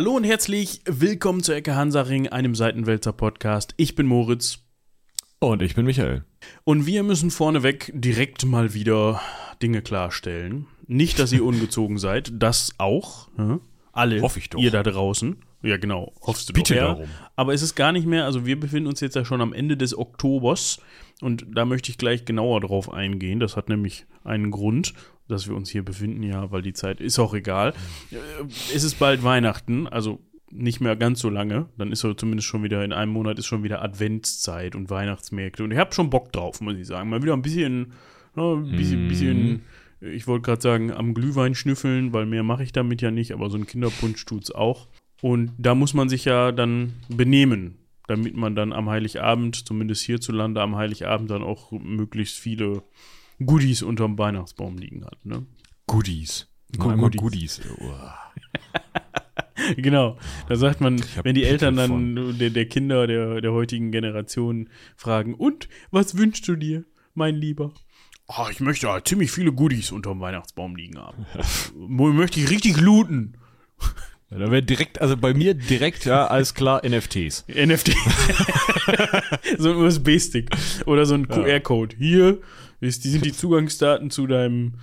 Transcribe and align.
Hallo 0.00 0.12
und 0.16 0.24
herzlich 0.24 0.80
willkommen 0.86 1.42
zu 1.42 1.52
Ecke 1.54 1.76
Hansaring, 1.76 2.26
einem 2.28 2.54
Seitenwälzer 2.54 3.12
Podcast. 3.12 3.74
Ich 3.76 3.96
bin 3.96 4.06
Moritz. 4.06 4.60
Und 5.40 5.60
ich 5.60 5.74
bin 5.74 5.84
Michael. 5.84 6.24
Und 6.64 6.86
wir 6.86 7.02
müssen 7.02 7.30
vorneweg 7.30 7.92
direkt 7.94 8.46
mal 8.46 8.72
wieder 8.72 9.20
Dinge 9.60 9.82
klarstellen. 9.82 10.66
Nicht, 10.86 11.18
dass 11.18 11.32
ihr 11.34 11.44
ungezogen 11.44 11.98
seid, 11.98 12.30
das 12.32 12.72
auch. 12.78 13.28
Ne? 13.36 13.60
Alle, 13.92 14.22
Hoff 14.22 14.38
ich 14.38 14.48
doch. 14.48 14.58
ihr 14.58 14.70
da 14.70 14.82
draußen. 14.82 15.36
Ja, 15.62 15.76
genau, 15.76 16.14
hoffst 16.26 16.48
du 16.48 16.54
Bitte 16.54 16.76
doch. 16.76 16.80
Darum. 16.80 17.04
Aber 17.36 17.52
es 17.52 17.60
ist 17.60 17.74
gar 17.74 17.92
nicht 17.92 18.06
mehr, 18.06 18.24
also 18.24 18.46
wir 18.46 18.58
befinden 18.58 18.86
uns 18.88 19.00
jetzt 19.00 19.16
ja 19.16 19.26
schon 19.26 19.42
am 19.42 19.52
Ende 19.52 19.76
des 19.76 19.94
Oktobers 19.98 20.78
und 21.20 21.44
da 21.52 21.66
möchte 21.66 21.90
ich 21.90 21.98
gleich 21.98 22.24
genauer 22.24 22.62
drauf 22.62 22.90
eingehen. 22.90 23.38
Das 23.38 23.54
hat 23.54 23.68
nämlich 23.68 24.06
einen 24.24 24.50
Grund 24.50 24.94
dass 25.30 25.48
wir 25.48 25.54
uns 25.56 25.70
hier 25.70 25.84
befinden, 25.84 26.22
ja, 26.22 26.50
weil 26.50 26.62
die 26.62 26.72
Zeit 26.72 27.00
ist 27.00 27.18
auch 27.18 27.34
egal. 27.34 27.70
Äh, 28.10 28.16
es 28.74 28.84
ist 28.84 28.98
bald 28.98 29.22
Weihnachten, 29.22 29.86
also 29.86 30.20
nicht 30.50 30.80
mehr 30.80 30.96
ganz 30.96 31.20
so 31.20 31.30
lange. 31.30 31.68
Dann 31.78 31.92
ist 31.92 32.04
er 32.04 32.16
zumindest 32.16 32.48
schon 32.48 32.64
wieder, 32.64 32.84
in 32.84 32.92
einem 32.92 33.12
Monat 33.12 33.38
ist 33.38 33.46
schon 33.46 33.62
wieder 33.62 33.82
Adventszeit 33.82 34.74
und 34.74 34.90
Weihnachtsmärkte. 34.90 35.62
Und 35.64 35.70
ich 35.70 35.78
habe 35.78 35.94
schon 35.94 36.10
Bock 36.10 36.32
drauf, 36.32 36.60
muss 36.60 36.76
ich 36.76 36.86
sagen. 36.86 37.08
Mal 37.08 37.22
wieder 37.22 37.34
ein 37.34 37.42
bisschen, 37.42 37.92
na, 38.34 38.56
ne, 38.56 38.66
ein 38.68 38.76
bisschen, 38.76 39.06
mm. 39.06 39.08
bisschen 39.08 39.62
ich 40.02 40.26
wollte 40.26 40.42
gerade 40.42 40.62
sagen, 40.62 40.90
am 40.92 41.12
Glühwein 41.12 41.54
schnüffeln, 41.54 42.14
weil 42.14 42.24
mehr 42.24 42.42
mache 42.42 42.62
ich 42.62 42.72
damit 42.72 43.02
ja 43.02 43.10
nicht, 43.10 43.32
aber 43.32 43.50
so 43.50 43.58
ein 43.58 43.66
Kinderpunsch 43.66 44.24
tut 44.24 44.44
es 44.44 44.50
auch. 44.50 44.88
Und 45.20 45.52
da 45.58 45.74
muss 45.74 45.92
man 45.92 46.08
sich 46.08 46.24
ja 46.24 46.52
dann 46.52 46.94
benehmen, 47.10 47.76
damit 48.06 48.34
man 48.34 48.54
dann 48.56 48.72
am 48.72 48.88
Heiligabend, 48.88 49.56
zumindest 49.68 50.02
hierzulande 50.02 50.62
am 50.62 50.74
Heiligabend, 50.74 51.30
dann 51.30 51.42
auch 51.42 51.70
möglichst 51.72 52.38
viele 52.38 52.82
Goodies 53.44 53.82
unterm 53.82 54.18
Weihnachtsbaum 54.18 54.76
liegen 54.78 55.04
hat. 55.04 55.24
Ne? 55.24 55.46
Goodies. 55.86 56.46
Go 56.76 56.88
Goodies. 56.94 57.16
Goodies. 57.18 57.60
genau. 59.76 60.18
Da 60.48 60.56
sagt 60.56 60.80
man, 60.80 61.02
wenn 61.22 61.34
die 61.34 61.44
Eltern 61.44 61.76
dann 61.76 62.38
der, 62.38 62.50
der, 62.50 62.66
Kinder 62.66 63.06
der, 63.06 63.40
der 63.40 63.52
heutigen 63.52 63.90
Generation 63.90 64.68
fragen, 64.94 65.34
und 65.34 65.68
was 65.90 66.16
wünschst 66.16 66.46
du 66.46 66.54
dir, 66.56 66.84
mein 67.14 67.34
Lieber? 67.34 67.72
Oh, 68.28 68.46
ich 68.52 68.60
möchte 68.60 68.88
halt 68.88 69.08
ziemlich 69.08 69.32
viele 69.32 69.52
Goodies 69.52 69.90
unterm 69.90 70.20
Weihnachtsbaum 70.20 70.76
liegen 70.76 70.98
haben. 70.98 71.26
möchte 71.76 72.38
ich 72.40 72.50
richtig 72.50 72.80
looten. 72.80 73.36
Ja, 74.30 74.38
da 74.38 74.50
wäre 74.52 74.62
direkt, 74.62 75.00
also 75.00 75.16
bei 75.16 75.34
mir 75.34 75.54
direkt, 75.54 76.04
ja, 76.04 76.26
alles 76.28 76.54
klar, 76.54 76.82
NFTs. 76.88 77.46
NFTs. 77.48 78.44
so 79.58 79.70
ein 79.72 79.76
USB-Stick 79.78 80.50
oder 80.86 81.04
so 81.04 81.14
ein 81.14 81.26
QR-Code. 81.26 81.96
Hier, 81.98 82.38
ist, 82.80 83.04
die 83.04 83.08
sind 83.10 83.24
die 83.24 83.32
Zugangsdaten 83.32 84.10
zu 84.10 84.26
deinem, 84.26 84.74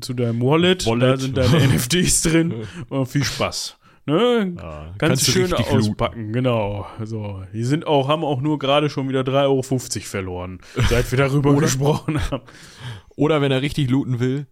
zu 0.00 0.14
deinem 0.14 0.40
Wallet, 0.40 0.86
Wallet. 0.86 1.02
da 1.02 1.16
sind 1.18 1.36
deine 1.36 1.74
NFTs 1.74 2.22
drin 2.22 2.52
und 2.52 2.66
oh, 2.98 3.04
viel 3.04 3.24
Spaß. 3.24 3.76
Ne? 4.06 4.54
Ja, 4.58 4.94
Ganz 4.98 5.30
schön 5.30 5.52
auspacken, 5.52 6.20
looten. 6.28 6.32
genau. 6.32 6.86
So, 7.04 7.44
die 7.52 7.64
sind 7.64 7.86
auch, 7.86 8.08
haben 8.08 8.24
auch 8.24 8.40
nur 8.40 8.58
gerade 8.58 8.88
schon 8.88 9.08
wieder 9.08 9.20
3,50 9.20 9.42
Euro 9.44 9.62
verloren, 10.00 10.60
seit 10.88 11.10
wir 11.10 11.18
darüber 11.18 11.50
oder, 11.50 11.60
gesprochen 11.62 12.18
haben. 12.30 12.44
Oder 13.16 13.40
wenn 13.42 13.52
er 13.52 13.62
richtig 13.62 13.90
looten 13.90 14.18
will, 14.18 14.46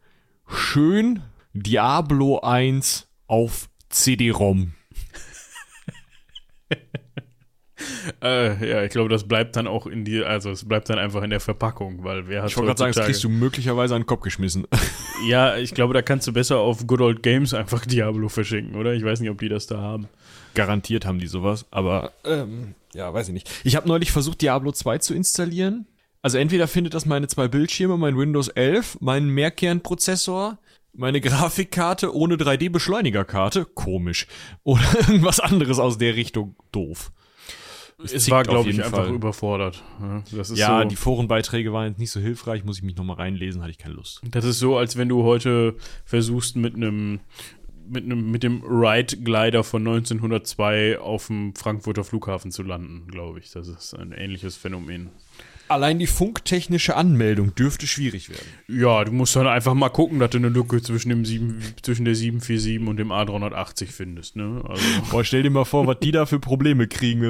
schön 0.46 1.22
Diablo 1.54 2.40
1 2.40 3.08
auf 3.26 3.68
CD-ROM. 3.88 4.74
Äh, 8.22 8.68
ja, 8.68 8.82
ich 8.82 8.90
glaube, 8.90 9.08
das 9.08 9.24
bleibt 9.26 9.56
dann 9.56 9.66
auch 9.66 9.86
in 9.86 10.04
die, 10.04 10.22
also 10.24 10.50
es 10.50 10.66
bleibt 10.66 10.88
dann 10.90 10.98
einfach 10.98 11.22
in 11.22 11.30
der 11.30 11.40
Verpackung, 11.40 12.04
weil 12.04 12.28
wer 12.28 12.42
hat 12.42 12.50
Ich 12.50 12.56
wollte 12.56 12.68
gerade 12.68 12.78
sagen, 12.78 12.92
das 12.94 13.04
kriegst 13.06 13.24
du 13.24 13.28
möglicherweise 13.28 13.94
an 13.94 14.02
den 14.02 14.06
Kopf 14.06 14.20
geschmissen. 14.20 14.66
ja, 15.28 15.56
ich 15.56 15.74
glaube, 15.74 15.94
da 15.94 16.02
kannst 16.02 16.26
du 16.26 16.32
besser 16.32 16.58
auf 16.58 16.86
Good 16.86 17.00
Old 17.00 17.22
Games 17.22 17.54
einfach 17.54 17.84
Diablo 17.86 18.28
verschenken, 18.28 18.76
oder? 18.76 18.94
Ich 18.94 19.04
weiß 19.04 19.20
nicht, 19.20 19.30
ob 19.30 19.38
die 19.38 19.48
das 19.48 19.66
da 19.66 19.78
haben. 19.78 20.08
Garantiert 20.54 21.06
haben 21.06 21.18
die 21.18 21.26
sowas, 21.26 21.66
aber 21.70 22.12
ähm, 22.24 22.74
ja, 22.92 23.12
weiß 23.12 23.28
ich 23.28 23.34
nicht. 23.34 23.50
Ich 23.64 23.76
habe 23.76 23.86
neulich 23.86 24.10
versucht, 24.10 24.40
Diablo 24.42 24.72
2 24.72 24.98
zu 24.98 25.14
installieren. 25.14 25.86
Also 26.20 26.38
entweder 26.38 26.66
findet 26.66 26.94
das 26.94 27.06
meine 27.06 27.28
zwei 27.28 27.46
Bildschirme, 27.46 27.96
mein 27.96 28.16
Windows 28.18 28.48
11, 28.48 28.98
meinen 29.00 29.28
Mehrkernprozessor, 29.28 30.58
meine 30.92 31.20
Grafikkarte 31.20 32.12
ohne 32.12 32.34
3D-Beschleunigerkarte, 32.34 33.66
komisch, 33.66 34.26
oder 34.64 34.82
irgendwas 35.06 35.38
anderes 35.38 35.78
aus 35.78 35.96
der 35.96 36.16
Richtung, 36.16 36.56
doof 36.72 37.12
es, 38.04 38.30
war, 38.30 38.42
glaube 38.44 38.70
ich, 38.70 38.82
einfach 38.84 39.04
Fall. 39.06 39.14
überfordert. 39.14 39.82
Ja, 40.00 40.06
ne? 40.06 40.24
ja 40.54 40.82
so, 40.82 40.88
die 40.88 40.96
Forenbeiträge 40.96 41.72
waren 41.72 41.88
jetzt 41.90 41.98
nicht 41.98 42.10
so 42.10 42.20
hilfreich, 42.20 42.64
muss 42.64 42.78
ich 42.78 42.82
mich 42.84 42.96
nochmal 42.96 43.16
reinlesen, 43.16 43.60
hatte 43.60 43.72
ich 43.72 43.78
keine 43.78 43.94
Lust. 43.94 44.20
Das 44.30 44.44
ist 44.44 44.58
so, 44.58 44.76
als 44.78 44.96
wenn 44.96 45.08
du 45.08 45.24
heute 45.24 45.74
versuchst, 46.04 46.56
mit 46.56 46.74
einem 46.74 47.20
mit, 47.90 48.06
mit 48.06 48.42
dem 48.42 48.62
Wright 48.64 49.24
Glider 49.24 49.64
von 49.64 49.86
1902 49.86 50.98
auf 51.00 51.28
dem 51.28 51.54
Frankfurter 51.56 52.04
Flughafen 52.04 52.50
zu 52.50 52.62
landen, 52.62 53.08
glaube 53.10 53.38
ich. 53.40 53.50
Das 53.50 53.66
ist 53.66 53.94
ein 53.94 54.12
ähnliches 54.12 54.56
Phänomen. 54.58 55.08
Allein 55.68 55.98
die 55.98 56.06
funktechnische 56.06 56.96
Anmeldung 56.96 57.54
dürfte 57.54 57.86
schwierig 57.86 58.28
werden. 58.30 58.44
Ja, 58.68 59.04
du 59.04 59.12
musst 59.12 59.34
dann 59.36 59.46
einfach 59.46 59.72
mal 59.74 59.88
gucken, 59.88 60.18
dass 60.18 60.30
du 60.30 60.36
eine 60.38 60.48
Lücke 60.50 60.82
zwischen, 60.82 61.08
dem 61.08 61.24
7, 61.24 61.58
zwischen 61.82 62.04
der 62.04 62.14
747 62.14 62.86
und 62.88 62.96
dem 62.98 63.10
A380 63.10 63.86
findest. 63.86 64.36
Ne? 64.36 64.62
Also. 64.68 64.82
Boah, 65.10 65.24
stell 65.24 65.42
dir 65.42 65.50
mal 65.50 65.64
vor, 65.64 65.86
was 65.86 65.98
die 66.00 66.10
da 66.12 66.26
für 66.26 66.38
Probleme 66.40 66.88
kriegen. 66.88 67.22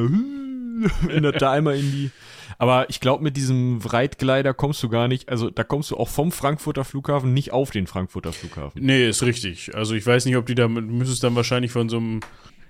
in 1.09 1.23
der 1.23 1.33
Timer 1.33 1.75
in 1.75 1.91
die. 1.93 2.11
Aber 2.59 2.89
ich 2.91 3.01
glaube, 3.01 3.23
mit 3.23 3.37
diesem 3.37 3.79
Breitgleiter 3.79 4.55
kommst 4.55 4.83
du 4.83 4.89
gar 4.89 5.07
nicht, 5.09 5.29
also 5.29 5.51
da 5.51 5.65
kommst 5.65 5.91
du 5.91 5.97
auch 5.97 6.09
vom 6.09 6.33
Frankfurter 6.33 6.85
Flughafen 6.85 7.33
nicht 7.35 7.53
auf 7.53 7.71
den 7.71 7.87
Frankfurter 7.87 8.33
Flughafen. 8.33 8.83
Nee, 8.85 9.09
ist 9.09 9.23
richtig. 9.23 9.75
Also 9.75 9.95
ich 9.95 10.07
weiß 10.07 10.25
nicht, 10.25 10.37
ob 10.37 10.47
die 10.47 10.55
da, 10.55 10.67
müsstest 10.67 11.23
dann 11.25 11.37
wahrscheinlich 11.37 11.71
von 11.73 11.89
so 11.89 11.99
einem, 11.99 12.21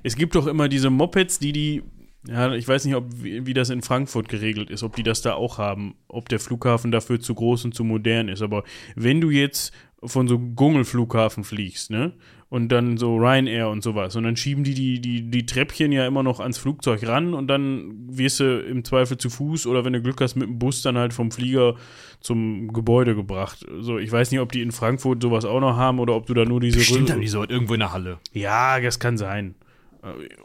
es 0.02 0.16
gibt 0.16 0.34
doch 0.34 0.46
immer 0.46 0.68
diese 0.68 0.90
Mopeds, 0.90 1.38
die 1.38 1.52
die, 1.52 1.82
ja, 2.26 2.52
ich 2.52 2.68
weiß 2.68 2.84
nicht, 2.84 2.96
ob, 2.96 3.06
wie, 3.22 3.46
wie 3.46 3.54
das 3.54 3.70
in 3.70 3.80
Frankfurt 3.80 4.28
geregelt 4.28 4.68
ist, 4.70 4.82
ob 4.82 4.96
die 4.96 5.02
das 5.04 5.22
da 5.22 5.34
auch 5.34 5.58
haben, 5.58 5.94
ob 6.08 6.28
der 6.28 6.40
Flughafen 6.40 6.90
dafür 6.90 7.20
zu 7.20 7.34
groß 7.34 7.64
und 7.64 7.74
zu 7.74 7.84
modern 7.84 8.28
ist. 8.28 8.42
Aber 8.42 8.64
wenn 8.94 9.20
du 9.20 9.30
jetzt 9.30 9.72
von 10.04 10.28
so 10.28 10.38
Gungelflughafen 10.38 11.44
fliegst, 11.44 11.90
ne? 11.90 12.12
Und 12.50 12.68
dann 12.68 12.96
so 12.96 13.16
Ryanair 13.16 13.68
und 13.68 13.82
sowas. 13.82 14.16
Und 14.16 14.24
dann 14.24 14.36
schieben 14.36 14.64
die 14.64 14.72
die, 14.72 15.00
die 15.02 15.28
die 15.30 15.44
Treppchen 15.44 15.92
ja 15.92 16.06
immer 16.06 16.22
noch 16.22 16.40
ans 16.40 16.56
Flugzeug 16.56 17.06
ran 17.06 17.34
und 17.34 17.46
dann 17.48 17.92
wirst 18.08 18.40
du 18.40 18.60
im 18.60 18.84
Zweifel 18.84 19.18
zu 19.18 19.28
Fuß 19.28 19.66
oder 19.66 19.84
wenn 19.84 19.92
du 19.92 20.00
Glück 20.00 20.18
hast 20.22 20.34
mit 20.36 20.48
dem 20.48 20.58
Bus 20.58 20.80
dann 20.80 20.96
halt 20.96 21.12
vom 21.12 21.30
Flieger 21.30 21.74
zum 22.20 22.72
Gebäude 22.72 23.14
gebracht. 23.14 23.66
So, 23.80 23.98
ich 23.98 24.10
weiß 24.10 24.30
nicht, 24.30 24.40
ob 24.40 24.50
die 24.52 24.62
in 24.62 24.72
Frankfurt 24.72 25.20
sowas 25.22 25.44
auch 25.44 25.60
noch 25.60 25.76
haben 25.76 25.98
oder 25.98 26.14
ob 26.14 26.24
du 26.26 26.32
da 26.32 26.44
nur 26.46 26.60
diese 26.60 26.78
Bestimmt 26.78 27.08
Rö 27.10 27.14
haben 27.14 27.20
die 27.20 27.28
so 27.28 27.42
irgendwo 27.46 27.74
in 27.74 27.80
der 27.80 27.92
Halle. 27.92 28.18
Ja, 28.32 28.80
das 28.80 28.98
kann 28.98 29.18
sein. 29.18 29.54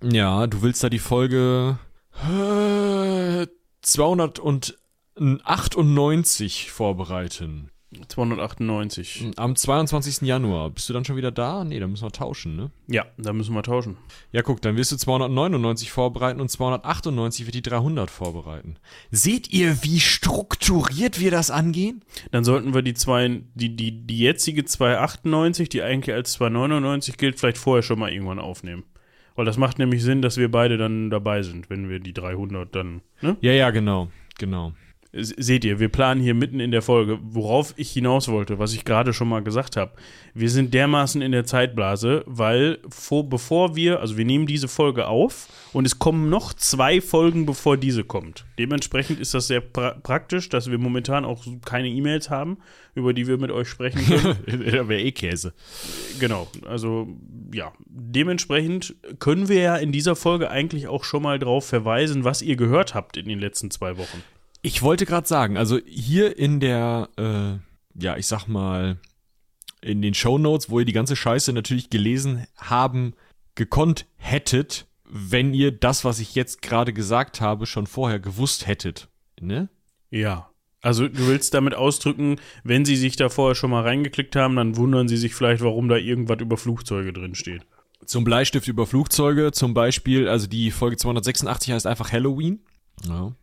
Ja, 0.03 0.47
du 0.47 0.63
willst 0.63 0.83
da 0.83 0.89
die 0.89 0.99
Folge 0.99 1.79
äh, 2.25 3.47
200 3.83 4.39
und 4.39 4.79
98 5.21 6.71
vorbereiten. 6.71 7.69
298. 8.09 9.33
Am 9.37 9.55
22. 9.57 10.21
Januar. 10.23 10.71
Bist 10.71 10.89
du 10.89 10.93
dann 10.95 11.05
schon 11.05 11.17
wieder 11.17 11.31
da? 11.33 11.65
Nee, 11.65 11.79
dann 11.81 11.91
müssen 11.91 12.05
wir 12.05 12.13
tauschen, 12.13 12.55
ne? 12.57 12.71
Ja, 12.87 13.05
dann 13.19 13.37
müssen 13.37 13.53
wir 13.53 13.63
tauschen. 13.65 13.97
Ja, 14.33 14.41
guck, 14.43 14.63
dann 14.63 14.77
wirst 14.77 14.93
du 14.93 14.97
299 14.97 15.91
vorbereiten 15.91 16.41
und 16.41 16.49
298 16.51 17.45
wird 17.47 17.55
die 17.57 17.63
300 17.63 18.09
vorbereiten. 18.11 18.77
Seht 19.11 19.53
ihr, 19.53 19.83
wie 19.83 19.99
strukturiert 20.01 21.19
wir 21.21 21.31
das 21.33 21.51
angehen? 21.51 22.03
Dann 22.31 22.45
sollten 22.45 22.73
wir 22.75 22.81
die, 22.83 22.95
zwei, 22.95 23.43
die, 23.55 23.75
die, 23.77 24.07
die 24.07 24.19
jetzige 24.21 24.65
298, 24.65 25.69
die 25.69 25.83
eigentlich 25.83 26.15
als 26.15 26.33
299 26.35 27.19
gilt, 27.19 27.39
vielleicht 27.41 27.59
vorher 27.59 27.83
schon 27.83 27.99
mal 27.99 28.13
irgendwann 28.13 28.39
aufnehmen. 28.39 28.85
Weil 29.35 29.45
das 29.47 29.59
macht 29.59 29.79
nämlich 29.81 30.03
Sinn, 30.05 30.23
dass 30.23 30.37
wir 30.39 30.51
beide 30.51 30.79
dann 30.79 31.11
dabei 31.11 31.43
sind, 31.43 31.69
wenn 31.71 31.89
wir 31.91 31.99
die 31.99 32.15
300 32.15 32.73
dann. 32.75 33.01
Ne? 33.21 33.37
Ja, 33.43 33.53
ja, 33.53 33.71
genau. 33.71 34.09
Genau 34.39 34.73
seht 35.13 35.65
ihr, 35.65 35.81
wir 35.81 35.89
planen 35.89 36.21
hier 36.21 36.35
mitten 36.35 36.61
in 36.61 36.71
der 36.71 36.83
Folge, 36.83 37.19
worauf 37.23 37.75
ich 37.77 37.91
hinaus 37.91 38.29
wollte, 38.29 38.59
was 38.61 38.75
ich 38.75 38.85
gerade 38.85 39.13
schon 39.13 39.29
mal 39.29 39.43
gesagt 39.43 39.77
habe. 39.77 39.93
Wir 40.35 40.49
sind 40.51 40.73
dermaßen 40.73 41.21
in 41.21 41.33
der 41.33 41.45
Zeitblase, 41.45 42.23
weil 42.27 42.79
vor, 42.89 43.29
bevor 43.29 43.75
wir, 43.75 44.01
also 44.01 44.17
wir 44.17 44.25
nehmen 44.25 44.47
diese 44.47 44.69
Folge 44.69 45.09
auf 45.09 45.49
und 45.73 45.85
es 45.85 45.99
kommen 45.99 46.31
noch 46.31 46.53
zwei 46.55 47.01
Folgen, 47.01 47.45
bevor 47.45 47.77
diese 47.77 48.05
kommt. 48.05 48.45
Dementsprechend 48.59 49.19
ist 49.19 49.35
das 49.35 49.49
sehr 49.49 49.61
pra 49.61 49.97
praktisch, 50.01 50.49
dass 50.49 50.71
wir 50.71 50.79
momentan 50.79 51.25
auch 51.25 51.45
keine 51.65 51.89
E-Mails 51.89 52.31
haben, 52.31 52.59
über 52.95 53.13
die 53.13 53.27
wir 53.27 53.37
mit 53.39 53.51
euch 53.51 53.69
sprechen 53.69 54.07
können. 54.07 54.37
da 54.65 54.89
wäre 54.89 55.01
eh 55.01 55.11
Käse. 55.11 55.53
Genau, 56.21 56.47
also 56.69 57.09
ja, 57.53 57.73
dementsprechend 57.89 58.95
können 59.19 59.49
wir 59.49 59.61
ja 59.61 59.77
in 59.77 59.91
dieser 59.91 60.15
Folge 60.15 60.53
eigentlich 60.53 60.87
auch 60.87 61.03
schon 61.03 61.25
mal 61.25 61.41
darauf 61.41 61.67
verweisen, 61.67 62.23
was 62.23 62.43
ihr 62.43 62.55
gehört 62.55 62.95
habt 62.95 63.17
in 63.17 63.27
den 63.27 63.41
letzten 63.41 63.73
zwei 63.73 63.99
Wochen. 63.99 64.23
Ich 64.63 64.83
wollte 64.83 65.07
gerade 65.07 65.27
sagen, 65.27 65.57
also 65.57 65.79
hier 65.87 66.39
in 66.39 66.61
der, 66.61 67.09
äh, 67.17 68.01
ja, 68.03 68.17
ich 68.17 68.27
sag 68.27 68.47
mal, 68.47 68.99
in 69.81 70.03
den 70.03 70.13
Show 70.15 70.37
Notes, 70.37 70.69
wo 70.69 70.79
ihr 70.81 70.85
die 70.85 70.93
ganze 70.93 71.17
Scheiße 71.17 71.53
natürlich 71.55 71.89
gelesen 71.89 72.47
haben, 72.59 73.15
gekonnt 73.55 74.07
hättet, 74.17 74.87
wenn 75.09 75.55
ihr 75.55 75.73
das, 75.73 76.05
was 76.05 76.21
ich 76.21 76.35
jetzt 76.35 76.61
gerade 76.61 76.93
gesagt 76.93 77.41
habe, 77.41 77.65
schon 77.67 77.87
vorher 77.87 78.21
gewusst 78.21 78.67
hättet. 78.67 79.09
Ne? 79.41 79.71
Ja. 80.11 80.51
Also 80.83 81.09
du 81.09 81.27
willst 81.27 81.53
damit 81.55 81.75
ausdrücken, 81.75 82.37
wenn 82.63 82.85
sie 82.85 82.97
sich 82.97 83.17
da 83.17 83.29
vorher 83.31 83.55
schon 83.55 83.71
mal 83.71 83.83
reingeklickt 83.83 84.37
haben, 84.37 84.57
dann 84.57 84.77
wundern 84.77 85.09
sie 85.09 85.17
sich 85.19 85.35
vielleicht, 85.35 85.63
warum 85.63 85.89
da 85.89 85.97
irgendwas 85.97 86.41
über 86.41 86.57
Flugzeuge 86.57 87.13
drin 87.13 87.35
steht. 87.35 87.63
Zum 88.05 88.25
Bleistift 88.25 88.69
über 88.69 88.87
Flugzeuge, 88.87 89.53
zum 89.53 89.73
Beispiel, 89.75 90.29
also 90.29 90.47
die 90.47 90.71
Folge 90.71 90.97
286 90.99 91.73
heißt 91.73 91.87
einfach 91.87 92.13
Halloween. 92.13 92.61
Ja. 93.07 93.35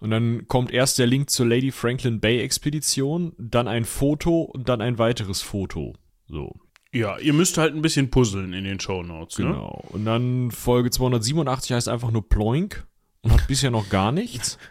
Und 0.00 0.10
dann 0.10 0.46
kommt 0.48 0.70
erst 0.70 0.98
der 0.98 1.06
Link 1.06 1.30
zur 1.30 1.46
Lady 1.46 1.70
Franklin 1.70 2.20
Bay 2.20 2.40
Expedition, 2.40 3.32
dann 3.38 3.66
ein 3.66 3.84
Foto 3.84 4.42
und 4.42 4.68
dann 4.68 4.80
ein 4.80 4.98
weiteres 4.98 5.40
Foto. 5.42 5.94
So. 6.28 6.54
Ja, 6.92 7.18
ihr 7.18 7.32
müsst 7.32 7.58
halt 7.58 7.74
ein 7.74 7.82
bisschen 7.82 8.10
puzzeln 8.10 8.52
in 8.52 8.64
den 8.64 8.80
Show 8.80 9.02
Notes. 9.02 9.38
Ne? 9.38 9.46
Genau. 9.46 9.84
Und 9.88 10.04
dann 10.04 10.50
Folge 10.50 10.90
287 10.90 11.72
heißt 11.72 11.88
einfach 11.88 12.10
nur 12.10 12.28
Ploink 12.28 12.86
und 13.22 13.32
hat 13.32 13.48
bisher 13.48 13.70
noch 13.70 13.88
gar 13.90 14.12
nichts. 14.12 14.58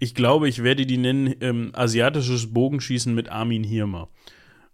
Ich 0.00 0.14
glaube, 0.14 0.48
ich 0.50 0.62
werde 0.62 0.84
die 0.84 0.98
nennen 0.98 1.34
ähm, 1.40 1.70
asiatisches 1.72 2.52
Bogenschießen 2.52 3.14
mit 3.14 3.30
Armin 3.30 3.64
Hirmer. 3.64 4.08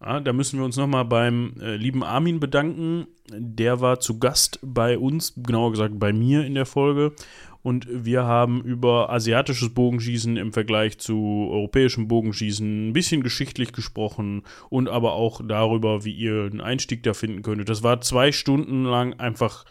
Ja, 0.03 0.19
da 0.19 0.33
müssen 0.33 0.59
wir 0.59 0.65
uns 0.65 0.77
nochmal 0.77 1.05
beim 1.05 1.53
äh, 1.61 1.77
lieben 1.77 2.03
Armin 2.03 2.41
bedanken. 2.41 3.07
Der 3.31 3.81
war 3.81 4.01
zu 4.01 4.19
Gast 4.19 4.59
bei 4.63 4.99
uns, 4.99 5.35
genauer 5.37 5.71
gesagt 5.71 5.97
bei 6.01 6.13
mir 6.13 6.45
in 6.45 6.55
der 6.55 6.67
Folge 6.67 7.13
und 7.63 7.87
wir 7.91 8.25
haben 8.25 8.63
über 8.63 9.11
asiatisches 9.11 9.71
Bogenschießen 9.75 10.37
im 10.37 10.53
Vergleich 10.53 10.99
zu 10.99 11.49
europäischem 11.51 12.07
Bogenschießen 12.09 12.89
ein 12.89 12.93
bisschen 12.93 13.23
geschichtlich 13.23 13.73
gesprochen 13.73 14.43
und 14.71 14.89
aber 14.89 15.15
auch 15.15 15.41
darüber, 15.47 16.05
wie 16.05 16.13
ihr 16.13 16.45
einen 16.45 16.61
Einstieg 16.61 17.03
da 17.03 17.15
finden 17.15 17.43
könntet. 17.43 17.69
Das 17.69 17.83
war 17.83 18.01
zwei 18.01 18.33
Stunden 18.33 18.85
lang 18.85 19.15
einfach 19.15 19.65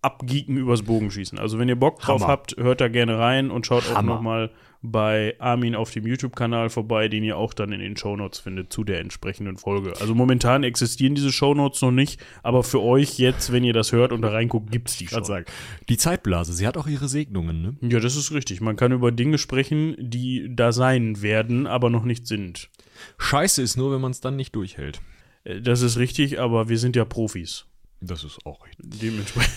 abgeeken 0.00 0.56
übers 0.56 0.82
Bogenschießen. 0.82 1.38
Also 1.38 1.58
wenn 1.58 1.68
ihr 1.68 1.76
Bock 1.78 2.00
drauf 2.00 2.22
Hammer. 2.22 2.32
habt, 2.32 2.56
hört 2.56 2.80
da 2.80 2.88
gerne 2.88 3.18
rein 3.18 3.50
und 3.50 3.66
schaut 3.66 3.88
Hammer. 3.92 3.96
auch 3.98 4.16
nochmal 4.16 4.50
bei 4.82 5.36
Armin 5.38 5.76
auf 5.76 5.92
dem 5.92 6.06
YouTube-Kanal 6.06 6.68
vorbei, 6.68 7.06
den 7.08 7.22
ihr 7.22 7.36
auch 7.36 7.54
dann 7.54 7.70
in 7.72 7.78
den 7.80 7.96
Shownotes 7.96 8.40
findet 8.40 8.72
zu 8.72 8.82
der 8.82 8.98
entsprechenden 9.00 9.56
Folge. 9.56 9.94
Also 10.00 10.14
momentan 10.14 10.64
existieren 10.64 11.14
diese 11.14 11.30
Shownotes 11.30 11.80
noch 11.82 11.92
nicht, 11.92 12.20
aber 12.42 12.64
für 12.64 12.80
euch 12.82 13.16
jetzt, 13.18 13.52
wenn 13.52 13.62
ihr 13.62 13.72
das 13.72 13.92
hört 13.92 14.12
und 14.12 14.22
da 14.22 14.30
reinguckt, 14.30 14.72
gibt 14.72 14.90
es 14.90 14.96
die 14.98 15.06
schon. 15.06 15.22
Sagen. 15.22 15.44
Die 15.88 15.96
Zeitblase, 15.98 16.52
sie 16.52 16.66
hat 16.66 16.76
auch 16.76 16.88
ihre 16.88 17.06
Segnungen, 17.08 17.62
ne? 17.62 17.76
Ja, 17.88 18.00
das 18.00 18.16
ist 18.16 18.32
richtig. 18.32 18.60
Man 18.60 18.74
kann 18.74 18.90
über 18.90 19.12
Dinge 19.12 19.38
sprechen, 19.38 19.94
die 20.00 20.48
da 20.52 20.72
sein 20.72 21.22
werden, 21.22 21.68
aber 21.68 21.88
noch 21.90 22.02
nicht 22.04 22.26
sind. 22.26 22.68
Scheiße 23.18 23.62
ist 23.62 23.76
nur, 23.76 23.92
wenn 23.94 24.00
man 24.00 24.10
es 24.10 24.20
dann 24.20 24.34
nicht 24.34 24.56
durchhält. 24.56 25.00
Äh, 25.44 25.60
das 25.60 25.80
ist 25.82 25.96
richtig, 25.96 26.40
aber 26.40 26.68
wir 26.68 26.76
sind 26.78 26.96
ja 26.96 27.04
Profis. 27.04 27.66
Das 28.00 28.24
ist 28.24 28.44
auch 28.44 28.66
richtig. 28.66 28.98
Dementsprechend. 28.98 29.54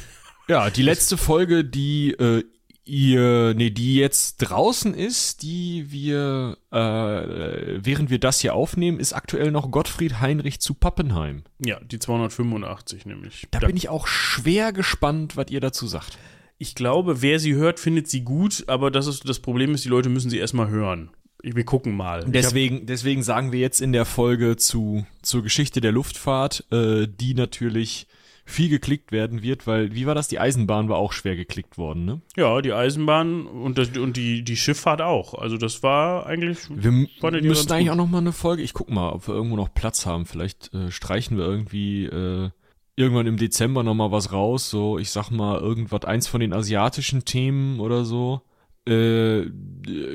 Ja, 0.48 0.70
die 0.70 0.84
letzte 0.84 1.18
Folge, 1.18 1.66
die 1.66 2.12
äh, 2.12 2.44
ihr, 2.86 3.54
nee, 3.56 3.70
die 3.72 3.96
jetzt 3.96 4.38
draußen 4.38 4.94
ist, 4.94 5.42
die 5.42 5.92
wir, 5.92 6.58
äh, 6.72 6.78
während 7.80 8.10
wir 8.10 8.20
das 8.20 8.40
hier 8.40 8.54
aufnehmen, 8.54 9.00
ist 9.00 9.14
aktuell 9.14 9.52
noch 9.52 9.72
Gottfried 9.72 10.22
Heinrich 10.22 10.60
zu 10.60 10.74
Pappenheim. 10.76 11.44
Ja, 11.64 11.80
die 11.80 12.00
285 12.00 13.06
nämlich. 13.06 13.48
Da, 13.52 13.60
da 13.60 13.68
bin 13.68 13.78
ich 13.78 13.90
auch 13.90 14.08
schwer 14.08 14.72
gespannt, 14.72 15.36
was 15.36 15.48
ihr 15.50 15.60
dazu 15.60 15.88
sagt. 15.88 16.18
Ich 16.58 16.76
glaube, 16.76 17.22
wer 17.22 17.40
sie 17.40 17.56
hört, 17.56 17.80
findet 17.80 18.08
sie 18.08 18.22
gut, 18.22 18.64
aber 18.68 18.92
das 18.92 19.08
ist 19.08 19.28
das 19.28 19.40
Problem 19.40 19.74
ist, 19.74 19.84
die 19.84 19.90
Leute 19.90 20.10
müssen 20.10 20.30
sie 20.30 20.38
erstmal 20.38 20.70
hören. 20.70 21.10
Wir 21.42 21.66
gucken 21.66 21.96
mal. 21.96 22.24
Deswegen, 22.26 22.86
deswegen 22.86 23.22
sagen 23.22 23.52
wir 23.52 23.60
jetzt 23.60 23.82
in 23.82 23.92
der 23.94 24.06
Folge 24.06 24.56
zu, 24.56 25.06
zur 25.22 25.44
Geschichte 25.44 25.82
der 25.82 25.92
Luftfahrt, 25.92 26.66
äh, 26.72 27.08
die 27.08 27.34
natürlich 27.34 28.08
viel 28.46 28.70
geklickt 28.70 29.12
werden 29.12 29.42
wird, 29.42 29.66
weil, 29.66 29.94
wie 29.96 30.06
war 30.06 30.14
das? 30.14 30.28
Die 30.28 30.40
Eisenbahn 30.40 30.88
war 30.88 30.98
auch 30.98 31.14
schwer 31.14 31.36
geklickt 31.36 31.80
worden, 31.80 32.06
ne? 32.06 32.22
Ja, 32.38 32.62
die 32.62 32.74
Eisenbahn 32.74 33.48
und, 33.48 33.78
das, 33.80 33.98
und 33.98 34.16
die, 34.18 34.44
die 34.44 34.56
Schifffahrt 34.56 35.02
auch. 35.02 35.34
Also 35.34 35.58
das 35.58 35.82
war 35.82 36.28
eigentlich. 36.28 36.60
Wir 36.70 36.92
müssen 36.92 37.72
eigentlich 37.72 37.90
auch 37.90 37.96
nochmal 37.96 38.22
eine 38.22 38.32
Folge. 38.34 38.62
Ich 38.62 38.74
guck 38.74 38.92
mal, 38.92 39.10
ob 39.12 39.28
wir 39.28 39.34
irgendwo 39.34 39.56
noch 39.56 39.74
Platz 39.74 40.06
haben. 40.06 40.26
Vielleicht 40.28 40.74
äh, 40.74 40.92
streichen 40.92 41.38
wir 41.38 41.46
irgendwie. 41.46 42.06
Äh, 42.06 42.52
irgendwann 42.98 43.28
im 43.28 43.36
Dezember 43.36 43.84
nochmal 43.84 44.14
was 44.14 44.32
raus, 44.32 44.70
so 44.70 44.98
ich 44.98 45.12
sag 45.12 45.30
mal 45.30 45.58
irgendwas, 45.60 46.06
eins 46.06 46.30
von 46.30 46.40
den 46.40 46.54
asiatischen 46.54 47.26
Themen 47.26 47.82
oder 47.82 48.06
so, 48.06 48.40
äh, 48.88 49.42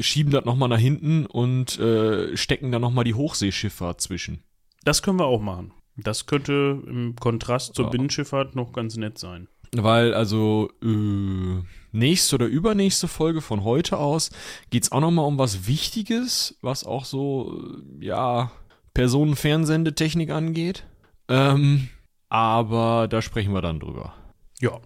schieben 0.00 0.32
das 0.32 0.46
nochmal 0.46 0.70
nach 0.70 0.78
hinten 0.78 1.26
und 1.26 1.78
äh, 1.78 2.34
stecken 2.38 2.72
dann 2.72 2.80
nochmal 2.80 3.04
die 3.04 3.12
Hochseeschifffahrt 3.12 4.00
zwischen. 4.00 4.42
Das 4.82 5.02
können 5.02 5.18
wir 5.18 5.26
auch 5.26 5.42
machen. 5.42 5.74
Das 6.04 6.26
könnte 6.26 6.82
im 6.86 7.16
Kontrast 7.16 7.74
zur 7.74 7.86
ja. 7.86 7.90
Binnenschifffahrt 7.90 8.56
noch 8.56 8.72
ganz 8.72 8.96
nett 8.96 9.18
sein. 9.18 9.48
Weil 9.74 10.14
also 10.14 10.70
äh, 10.82 11.62
nächste 11.92 12.36
oder 12.36 12.46
übernächste 12.46 13.06
Folge 13.06 13.40
von 13.40 13.62
heute 13.62 13.98
aus 13.98 14.30
geht 14.70 14.84
es 14.84 14.92
auch 14.92 15.00
nochmal 15.00 15.26
um 15.26 15.38
was 15.38 15.66
Wichtiges, 15.66 16.56
was 16.60 16.84
auch 16.84 17.04
so, 17.04 17.62
äh, 18.00 18.04
ja, 18.06 18.50
Personenfernsendetechnik 18.94 20.30
angeht. 20.30 20.84
Ähm, 21.28 21.88
aber 22.28 23.06
da 23.08 23.22
sprechen 23.22 23.52
wir 23.52 23.62
dann 23.62 23.78
drüber. 23.78 24.14
Ja, 24.60 24.78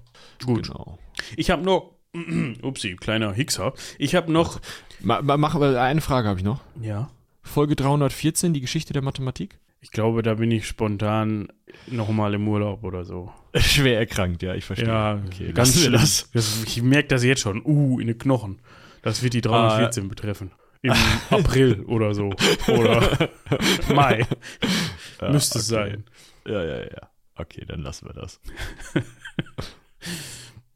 gut. 0.44 0.64
Genau. 0.68 0.98
Ich 1.36 1.50
habe 1.50 1.62
nur, 1.62 1.94
upsie, 2.62 2.96
kleiner 2.96 3.32
Hickser. 3.32 3.72
Ich 3.98 4.14
habe 4.14 4.30
noch. 4.30 4.60
Mach, 5.00 5.22
mach, 5.22 5.54
eine 5.54 6.00
Frage 6.00 6.28
habe 6.28 6.38
ich 6.38 6.44
noch. 6.44 6.60
Ja. 6.80 7.10
Folge 7.42 7.74
314, 7.76 8.52
die 8.52 8.60
Geschichte 8.60 8.92
der 8.92 9.02
Mathematik. 9.02 9.58
Ich 9.84 9.90
glaube, 9.90 10.22
da 10.22 10.32
bin 10.32 10.50
ich 10.50 10.66
spontan 10.66 11.46
nochmal 11.88 12.32
im 12.32 12.48
Urlaub 12.48 12.82
oder 12.84 13.04
so. 13.04 13.30
Schwer 13.54 13.98
erkrankt, 13.98 14.42
ja, 14.42 14.54
ich 14.54 14.64
verstehe. 14.64 14.88
Ja, 14.88 15.22
okay, 15.26 15.52
ganz 15.52 15.78
schlimm. 15.78 15.92
Das? 15.92 16.30
Ich 16.66 16.80
merke 16.80 17.08
das 17.08 17.22
jetzt 17.22 17.40
schon. 17.42 17.62
Uh, 17.66 18.00
in 18.00 18.06
den 18.06 18.16
Knochen. 18.16 18.60
Das 19.02 19.22
wird 19.22 19.34
die 19.34 19.42
314 19.42 20.04
ah. 20.04 20.08
betreffen. 20.08 20.52
Im 20.80 20.92
April 21.30 21.82
oder 21.84 22.14
so. 22.14 22.30
Oder 22.68 23.28
Mai. 23.94 24.24
Ja, 25.20 25.30
Müsste 25.30 25.58
es 25.58 25.70
okay. 25.70 25.90
sein. 25.90 26.04
Ja, 26.46 26.64
ja, 26.64 26.78
ja. 26.80 27.10
Okay, 27.34 27.66
dann 27.66 27.82
lassen 27.82 28.06
wir 28.06 28.14
das. 28.14 28.40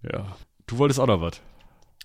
ja. 0.02 0.36
Du 0.66 0.76
wolltest 0.76 1.00
auch 1.00 1.06
noch 1.06 1.22
was. 1.22 1.40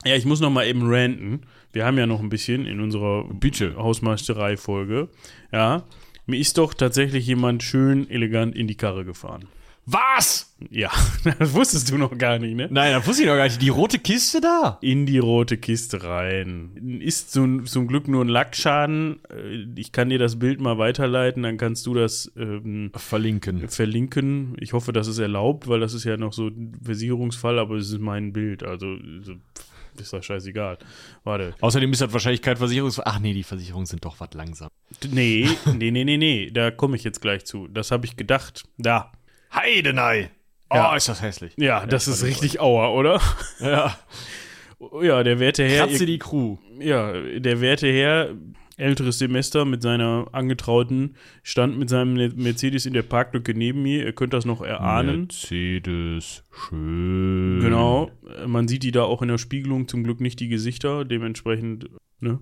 Ja, 0.05 0.15
ich 0.15 0.23
muss 0.23 0.39
noch 0.39 0.49
mal 0.51 0.65
eben 0.65 0.89
ranten. 0.89 1.41
Wir 1.73 1.85
haben 1.85 1.97
ja 1.97 2.07
noch 2.07 2.21
ein 2.21 2.29
bisschen 2.29 2.65
in 2.65 2.79
unserer 2.79 3.25
Bitte. 3.29 3.75
Hausmeisterei-Folge. 3.75 5.09
Ja, 5.51 5.83
mir 6.25 6.39
ist 6.39 6.57
doch 6.57 6.73
tatsächlich 6.73 7.27
jemand 7.27 7.63
schön 7.63 8.09
elegant 8.09 8.55
in 8.55 8.67
die 8.67 8.75
Karre 8.75 9.03
gefahren. 9.03 9.45
Was? 9.85 10.55
Ja, 10.71 10.89
das 11.39 11.53
wusstest 11.53 11.91
du 11.91 11.97
noch 11.97 12.17
gar 12.17 12.39
nicht, 12.39 12.55
ne? 12.55 12.69
Nein, 12.71 12.93
das 12.93 13.05
wusste 13.05 13.23
ich 13.23 13.27
noch 13.27 13.35
gar 13.35 13.43
nicht. 13.43 13.61
Die 13.61 13.67
rote 13.67 13.99
Kiste 13.99 14.39
da? 14.39 14.77
In 14.79 15.05
die 15.05 15.17
rote 15.17 15.57
Kiste 15.57 16.01
rein. 16.05 16.99
Ist 17.03 17.33
zum, 17.33 17.65
zum 17.65 17.87
Glück 17.89 18.07
nur 18.07 18.23
ein 18.23 18.29
Lackschaden. 18.29 19.19
Äh, 19.29 19.65
ich 19.75 19.91
kann 19.91 20.07
dir 20.07 20.19
das 20.19 20.39
Bild 20.39 20.61
mal 20.61 20.77
weiterleiten, 20.77 21.43
dann 21.43 21.57
kannst 21.57 21.85
du 21.85 21.93
das 21.93 22.31
ähm, 22.37 22.91
verlinken. 22.95 23.67
Verlinken. 23.67 24.55
Ich 24.61 24.71
hoffe, 24.71 24.93
das 24.93 25.09
ist 25.09 25.19
erlaubt, 25.19 25.67
weil 25.67 25.81
das 25.81 25.93
ist 25.93 26.05
ja 26.05 26.15
noch 26.15 26.31
so 26.31 26.47
ein 26.47 26.79
Versicherungsfall, 26.81 27.59
aber 27.59 27.75
es 27.75 27.89
ist 27.89 27.99
mein 27.99 28.31
Bild. 28.31 28.63
Also, 28.63 28.95
ist 30.01 30.13
doch 30.13 30.23
scheißegal. 30.23 30.77
Warte. 31.23 31.53
Außerdem 31.61 31.91
ist 31.91 32.01
das 32.01 32.13
wahrscheinlich 32.13 32.41
kein 32.41 32.57
Versicherungs... 32.57 32.99
Ach 33.03 33.19
nee, 33.19 33.33
die 33.33 33.43
Versicherungen 33.43 33.85
sind 33.85 34.03
doch 34.05 34.19
was 34.19 34.33
langsam. 34.33 34.69
Nee, 35.09 35.47
nee, 35.77 35.91
nee, 35.91 36.03
nee, 36.03 36.17
nee. 36.17 36.51
Da 36.51 36.71
komme 36.71 36.95
ich 36.95 37.03
jetzt 37.03 37.21
gleich 37.21 37.45
zu. 37.45 37.67
Das 37.67 37.91
habe 37.91 38.05
ich 38.05 38.15
gedacht. 38.15 38.65
Da. 38.77 39.11
Heidenei! 39.53 40.31
Oh, 40.71 40.95
ist 40.95 41.07
das 41.07 41.21
hässlich. 41.21 41.53
Ja, 41.57 41.65
ja 41.81 41.85
das, 41.85 42.07
ist 42.07 42.23
richtig 42.23 42.59
auer, 42.59 42.95
oder? 42.95 43.21
Ja. 43.59 43.95
Ja, 45.01 45.21
der 45.23 45.39
werte 45.39 45.63
Herr. 45.63 45.87
Kratze 45.87 46.07
die 46.07 46.17
Crew. 46.17 46.57
Ja, 46.79 47.11
der 47.13 47.61
werte 47.61 47.87
Herr 47.93 48.29
älteres 48.77 49.19
Semester 49.19 49.65
mit 49.65 49.81
seiner 49.81 50.27
Angetrauten, 50.31 51.15
stand 51.43 51.77
mit 51.77 51.89
seinem 51.89 52.13
Mercedes 52.13 52.85
in 52.85 52.93
der 52.93 53.03
Parklücke 53.03 53.53
neben 53.53 53.83
mir. 53.83 54.05
Ihr 54.05 54.13
könnt 54.13 54.33
das 54.33 54.45
noch 54.45 54.61
erahnen. 54.61 55.25
Mercedes, 55.27 56.43
schön. 56.51 57.59
Genau, 57.61 58.11
man 58.45 58.67
sieht 58.67 58.83
die 58.83 58.91
da 58.91 59.03
auch 59.03 59.21
in 59.21 59.27
der 59.27 59.37
Spiegelung, 59.37 59.87
zum 59.87 60.03
Glück 60.03 60.21
nicht 60.21 60.39
die 60.39 60.47
Gesichter, 60.47 61.05
dementsprechend, 61.05 61.89
ne, 62.19 62.39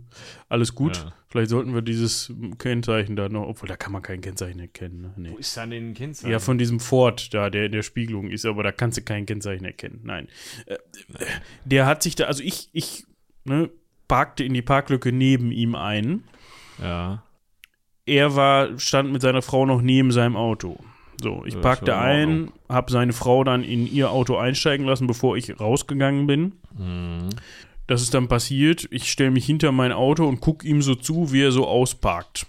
alles 0.49 0.73
gut. 0.75 0.97
Ja. 0.97 1.13
Vielleicht 1.27 1.49
sollten 1.49 1.73
wir 1.73 1.81
dieses 1.81 2.33
Kennzeichen 2.59 3.15
da 3.15 3.29
noch, 3.29 3.47
obwohl 3.47 3.67
da 3.69 3.77
kann 3.77 3.91
man 3.93 4.01
kein 4.01 4.21
Kennzeichen 4.21 4.59
erkennen. 4.59 5.01
Ne? 5.01 5.13
Nee. 5.17 5.31
Wo 5.31 5.37
ist 5.37 5.55
dann 5.55 5.69
denn 5.71 5.89
ein 5.89 5.93
Kennzeichen? 5.93 6.31
Ja, 6.31 6.39
von 6.39 6.57
diesem 6.57 6.79
Ford 6.79 7.33
da, 7.33 7.49
der 7.49 7.65
in 7.65 7.71
der 7.73 7.83
Spiegelung 7.83 8.29
ist, 8.29 8.45
aber 8.45 8.63
da 8.63 8.71
kannst 8.71 8.97
du 8.97 9.01
kein 9.01 9.25
Kennzeichen 9.25 9.65
erkennen, 9.65 9.99
nein. 10.03 10.27
Äh, 10.65 10.73
äh, 10.75 10.79
der 11.65 11.85
hat 11.85 12.03
sich 12.03 12.15
da, 12.15 12.25
also 12.25 12.41
ich, 12.43 12.69
ich, 12.73 13.05
ne, 13.45 13.69
parkte 14.11 14.43
in 14.43 14.53
die 14.53 14.61
Parklücke 14.61 15.13
neben 15.13 15.53
ihm 15.53 15.73
ein. 15.73 16.23
Ja. 16.81 17.23
Er 18.05 18.35
war, 18.35 18.77
stand 18.77 19.13
mit 19.13 19.21
seiner 19.21 19.41
Frau 19.41 19.65
noch 19.65 19.81
neben 19.81 20.11
seinem 20.11 20.35
Auto. 20.35 20.79
So, 21.23 21.43
ich 21.45 21.59
parkte 21.61 21.95
ein, 21.97 22.51
habe 22.67 22.91
seine 22.91 23.13
Frau 23.13 23.43
dann 23.45 23.63
in 23.63 23.89
ihr 23.89 24.11
Auto 24.11 24.35
einsteigen 24.35 24.85
lassen, 24.85 25.07
bevor 25.07 25.37
ich 25.37 25.61
rausgegangen 25.61 26.27
bin. 26.27 26.55
Mhm. 26.77 27.29
Das 27.87 28.01
ist 28.01 28.13
dann 28.13 28.27
passiert. 28.27 28.85
Ich 28.91 29.09
stelle 29.09 29.31
mich 29.31 29.45
hinter 29.45 29.71
mein 29.71 29.93
Auto 29.93 30.27
und 30.27 30.41
gucke 30.41 30.67
ihm 30.67 30.81
so 30.81 30.95
zu, 30.95 31.31
wie 31.31 31.43
er 31.43 31.51
so 31.53 31.65
ausparkt. 31.67 32.45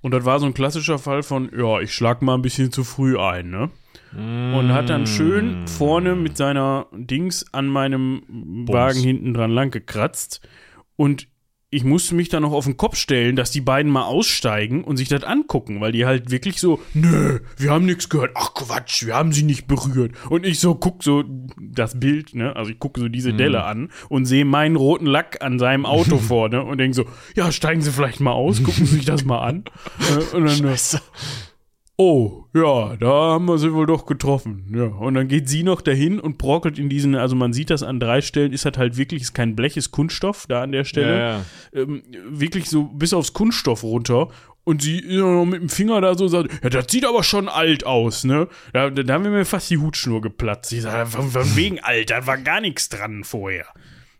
Und 0.00 0.10
das 0.10 0.24
war 0.24 0.40
so 0.40 0.46
ein 0.46 0.54
klassischer 0.54 0.98
Fall 0.98 1.22
von, 1.22 1.50
ja, 1.56 1.78
ich 1.80 1.94
schlag 1.94 2.20
mal 2.20 2.34
ein 2.34 2.42
bisschen 2.42 2.72
zu 2.72 2.82
früh 2.84 3.16
ein, 3.18 3.48
ne? 3.50 3.70
Mm. 4.12 4.54
Und 4.54 4.72
hat 4.72 4.90
dann 4.90 5.06
schön 5.06 5.60
mhm. 5.60 5.66
vorne 5.66 6.14
mit 6.14 6.36
seiner 6.36 6.86
Dings 6.92 7.46
an 7.52 7.66
meinem 7.68 8.22
Bums. 8.28 8.70
Wagen 8.72 9.00
hinten 9.00 9.34
dran 9.34 9.50
lang 9.50 9.70
gekratzt. 9.70 10.46
Und 10.96 11.28
ich 11.70 11.82
musste 11.82 12.14
mich 12.14 12.28
dann 12.28 12.44
noch 12.44 12.52
auf 12.52 12.66
den 12.66 12.76
Kopf 12.76 12.94
stellen, 12.96 13.34
dass 13.34 13.50
die 13.50 13.60
beiden 13.60 13.90
mal 13.90 14.04
aussteigen 14.04 14.84
und 14.84 14.96
sich 14.96 15.08
das 15.08 15.24
angucken, 15.24 15.80
weil 15.80 15.90
die 15.90 16.06
halt 16.06 16.30
wirklich 16.30 16.60
so, 16.60 16.78
nö, 16.94 17.40
wir 17.56 17.70
haben 17.72 17.84
nichts 17.84 18.08
gehört, 18.08 18.30
ach 18.36 18.54
Quatsch, 18.54 19.04
wir 19.04 19.16
haben 19.16 19.32
sie 19.32 19.42
nicht 19.42 19.66
berührt. 19.66 20.12
Und 20.30 20.46
ich 20.46 20.60
so 20.60 20.76
guck 20.76 21.02
so 21.02 21.24
das 21.60 21.98
Bild, 21.98 22.32
ne, 22.36 22.54
also 22.54 22.70
ich 22.70 22.78
gucke 22.78 23.00
so 23.00 23.08
diese 23.08 23.32
mhm. 23.32 23.38
Delle 23.38 23.64
an 23.64 23.90
und 24.08 24.24
sehe 24.26 24.44
meinen 24.44 24.76
roten 24.76 25.06
Lack 25.06 25.42
an 25.42 25.58
seinem 25.58 25.84
Auto 25.84 26.18
vorne 26.18 26.62
und 26.62 26.78
denke 26.78 26.94
so, 26.94 27.06
ja, 27.34 27.50
steigen 27.50 27.80
Sie 27.82 27.90
vielleicht 27.90 28.20
mal 28.20 28.30
aus, 28.32 28.62
gucken 28.62 28.86
Sie 28.86 28.94
sich 28.96 29.04
das 29.04 29.24
mal 29.24 29.40
an. 29.40 29.64
Ne? 29.98 30.18
und 30.32 30.44
dann, 30.46 30.56
Scheiße 30.56 31.00
oh, 31.96 32.44
ja, 32.54 32.96
da 32.96 33.06
haben 33.32 33.46
wir 33.46 33.58
sie 33.58 33.72
wohl 33.72 33.86
doch 33.86 34.06
getroffen. 34.06 34.72
Ja. 34.76 34.84
Und 34.84 35.14
dann 35.14 35.28
geht 35.28 35.48
sie 35.48 35.62
noch 35.62 35.80
dahin 35.80 36.18
und 36.20 36.38
brockelt 36.38 36.78
in 36.78 36.88
diesen, 36.88 37.14
also 37.14 37.36
man 37.36 37.52
sieht 37.52 37.70
das 37.70 37.82
an 37.82 38.00
drei 38.00 38.20
Stellen, 38.20 38.52
ist 38.52 38.64
halt 38.64 38.78
halt 38.78 38.96
wirklich, 38.96 39.22
ist 39.22 39.34
kein 39.34 39.54
Blech, 39.54 39.76
ist 39.76 39.90
Kunststoff 39.90 40.46
da 40.48 40.62
an 40.62 40.72
der 40.72 40.84
Stelle. 40.84 41.18
Ja, 41.18 41.28
ja. 41.28 41.44
Ähm, 41.82 42.02
wirklich 42.28 42.68
so 42.68 42.84
bis 42.84 43.12
aufs 43.12 43.32
Kunststoff 43.32 43.82
runter. 43.82 44.28
Und 44.66 44.80
sie 44.80 45.02
noch 45.06 45.44
mit 45.44 45.60
dem 45.60 45.68
Finger 45.68 46.00
da 46.00 46.14
so 46.14 46.26
sagt, 46.26 46.50
ja, 46.64 46.70
das 46.70 46.86
sieht 46.90 47.04
aber 47.04 47.22
schon 47.22 47.50
alt 47.50 47.84
aus, 47.84 48.24
ne? 48.24 48.48
Da, 48.72 48.88
da 48.88 49.12
haben 49.12 49.24
wir 49.24 49.30
mir 49.30 49.44
fast 49.44 49.68
die 49.68 49.76
Hutschnur 49.76 50.22
geplatzt. 50.22 50.72
Ich 50.72 50.80
sage, 50.82 51.10
von 51.10 51.34
wegen 51.54 51.80
alt, 51.80 52.08
da 52.08 52.26
war 52.26 52.38
gar 52.38 52.62
nichts 52.62 52.88
dran 52.88 53.24
vorher. 53.24 53.66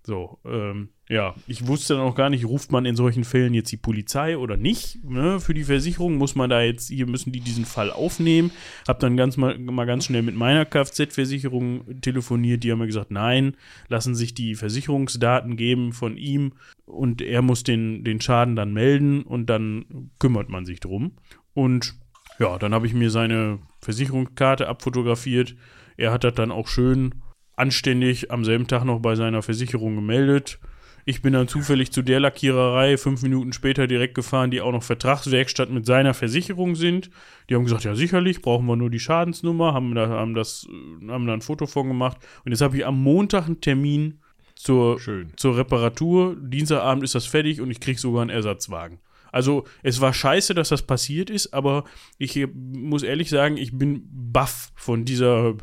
So, 0.07 0.37
ähm, 0.45 0.91
ja, 1.09 1.35
ich 1.47 1.67
wusste 1.67 1.95
dann 1.95 2.03
auch 2.03 2.15
gar 2.15 2.29
nicht, 2.29 2.45
ruft 2.47 2.71
man 2.71 2.85
in 2.85 2.95
solchen 2.95 3.25
Fällen 3.25 3.55
jetzt 3.55 3.73
die 3.73 3.79
Polizei 3.79 4.37
oder 4.37 4.59
nicht? 4.59 5.03
Ne? 5.03 5.41
Für 5.41 5.55
die 5.55 5.65
Versicherung 5.65 6.17
muss 6.17 6.35
man 6.35 6.51
da 6.51 6.61
jetzt, 6.61 6.89
hier 6.89 7.07
müssen 7.07 7.33
die 7.33 7.41
diesen 7.41 7.65
Fall 7.65 7.91
aufnehmen. 7.91 8.51
Hab 8.87 9.01
dann 9.01 9.17
ganz 9.17 9.39
mal, 9.39 9.59
mal 9.59 9.87
ganz 9.87 10.05
schnell 10.05 10.21
mit 10.21 10.35
meiner 10.37 10.67
Kfz-Versicherung 10.67 12.03
telefoniert. 12.03 12.63
Die 12.65 12.71
haben 12.73 12.81
mir 12.81 12.87
gesagt, 12.87 13.11
nein, 13.11 13.57
lassen 13.89 14.15
sich 14.15 14.35
die 14.35 14.57
Versicherungsdaten 14.57 15.57
geben 15.57 15.95
von 15.95 16.19
ihm 16.19 16.53
und 16.85 17.23
er 17.23 17.41
muss 17.41 17.63
den, 17.63 18.05
den 18.05 18.21
Schaden 18.21 18.57
dann 18.57 18.75
melden 18.75 19.23
und 19.23 19.47
dann 19.47 20.11
kümmert 20.19 20.51
man 20.51 20.67
sich 20.67 20.81
drum. 20.81 21.13
Und 21.55 21.95
ja, 22.39 22.59
dann 22.59 22.75
habe 22.75 22.87
ich 22.87 22.93
mir 22.93 23.09
seine 23.11 23.59
Versicherungskarte 23.81 24.69
abfotografiert. 24.69 25.57
Er 25.97 26.13
hat 26.13 26.25
das 26.25 26.35
dann 26.35 26.51
auch 26.53 26.69
schön 26.69 27.15
anständig 27.57 28.31
am 28.31 28.45
selben 28.45 28.67
Tag 28.67 28.85
noch 28.85 29.01
bei 29.01 29.15
seiner 29.17 29.43
Versicherung 29.43 29.97
gemeldet. 29.97 30.59
Ich 31.07 31.21
bin 31.21 31.35
dann 31.35 31.49
zufällig 31.49 31.93
zu 31.93 32.01
der 32.01 32.19
Lackiererei 32.19 32.97
fünf 32.97 33.23
Minuten 33.23 33.53
später 33.53 33.87
direkt 33.87 34.15
gefahren, 34.15 34.51
die 34.51 34.63
auch 34.63 34.73
noch 34.73 34.83
Vertragswerkstatt 34.83 35.69
mit 35.69 35.85
seiner 35.85 36.15
Versicherung 36.15 36.77
sind. 36.77 37.11
Die 37.51 37.55
haben 37.55 37.65
gesagt, 37.65 37.85
ja 37.85 37.95
sicherlich, 37.95 38.41
brauchen 38.41 38.65
wir 38.67 38.77
nur 38.77 38.89
die 38.89 39.01
Schadensnummer, 39.01 39.75
haben 39.75 39.95
da, 39.95 40.09
haben 40.09 40.35
das, 40.35 40.67
äh, 41.05 41.09
haben 41.11 41.27
da 41.27 41.35
ein 41.35 41.43
Foto 41.43 41.67
von 41.67 41.89
gemacht. 41.89 42.17
Und 42.45 42.53
jetzt 42.53 42.63
habe 42.63 42.79
ich 42.79 42.87
am 42.87 43.03
Montag 43.03 43.45
einen 43.47 43.61
Termin 43.61 44.21
zur, 44.55 44.99
Schön. 44.99 45.33
zur 45.37 45.59
Reparatur. 45.59 46.37
Dienstagabend 46.41 47.05
ist 47.05 47.15
das 47.15 47.27
fertig 47.27 47.61
und 47.61 47.71
ich 47.71 47.81
kriege 47.81 47.99
sogar 47.99 48.23
einen 48.23 48.31
Ersatzwagen. 48.31 48.99
Also 49.31 49.65
es 49.83 50.01
war 50.01 50.15
scheiße, 50.15 50.55
dass 50.55 50.71
das 50.71 50.83
passiert 50.83 51.29
ist, 51.29 51.53
aber 51.53 51.85
ich 52.19 52.35
äh, 52.37 52.47
muss 52.47 53.03
ehrlich 53.03 53.29
sagen, 53.29 53.59
ich 53.59 53.77
bin 53.77 54.05
baff 54.11 54.73
von 54.75 55.05
dieser 55.05 55.55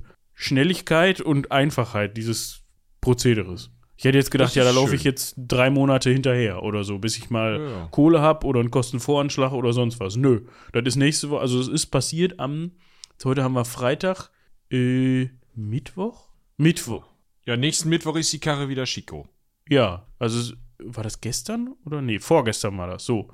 Schnelligkeit 0.41 1.21
und 1.21 1.51
Einfachheit 1.51 2.17
dieses 2.17 2.63
Prozederes. 2.99 3.69
Ich 3.95 4.05
hätte 4.05 4.17
jetzt 4.17 4.31
gedacht, 4.31 4.55
ja, 4.55 4.63
da 4.63 4.71
laufe 4.71 4.95
ich 4.95 5.03
jetzt 5.03 5.35
drei 5.37 5.69
Monate 5.69 6.09
hinterher 6.09 6.63
oder 6.63 6.83
so, 6.83 6.97
bis 6.97 7.15
ich 7.19 7.29
mal 7.29 7.61
ja. 7.61 7.87
Kohle 7.91 8.19
habe 8.21 8.47
oder 8.47 8.59
einen 8.59 8.71
Kostenvoranschlag 8.71 9.51
oder 9.51 9.71
sonst 9.73 9.99
was. 9.99 10.15
Nö, 10.15 10.41
das 10.73 10.81
ist 10.85 10.95
nächste 10.95 11.29
Woche, 11.29 11.41
also 11.41 11.59
es 11.59 11.67
ist 11.67 11.85
passiert 11.87 12.39
am, 12.39 12.71
heute 13.23 13.43
haben 13.43 13.53
wir 13.53 13.65
Freitag, 13.65 14.31
äh, 14.71 15.27
Mittwoch? 15.53 16.29
Mittwoch. 16.57 17.03
Ja, 17.45 17.55
nächsten 17.55 17.89
Mittwoch 17.89 18.15
ist 18.15 18.33
die 18.33 18.39
Karre 18.39 18.67
wieder 18.67 18.87
Schiko. 18.87 19.29
Ja, 19.69 20.07
also 20.17 20.55
war 20.83 21.03
das 21.03 21.21
gestern 21.21 21.75
oder 21.85 22.01
nee, 22.01 22.17
vorgestern 22.17 22.75
war 22.79 22.87
das, 22.87 23.05
so. 23.05 23.29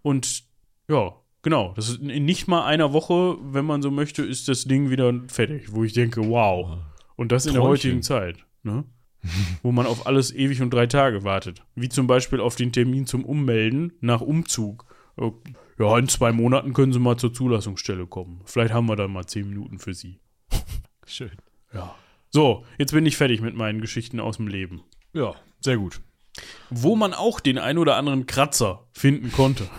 Und 0.00 0.44
ja, 0.88 1.14
Genau, 1.46 1.72
das 1.76 1.90
ist 1.90 2.00
in 2.02 2.24
nicht 2.24 2.48
mal 2.48 2.64
einer 2.66 2.92
Woche, 2.92 3.36
wenn 3.40 3.64
man 3.64 3.80
so 3.80 3.92
möchte, 3.92 4.24
ist 4.24 4.48
das 4.48 4.64
Ding 4.64 4.90
wieder 4.90 5.14
fertig, 5.28 5.72
wo 5.72 5.84
ich 5.84 5.92
denke, 5.92 6.28
wow. 6.28 6.78
Und 7.14 7.30
das 7.30 7.46
in 7.46 7.54
der 7.54 7.62
heutigen 7.62 8.02
Zeit, 8.02 8.38
ne? 8.64 8.82
wo 9.62 9.70
man 9.70 9.86
auf 9.86 10.08
alles 10.08 10.34
ewig 10.34 10.60
und 10.60 10.74
drei 10.74 10.88
Tage 10.88 11.22
wartet. 11.22 11.62
Wie 11.76 11.88
zum 11.88 12.08
Beispiel 12.08 12.40
auf 12.40 12.56
den 12.56 12.72
Termin 12.72 13.06
zum 13.06 13.24
Ummelden 13.24 13.92
nach 14.00 14.22
Umzug. 14.22 14.86
Äh, 15.18 15.30
ja, 15.78 15.96
in 15.96 16.08
zwei 16.08 16.32
Monaten 16.32 16.72
können 16.72 16.92
Sie 16.92 16.98
mal 16.98 17.16
zur 17.16 17.32
Zulassungsstelle 17.32 18.08
kommen. 18.08 18.40
Vielleicht 18.46 18.74
haben 18.74 18.88
wir 18.88 18.96
dann 18.96 19.12
mal 19.12 19.26
zehn 19.28 19.48
Minuten 19.48 19.78
für 19.78 19.94
Sie. 19.94 20.18
Schön. 21.06 21.30
Ja. 21.72 21.94
So, 22.28 22.64
jetzt 22.76 22.90
bin 22.90 23.06
ich 23.06 23.16
fertig 23.16 23.40
mit 23.40 23.54
meinen 23.54 23.80
Geschichten 23.80 24.18
aus 24.18 24.38
dem 24.38 24.48
Leben. 24.48 24.82
Ja, 25.12 25.32
sehr 25.60 25.76
gut. 25.76 26.00
Wo 26.70 26.96
man 26.96 27.14
auch 27.14 27.38
den 27.38 27.56
ein 27.58 27.78
oder 27.78 27.94
anderen 27.96 28.26
Kratzer 28.26 28.88
finden 28.92 29.30
konnte. 29.30 29.68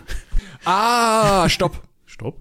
Ah, 0.66 1.48
stopp. 1.50 1.88
stopp. 2.06 2.36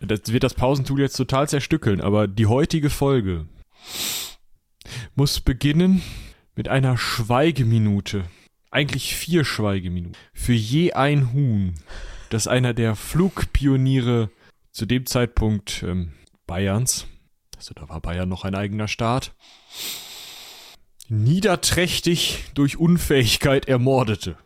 Das 0.00 0.20
wird 0.32 0.42
das 0.42 0.54
Pausentool 0.54 1.00
jetzt 1.00 1.16
total 1.16 1.48
zerstückeln, 1.48 2.00
aber 2.00 2.28
die 2.28 2.46
heutige 2.46 2.90
Folge 2.90 3.46
muss 5.14 5.40
beginnen 5.40 6.02
mit 6.56 6.68
einer 6.68 6.98
Schweigeminute. 6.98 8.24
Eigentlich 8.70 9.14
vier 9.14 9.44
Schweigeminuten. 9.44 10.16
Für 10.32 10.52
je 10.54 10.92
ein 10.92 11.32
Huhn, 11.32 11.74
das 12.30 12.46
einer 12.48 12.72
der 12.74 12.96
Flugpioniere 12.96 14.30
zu 14.70 14.86
dem 14.86 15.04
Zeitpunkt 15.06 15.82
ähm, 15.86 16.12
Bayerns, 16.46 17.06
also 17.56 17.74
da 17.74 17.88
war 17.88 18.00
Bayern 18.00 18.28
noch 18.28 18.44
ein 18.44 18.54
eigener 18.54 18.88
Staat, 18.88 19.34
niederträchtig 21.08 22.44
durch 22.54 22.76
Unfähigkeit 22.78 23.68
ermordete. 23.68 24.36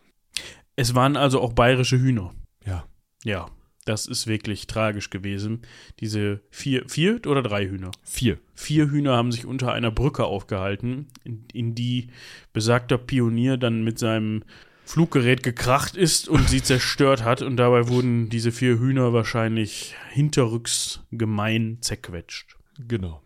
Es 0.79 0.93
waren 0.95 1.17
also 1.17 1.41
auch 1.41 1.53
bayerische 1.53 1.99
Hühner. 1.99 2.33
Ja. 2.63 2.85
Ja, 3.23 3.47
das 3.85 4.05
ist 4.05 4.27
wirklich 4.27 4.67
tragisch 4.67 5.09
gewesen. 5.09 5.63
Diese 5.99 6.41
vier, 6.51 6.87
vier 6.87 7.15
oder 7.25 7.41
drei 7.41 7.67
Hühner? 7.67 7.89
Vier. 8.03 8.37
Vier 8.53 8.89
Hühner 8.91 9.17
haben 9.17 9.31
sich 9.31 9.47
unter 9.47 9.73
einer 9.73 9.89
Brücke 9.89 10.25
aufgehalten, 10.25 11.07
in, 11.23 11.45
in 11.51 11.73
die 11.73 12.11
besagter 12.53 12.99
Pionier 12.99 13.57
dann 13.57 13.83
mit 13.83 13.97
seinem 13.97 14.43
Fluggerät 14.85 15.41
gekracht 15.41 15.97
ist 15.97 16.29
und 16.29 16.47
sie 16.47 16.61
zerstört 16.63 17.23
hat. 17.23 17.41
Und 17.41 17.57
dabei 17.57 17.87
wurden 17.89 18.29
diese 18.29 18.51
vier 18.51 18.79
Hühner 18.79 19.13
wahrscheinlich 19.13 19.95
hinterrücks 20.11 21.01
gemein 21.09 21.79
zerquetscht. 21.81 22.55
Genau. 22.87 23.23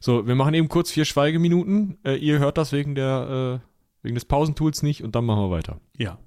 So, 0.00 0.26
wir 0.26 0.34
machen 0.34 0.54
eben 0.54 0.68
kurz 0.68 0.90
vier 0.90 1.04
Schweigeminuten. 1.04 1.98
Äh, 2.04 2.16
ihr 2.16 2.40
hört 2.40 2.58
das 2.58 2.72
wegen 2.72 2.96
der 2.96 3.62
äh, 3.64 3.68
wegen 4.04 4.16
des 4.16 4.24
Pausentools 4.24 4.82
nicht 4.82 5.04
und 5.04 5.14
dann 5.14 5.24
machen 5.24 5.42
wir 5.44 5.50
weiter. 5.52 5.80
Ja. 5.96 6.18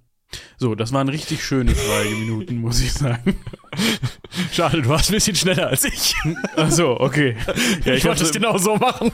So, 0.58 0.76
das 0.76 0.94
waren 0.94 1.10
richtig 1.10 1.44
schöne 1.44 1.74
drei 1.74 2.10
Minuten, 2.12 2.58
muss 2.58 2.82
ich 2.82 2.94
sagen. 2.94 3.38
Schade, 4.52 4.82
du 4.82 4.90
warst 4.90 5.10
ein 5.10 5.16
bisschen 5.16 5.36
schneller 5.36 5.68
als 5.68 5.84
ich. 5.86 6.14
Achso, 6.56 6.96
okay. 7.00 7.36
Ja, 7.86 7.94
ich, 7.94 8.00
ich 8.00 8.06
wollte 8.06 8.24
es 8.24 8.32
genau 8.32 8.58
so 8.58 8.76
machen. 8.76 9.12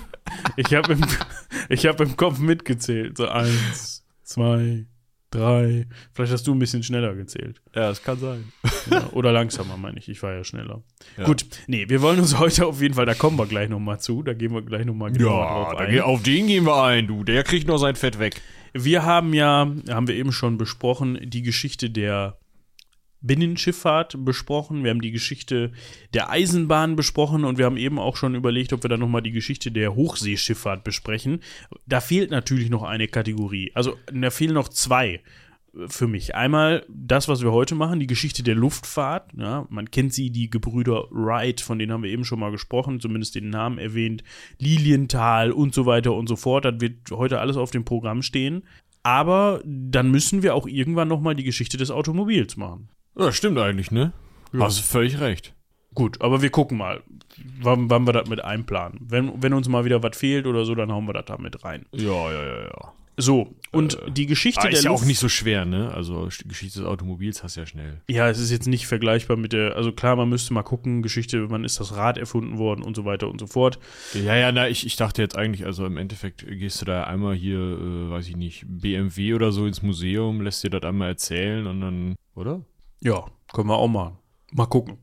Ich 0.55 0.73
habe 0.73 0.93
im, 0.93 1.03
hab 1.71 2.01
im 2.01 2.17
Kopf 2.17 2.39
mitgezählt. 2.39 3.17
So 3.17 3.27
eins, 3.27 4.03
zwei, 4.23 4.85
drei. 5.31 5.87
Vielleicht 6.13 6.33
hast 6.33 6.47
du 6.47 6.53
ein 6.53 6.59
bisschen 6.59 6.83
schneller 6.83 7.13
gezählt. 7.15 7.61
Ja, 7.73 7.89
das 7.89 8.03
kann 8.03 8.19
sein. 8.19 8.51
Ja, 8.91 9.07
oder 9.11 9.31
langsamer, 9.31 9.77
meine 9.77 9.99
ich. 9.99 10.09
Ich 10.09 10.21
war 10.23 10.33
ja 10.33 10.43
schneller. 10.43 10.83
Ja. 11.17 11.25
Gut, 11.25 11.45
nee, 11.67 11.87
wir 11.87 12.01
wollen 12.01 12.19
uns 12.19 12.37
heute 12.39 12.65
auf 12.65 12.81
jeden 12.81 12.95
Fall, 12.95 13.05
da 13.05 13.13
kommen 13.13 13.37
wir 13.37 13.45
gleich 13.47 13.69
nochmal 13.69 13.99
zu. 13.99 14.21
Da 14.23 14.33
gehen 14.33 14.53
wir 14.53 14.61
gleich 14.63 14.85
nochmal 14.85 15.11
genau 15.11 15.39
ja, 15.39 15.45
drauf 15.71 15.75
ein. 15.77 15.99
Auf 16.01 16.23
den 16.23 16.47
gehen 16.47 16.65
wir 16.65 16.83
ein, 16.83 17.07
du. 17.07 17.23
Der 17.23 17.43
kriegt 17.43 17.67
noch 17.67 17.77
sein 17.77 17.95
Fett 17.95 18.19
weg. 18.19 18.41
Wir 18.73 19.03
haben 19.03 19.33
ja, 19.33 19.71
haben 19.89 20.07
wir 20.07 20.15
eben 20.15 20.31
schon 20.31 20.57
besprochen, 20.57 21.19
die 21.29 21.41
Geschichte 21.41 21.89
der 21.89 22.37
Binnenschifffahrt 23.21 24.23
besprochen, 24.25 24.83
wir 24.83 24.91
haben 24.91 25.01
die 25.01 25.11
Geschichte 25.11 25.71
der 26.13 26.29
Eisenbahn 26.29 26.95
besprochen 26.95 27.45
und 27.45 27.57
wir 27.57 27.65
haben 27.65 27.77
eben 27.77 27.97
auch 27.97 28.15
schon 28.15 28.35
überlegt, 28.35 28.73
ob 28.73 28.83
wir 28.83 28.89
dann 28.89 28.99
nochmal 28.99 29.23
die 29.23 29.31
Geschichte 29.31 29.71
der 29.71 29.95
Hochseeschifffahrt 29.95 30.83
besprechen. 30.83 31.39
Da 31.87 31.99
fehlt 31.99 32.29
natürlich 32.29 32.69
noch 32.69 32.83
eine 32.83 33.07
Kategorie, 33.07 33.71
also 33.73 33.97
da 34.11 34.29
fehlen 34.29 34.53
noch 34.53 34.69
zwei 34.69 35.21
für 35.85 36.07
mich. 36.07 36.35
Einmal 36.35 36.83
das, 36.89 37.27
was 37.27 37.41
wir 37.43 37.51
heute 37.51 37.75
machen, 37.75 37.99
die 37.99 38.07
Geschichte 38.07 38.41
der 38.43 38.55
Luftfahrt. 38.55 39.31
Ja, 39.37 39.65
man 39.69 39.91
kennt 39.91 40.13
sie, 40.13 40.31
die 40.31 40.49
Gebrüder 40.49 41.05
Wright, 41.11 41.61
von 41.61 41.77
denen 41.77 41.91
haben 41.91 42.03
wir 42.03 42.09
eben 42.09 42.25
schon 42.25 42.39
mal 42.39 42.51
gesprochen, 42.51 42.99
zumindest 42.99 43.35
den 43.35 43.49
Namen 43.49 43.77
erwähnt, 43.77 44.23
Lilienthal 44.57 45.51
und 45.51 45.73
so 45.75 45.85
weiter 45.85 46.13
und 46.13 46.27
so 46.27 46.35
fort. 46.35 46.65
Das 46.65 46.75
wird 46.79 47.11
heute 47.11 47.39
alles 47.39 47.57
auf 47.57 47.71
dem 47.71 47.85
Programm 47.85 48.21
stehen. 48.23 48.63
Aber 49.03 49.61
dann 49.65 50.09
müssen 50.11 50.43
wir 50.43 50.55
auch 50.55 50.67
irgendwann 50.67 51.07
nochmal 51.07 51.35
die 51.35 51.43
Geschichte 51.43 51.77
des 51.77 51.91
Automobils 51.91 52.57
machen. 52.57 52.89
Ja, 53.17 53.31
stimmt 53.31 53.57
eigentlich, 53.59 53.91
ne? 53.91 54.11
Ja. 54.51 54.61
Hast 54.61 54.79
völlig 54.79 55.19
recht. 55.19 55.53
Gut, 55.93 56.21
aber 56.21 56.41
wir 56.41 56.49
gucken 56.49 56.77
mal, 56.77 57.01
wann, 57.59 57.89
wann 57.89 58.05
wir 58.05 58.13
das 58.13 58.29
mit 58.29 58.43
einplanen. 58.43 58.99
Wenn, 59.01 59.41
wenn 59.41 59.53
uns 59.53 59.67
mal 59.67 59.85
wieder 59.85 60.03
was 60.03 60.15
fehlt 60.17 60.45
oder 60.45 60.65
so, 60.65 60.75
dann 60.75 60.91
hauen 60.91 61.07
wir 61.07 61.13
das 61.13 61.25
da 61.25 61.37
mit 61.37 61.63
rein. 61.63 61.85
Ja, 61.91 62.11
ja, 62.31 62.45
ja, 62.45 62.61
ja. 62.65 62.93
So, 63.19 63.55
und 63.71 63.99
äh, 63.99 64.11
die 64.11 64.27
Geschichte 64.27 64.61
ah, 64.61 64.67
der 64.69 64.73
ist 64.77 64.83
ja 64.85 64.91
Luft, 64.91 65.01
auch 65.03 65.07
nicht 65.07 65.17
so 65.17 65.27
schwer, 65.27 65.65
ne? 65.65 65.91
Also 65.91 66.29
Geschichte 66.47 66.77
des 66.79 66.87
Automobils 66.87 67.41
hast 67.41 67.55
du 67.55 67.61
ja 67.61 67.65
schnell. 67.65 68.01
Ja, 68.07 68.29
es 68.29 68.37
ist 68.37 68.51
jetzt 68.51 68.67
nicht 68.67 68.85
vergleichbar 68.85 69.37
mit 69.37 69.53
der, 69.53 69.75
also 69.75 69.91
klar, 69.91 70.15
man 70.15 70.29
müsste 70.29 70.53
mal 70.53 70.61
gucken, 70.61 71.01
Geschichte, 71.01 71.49
wann 71.49 71.63
ist 71.63 71.79
das 71.79 71.95
Rad 71.95 72.19
erfunden 72.19 72.59
worden 72.59 72.83
und 72.83 72.95
so 72.95 73.05
weiter 73.05 73.27
und 73.27 73.39
so 73.39 73.47
fort. 73.47 73.79
Ja, 74.13 74.35
ja, 74.35 74.51
na, 74.51 74.67
ich, 74.69 74.85
ich 74.85 74.97
dachte 74.97 75.23
jetzt 75.23 75.35
eigentlich, 75.35 75.65
also 75.65 75.87
im 75.87 75.97
Endeffekt 75.97 76.45
gehst 76.47 76.79
du 76.81 76.85
da 76.85 77.05
einmal 77.05 77.33
hier, 77.35 77.57
äh, 77.59 78.09
weiß 78.11 78.27
ich 78.29 78.37
nicht, 78.37 78.63
BMW 78.67 79.33
oder 79.33 79.51
so 79.51 79.65
ins 79.65 79.81
Museum, 79.81 80.41
lässt 80.41 80.63
dir 80.63 80.69
das 80.69 80.83
einmal 80.83 81.07
erzählen 81.09 81.65
und 81.65 81.81
dann, 81.81 82.15
oder? 82.35 82.61
Ja, 83.01 83.25
können 83.51 83.67
wir 83.69 83.77
auch 83.77 83.87
mal. 83.87 84.15
Mal 84.51 84.67
gucken. 84.67 84.99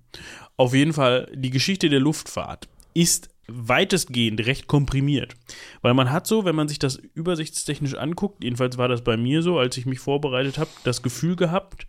Auf 0.57 0.73
jeden 0.73 0.93
Fall, 0.93 1.29
die 1.35 1.51
Geschichte 1.51 1.89
der 1.89 1.99
Luftfahrt 1.99 2.69
ist 2.95 3.31
weitestgehend 3.49 4.41
recht 4.47 4.67
komprimiert. 4.67 5.35
Weil 5.83 5.95
man 5.95 6.11
hat 6.11 6.27
so, 6.27 6.45
wenn 6.45 6.55
man 6.57 6.69
sich 6.69 6.79
das 6.79 6.97
übersichtstechnisch 6.97 7.95
anguckt, 7.95 8.43
jedenfalls 8.43 8.79
war 8.79 8.89
das 8.89 9.03
bei 9.05 9.17
mir 9.17 9.43
so, 9.43 9.59
als 9.59 9.77
ich 9.77 9.87
mich 9.87 10.01
vorbereitet 10.01 10.59
habe, 10.59 10.71
das 10.85 11.03
Gefühl 11.03 11.37
gehabt, 11.37 11.87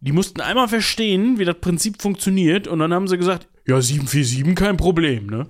die 0.00 0.12
mussten 0.12 0.40
einmal 0.40 0.68
verstehen, 0.68 1.38
wie 1.38 1.44
das 1.44 1.56
Prinzip 1.60 2.00
funktioniert 2.02 2.66
und 2.68 2.78
dann 2.78 2.92
haben 2.92 3.08
sie 3.08 3.18
gesagt, 3.18 3.48
ja, 3.66 3.80
747 3.80 4.54
kein 4.54 4.76
Problem, 4.76 5.26
ne? 5.26 5.46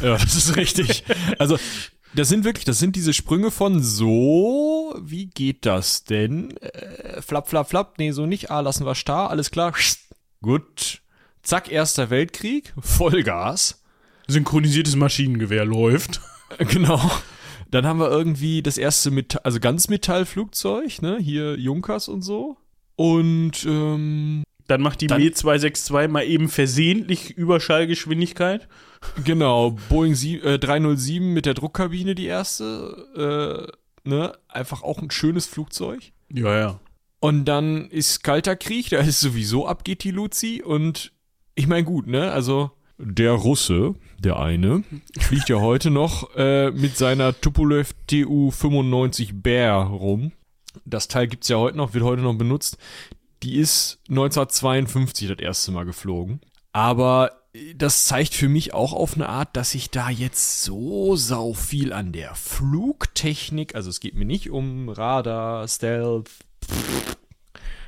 Ja, 0.00 0.16
das 0.16 0.36
ist 0.36 0.56
richtig. 0.56 1.02
Also, 1.38 1.58
das 2.14 2.28
sind 2.28 2.44
wirklich, 2.44 2.64
das 2.64 2.78
sind 2.78 2.94
diese 2.94 3.12
Sprünge 3.12 3.50
von 3.50 3.82
so, 3.82 4.96
wie 5.02 5.26
geht 5.26 5.66
das 5.66 6.04
denn? 6.04 6.56
Äh, 6.58 7.20
flap, 7.22 7.48
flap, 7.48 7.68
flap, 7.68 7.94
nee, 7.98 8.12
so 8.12 8.24
nicht, 8.26 8.52
ah, 8.52 8.60
lassen 8.60 8.86
wir 8.86 8.94
starr, 8.94 9.30
alles 9.30 9.50
klar, 9.50 9.72
gut. 10.40 11.02
Zack, 11.42 11.70
Erster 11.70 12.10
Weltkrieg, 12.10 12.72
Vollgas 12.78 13.82
synchronisiertes 14.28 14.96
Maschinengewehr 14.96 15.64
läuft. 15.64 16.20
Genau. 16.68 17.00
Dann 17.72 17.84
haben 17.86 17.98
wir 17.98 18.08
irgendwie 18.08 18.62
das 18.62 18.78
erste 18.78 19.10
Metall, 19.10 19.40
also 19.42 19.58
ganz 19.58 19.88
Metallflugzeug, 19.88 21.02
ne? 21.02 21.18
Hier 21.18 21.58
Junkers 21.58 22.06
und 22.08 22.22
so. 22.22 22.56
Und 22.94 23.64
ähm, 23.66 24.44
dann 24.68 24.80
macht 24.80 25.00
die 25.00 25.08
b 25.08 25.32
262 25.32 26.04
e 26.04 26.08
mal 26.08 26.22
eben 26.22 26.48
versehentlich 26.48 27.32
Überschallgeschwindigkeit. 27.36 28.68
Genau, 29.24 29.72
Boeing 29.88 30.14
sie, 30.14 30.36
äh, 30.36 30.60
307 30.60 31.34
mit 31.34 31.46
der 31.46 31.54
Druckkabine 31.54 32.14
die 32.14 32.26
erste. 32.26 33.74
Äh, 34.06 34.08
ne? 34.08 34.32
Einfach 34.46 34.84
auch 34.84 35.02
ein 35.02 35.10
schönes 35.10 35.46
Flugzeug. 35.46 35.98
Ja, 36.32 36.56
ja. 36.58 36.80
Und 37.18 37.46
dann 37.46 37.90
ist 37.90 38.22
kalter 38.22 38.54
Krieg, 38.54 38.90
da 38.90 39.00
ist 39.00 39.18
sowieso 39.18 39.66
abgeht 39.66 40.04
die 40.04 40.12
Luzi. 40.12 40.62
Und 40.64 41.10
ich 41.56 41.66
meine, 41.66 41.82
gut, 41.82 42.06
ne? 42.06 42.30
Also 42.30 42.70
der 42.98 43.32
Russe, 43.32 43.94
der 44.18 44.38
eine, 44.38 44.82
fliegt 45.18 45.48
ja 45.48 45.56
heute 45.60 45.90
noch 45.90 46.30
äh, 46.36 46.70
mit 46.70 46.96
seiner 46.96 47.38
Tupolev 47.38 47.92
Tu-95 48.08 49.32
Bear 49.42 49.88
rum. 49.88 50.32
Das 50.84 51.08
Teil 51.08 51.26
gibt 51.28 51.44
es 51.44 51.48
ja 51.48 51.56
heute 51.58 51.76
noch, 51.76 51.94
wird 51.94 52.04
heute 52.04 52.22
noch 52.22 52.34
benutzt. 52.34 52.78
Die 53.42 53.56
ist 53.58 53.98
1952 54.08 55.28
das 55.28 55.38
erste 55.38 55.72
Mal 55.72 55.84
geflogen. 55.84 56.40
Aber 56.72 57.32
äh, 57.52 57.74
das 57.74 58.06
zeigt 58.06 58.32
für 58.34 58.48
mich 58.48 58.72
auch 58.72 58.94
auf 58.94 59.14
eine 59.14 59.28
Art, 59.28 59.56
dass 59.56 59.74
ich 59.74 59.90
da 59.90 60.08
jetzt 60.08 60.62
so 60.62 61.16
sau 61.16 61.52
viel 61.52 61.92
an 61.92 62.12
der 62.12 62.34
Flugtechnik, 62.34 63.74
also 63.74 63.90
es 63.90 64.00
geht 64.00 64.14
mir 64.14 64.24
nicht 64.26 64.48
um 64.50 64.88
Radar, 64.88 65.68
Stealth, 65.68 66.30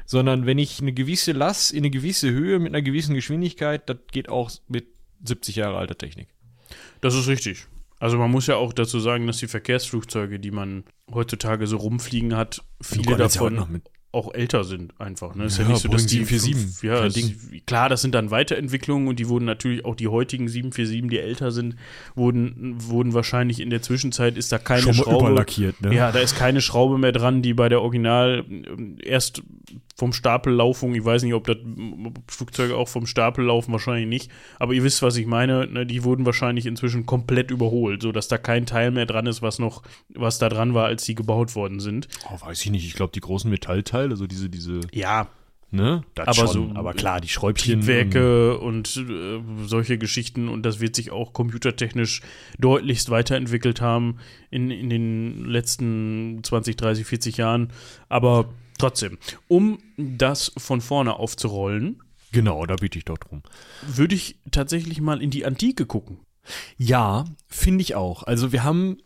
sondern 0.04 0.44
wenn 0.44 0.58
ich 0.58 0.80
eine 0.80 0.92
gewisse 0.92 1.32
Last 1.32 1.72
in 1.72 1.78
eine 1.78 1.90
gewisse 1.90 2.30
Höhe 2.30 2.58
mit 2.58 2.72
einer 2.74 2.82
gewissen 2.82 3.14
Geschwindigkeit, 3.14 3.88
das 3.88 3.96
geht 4.12 4.28
auch 4.28 4.50
mit 4.68 4.97
70 5.24 5.56
Jahre 5.56 5.76
alte 5.78 5.96
Technik. 5.96 6.28
Das 7.00 7.14
ist 7.14 7.28
richtig. 7.28 7.66
Also 8.00 8.16
man 8.16 8.30
muss 8.30 8.46
ja 8.46 8.56
auch 8.56 8.72
dazu 8.72 9.00
sagen, 9.00 9.26
dass 9.26 9.38
die 9.38 9.48
Verkehrsflugzeuge, 9.48 10.38
die 10.38 10.50
man 10.52 10.84
heutzutage 11.12 11.66
so 11.66 11.78
rumfliegen 11.78 12.36
hat, 12.36 12.62
viele 12.80 13.16
davon 13.16 13.82
auch 14.10 14.32
älter 14.32 14.64
sind 14.64 14.98
einfach. 14.98 15.34
Ne? 15.34 15.44
Ist 15.44 15.58
ja, 15.58 15.64
ja 15.64 15.70
nicht 15.70 15.82
so, 15.82 15.88
dass 15.90 16.06
die 16.06 16.24
747, 16.24 16.82
ja, 16.82 17.04
ist, 17.04 17.66
klar, 17.66 17.90
das 17.90 18.00
sind 18.00 18.14
dann 18.14 18.30
Weiterentwicklungen 18.30 19.06
und 19.06 19.18
die 19.18 19.28
wurden 19.28 19.44
natürlich 19.44 19.84
auch 19.84 19.94
die 19.96 20.08
heutigen 20.08 20.48
747, 20.48 21.10
die 21.10 21.18
älter 21.22 21.50
sind, 21.50 21.76
wurden, 22.14 22.76
wurden 22.78 23.12
wahrscheinlich 23.12 23.60
in 23.60 23.68
der 23.68 23.82
Zwischenzeit 23.82 24.38
ist 24.38 24.50
da 24.50 24.56
keine 24.58 24.80
Schon 24.80 24.94
Schraube. 24.94 25.26
Überlackiert, 25.26 25.78
ne? 25.82 25.94
Ja, 25.94 26.10
da 26.10 26.20
ist 26.20 26.38
keine 26.38 26.62
Schraube 26.62 26.96
mehr 26.96 27.12
dran, 27.12 27.42
die 27.42 27.52
bei 27.52 27.68
der 27.68 27.82
Original 27.82 28.44
ähm, 28.48 28.96
erst 29.02 29.42
vom 29.96 30.12
Stapellaufung, 30.12 30.94
Ich 30.94 31.04
weiß 31.04 31.22
nicht, 31.22 31.34
ob 31.34 31.46
das 31.46 31.56
Flugzeuge 32.28 32.76
auch 32.76 32.88
vom 32.88 33.06
Stapel 33.06 33.44
laufen, 33.46 33.72
wahrscheinlich 33.72 34.06
nicht. 34.08 34.30
Aber 34.58 34.72
ihr 34.72 34.84
wisst, 34.84 35.02
was 35.02 35.16
ich 35.16 35.26
meine. 35.26 35.66
Ne? 35.66 35.86
Die 35.86 36.04
wurden 36.04 36.24
wahrscheinlich 36.26 36.66
inzwischen 36.66 37.06
komplett 37.06 37.50
überholt, 37.50 38.02
sodass 38.02 38.28
da 38.28 38.38
kein 38.38 38.66
Teil 38.66 38.90
mehr 38.90 39.06
dran 39.06 39.26
ist, 39.26 39.42
was 39.42 39.58
noch, 39.58 39.82
was 40.14 40.38
da 40.38 40.48
dran 40.48 40.74
war, 40.74 40.86
als 40.86 41.04
sie 41.04 41.14
gebaut 41.14 41.54
worden 41.54 41.80
sind. 41.80 42.08
Oh, 42.30 42.40
weiß 42.46 42.64
ich 42.64 42.70
nicht. 42.70 42.86
Ich 42.86 42.94
glaube, 42.94 43.12
die 43.14 43.20
großen 43.20 43.50
Metallteile, 43.50 44.10
also 44.12 44.26
diese, 44.26 44.48
diese. 44.48 44.80
Ja, 44.92 45.28
Ne? 45.70 46.02
aber 46.16 46.32
schon. 46.32 46.48
so, 46.48 46.70
aber 46.76 46.94
klar, 46.94 47.20
die 47.20 47.28
Schräubchen. 47.28 47.82
Triebwerke 47.82 48.56
und, 48.58 48.96
äh, 48.96 49.38
solche 49.66 49.98
Geschichten 49.98 50.48
und 50.48 50.62
das 50.64 50.80
wird 50.80 50.96
sich 50.96 51.10
auch 51.12 51.34
computertechnisch 51.34 52.22
deutlichst 52.58 53.10
weiterentwickelt 53.10 53.82
haben 53.82 54.16
in, 54.50 54.70
in 54.70 54.88
den 54.88 55.44
letzten 55.44 56.40
20, 56.42 56.74
30, 56.76 57.04
40 57.04 57.36
Jahren. 57.36 57.70
Aber 58.08 58.48
Trotzdem, 58.78 59.18
um 59.48 59.80
das 59.96 60.52
von 60.56 60.80
vorne 60.80 61.16
aufzurollen. 61.16 62.00
Genau, 62.32 62.64
da 62.64 62.76
biete 62.76 62.98
ich 62.98 63.04
doch 63.04 63.18
drum. 63.18 63.42
Würde 63.86 64.14
ich 64.14 64.36
tatsächlich 64.50 65.00
mal 65.00 65.20
in 65.20 65.30
die 65.30 65.44
Antike 65.44 65.84
gucken. 65.84 66.18
Ja, 66.78 67.24
finde 67.48 67.82
ich 67.82 67.94
auch. 67.96 68.22
Also 68.22 68.52
wir 68.52 68.62
haben 68.62 68.98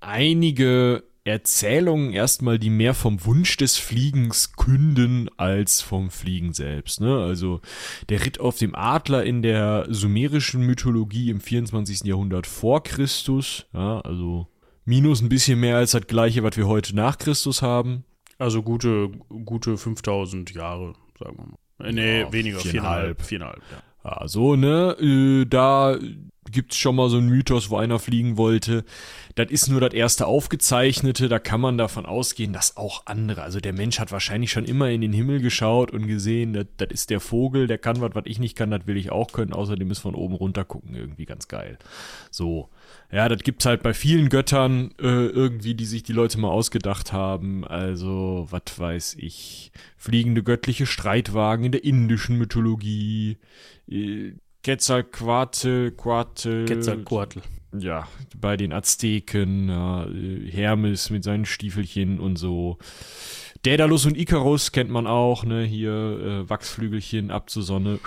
einige 0.00 1.04
Erzählungen 1.24 2.12
erstmal, 2.14 2.58
die 2.58 2.70
mehr 2.70 2.94
vom 2.94 3.24
Wunsch 3.26 3.58
des 3.58 3.76
Fliegens 3.76 4.52
künden 4.54 5.28
als 5.36 5.82
vom 5.82 6.10
Fliegen 6.10 6.54
selbst. 6.54 7.00
Ne? 7.02 7.14
Also 7.22 7.60
der 8.08 8.24
Ritt 8.24 8.40
auf 8.40 8.56
dem 8.56 8.74
Adler 8.74 9.22
in 9.24 9.42
der 9.42 9.86
sumerischen 9.90 10.62
Mythologie 10.62 11.28
im 11.28 11.40
24. 11.40 12.04
Jahrhundert 12.04 12.46
vor 12.46 12.82
Christus, 12.82 13.66
ja, 13.74 14.00
also 14.00 14.48
minus 14.86 15.20
ein 15.20 15.28
bisschen 15.28 15.60
mehr 15.60 15.76
als 15.76 15.90
das 15.90 16.06
gleiche, 16.06 16.42
was 16.42 16.56
wir 16.56 16.66
heute 16.66 16.96
nach 16.96 17.18
Christus 17.18 17.60
haben. 17.60 18.04
Also 18.40 18.62
gute, 18.62 19.10
gute 19.44 19.76
5000 19.76 20.52
Jahre, 20.54 20.94
sagen 21.18 21.36
wir 21.36 21.46
mal. 21.46 21.88
Äh, 21.88 21.92
nee, 21.92 22.20
ja, 22.20 22.32
weniger, 22.32 22.58
viereinhalb. 22.60 23.20
Viereinhalb, 23.22 23.60
ja. 23.70 24.10
ja. 24.22 24.28
So, 24.28 24.56
ne? 24.56 24.96
Äh, 24.98 25.44
da 25.46 25.98
gibt 26.50 26.72
es 26.72 26.78
schon 26.78 26.96
mal 26.96 27.10
so 27.10 27.18
einen 27.18 27.28
Mythos, 27.28 27.68
wo 27.68 27.76
einer 27.76 27.98
fliegen 27.98 28.38
wollte. 28.38 28.84
Das 29.34 29.50
ist 29.50 29.68
nur 29.68 29.80
das 29.82 29.92
erste 29.92 30.26
aufgezeichnete. 30.26 31.28
Da 31.28 31.38
kann 31.38 31.60
man 31.60 31.76
davon 31.76 32.06
ausgehen, 32.06 32.54
dass 32.54 32.78
auch 32.78 33.02
andere, 33.04 33.42
also 33.42 33.60
der 33.60 33.74
Mensch 33.74 34.00
hat 34.00 34.10
wahrscheinlich 34.10 34.50
schon 34.50 34.64
immer 34.64 34.88
in 34.88 35.02
den 35.02 35.12
Himmel 35.12 35.40
geschaut 35.40 35.90
und 35.90 36.06
gesehen, 36.06 36.54
das 36.78 36.88
ist 36.88 37.10
der 37.10 37.20
Vogel, 37.20 37.66
der 37.66 37.76
kann 37.78 38.00
was, 38.00 38.14
was 38.14 38.22
ich 38.24 38.38
nicht 38.38 38.56
kann, 38.56 38.70
das 38.70 38.86
will 38.86 38.96
ich 38.96 39.12
auch 39.12 39.32
können. 39.32 39.52
Außerdem 39.52 39.90
ist 39.90 39.98
von 39.98 40.14
oben 40.14 40.34
runter 40.34 40.64
gucken 40.64 40.94
irgendwie 40.94 41.26
ganz 41.26 41.46
geil. 41.46 41.78
So. 42.30 42.70
Ja, 43.12 43.28
das 43.28 43.40
gibt's 43.42 43.66
halt 43.66 43.82
bei 43.82 43.92
vielen 43.92 44.28
Göttern 44.28 44.92
äh, 45.00 45.26
irgendwie, 45.26 45.74
die 45.74 45.84
sich 45.84 46.04
die 46.04 46.12
Leute 46.12 46.38
mal 46.38 46.48
ausgedacht 46.50 47.12
haben. 47.12 47.64
Also, 47.66 48.46
was 48.50 48.62
weiß 48.78 49.14
ich, 49.18 49.72
fliegende 49.96 50.44
göttliche 50.44 50.86
Streitwagen 50.86 51.64
in 51.64 51.72
der 51.72 51.82
indischen 51.82 52.36
Mythologie, 52.36 53.38
äh, 53.88 54.32
Quetzalcoatl, 54.62 55.90
Quatl, 55.92 56.66
Quetzalcoatl. 56.66 57.40
Ja, 57.76 58.06
bei 58.36 58.56
den 58.56 58.72
Azteken, 58.72 59.68
ja, 59.68 60.06
äh, 60.06 60.48
Hermes 60.48 61.10
mit 61.10 61.24
seinen 61.24 61.46
Stiefelchen 61.46 62.20
und 62.20 62.36
so. 62.36 62.78
Daedalus 63.64 64.06
und 64.06 64.16
Icarus 64.16 64.70
kennt 64.70 64.90
man 64.90 65.08
auch, 65.08 65.44
ne, 65.44 65.64
hier 65.64 65.92
äh, 66.44 66.48
Wachsflügelchen 66.48 67.32
ab 67.32 67.50
zur 67.50 67.62
Sonne. 67.64 67.98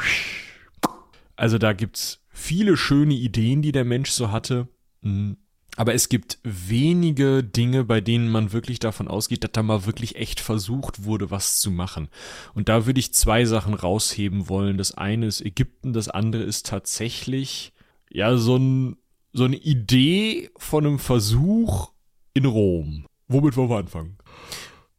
Also 1.35 1.57
da 1.57 1.73
gibt's 1.73 2.23
viele 2.29 2.77
schöne 2.77 3.13
Ideen, 3.13 3.61
die 3.61 3.73
der 3.73 3.83
Mensch 3.85 4.09
so 4.11 4.31
hatte. 4.31 4.69
Mhm. 5.03 5.37
Aber 5.75 5.95
es 5.95 6.07
gibt 6.07 6.37
wenige 6.43 7.43
Dinge, 7.43 7.83
bei 7.83 7.99
denen 7.99 8.29
man 8.31 8.51
wirklich 8.53 8.77
davon 8.77 9.07
ausgeht, 9.07 9.43
dass 9.43 9.53
da 9.53 9.63
mal 9.63 9.85
wirklich 9.87 10.15
echt 10.17 10.39
versucht 10.39 11.03
wurde, 11.03 11.31
was 11.31 11.59
zu 11.61 11.71
machen. 11.71 12.09
Und 12.53 12.69
da 12.69 12.85
würde 12.85 12.99
ich 12.99 13.11
zwei 13.13 13.45
Sachen 13.45 13.73
rausheben 13.73 14.49
wollen. 14.49 14.77
Das 14.77 14.91
eine 14.93 15.25
ist 15.25 15.41
Ägypten, 15.41 15.93
das 15.93 16.09
andere 16.09 16.43
ist 16.43 16.67
tatsächlich 16.67 17.73
ja 18.11 18.37
so, 18.37 18.55
ein, 18.57 18.97
so 19.31 19.45
eine 19.45 19.55
Idee 19.55 20.51
von 20.57 20.85
einem 20.85 20.99
Versuch 20.99 21.91
in 22.35 22.45
Rom. 22.45 23.07
Womit 23.27 23.57
wollen 23.57 23.69
wir 23.69 23.77
anfangen? 23.77 24.17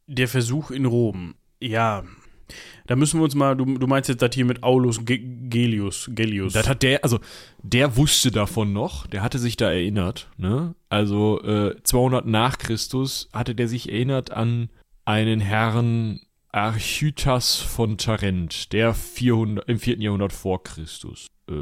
Der 0.07 0.27
Versuch 0.27 0.71
in 0.71 0.83
Rom. 0.85 1.35
Ja, 1.61 2.03
da 2.87 2.95
müssen 2.95 3.19
wir 3.19 3.23
uns 3.23 3.35
mal, 3.35 3.55
du, 3.55 3.65
du 3.77 3.87
meinst 3.87 4.09
jetzt 4.09 4.21
das 4.21 4.35
hier 4.35 4.45
mit 4.45 4.63
Aulus 4.63 5.03
Ge 5.05 5.17
Gelius, 5.49 6.09
Gelius. 6.13 6.53
Das 6.53 6.67
hat 6.69 6.83
der, 6.83 7.03
also 7.03 7.19
der 7.63 7.97
wusste 7.97 8.31
davon 8.31 8.73
noch, 8.73 9.07
der 9.07 9.23
hatte 9.23 9.39
sich 9.39 9.57
da 9.57 9.71
erinnert, 9.71 10.27
ne? 10.37 10.75
Also 10.89 11.41
äh, 11.41 11.75
200 11.83 12.25
nach 12.27 12.57
Christus 12.57 13.29
hatte 13.33 13.55
der 13.55 13.67
sich 13.67 13.91
erinnert 13.91 14.31
an 14.31 14.69
einen 15.05 15.39
Herrn 15.39 16.19
Archytas 16.51 17.55
von 17.57 17.97
Tarent, 17.97 18.71
der 18.71 18.93
400, 18.93 19.67
im 19.67 19.79
4. 19.79 19.97
Jahrhundert 19.99 20.31
vor 20.31 20.63
Christus 20.63 21.27
äh, 21.49 21.53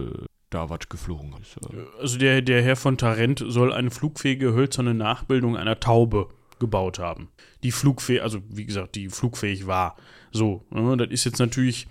da 0.50 0.69
was 0.69 0.88
geflogen 0.89 1.34
ist. 1.41 1.58
Also 2.00 2.17
der, 2.19 2.41
der 2.43 2.62
Herr 2.62 2.76
von 2.76 2.96
Tarent 2.98 3.43
soll 3.48 3.74
eine 3.74 3.89
flugfähige 3.89 4.54
hölzerne 4.54 4.93
Nachbildung 4.93 5.58
einer 5.58 5.80
Taube 5.80 6.30
gebaut 6.60 7.00
haben, 7.00 7.30
die 7.63 7.72
flugfähig, 7.72 8.22
also 8.22 8.39
wie 8.50 8.65
gesagt, 8.67 8.96
die 8.96 9.08
flugfähig 9.10 9.65
war. 9.65 9.96
So, 10.34 10.63
ne? 10.72 10.98
das 10.98 11.10
ist 11.10 11.26
jetzt 11.26 11.39
natürlich 11.39 11.88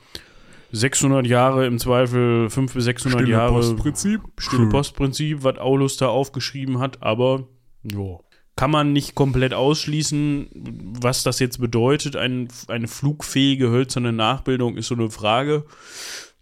600 0.72 1.26
Jahre 1.26 1.64
im 1.66 1.78
Zweifel, 1.78 2.50
500 2.50 2.74
bis 2.74 2.84
600 2.84 3.20
Stille 3.20 3.32
Jahre. 3.32 3.52
Postprinzip. 3.54 4.20
Stille 4.36 4.68
Postprinzip, 4.68 5.44
was 5.44 5.58
Aulus 5.58 5.96
da 5.96 6.08
aufgeschrieben 6.08 6.78
hat, 6.80 7.02
aber 7.02 7.46
ja. 7.90 8.18
Kann 8.54 8.70
man 8.70 8.92
nicht 8.92 9.14
komplett 9.14 9.54
ausschließen, 9.54 10.94
was 11.00 11.22
das 11.22 11.38
jetzt 11.38 11.58
bedeutet. 11.58 12.16
Ein, 12.16 12.48
eine 12.68 12.86
flugfähige 12.86 13.70
hölzerne 13.70 14.12
Nachbildung 14.12 14.76
ist 14.76 14.88
so 14.88 14.94
eine 14.94 15.08
Frage. 15.08 15.64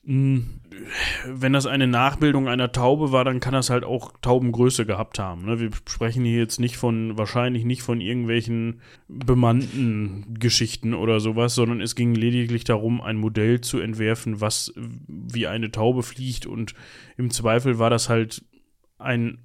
Hm, 0.04 0.60
wenn 1.26 1.52
das 1.52 1.66
eine 1.66 1.87
Nachbildung 1.87 2.48
einer 2.48 2.72
Taube 2.72 3.12
war, 3.12 3.24
dann 3.24 3.40
kann 3.40 3.52
das 3.52 3.70
halt 3.70 3.85
auch 3.85 4.12
Taubengröße 4.20 4.87
gehabt 4.87 5.18
haben. 5.18 5.44
Ne? 5.46 5.61
Wir 5.61 5.70
sprechen 5.88 6.24
hier 6.24 6.38
jetzt 6.38 6.61
nicht 6.61 6.76
von, 6.76 7.16
wahrscheinlich 7.18 7.64
nicht 7.64 7.83
von 7.83 8.00
irgendwelchen 8.00 8.80
bemannten 9.09 10.35
Geschichten 10.38 10.94
oder 10.94 11.20
sowas, 11.20 11.54
sondern 11.54 11.80
es 11.80 11.94
ging 11.94 12.14
lediglich 12.14 12.64
darum, 12.64 13.00
ein 13.00 13.16
Modell 13.16 13.61
zu 13.61 13.78
entwerfen, 13.80 14.40
was 14.40 14.72
wie 14.76 15.46
eine 15.46 15.70
Taube 15.70 16.02
fliegt. 16.02 16.46
Und 16.46 16.74
im 17.16 17.30
Zweifel 17.30 17.78
war 17.78 17.90
das 17.90 18.09
halt 18.09 18.44
ein, 18.98 19.38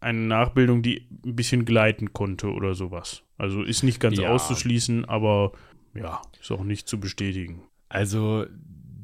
eine 0.00 0.20
Nachbildung, 0.20 0.82
die 0.82 1.08
ein 1.24 1.36
bisschen 1.36 1.64
gleiten 1.64 2.12
konnte 2.12 2.52
oder 2.52 2.74
sowas. 2.74 3.22
Also 3.36 3.62
ist 3.62 3.82
nicht 3.82 4.00
ganz 4.00 4.18
ja. 4.18 4.30
auszuschließen, 4.30 5.04
aber 5.04 5.52
ja, 5.94 6.20
ist 6.40 6.50
auch 6.50 6.64
nicht 6.64 6.88
zu 6.88 6.98
bestätigen. 6.98 7.62
Also 7.90 8.44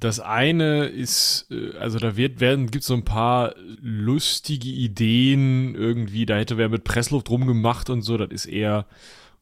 das 0.04 0.20
eine 0.20 0.84
ist, 0.84 1.46
äh, 1.50 1.78
also 1.78 1.98
da 1.98 2.14
wird, 2.14 2.38
werden, 2.38 2.70
gibt 2.70 2.82
es 2.82 2.88
so 2.88 2.94
ein 2.94 3.06
paar 3.06 3.54
lustige 3.80 4.68
Ideen 4.68 5.74
irgendwie, 5.74 6.26
da 6.26 6.36
hätte 6.36 6.58
wer 6.58 6.68
mit 6.68 6.84
Pressluft 6.84 7.30
rumgemacht 7.30 7.88
und 7.88 8.02
so, 8.02 8.18
das 8.18 8.28
ist 8.30 8.44
eher 8.44 8.84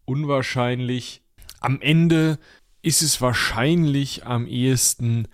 unwahrscheinlich. 0.04 1.22
Am 1.58 1.80
Ende 1.80 2.38
ist 2.80 3.02
es 3.02 3.20
wahrscheinlich 3.20 4.24
am 4.24 4.46
ehesten 4.46 5.26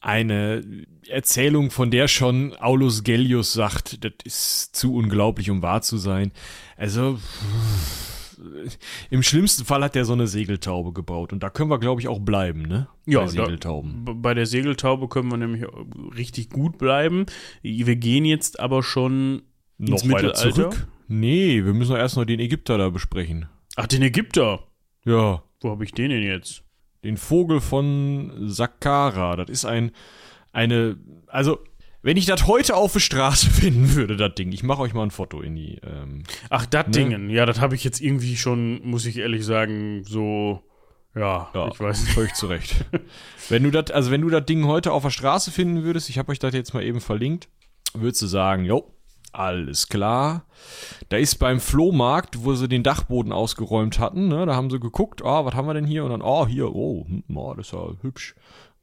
eine 0.00 0.62
Erzählung, 1.08 1.72
von 1.72 1.90
der 1.90 2.06
schon 2.06 2.54
Aulus 2.60 3.02
Gellius 3.02 3.52
sagt, 3.52 4.04
das 4.04 4.12
ist 4.22 4.76
zu 4.76 4.94
unglaublich, 4.94 5.50
um 5.50 5.60
wahr 5.60 5.82
zu 5.82 5.96
sein. 5.96 6.30
Also. 6.76 7.16
Pff 7.16 8.07
im 9.10 9.22
schlimmsten 9.22 9.64
Fall 9.64 9.82
hat 9.82 9.94
der 9.94 10.04
so 10.04 10.12
eine 10.12 10.26
Segeltaube 10.26 10.92
gebaut. 10.92 11.32
Und 11.32 11.42
da 11.42 11.50
können 11.50 11.70
wir, 11.70 11.78
glaube 11.78 12.00
ich, 12.00 12.08
auch 12.08 12.20
bleiben, 12.20 12.62
ne? 12.62 12.88
Ja, 13.06 13.20
bei, 13.20 13.28
Segeltauben. 13.28 14.04
Da, 14.04 14.12
bei 14.14 14.34
der 14.34 14.46
Segeltaube 14.46 15.08
können 15.08 15.30
wir 15.30 15.36
nämlich 15.38 15.64
richtig 16.16 16.50
gut 16.50 16.78
bleiben. 16.78 17.26
Wir 17.62 17.96
gehen 17.96 18.24
jetzt 18.24 18.60
aber 18.60 18.82
schon 18.82 19.42
ins 19.78 19.90
noch 19.90 20.04
Mittelalter. 20.04 20.50
zurück. 20.52 20.86
Nee, 21.08 21.64
wir 21.64 21.74
müssen 21.74 21.96
erst 21.96 22.16
noch 22.16 22.24
den 22.24 22.40
Ägypter 22.40 22.78
da 22.78 22.90
besprechen. 22.90 23.48
Ach, 23.76 23.86
den 23.86 24.02
Ägypter? 24.02 24.60
Ja. 25.04 25.42
Wo 25.60 25.70
habe 25.70 25.84
ich 25.84 25.92
den 25.92 26.10
denn 26.10 26.22
jetzt? 26.22 26.62
Den 27.04 27.16
Vogel 27.16 27.60
von 27.60 28.34
Saqqara. 28.48 29.36
Das 29.36 29.48
ist 29.50 29.64
ein, 29.64 29.92
eine, 30.52 30.96
also 31.28 31.58
wenn 32.00 32.16
ich 32.16 32.26
das 32.26 32.46
heute 32.46 32.76
auf 32.76 32.92
der 32.92 33.00
Straße 33.00 33.50
finden 33.50 33.94
würde, 33.94 34.16
das 34.16 34.34
Ding, 34.36 34.52
ich 34.52 34.62
mache 34.62 34.82
euch 34.82 34.94
mal 34.94 35.02
ein 35.02 35.10
Foto 35.10 35.40
in 35.40 35.56
die. 35.56 35.78
Ähm, 35.84 36.22
Ach, 36.50 36.64
das 36.66 36.86
ne? 36.86 36.90
Dingen, 36.92 37.30
ja, 37.30 37.44
das 37.44 37.60
habe 37.60 37.74
ich 37.74 37.82
jetzt 37.82 38.00
irgendwie 38.00 38.36
schon, 38.36 38.80
muss 38.86 39.06
ich 39.06 39.18
ehrlich 39.18 39.44
sagen, 39.44 40.04
so. 40.04 40.62
Ja, 41.14 41.48
ja 41.54 41.68
ich 41.68 41.80
weiß 41.80 42.02
nicht. 42.02 42.14
Völlig 42.14 42.34
zurecht. 42.34 42.76
wenn 43.48 43.64
du 43.64 43.70
das, 43.70 43.90
also 43.90 44.12
wenn 44.12 44.20
du 44.20 44.28
das 44.30 44.44
Ding 44.46 44.66
heute 44.66 44.92
auf 44.92 45.02
der 45.02 45.10
Straße 45.10 45.50
finden 45.50 45.82
würdest, 45.82 46.08
ich 46.08 46.18
habe 46.18 46.30
euch 46.30 46.38
das 46.38 46.54
jetzt 46.54 46.72
mal 46.74 46.84
eben 46.84 47.00
verlinkt, 47.00 47.48
würdest 47.94 48.22
du 48.22 48.26
sagen, 48.26 48.64
jo, 48.64 48.94
alles 49.32 49.88
klar. 49.88 50.44
Da 51.08 51.16
ist 51.16 51.36
beim 51.36 51.58
Flohmarkt, 51.58 52.44
wo 52.44 52.54
sie 52.54 52.68
den 52.68 52.84
Dachboden 52.84 53.32
ausgeräumt 53.32 53.98
hatten, 53.98 54.28
ne, 54.28 54.46
da 54.46 54.54
haben 54.54 54.70
sie 54.70 54.78
geguckt, 54.78 55.22
ah, 55.24 55.40
oh, 55.40 55.44
was 55.46 55.54
haben 55.54 55.66
wir 55.66 55.74
denn 55.74 55.86
hier? 55.86 56.04
Und 56.04 56.10
dann, 56.10 56.22
oh, 56.22 56.46
hier, 56.46 56.72
oh, 56.74 57.06
hm, 57.08 57.36
oh 57.36 57.54
das 57.54 57.68
ist 57.68 57.72
ja 57.72 57.88
hübsch 58.02 58.36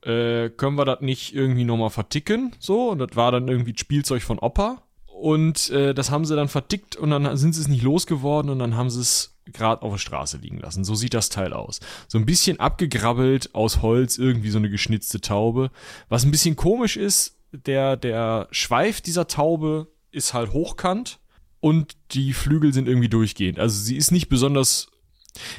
äh, 0.06 0.50
können 0.56 0.78
wir 0.78 0.86
das 0.86 1.02
nicht 1.02 1.34
irgendwie 1.34 1.63
nochmal 1.63 1.89
verticken? 1.89 2.54
So, 2.60 2.89
und 2.91 3.00
das 3.00 3.15
war 3.15 3.32
dann 3.32 3.48
irgendwie 3.48 3.74
Spielzeug 3.76 4.22
von 4.22 4.39
Opa. 4.39 4.82
Und 5.08 5.70
äh, 5.72 5.94
das 5.94 6.12
haben 6.12 6.26
sie 6.26 6.36
dann 6.36 6.50
vertickt 6.50 6.96
und 6.98 7.10
dann 7.10 7.38
sind 7.38 7.56
sie 7.56 7.62
es 7.62 7.68
nicht 7.68 7.84
losgeworden 7.84 8.52
und 8.52 8.60
dann 8.60 8.76
haben 8.76 8.89
sie 8.89 9.00
es 9.00 9.38
gerade 9.46 9.82
auf 9.82 9.94
der 9.94 9.98
Straße 9.98 10.38
liegen 10.38 10.60
lassen. 10.60 10.84
So 10.84 10.94
sieht 10.94 11.13
das 11.13 11.30
Teil 11.30 11.54
aus. 11.54 11.80
So 12.08 12.18
ein 12.18 12.26
bisschen 12.26 12.60
abgegrabbelt 12.60 13.56
aus 13.56 13.82
Holz, 13.82 14.18
irgendwie 14.18 14.50
so 14.50 14.58
eine 14.58 14.70
geschnitzte 14.70 15.22
Taube. 15.22 15.72
Was 16.10 16.26
ein 16.26 16.32
bisschen 16.32 16.56
komisch 16.56 16.98
ist, 16.98 17.38
der, 17.52 17.96
der 17.96 18.50
Schweif 18.52 19.02
dieser 19.02 19.28
Taube 19.28 19.88
ist 20.12 20.34
halt 20.34 20.52
hochkant 20.52 21.20
und 21.62 21.96
die 22.12 22.34
Flügel 22.34 22.74
sind 22.74 22.88
irgendwie 22.89 23.10
durchgehend. 23.10 23.58
Also 23.58 23.82
sie 23.82 23.96
ist 23.96 24.12
nicht 24.12 24.28
besonders 24.30 24.89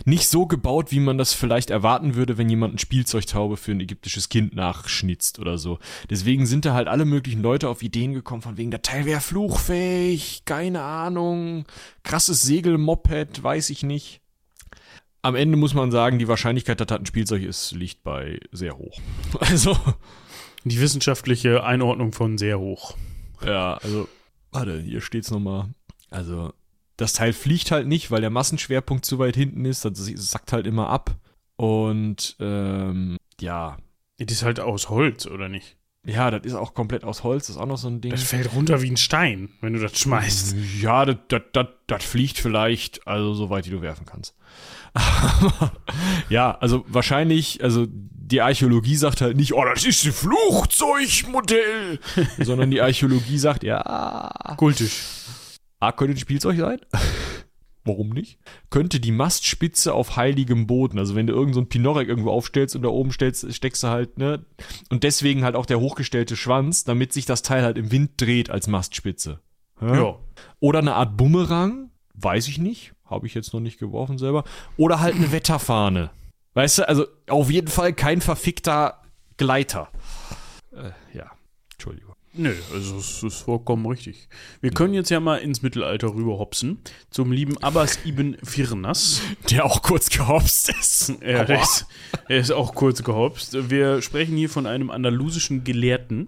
nicht 0.04 0.28
so 0.28 0.46
gebaut, 0.46 0.90
wie 0.90 1.00
man 1.00 1.18
das 1.18 1.32
vielleicht 1.34 1.70
erwarten 1.70 2.14
würde, 2.14 2.38
wenn 2.38 2.48
jemand 2.48 2.74
ein 2.74 2.78
Spielzeugtaube 2.78 3.56
für 3.56 3.72
ein 3.72 3.80
ägyptisches 3.80 4.28
Kind 4.28 4.54
nachschnitzt 4.54 5.38
oder 5.38 5.58
so. 5.58 5.78
Deswegen 6.10 6.46
sind 6.46 6.64
da 6.64 6.74
halt 6.74 6.88
alle 6.88 7.04
möglichen 7.04 7.42
Leute 7.42 7.68
auf 7.68 7.82
Ideen 7.82 8.14
gekommen, 8.14 8.42
von 8.42 8.56
wegen, 8.56 8.70
der 8.70 8.82
Teil 8.82 9.04
wäre 9.04 9.20
fluchfähig, 9.20 10.42
keine 10.44 10.82
Ahnung, 10.82 11.64
krasses 12.02 12.42
Segelmoped, 12.42 13.42
weiß 13.42 13.70
ich 13.70 13.82
nicht. 13.82 14.20
Am 15.22 15.34
Ende 15.34 15.56
muss 15.56 15.74
man 15.74 15.90
sagen, 15.90 16.18
die 16.18 16.28
Wahrscheinlichkeit, 16.28 16.78
dass 16.80 16.86
das 16.86 17.00
ein 17.00 17.06
Spielzeug 17.06 17.42
ist, 17.42 17.72
liegt 17.72 18.02
bei 18.04 18.40
sehr 18.52 18.76
hoch. 18.78 18.98
Also. 19.40 19.76
Die 20.68 20.80
wissenschaftliche 20.80 21.62
Einordnung 21.62 22.10
von 22.10 22.38
sehr 22.38 22.58
hoch. 22.58 22.96
Ja, 23.46 23.74
also, 23.74 24.08
warte, 24.50 24.80
hier 24.80 25.00
steht's 25.00 25.30
nochmal. 25.30 25.66
Also, 26.10 26.50
das 26.96 27.12
Teil 27.12 27.32
fliegt 27.32 27.70
halt 27.70 27.86
nicht, 27.86 28.10
weil 28.10 28.20
der 28.20 28.30
Massenschwerpunkt 28.30 29.04
zu 29.04 29.18
weit 29.18 29.36
hinten 29.36 29.64
ist. 29.64 29.84
Das 29.84 29.92
sackt 30.16 30.52
halt 30.52 30.66
immer 30.66 30.88
ab. 30.88 31.14
Und 31.56 32.36
ähm, 32.40 33.16
ja. 33.40 33.76
Das 34.18 34.32
ist 34.32 34.42
halt 34.42 34.60
aus 34.60 34.88
Holz, 34.88 35.26
oder 35.26 35.48
nicht? 35.48 35.76
Ja, 36.06 36.30
das 36.30 36.42
ist 36.44 36.54
auch 36.54 36.72
komplett 36.72 37.02
aus 37.04 37.24
Holz, 37.24 37.48
das 37.48 37.56
ist 37.56 37.60
auch 37.62 37.66
noch 37.66 37.78
so 37.78 37.88
ein 37.88 38.00
Ding. 38.00 38.12
Das 38.12 38.22
fällt 38.22 38.52
runter 38.54 38.80
wie 38.80 38.88
ein 38.90 38.96
Stein, 38.96 39.48
wenn 39.60 39.72
du 39.72 39.80
das 39.80 39.98
schmeißt. 39.98 40.54
Ja, 40.80 41.04
das, 41.04 41.16
das, 41.28 41.42
das, 41.52 41.66
das 41.88 42.04
fliegt 42.04 42.38
vielleicht, 42.38 43.06
also 43.08 43.34
so 43.34 43.50
weit, 43.50 43.66
wie 43.66 43.70
du 43.72 43.82
werfen 43.82 44.06
kannst. 44.06 44.36
ja, 46.28 46.56
also 46.58 46.84
wahrscheinlich, 46.86 47.62
also 47.62 47.86
die 47.90 48.40
Archäologie 48.40 48.94
sagt 48.96 49.20
halt 49.20 49.36
nicht, 49.36 49.52
oh, 49.52 49.64
das 49.64 49.84
ist 49.84 50.04
ein 50.06 50.12
Fluchzeugmodell, 50.12 51.98
sondern 52.38 52.70
die 52.70 52.80
Archäologie 52.80 53.38
sagt, 53.38 53.64
ja. 53.64 54.32
Kultisch. 54.56 55.02
A, 55.86 55.90
ah, 55.90 55.92
könnte 55.92 56.16
ein 56.16 56.18
Spielzeug 56.18 56.58
sein. 56.58 56.80
Warum 57.84 58.08
nicht? 58.10 58.40
Könnte 58.70 58.98
die 58.98 59.12
Mastspitze 59.12 59.94
auf 59.94 60.16
heiligem 60.16 60.66
Boden, 60.66 60.98
also 60.98 61.14
wenn 61.14 61.28
du 61.28 61.32
irgendeinen 61.32 61.64
so 61.66 61.68
Pinorek 61.68 62.08
irgendwo 62.08 62.32
aufstellst 62.32 62.74
und 62.74 62.82
da 62.82 62.88
oben 62.88 63.12
stellst, 63.12 63.52
steckst 63.54 63.84
du 63.84 63.88
halt, 63.88 64.18
ne? 64.18 64.44
Und 64.90 65.04
deswegen 65.04 65.44
halt 65.44 65.54
auch 65.54 65.66
der 65.66 65.78
hochgestellte 65.78 66.34
Schwanz, 66.34 66.82
damit 66.82 67.12
sich 67.12 67.24
das 67.26 67.42
Teil 67.42 67.62
halt 67.62 67.78
im 67.78 67.92
Wind 67.92 68.20
dreht 68.20 68.50
als 68.50 68.66
Mastspitze. 68.66 69.38
Ja. 69.80 69.94
ja. 69.94 70.18
Oder 70.58 70.80
eine 70.80 70.94
Art 70.96 71.16
Bumerang, 71.16 71.90
weiß 72.14 72.48
ich 72.48 72.58
nicht, 72.58 72.92
habe 73.04 73.28
ich 73.28 73.34
jetzt 73.34 73.52
noch 73.54 73.60
nicht 73.60 73.78
geworfen 73.78 74.18
selber. 74.18 74.42
Oder 74.76 74.98
halt 74.98 75.14
eine 75.14 75.30
Wetterfahne. 75.30 76.10
Weißt 76.54 76.78
du, 76.78 76.88
also 76.88 77.06
auf 77.28 77.48
jeden 77.52 77.68
Fall 77.68 77.92
kein 77.92 78.20
verfickter 78.20 79.00
Gleiter. 79.36 79.90
Äh, 80.72 80.90
ja, 81.16 81.30
Entschuldigung. 81.74 82.15
Nö, 82.38 82.52
also 82.72 82.98
es 82.98 83.22
ist 83.22 83.42
vollkommen 83.42 83.86
richtig. 83.86 84.28
Wir 84.60 84.70
können 84.70 84.92
jetzt 84.92 85.10
ja 85.10 85.20
mal 85.20 85.36
ins 85.38 85.62
Mittelalter 85.62 86.08
rüberhopsen, 86.08 86.78
zum 87.10 87.32
lieben 87.32 87.56
Abbas 87.62 87.98
ibn 88.04 88.36
Firnas. 88.44 89.22
Der 89.50 89.64
auch 89.64 89.80
kurz 89.82 90.10
gehopst 90.10 90.68
ist. 90.78 91.14
Ja, 91.26 91.44
der 91.44 91.62
ist, 91.62 91.86
er 92.28 92.38
ist 92.38 92.50
auch 92.52 92.74
kurz 92.74 93.02
gehopst. 93.02 93.70
Wir 93.70 94.02
sprechen 94.02 94.36
hier 94.36 94.50
von 94.50 94.66
einem 94.66 94.90
andalusischen 94.90 95.64
Gelehrten 95.64 96.26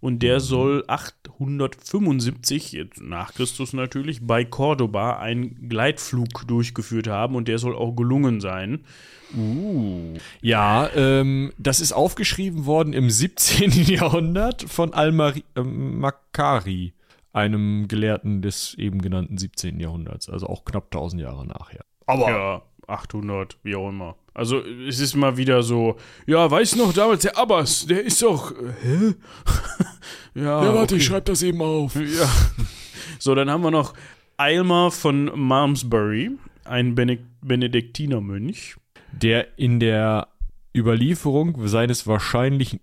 und 0.00 0.20
der 0.20 0.40
soll 0.40 0.82
875 0.88 2.72
jetzt 2.72 3.02
nach 3.02 3.34
Christus 3.34 3.74
natürlich 3.74 4.26
bei 4.26 4.46
Cordoba 4.46 5.18
einen 5.18 5.68
Gleitflug 5.68 6.48
durchgeführt 6.48 7.06
haben 7.08 7.36
und 7.36 7.48
der 7.48 7.58
soll 7.58 7.76
auch 7.76 7.94
gelungen 7.94 8.40
sein. 8.40 8.82
Uh. 9.36 10.14
Ja, 10.40 10.88
ähm, 10.94 11.52
das 11.58 11.80
ist 11.80 11.92
aufgeschrieben 11.92 12.66
worden 12.66 12.92
im 12.92 13.10
17. 13.10 13.70
Jahrhundert 13.70 14.62
von 14.62 14.94
Al-Makari, 14.94 15.44
ähm, 16.88 16.92
äh, 17.34 17.38
einem 17.38 17.88
Gelehrten 17.88 18.42
des 18.42 18.74
eben 18.74 19.02
genannten 19.02 19.36
17. 19.38 19.80
Jahrhunderts, 19.80 20.28
also 20.28 20.46
auch 20.46 20.64
knapp 20.64 20.84
1000 20.86 21.22
Jahre 21.22 21.46
nachher. 21.46 21.84
Aber 22.06 22.28
ja, 22.30 22.62
800, 22.86 23.58
wie 23.62 23.74
auch 23.74 23.88
immer. 23.88 24.16
Also 24.34 24.60
es 24.60 25.00
ist 25.00 25.14
mal 25.14 25.36
wieder 25.36 25.62
so, 25.62 25.96
ja, 26.26 26.48
weiß 26.50 26.76
noch 26.76 26.92
damals 26.92 27.22
der 27.22 27.38
Abbas, 27.38 27.86
der 27.86 28.04
ist 28.04 28.22
doch, 28.22 28.52
hä? 28.82 29.14
ja, 30.34 30.42
ja, 30.42 30.66
warte, 30.70 30.94
okay. 30.94 30.96
ich 30.96 31.04
schreib 31.04 31.24
das 31.26 31.42
eben 31.42 31.60
auf. 31.62 31.94
Ja. 31.96 32.28
So, 33.18 33.34
dann 33.34 33.48
haben 33.48 33.62
wir 33.62 33.70
noch 33.70 33.94
Aylmer 34.38 34.90
von 34.90 35.30
Malmesbury, 35.38 36.32
ein 36.64 36.94
Benedikt 36.94 37.24
Benediktinermönch 37.42 38.76
der 39.22 39.58
in 39.58 39.80
der 39.80 40.28
Überlieferung 40.74 41.58
seines 41.66 42.06
wahrscheinlichen 42.06 42.80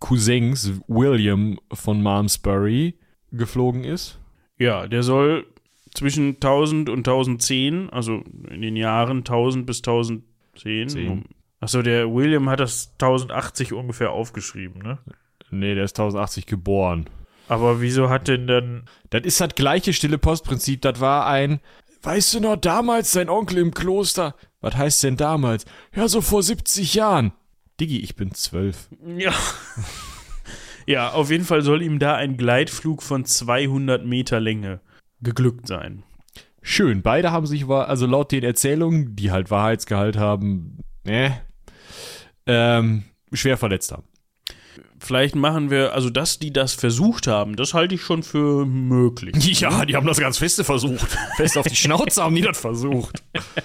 Cousins 0.00 0.72
William 0.88 1.58
von 1.72 2.02
Malmesbury 2.02 2.94
geflogen 3.32 3.84
ist. 3.84 4.18
Ja, 4.58 4.86
der 4.86 5.02
soll 5.02 5.46
zwischen 5.94 6.34
1000 6.36 6.88
und 6.88 6.98
1010, 6.98 7.90
also 7.90 8.22
in 8.48 8.62
den 8.62 8.76
Jahren 8.76 9.18
1000 9.18 9.66
bis 9.66 9.78
1010. 9.78 10.28
10. 10.88 11.24
Achso, 11.60 11.80
der 11.82 12.12
William 12.12 12.48
hat 12.50 12.60
das 12.60 12.92
1080 12.94 13.72
ungefähr 13.72 14.10
aufgeschrieben, 14.12 14.82
ne? 14.82 14.98
Nee, 15.50 15.74
der 15.74 15.84
ist 15.84 15.98
1080 15.98 16.44
geboren. 16.46 17.06
Aber 17.48 17.80
wieso 17.80 18.08
hat 18.10 18.28
denn 18.28 18.46
dann. 18.46 18.82
Das 19.10 19.22
ist 19.24 19.40
das 19.40 19.54
gleiche 19.54 19.92
stille 19.94 20.16
Postprinzip. 20.18 20.80
Das 20.82 21.00
war 21.00 21.26
ein, 21.26 21.60
Weißt 22.04 22.34
du 22.34 22.40
noch 22.40 22.56
damals 22.56 23.12
dein 23.12 23.28
Onkel 23.30 23.58
im 23.58 23.72
Kloster? 23.72 24.34
Was 24.60 24.74
heißt 24.76 25.04
denn 25.04 25.16
damals? 25.16 25.64
Ja, 25.94 26.08
so 26.08 26.20
vor 26.20 26.42
70 26.42 26.94
Jahren. 26.94 27.30
Diggi, 27.78 28.00
ich 28.00 28.16
bin 28.16 28.34
zwölf. 28.34 28.88
Ja. 29.16 29.32
ja, 30.84 31.12
auf 31.12 31.30
jeden 31.30 31.44
Fall 31.44 31.62
soll 31.62 31.80
ihm 31.80 32.00
da 32.00 32.16
ein 32.16 32.36
Gleitflug 32.36 33.02
von 33.04 33.24
200 33.24 34.04
Meter 34.04 34.40
Länge 34.40 34.80
geglückt 35.20 35.68
sein. 35.68 36.02
Schön, 36.60 37.02
beide 37.02 37.30
haben 37.30 37.46
sich, 37.46 37.68
also 37.68 38.06
laut 38.06 38.32
den 38.32 38.42
Erzählungen, 38.42 39.14
die 39.14 39.30
halt 39.30 39.50
Wahrheitsgehalt 39.52 40.16
haben, 40.16 40.78
äh, 41.04 41.30
ähm, 42.46 43.04
schwer 43.32 43.56
verletzt 43.56 43.92
haben. 43.92 44.04
Vielleicht 44.98 45.34
machen 45.34 45.70
wir, 45.70 45.94
also 45.94 46.10
dass 46.10 46.38
die 46.38 46.52
das 46.52 46.74
versucht 46.74 47.26
haben, 47.26 47.56
das 47.56 47.74
halte 47.74 47.94
ich 47.96 48.02
schon 48.02 48.22
für 48.22 48.64
möglich. 48.66 49.32
Ja, 49.62 49.84
die 49.84 49.94
haben 49.96 50.06
das 50.06 50.18
ganz 50.18 50.38
feste 50.38 50.64
versucht. 50.64 51.06
Fest 51.36 51.56
auf 51.58 51.66
die 51.66 51.76
Schnauze 51.76 52.22
haben 52.22 52.34
die 52.34 52.40
das 52.42 52.58
versucht. 52.58 53.22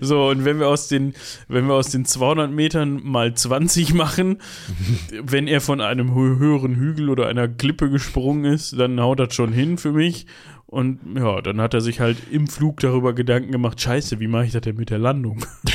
So, 0.00 0.28
und 0.28 0.44
wenn 0.44 0.58
wir 0.58 0.68
aus 0.68 0.88
den, 0.88 1.14
wenn 1.48 1.66
wir 1.66 1.74
aus 1.74 1.88
den 1.90 2.04
200 2.04 2.50
Metern 2.50 3.00
mal 3.04 3.32
20 3.34 3.94
machen, 3.94 4.40
wenn 5.22 5.46
er 5.46 5.60
von 5.60 5.80
einem 5.80 6.12
höheren 6.14 6.74
Hügel 6.74 7.08
oder 7.08 7.28
einer 7.28 7.46
Klippe 7.48 7.88
gesprungen 7.88 8.44
ist, 8.52 8.76
dann 8.78 9.00
haut 9.00 9.20
das 9.20 9.34
schon 9.34 9.52
hin 9.52 9.78
für 9.78 9.92
mich. 9.92 10.26
Und 10.72 11.18
ja, 11.18 11.42
dann 11.42 11.60
hat 11.60 11.74
er 11.74 11.82
sich 11.82 12.00
halt 12.00 12.16
im 12.30 12.46
Flug 12.46 12.80
darüber 12.80 13.12
Gedanken 13.12 13.52
gemacht, 13.52 13.78
scheiße, 13.78 14.20
wie 14.20 14.26
mache 14.26 14.46
ich 14.46 14.52
das 14.52 14.62
denn 14.62 14.76
mit 14.76 14.88
der 14.90 14.98
Landung? 14.98 15.44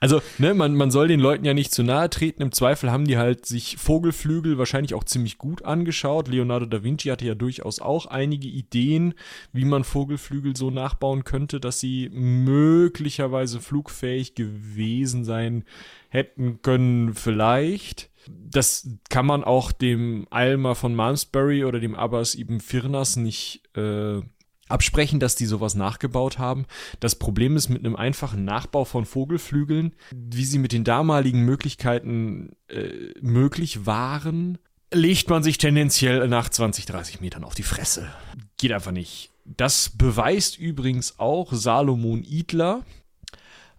Also, 0.00 0.20
ne, 0.38 0.52
man, 0.54 0.74
man 0.74 0.90
soll 0.90 1.08
den 1.08 1.20
Leuten 1.20 1.44
ja 1.46 1.54
nicht 1.54 1.72
zu 1.72 1.82
nahe 1.82 2.10
treten. 2.10 2.42
Im 2.42 2.52
Zweifel 2.52 2.90
haben 2.90 3.06
die 3.06 3.16
halt 3.16 3.46
sich 3.46 3.76
Vogelflügel 3.78 4.58
wahrscheinlich 4.58 4.92
auch 4.94 5.04
ziemlich 5.04 5.38
gut 5.38 5.64
angeschaut. 5.64 6.28
Leonardo 6.28 6.66
da 6.66 6.82
Vinci 6.82 7.08
hatte 7.08 7.24
ja 7.24 7.34
durchaus 7.34 7.78
auch 7.80 8.06
einige 8.06 8.48
Ideen, 8.48 9.14
wie 9.52 9.64
man 9.64 9.84
Vogelflügel 9.84 10.56
so 10.56 10.70
nachbauen 10.70 11.24
könnte, 11.24 11.58
dass 11.58 11.80
sie 11.80 12.10
möglicherweise 12.12 13.60
flugfähig 13.60 14.34
gewesen 14.34 15.24
sein 15.24 15.64
hätten 16.10 16.60
können, 16.62 17.14
vielleicht. 17.14 18.10
Das 18.28 18.88
kann 19.08 19.26
man 19.26 19.44
auch 19.44 19.72
dem 19.72 20.26
Alma 20.30 20.74
von 20.74 20.94
Malmesbury 20.94 21.64
oder 21.64 21.80
dem 21.80 21.94
Abbas 21.94 22.34
Ibn 22.36 22.60
Firnas 22.60 23.16
nicht 23.16 23.62
äh, 23.76 24.20
absprechen, 24.68 25.20
dass 25.20 25.34
die 25.34 25.46
sowas 25.46 25.74
nachgebaut 25.74 26.38
haben. 26.38 26.66
Das 27.00 27.16
Problem 27.16 27.56
ist 27.56 27.68
mit 27.68 27.84
einem 27.84 27.96
einfachen 27.96 28.44
Nachbau 28.44 28.84
von 28.84 29.04
Vogelflügeln, 29.04 29.94
wie 30.14 30.44
sie 30.44 30.58
mit 30.58 30.72
den 30.72 30.84
damaligen 30.84 31.40
Möglichkeiten 31.44 32.50
äh, 32.68 33.14
möglich 33.20 33.86
waren, 33.86 34.58
legt 34.92 35.28
man 35.30 35.42
sich 35.42 35.58
tendenziell 35.58 36.28
nach 36.28 36.48
20, 36.48 36.86
30 36.86 37.20
Metern 37.20 37.44
auf 37.44 37.54
die 37.54 37.62
Fresse. 37.62 38.08
Geht 38.56 38.72
einfach 38.72 38.92
nicht. 38.92 39.30
Das 39.44 39.90
beweist 39.96 40.58
übrigens 40.58 41.18
auch 41.18 41.52
Salomon 41.52 42.22
Idler, 42.22 42.84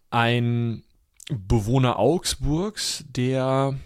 ein 0.10 0.84
Bewohner 1.30 1.98
Augsburgs, 2.00 3.06
der 3.08 3.78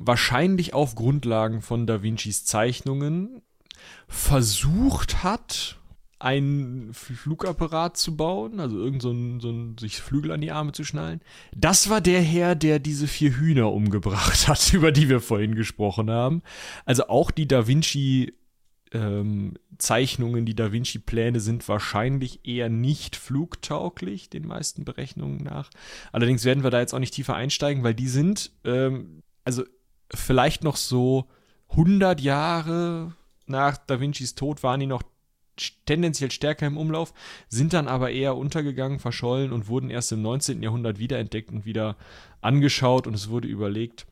wahrscheinlich 0.00 0.74
auf 0.74 0.94
Grundlagen 0.96 1.60
von 1.60 1.86
Da 1.86 2.02
Vincis 2.02 2.44
Zeichnungen 2.44 3.42
versucht 4.08 5.22
hat, 5.22 5.76
einen 6.18 6.92
Flugapparat 6.92 7.96
zu 7.96 8.16
bauen, 8.16 8.60
also 8.60 8.76
irgend 8.78 9.02
so 9.02 9.10
ein, 9.10 9.40
so 9.40 9.50
ein, 9.50 9.76
sich 9.78 10.00
Flügel 10.00 10.32
an 10.32 10.40
die 10.40 10.50
Arme 10.50 10.72
zu 10.72 10.84
schnallen. 10.84 11.20
Das 11.54 11.88
war 11.88 12.00
der 12.00 12.20
Herr, 12.20 12.54
der 12.54 12.78
diese 12.78 13.06
vier 13.06 13.36
Hühner 13.36 13.72
umgebracht 13.72 14.48
hat, 14.48 14.72
über 14.72 14.90
die 14.90 15.08
wir 15.08 15.20
vorhin 15.20 15.54
gesprochen 15.54 16.10
haben. 16.10 16.42
Also 16.84 17.06
auch 17.08 17.30
die 17.30 17.48
Da 17.48 17.66
Vinci 17.66 18.34
ähm, 18.92 19.54
Zeichnungen, 19.78 20.44
die 20.46 20.56
Da 20.56 20.72
Vinci 20.72 20.98
Pläne 20.98 21.40
sind 21.40 21.66
wahrscheinlich 21.68 22.40
eher 22.46 22.68
nicht 22.70 23.16
flugtauglich, 23.16 24.28
den 24.30 24.46
meisten 24.46 24.84
Berechnungen 24.86 25.38
nach. 25.38 25.70
Allerdings 26.12 26.44
werden 26.44 26.64
wir 26.64 26.70
da 26.70 26.80
jetzt 26.80 26.92
auch 26.94 26.98
nicht 26.98 27.14
tiefer 27.14 27.34
einsteigen, 27.34 27.82
weil 27.82 27.94
die 27.94 28.08
sind, 28.08 28.50
ähm, 28.64 29.22
also 29.44 29.62
vielleicht 30.14 30.64
noch 30.64 30.76
so 30.76 31.28
100 31.70 32.20
Jahre 32.20 33.14
nach 33.46 33.76
Da 33.76 34.00
Vincis 34.00 34.34
Tod 34.34 34.62
waren 34.62 34.80
die 34.80 34.86
noch 34.86 35.02
tendenziell 35.84 36.30
stärker 36.30 36.66
im 36.66 36.78
Umlauf, 36.78 37.12
sind 37.48 37.72
dann 37.74 37.86
aber 37.86 38.10
eher 38.10 38.36
untergegangen, 38.36 38.98
verschollen 38.98 39.52
und 39.52 39.68
wurden 39.68 39.90
erst 39.90 40.10
im 40.12 40.22
19. 40.22 40.62
Jahrhundert 40.62 40.98
wiederentdeckt 40.98 41.50
und 41.50 41.66
wieder 41.66 41.96
angeschaut 42.40 43.06
und 43.06 43.14
es 43.14 43.28
wurde 43.28 43.46
überlegt, 43.48 44.06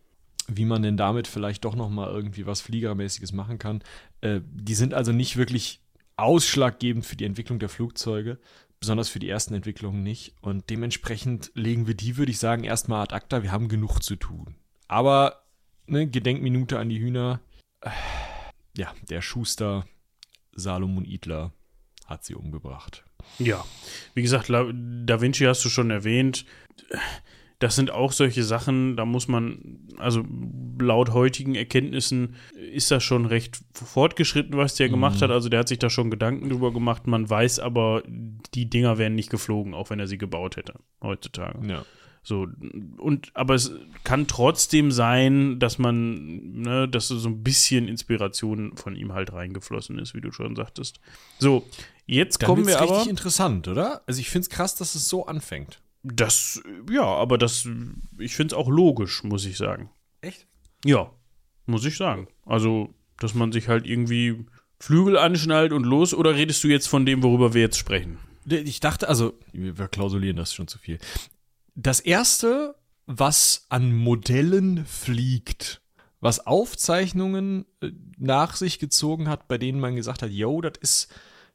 wie 0.48 0.66
man 0.66 0.82
denn 0.82 0.96
damit 0.96 1.26
vielleicht 1.26 1.64
doch 1.64 1.74
noch 1.74 1.88
mal 1.88 2.08
irgendwie 2.10 2.46
was 2.46 2.60
Fliegermäßiges 2.60 3.32
machen 3.32 3.58
kann. 3.58 3.82
Äh, 4.20 4.40
die 4.44 4.74
sind 4.74 4.92
also 4.92 5.12
nicht 5.12 5.36
wirklich 5.36 5.80
ausschlaggebend 6.16 7.06
für 7.06 7.16
die 7.16 7.24
Entwicklung 7.24 7.58
der 7.58 7.68
Flugzeuge, 7.68 8.38
besonders 8.80 9.08
für 9.08 9.18
die 9.18 9.28
ersten 9.28 9.54
Entwicklungen 9.54 10.02
nicht. 10.02 10.34
Und 10.40 10.68
dementsprechend 10.70 11.50
legen 11.54 11.86
wir 11.86 11.94
die, 11.94 12.16
würde 12.16 12.32
ich 12.32 12.38
sagen, 12.38 12.64
erstmal 12.64 13.02
ad 13.02 13.14
acta. 13.14 13.42
Wir 13.42 13.52
haben 13.52 13.68
genug 13.68 14.00
zu 14.02 14.16
tun. 14.16 14.56
Aber 14.88 15.44
ne, 15.90 16.06
Gedenkminute 16.08 16.78
an 16.78 16.88
die 16.88 17.00
Hühner. 17.00 17.40
Ja, 18.76 18.92
der 19.08 19.22
Schuster 19.22 19.86
Salomon 20.52 21.04
Idler 21.04 21.52
hat 22.06 22.24
sie 22.24 22.34
umgebracht. 22.34 23.04
Ja, 23.38 23.64
wie 24.14 24.22
gesagt, 24.22 24.48
Da 24.50 25.20
Vinci 25.20 25.44
hast 25.44 25.64
du 25.64 25.68
schon 25.68 25.90
erwähnt. 25.90 26.44
Das 27.60 27.74
sind 27.74 27.90
auch 27.90 28.12
solche 28.12 28.44
Sachen, 28.44 28.96
da 28.96 29.04
muss 29.04 29.26
man, 29.26 29.80
also 29.98 30.22
laut 30.80 31.10
heutigen 31.10 31.56
Erkenntnissen 31.56 32.36
ist 32.56 32.92
das 32.92 33.02
schon 33.02 33.26
recht 33.26 33.58
fortgeschritten, 33.72 34.56
was 34.56 34.76
der 34.76 34.86
mhm. 34.86 34.92
gemacht 34.92 35.20
hat. 35.22 35.30
Also 35.32 35.48
der 35.48 35.60
hat 35.60 35.68
sich 35.68 35.80
da 35.80 35.90
schon 35.90 36.08
Gedanken 36.10 36.50
drüber 36.50 36.72
gemacht. 36.72 37.08
Man 37.08 37.28
weiß 37.28 37.58
aber, 37.58 38.04
die 38.06 38.70
Dinger 38.70 38.96
wären 38.98 39.16
nicht 39.16 39.30
geflogen, 39.30 39.74
auch 39.74 39.90
wenn 39.90 39.98
er 39.98 40.06
sie 40.06 40.18
gebaut 40.18 40.56
hätte 40.56 40.74
heutzutage. 41.02 41.66
Ja. 41.66 41.84
So, 42.22 42.46
und, 42.98 43.30
aber 43.34 43.54
es 43.54 43.72
kann 44.04 44.26
trotzdem 44.26 44.90
sein, 44.92 45.58
dass 45.58 45.78
man, 45.78 46.52
ne, 46.60 46.88
dass 46.88 47.08
so 47.08 47.28
ein 47.28 47.42
bisschen 47.42 47.88
Inspiration 47.88 48.76
von 48.76 48.96
ihm 48.96 49.12
halt 49.12 49.32
reingeflossen 49.32 49.98
ist, 49.98 50.14
wie 50.14 50.20
du 50.20 50.32
schon 50.32 50.56
sagtest. 50.56 51.00
So, 51.38 51.66
jetzt 52.06 52.42
Dann 52.42 52.48
kommen 52.48 52.66
wir 52.66 52.78
aber. 52.80 52.88
Das 52.94 53.02
ist 53.02 53.08
interessant, 53.10 53.68
oder? 53.68 54.02
Also, 54.06 54.20
ich 54.20 54.30
finde 54.30 54.42
es 54.44 54.50
krass, 54.50 54.74
dass 54.74 54.94
es 54.94 55.08
so 55.08 55.26
anfängt. 55.26 55.80
Das, 56.02 56.62
ja, 56.90 57.04
aber 57.04 57.38
das, 57.38 57.68
ich 58.18 58.34
finde 58.34 58.54
es 58.54 58.58
auch 58.58 58.68
logisch, 58.68 59.22
muss 59.24 59.44
ich 59.44 59.56
sagen. 59.56 59.90
Echt? 60.20 60.46
Ja, 60.84 61.10
muss 61.66 61.84
ich 61.84 61.96
sagen. 61.96 62.28
Also, 62.46 62.94
dass 63.18 63.34
man 63.34 63.52
sich 63.52 63.68
halt 63.68 63.86
irgendwie 63.86 64.46
Flügel 64.78 65.18
anschnallt 65.18 65.72
und 65.72 65.84
los, 65.84 66.14
oder 66.14 66.34
redest 66.34 66.62
du 66.62 66.68
jetzt 66.68 66.86
von 66.88 67.04
dem, 67.04 67.22
worüber 67.22 67.54
wir 67.54 67.62
jetzt 67.62 67.78
sprechen? 67.78 68.18
Ich 68.48 68.80
dachte, 68.80 69.08
also, 69.08 69.34
wir 69.52 69.74
klausulieren 69.88 70.36
das 70.36 70.54
schon 70.54 70.68
zu 70.68 70.78
viel. 70.78 70.98
Das 71.80 72.00
erste, 72.00 72.74
was 73.06 73.66
an 73.68 73.94
Modellen 73.96 74.84
fliegt, 74.84 75.80
was 76.18 76.44
Aufzeichnungen 76.44 77.66
äh, 77.80 77.92
nach 78.16 78.56
sich 78.56 78.80
gezogen 78.80 79.28
hat, 79.28 79.46
bei 79.46 79.58
denen 79.58 79.78
man 79.78 79.94
gesagt 79.94 80.22
hat, 80.22 80.30
yo, 80.30 80.60
das 80.60 80.72
ist 80.80 81.06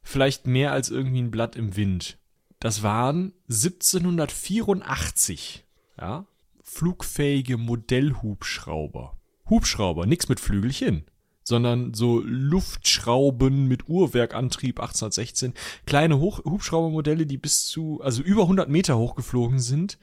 vielleicht 0.02 0.46
mehr 0.46 0.72
als 0.72 0.88
irgendwie 0.88 1.18
ein 1.20 1.30
Blatt 1.30 1.56
im 1.56 1.76
Wind. 1.76 2.16
Das 2.58 2.82
waren 2.82 3.34
1784, 3.50 5.66
ja, 6.00 6.24
flugfähige 6.62 7.58
Modellhubschrauber. 7.58 9.18
Hubschrauber, 9.50 10.06
nichts 10.06 10.30
mit 10.30 10.40
Flügelchen 10.40 11.04
sondern 11.44 11.92
so 11.94 12.20
Luftschrauben 12.24 13.68
mit 13.68 13.88
Uhrwerkantrieb 13.88 14.80
1816, 14.80 15.52
kleine 15.86 16.18
Hoch 16.18 16.42
Hubschraubermodelle, 16.44 17.26
die 17.26 17.36
bis 17.36 17.66
zu, 17.66 18.00
also 18.02 18.22
über 18.22 18.42
100 18.42 18.68
Meter 18.68 18.96
hochgeflogen 18.96 19.60
sind 19.60 19.98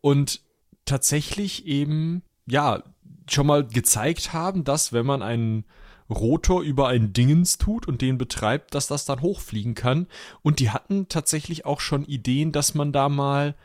und 0.00 0.40
tatsächlich 0.84 1.66
eben, 1.66 2.22
ja, 2.48 2.82
schon 3.28 3.48
mal 3.48 3.66
gezeigt 3.66 4.32
haben, 4.32 4.62
dass 4.62 4.92
wenn 4.92 5.04
man 5.04 5.20
einen 5.20 5.64
Rotor 6.08 6.62
über 6.62 6.86
ein 6.86 7.12
Dingens 7.12 7.58
tut 7.58 7.88
und 7.88 8.00
den 8.00 8.16
betreibt, 8.18 8.72
dass 8.76 8.86
das 8.86 9.04
dann 9.04 9.20
hochfliegen 9.20 9.74
kann. 9.74 10.06
Und 10.42 10.60
die 10.60 10.70
hatten 10.70 11.08
tatsächlich 11.08 11.64
auch 11.66 11.80
schon 11.80 12.04
Ideen, 12.04 12.52
dass 12.52 12.74
man 12.74 12.92
da 12.92 13.08
mal 13.08 13.56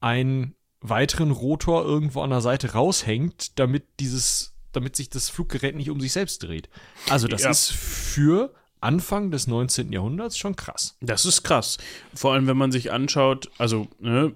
einen 0.00 0.54
weiteren 0.82 1.30
Rotor 1.30 1.84
irgendwo 1.86 2.20
an 2.20 2.28
der 2.28 2.42
Seite 2.42 2.72
raushängt, 2.74 3.58
damit 3.58 3.84
dieses 4.00 4.52
damit 4.76 4.94
sich 4.94 5.08
das 5.10 5.28
Fluggerät 5.30 5.74
nicht 5.74 5.90
um 5.90 6.00
sich 6.00 6.12
selbst 6.12 6.42
dreht. 6.42 6.68
Also 7.08 7.26
das 7.26 7.42
ja. 7.42 7.50
ist 7.50 7.72
für 7.72 8.54
Anfang 8.80 9.30
des 9.30 9.46
19. 9.48 9.90
Jahrhunderts 9.92 10.36
schon 10.38 10.54
krass. 10.54 10.96
Das 11.00 11.24
ist 11.26 11.42
krass. 11.42 11.78
Vor 12.14 12.34
allem, 12.34 12.46
wenn 12.46 12.58
man 12.58 12.70
sich 12.70 12.92
anschaut, 12.92 13.50
also 13.58 13.88
ne, 14.00 14.34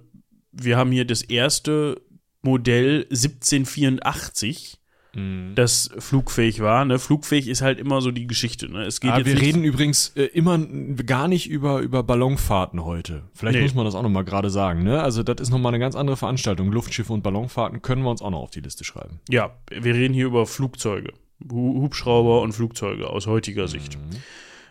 wir 0.51 0.77
haben 0.79 0.91
hier 0.93 1.05
das 1.07 1.21
erste 1.23 2.01
Modell 2.43 3.05
1784 3.11 4.80
Mhm. 5.15 5.53
das 5.55 5.91
flugfähig 5.99 6.61
war. 6.61 6.85
Ne? 6.85 6.99
Flugfähig 6.99 7.49
ist 7.49 7.63
halt 7.63 7.79
immer 7.79 8.01
so 8.01 8.11
die 8.11 8.27
Geschichte. 8.27 8.69
Ne? 8.69 8.85
Es 8.85 9.01
geht 9.01 9.11
Aber 9.11 9.23
ah, 9.23 9.27
wir 9.27 9.41
reden 9.41 9.65
übrigens 9.65 10.09
äh, 10.17 10.25
immer 10.25 10.59
gar 10.59 11.27
nicht 11.29 11.49
über, 11.49 11.81
über 11.81 12.03
Ballonfahrten 12.03 12.85
heute. 12.85 13.25
Vielleicht 13.35 13.57
nee. 13.59 13.63
muss 13.63 13.75
man 13.75 13.85
das 13.85 13.95
auch 13.95 14.03
nochmal 14.03 14.25
gerade 14.25 14.51
sagen. 14.51 14.83
Ne? 14.85 15.03
Also 15.03 15.23
das 15.23 15.37
ist 15.41 15.51
nochmal 15.51 15.71
eine 15.73 15.81
ganz 15.81 15.97
andere 15.97 16.17
Veranstaltung. 16.17 16.71
Luftschiffe 16.73 17.13
und 17.13 17.23
Ballonfahrten 17.23 17.83
können 17.83 18.03
wir 18.03 18.11
uns 18.11 18.23
auch 18.23 18.31
noch 18.31 18.41
auf 18.41 18.51
die 18.51 18.61
Liste 18.61 18.85
schreiben. 18.85 19.21
Ja, 19.29 19.51
wir 19.71 19.95
reden 19.95 20.15
hier 20.15 20.27
über 20.27 20.47
Flugzeuge. 20.47 21.13
Hubschrauber 21.53 22.43
und 22.43 22.53
Flugzeuge 22.53 23.09
aus 23.09 23.27
heutiger 23.27 23.67
Sicht. 23.67 23.97
Mhm. 23.97 24.19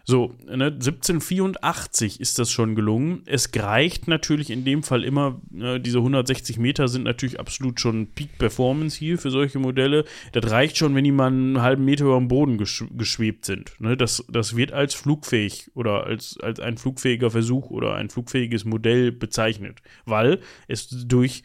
So, 0.10 0.34
ne, 0.48 0.72
1784 0.72 2.19
ist 2.19 2.39
das 2.39 2.50
schon 2.50 2.74
gelungen. 2.74 3.22
Es 3.28 3.48
reicht 3.56 4.08
natürlich 4.08 4.50
in 4.50 4.65
dem 4.65 4.82
Fall 4.82 5.04
immer, 5.04 5.39
ne, 5.52 5.80
diese 5.80 6.00
160 6.00 6.58
Meter 6.58 6.88
sind 6.88 7.04
natürlich 7.04 7.39
absolut 7.39 7.80
schon 7.80 8.08
Peak 8.15 8.39
Performance 8.39 8.98
hier 8.98 9.19
für 9.19 9.30
solche 9.30 9.60
Modelle. 9.60 10.06
Das 10.32 10.50
reicht 10.50 10.80
schon, 10.80 10.95
wenn 10.95 11.04
die 11.04 11.12
mal 11.12 11.28
einen 11.28 11.62
halben 11.62 11.86
Meter 11.86 12.06
über 12.06 12.17
dem 12.17 12.28
Boden 12.28 12.58
gesch 12.58 12.86
geschwebt 12.89 13.45
sind. 13.45 13.80
Ne, 13.82 13.95
das, 13.95 14.26
das 14.30 14.56
wird 14.58 14.72
als 14.72 14.95
flugfähig 14.95 15.69
oder 15.76 16.06
als, 16.08 16.39
als 16.41 16.60
ein 16.60 16.80
flugfähiger 16.80 17.30
Versuch 17.30 17.69
oder 17.69 17.93
ein 17.93 18.10
flugfähiges 18.10 18.65
Modell 18.65 19.12
bezeichnet, 19.12 19.78
weil 20.06 20.39
es 20.67 20.88
durch 20.89 21.43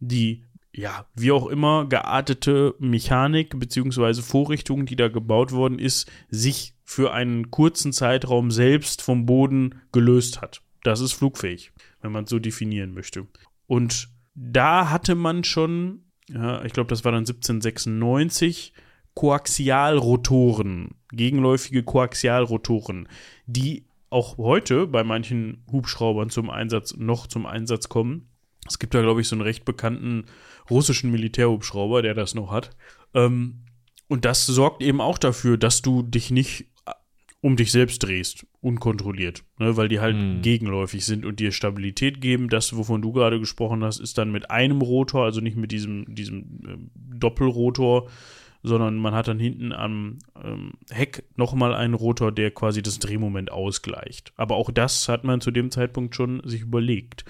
die 0.00 0.44
ja, 0.74 1.04
wie 1.14 1.32
auch 1.32 1.48
immer 1.48 1.86
geartete 1.86 2.74
Mechanik 2.78 3.58
bzw. 3.58 4.22
Vorrichtung, 4.22 4.86
die 4.86 4.96
da 4.96 5.08
gebaut 5.08 5.52
worden 5.52 5.78
ist, 5.78 6.10
sich 6.30 6.72
für 6.92 7.12
einen 7.12 7.50
kurzen 7.50 7.92
Zeitraum 7.92 8.50
selbst 8.50 9.02
vom 9.02 9.26
Boden 9.26 9.80
gelöst 9.92 10.40
hat. 10.40 10.62
Das 10.84 11.00
ist 11.00 11.12
flugfähig, 11.12 11.72
wenn 12.02 12.12
man 12.12 12.24
es 12.24 12.30
so 12.30 12.38
definieren 12.38 12.92
möchte. 12.94 13.26
Und 13.66 14.08
da 14.34 14.90
hatte 14.90 15.14
man 15.14 15.42
schon, 15.44 16.04
ja, 16.28 16.64
ich 16.64 16.72
glaube, 16.72 16.88
das 16.90 17.04
war 17.04 17.12
dann 17.12 17.20
1796, 17.22 18.72
Koaxialrotoren, 19.14 20.90
gegenläufige 21.10 21.82
Koaxialrotoren, 21.82 23.08
die 23.46 23.84
auch 24.10 24.36
heute 24.38 24.86
bei 24.86 25.04
manchen 25.04 25.64
Hubschraubern 25.70 26.28
zum 26.30 26.50
Einsatz, 26.50 26.96
noch 26.96 27.26
zum 27.26 27.46
Einsatz 27.46 27.88
kommen. 27.88 28.28
Es 28.68 28.78
gibt 28.78 28.94
da, 28.94 29.00
glaube 29.02 29.20
ich, 29.22 29.28
so 29.28 29.34
einen 29.36 29.42
recht 29.42 29.64
bekannten 29.64 30.26
russischen 30.70 31.10
Militärhubschrauber, 31.10 32.02
der 32.02 32.14
das 32.14 32.34
noch 32.34 32.50
hat. 32.50 32.70
Ähm, 33.14 33.64
und 34.08 34.24
das 34.26 34.44
sorgt 34.44 34.82
eben 34.82 35.00
auch 35.00 35.16
dafür, 35.16 35.56
dass 35.56 35.80
du 35.80 36.02
dich 36.02 36.30
nicht 36.30 36.66
um 37.42 37.56
dich 37.56 37.72
selbst 37.72 38.02
drehst, 38.04 38.46
unkontrolliert, 38.60 39.42
ne, 39.58 39.76
weil 39.76 39.88
die 39.88 39.98
halt 39.98 40.16
mhm. 40.16 40.42
gegenläufig 40.42 41.04
sind 41.04 41.26
und 41.26 41.40
dir 41.40 41.50
Stabilität 41.50 42.20
geben. 42.20 42.48
Das, 42.48 42.76
wovon 42.76 43.02
du 43.02 43.12
gerade 43.12 43.40
gesprochen 43.40 43.84
hast, 43.84 43.98
ist 44.00 44.16
dann 44.16 44.30
mit 44.30 44.50
einem 44.50 44.80
Rotor, 44.80 45.24
also 45.24 45.40
nicht 45.40 45.56
mit 45.56 45.72
diesem, 45.72 46.04
diesem 46.14 46.44
äh, 46.66 46.78
Doppelrotor, 47.18 48.08
sondern 48.62 48.96
man 48.96 49.12
hat 49.12 49.26
dann 49.26 49.40
hinten 49.40 49.72
am 49.72 50.20
ähm, 50.40 50.74
Heck 50.90 51.24
nochmal 51.34 51.74
einen 51.74 51.94
Rotor, 51.94 52.30
der 52.30 52.52
quasi 52.52 52.80
das 52.80 53.00
Drehmoment 53.00 53.50
ausgleicht. 53.50 54.32
Aber 54.36 54.54
auch 54.54 54.70
das 54.70 55.08
hat 55.08 55.24
man 55.24 55.40
zu 55.40 55.50
dem 55.50 55.72
Zeitpunkt 55.72 56.14
schon 56.14 56.40
sich 56.44 56.60
überlegt. 56.60 57.24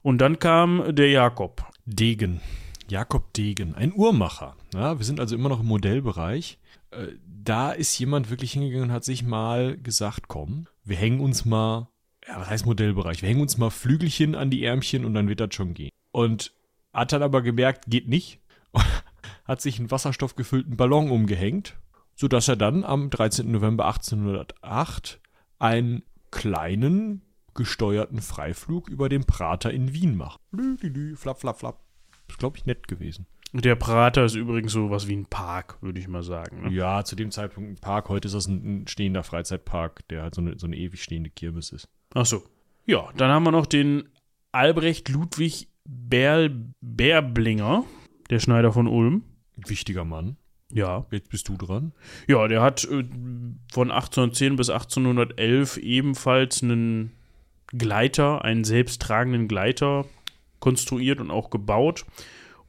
Und 0.00 0.22
dann 0.22 0.38
kam 0.38 0.82
der 0.94 1.10
Jakob. 1.10 1.62
Degen. 1.84 2.40
Jakob 2.88 3.34
Degen, 3.34 3.74
ein 3.74 3.92
Uhrmacher. 3.94 4.56
Ja, 4.72 4.98
wir 4.98 5.04
sind 5.04 5.20
also 5.20 5.34
immer 5.34 5.50
noch 5.50 5.60
im 5.60 5.66
Modellbereich. 5.66 6.56
Äh, 6.90 7.12
da 7.26 7.72
ist 7.72 7.98
jemand 7.98 8.30
wirklich 8.30 8.52
hingegangen 8.52 8.88
und 8.90 8.92
hat 8.92 9.04
sich 9.04 9.22
mal 9.22 9.76
gesagt, 9.76 10.28
komm, 10.28 10.66
wir 10.84 10.96
hängen 10.96 11.20
uns 11.20 11.44
mal, 11.44 11.88
ja, 12.26 12.40
was 12.40 12.50
heißt 12.50 12.66
Modellbereich, 12.66 13.22
wir 13.22 13.28
hängen 13.28 13.40
uns 13.42 13.58
mal 13.58 13.70
Flügelchen 13.70 14.34
an 14.34 14.50
die 14.50 14.64
Ärmchen 14.64 15.04
und 15.04 15.14
dann 15.14 15.28
wird 15.28 15.40
das 15.40 15.54
schon 15.54 15.74
gehen. 15.74 15.90
Und 16.12 16.54
hat 16.92 17.12
dann 17.12 17.22
aber 17.22 17.42
gemerkt, 17.42 17.84
geht 17.88 18.08
nicht. 18.08 18.40
hat 19.44 19.60
sich 19.62 19.78
einen 19.78 19.90
wasserstoffgefüllten 19.90 20.76
Ballon 20.76 21.10
umgehängt, 21.10 21.76
sodass 22.14 22.48
er 22.48 22.56
dann 22.56 22.84
am 22.84 23.08
13. 23.10 23.50
November 23.50 23.86
1808 23.86 25.20
einen 25.58 26.02
kleinen 26.30 27.22
gesteuerten 27.54 28.20
Freiflug 28.20 28.88
über 28.88 29.08
den 29.08 29.24
Prater 29.24 29.72
in 29.72 29.92
Wien 29.94 30.16
macht. 30.16 30.38
Lü, 30.52 30.76
lü, 30.80 30.88
lü, 30.88 31.16
flap, 31.16 31.40
flap, 31.40 31.58
flap. 31.58 31.80
Ist, 32.28 32.38
glaube 32.38 32.56
ich, 32.58 32.66
nett 32.66 32.86
gewesen. 32.88 33.26
Der 33.52 33.76
Prater 33.76 34.24
ist 34.24 34.34
übrigens 34.34 34.72
so 34.72 34.90
was 34.90 35.08
wie 35.08 35.16
ein 35.16 35.24
Park, 35.24 35.76
würde 35.82 35.98
ich 35.98 36.08
mal 36.08 36.22
sagen. 36.22 36.64
Ne? 36.68 36.72
Ja, 36.74 37.04
zu 37.04 37.16
dem 37.16 37.30
Zeitpunkt 37.30 37.70
ein 37.70 37.76
Park. 37.80 38.10
Heute 38.10 38.28
ist 38.28 38.34
das 38.34 38.46
ein, 38.46 38.82
ein 38.82 38.88
stehender 38.88 39.22
Freizeitpark, 39.22 40.06
der 40.08 40.22
halt 40.22 40.34
so 40.34 40.42
eine, 40.42 40.58
so 40.58 40.66
eine 40.66 40.76
ewig 40.76 41.02
stehende 41.02 41.30
Kirmes 41.30 41.70
ist. 41.72 41.88
Ach 42.14 42.26
so. 42.26 42.42
Ja, 42.84 43.08
dann 43.16 43.30
haben 43.30 43.44
wir 43.44 43.50
noch 43.50 43.64
den 43.66 44.04
Albrecht 44.52 45.08
Ludwig 45.08 45.68
Berl 45.86 46.72
Berblinger, 46.82 47.84
der 48.28 48.38
Schneider 48.38 48.72
von 48.72 48.86
Ulm. 48.86 49.22
Wichtiger 49.66 50.04
Mann. 50.04 50.36
Ja. 50.70 51.06
Jetzt 51.10 51.30
bist 51.30 51.48
du 51.48 51.56
dran. 51.56 51.92
Ja, 52.26 52.46
der 52.48 52.60
hat 52.60 52.84
äh, 52.84 53.04
von 53.72 53.90
1810 53.90 54.56
bis 54.56 54.68
1811 54.68 55.78
ebenfalls 55.78 56.62
einen 56.62 57.12
Gleiter, 57.68 58.44
einen 58.44 58.64
selbsttragenden 58.64 59.48
Gleiter 59.48 60.04
konstruiert 60.60 61.22
und 61.22 61.30
auch 61.30 61.48
gebaut 61.48 62.04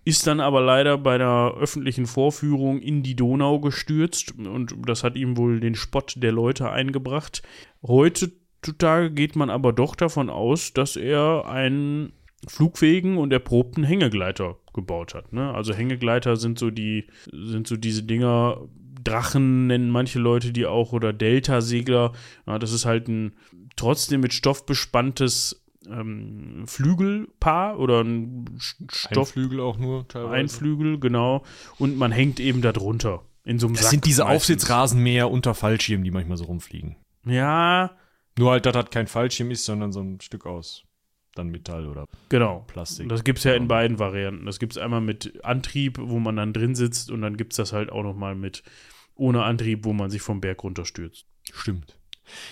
ist 0.10 0.26
dann 0.26 0.39
aber 0.39 0.62
leider 0.62 0.97
bei 0.97 1.20
der 1.20 1.53
öffentlichen 1.60 2.07
Vorführung 2.07 2.80
in 2.82 3.03
die 3.03 3.16
Donau 3.16 3.60
gestürzt 3.60 4.34
und 4.38 4.76
das 4.88 5.03
hat 5.03 5.16
ihm 5.16 5.38
wohl 5.38 5.60
den 5.60 5.76
Spott 5.76 6.16
der 6.18 6.32
Leute 6.32 6.72
eingebracht. 6.72 7.43
Heutzutage 7.84 9.12
geht 9.14 9.36
man 9.36 9.51
aber 9.51 9.72
doch 9.72 9.95
davon 9.95 10.32
aus, 10.32 10.74
dass 10.74 10.95
er 10.95 11.45
einen 11.47 12.12
flugfähigen 12.47 13.18
und 13.18 13.32
erprobten 13.32 13.84
Hängegleiter 13.84 14.57
gebaut 14.74 15.14
hat. 15.14 15.32
Ne? 15.32 15.53
Also 15.53 15.74
Hängegleiter 15.74 16.38
sind 16.38 16.57
so 16.57 16.72
die, 16.72 17.05
sind 17.32 17.68
so 17.68 17.78
diese 17.78 18.03
Dinger, 18.03 18.62
Drachen 19.03 19.68
nennen 19.68 19.91
manche 19.91 20.20
Leute 20.20 20.51
die 20.51 20.66
auch 20.66 20.91
oder 20.91 21.14
Delta-Segler. 21.14 22.12
Ja, 22.47 22.60
das 22.60 22.74
ist 22.74 22.86
halt 22.86 23.07
ein 23.07 23.34
trotzdem 23.78 24.20
mit 24.22 24.34
Stoff 24.34 24.66
bespanntes 24.66 25.64
ähm, 25.90 26.66
Flügelpaar 26.68 27.80
oder 27.80 28.02
ein 28.04 28.46
Stoff. 28.92 29.30
Ein 29.30 29.34
Flügel 29.34 29.60
auch 29.60 29.78
nur 29.78 30.08
teilweise. 30.08 30.34
Ein 30.36 30.50
Flügel, 30.50 31.00
genau. 31.00 31.44
Und 31.78 31.98
man 31.98 32.12
hängt 32.12 32.40
eben 32.40 32.62
da 32.62 32.72
drunter. 32.72 33.24
In 33.46 33.60
so 33.60 33.68
einem 33.68 33.76
das 33.76 33.84
Sack 33.86 33.92
sind 33.92 34.06
diese 34.06 34.24
meistens. 34.24 34.42
Aufsitzrasenmäher 34.42 35.30
unter 35.32 35.54
Fallschirmen, 35.54 36.04
die 36.04 36.12
manchmal 36.12 36.38
so 36.38 36.46
rumfliegen. 36.46 36.98
Ja. 37.26 37.92
Nur 38.38 38.52
halt, 38.52 38.66
dass 38.66 38.74
das 38.74 38.90
kein 38.90 39.08
Fallschirm 39.08 39.52
ist, 39.52 39.66
sondern 39.66 39.92
so 39.92 40.02
ein 40.02 40.22
Stück 40.22 40.46
aus 40.46 40.84
dann 41.36 41.48
Metall 41.50 41.88
oder 41.88 42.06
genau. 42.30 42.64
Plastik. 42.68 43.08
Das 43.10 43.24
gibt 43.24 43.38
es 43.40 43.46
ja 43.46 43.52
in 43.54 43.64
genau. 43.64 43.76
beiden 43.76 44.00
Varianten. 44.00 44.46
Das 44.46 44.60
gibt 44.60 44.74
es 44.74 44.78
einmal 44.78 45.02
mit 45.02 45.44
Antrieb, 45.44 45.98
wo 46.02 46.20
man 46.20 46.36
dann 46.36 46.54
drin 46.54 46.76
sitzt, 46.76 47.12
und 47.12 47.22
dann 47.22 47.38
gibt 47.38 47.54
es 47.54 47.58
das 47.58 47.72
halt 47.74 47.92
auch 47.92 48.04
nochmal 48.04 48.36
mit 48.36 48.64
ohne 49.16 49.44
Antrieb, 49.44 49.86
wo 49.86 49.94
man 49.94 50.10
sich 50.10 50.22
vom 50.22 50.42
Berg 50.42 50.64
runterstürzt. 50.64 51.26
Stimmt. 51.52 51.99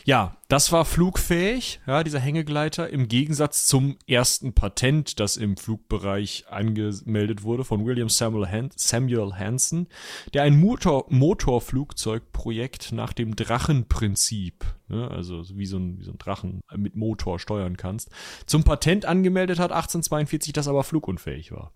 Ja, 0.05 0.38
das 0.47 0.71
war 0.71 0.86
flugfähig, 0.86 1.80
ja, 1.86 2.03
dieser 2.03 2.19
Hängegleiter, 2.19 2.89
im 2.89 3.07
Gegensatz 3.07 3.65
zum 3.67 3.97
ersten 4.07 4.53
Patent, 4.53 5.19
das 5.19 5.38
im 5.38 5.57
Flugbereich 5.57 6.45
angemeldet 6.49 7.43
wurde 7.43 7.63
von 7.63 7.86
William 7.86 8.09
Samuel, 8.09 8.49
Han 8.49 8.69
Samuel 8.75 9.34
Hansen, 9.34 9.88
der 10.34 10.43
ein 10.43 10.59
Motor 10.59 11.05
Motorflugzeugprojekt 11.09 12.91
nach 12.91 13.13
dem 13.13 13.36
Drachenprinzip, 13.36 14.65
ne, 14.88 15.09
also 15.09 15.43
wie 15.53 15.65
so, 15.65 15.78
ein, 15.78 15.99
wie 15.99 16.03
so 16.03 16.11
ein 16.11 16.17
Drachen 16.17 16.61
mit 16.75 16.95
Motor 16.95 17.39
steuern 17.39 17.78
kannst, 17.78 18.09
zum 18.45 18.63
Patent 18.63 19.05
angemeldet 19.05 19.59
hat, 19.59 19.71
1842, 19.71 20.53
das 20.53 20.67
aber 20.67 20.84
flugunfähig 20.84 21.51
war. 21.51 21.73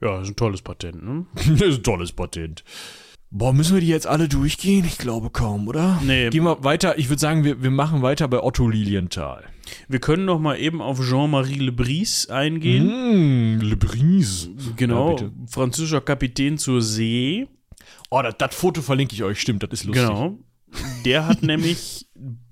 Ja, 0.00 0.16
das 0.18 0.24
ist 0.26 0.32
ein 0.32 0.36
tolles 0.36 0.62
Patent, 0.62 1.02
ne? 1.02 1.26
das 1.34 1.46
ist 1.60 1.76
ein 1.78 1.82
tolles 1.82 2.12
Patent. 2.12 2.64
Boah, 3.36 3.52
müssen 3.52 3.74
wir 3.74 3.80
die 3.80 3.88
jetzt 3.88 4.06
alle 4.06 4.28
durchgehen? 4.28 4.84
Ich 4.84 4.96
glaube 4.96 5.28
kaum, 5.28 5.66
oder? 5.66 6.00
Nee. 6.04 6.30
Gehen 6.30 6.44
wir 6.44 6.62
weiter. 6.62 7.00
Ich 7.00 7.08
würde 7.08 7.18
sagen, 7.18 7.42
wir, 7.42 7.64
wir 7.64 7.72
machen 7.72 8.00
weiter 8.00 8.28
bei 8.28 8.40
Otto 8.40 8.68
Lilienthal. 8.68 9.44
Wir 9.88 9.98
können 9.98 10.24
noch 10.24 10.38
mal 10.38 10.56
eben 10.56 10.80
auf 10.80 11.00
Jean-Marie 11.02 11.58
Lebris 11.58 12.28
eingehen. 12.30 13.56
Mm, 13.56 13.60
Le 13.60 13.76
Genau. 14.76 15.16
Ja, 15.18 15.30
französischer 15.48 16.00
Kapitän 16.00 16.58
zur 16.58 16.80
See. 16.80 17.48
Oh, 18.08 18.22
das, 18.38 18.54
Foto 18.54 18.82
verlinke 18.82 19.16
ich 19.16 19.24
euch. 19.24 19.40
Stimmt, 19.40 19.64
das 19.64 19.70
ist 19.72 19.84
lustig. 19.86 20.06
Genau. 20.06 20.38
Der 21.04 21.26
hat 21.26 21.42
nämlich 21.42 22.06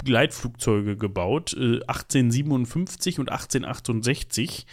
Gleitflugzeuge 0.05 0.97
gebaut, 0.97 1.55
1857 1.57 3.15
äh, 3.19 3.21
und 3.21 3.31
1868. 3.31 4.67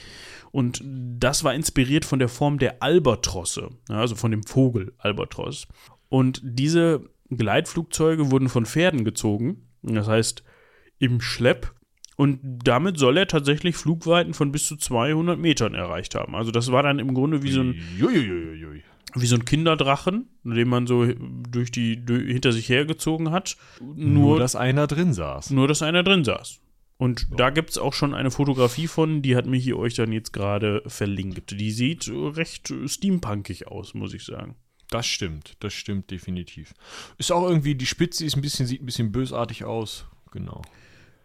Und 0.51 0.81
das 0.83 1.43
war 1.43 1.53
inspiriert 1.53 2.03
von 2.03 2.17
der 2.17 2.29
Form 2.29 2.57
der 2.57 2.81
Albatrosse, 2.81 3.69
also 3.89 4.15
von 4.15 4.31
dem 4.31 4.41
Vogel 4.41 4.93
Albatros. 4.97 5.67
Und 6.09 6.41
diese 6.43 7.07
Gleitflugzeuge 7.29 8.31
wurden 8.31 8.49
von 8.49 8.65
Pferden 8.65 9.05
gezogen, 9.05 9.67
das 9.83 10.07
heißt 10.07 10.43
im 10.97 11.21
Schlepp. 11.21 11.73
Und 12.17 12.39
damit 12.65 12.97
soll 12.97 13.15
er 13.15 13.27
tatsächlich 13.27 13.77
Flugweiten 13.77 14.33
von 14.33 14.51
bis 14.51 14.65
zu 14.65 14.75
200 14.75 15.39
Metern 15.39 15.73
erreicht 15.73 16.15
haben. 16.15 16.35
Also 16.35 16.51
das 16.51 16.71
war 16.71 16.83
dann 16.83 16.99
im 16.99 17.13
Grunde 17.13 17.43
wie 17.43 17.51
so 17.51 17.61
ein, 17.61 17.75
wie 17.95 19.25
so 19.25 19.35
ein 19.35 19.45
Kinderdrachen, 19.45 20.27
den 20.43 20.67
man 20.67 20.85
so 20.87 21.05
durch 21.49 21.71
die 21.71 22.03
durch, 22.03 22.25
hinter 22.27 22.51
sich 22.51 22.67
hergezogen 22.67 23.31
hat. 23.31 23.55
Nur, 23.79 23.95
nur 24.07 24.39
dass 24.39 24.57
einer 24.57 24.87
drin 24.87 25.13
saß. 25.13 25.51
Nur 25.51 25.67
dass 25.69 25.81
einer 25.81 26.03
drin 26.03 26.25
saß. 26.25 26.59
Und 26.97 27.27
so. 27.29 27.35
da 27.37 27.51
gibt 27.51 27.69
es 27.69 27.77
auch 27.77 27.93
schon 27.93 28.13
eine 28.13 28.31
Fotografie 28.31 28.87
von, 28.87 29.21
die 29.21 29.37
hat 29.37 29.45
mich 29.45 29.63
hier 29.63 29.77
euch 29.77 29.93
dann 29.93 30.11
jetzt 30.11 30.33
gerade 30.33 30.81
verlinkt. 30.87 31.57
Die 31.57 31.71
sieht 31.71 32.11
recht 32.11 32.73
steampunkig 32.87 33.67
aus, 33.67 33.93
muss 33.93 34.13
ich 34.13 34.25
sagen. 34.25 34.55
Das 34.91 35.05
stimmt, 35.05 35.55
das 35.59 35.73
stimmt 35.73 36.09
definitiv. 36.09 36.73
Ist 37.19 37.31
auch 37.31 37.47
irgendwie, 37.47 37.75
die 37.75 37.85
Spitze 37.85 38.25
ist 38.25 38.35
ein 38.35 38.41
bisschen, 38.41 38.65
sieht 38.65 38.81
ein 38.81 38.85
bisschen 38.87 39.11
bösartig 39.11 39.63
aus. 39.63 40.05
Genau. 40.31 40.63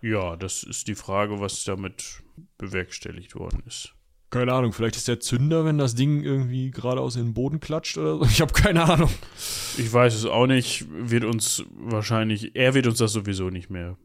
Ja, 0.02 0.36
das 0.36 0.62
ist 0.62 0.86
die 0.88 0.94
Frage, 0.94 1.40
was 1.40 1.64
damit 1.64 2.22
bewerkstelligt 2.58 3.34
worden 3.34 3.62
ist. 3.66 3.94
Keine 4.28 4.52
Ahnung, 4.52 4.72
vielleicht 4.72 4.96
ist 4.96 5.08
der 5.08 5.20
Zünder, 5.20 5.64
wenn 5.64 5.78
das 5.78 5.94
Ding 5.94 6.22
irgendwie 6.22 6.72
geradeaus 6.72 7.16
in 7.16 7.26
den 7.26 7.34
Boden 7.34 7.60
klatscht 7.60 7.96
oder 7.96 8.18
so. 8.18 8.24
Ich 8.24 8.40
habe 8.40 8.52
keine 8.52 8.84
Ahnung. 8.84 9.10
Ich 9.78 9.90
weiß 9.90 10.12
es 10.14 10.26
auch 10.26 10.46
nicht. 10.46 10.84
Wird 10.90 11.24
uns 11.24 11.64
wahrscheinlich, 11.74 12.54
er 12.56 12.74
wird 12.74 12.86
uns 12.86 12.98
das 12.98 13.12
sowieso 13.12 13.48
nicht 13.48 13.70
mehr 13.70 13.96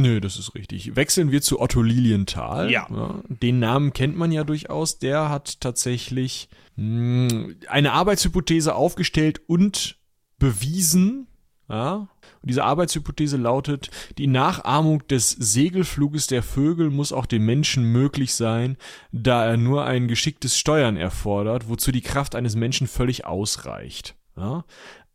Nö, 0.00 0.20
das 0.20 0.38
ist 0.38 0.54
richtig. 0.54 0.94
Wechseln 0.96 1.30
wir 1.30 1.42
zu 1.42 1.60
Otto 1.60 1.82
Lilienthal. 1.82 2.70
Ja. 2.70 3.20
Den 3.28 3.58
Namen 3.58 3.92
kennt 3.92 4.16
man 4.16 4.30
ja 4.32 4.44
durchaus. 4.44 4.98
Der 4.98 5.28
hat 5.28 5.60
tatsächlich 5.60 6.48
mm, 6.76 7.50
eine 7.68 7.92
Arbeitshypothese 7.92 8.74
aufgestellt 8.74 9.40
und 9.46 9.96
bewiesen. 10.38 11.26
Ja. 11.68 12.08
Und 12.40 12.48
diese 12.50 12.64
Arbeitshypothese 12.64 13.36
lautet, 13.36 13.90
die 14.16 14.28
Nachahmung 14.28 15.06
des 15.08 15.30
Segelfluges 15.30 16.28
der 16.28 16.42
Vögel 16.42 16.90
muss 16.90 17.12
auch 17.12 17.26
dem 17.26 17.44
Menschen 17.44 17.82
möglich 17.84 18.34
sein, 18.34 18.76
da 19.12 19.44
er 19.44 19.56
nur 19.56 19.84
ein 19.84 20.06
geschicktes 20.06 20.56
Steuern 20.56 20.96
erfordert, 20.96 21.68
wozu 21.68 21.90
die 21.90 22.00
Kraft 22.02 22.36
eines 22.36 22.54
Menschen 22.54 22.86
völlig 22.86 23.26
ausreicht. 23.26 24.14
Ja. 24.36 24.64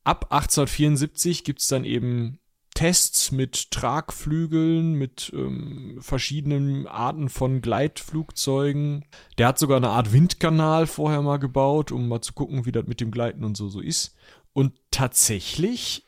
Ab 0.03 0.25
1874 0.31 1.45
gibt 1.45 1.61
es 1.61 1.69
dann 1.69 1.85
eben 1.85 2.39
Tests 2.73 3.31
mit 3.31 3.69
Tragflügeln, 3.71 4.93
mit 4.93 5.31
ähm, 5.35 5.97
verschiedenen 6.01 6.87
Arten 6.87 7.27
von 7.29 7.61
Gleitflugzeugen. 7.61 9.05
Der 9.37 9.47
hat 9.47 9.59
sogar 9.59 9.77
eine 9.77 9.89
Art 9.89 10.11
Windkanal 10.13 10.87
vorher 10.87 11.21
mal 11.21 11.37
gebaut, 11.37 11.91
um 11.91 12.07
mal 12.07 12.21
zu 12.21 12.33
gucken, 12.33 12.65
wie 12.65 12.71
das 12.71 12.85
mit 12.87 12.99
dem 12.99 13.11
Gleiten 13.11 13.43
und 13.43 13.55
so 13.55 13.69
so 13.69 13.79
ist. 13.79 14.15
Und 14.53 14.73
tatsächlich 14.91 16.05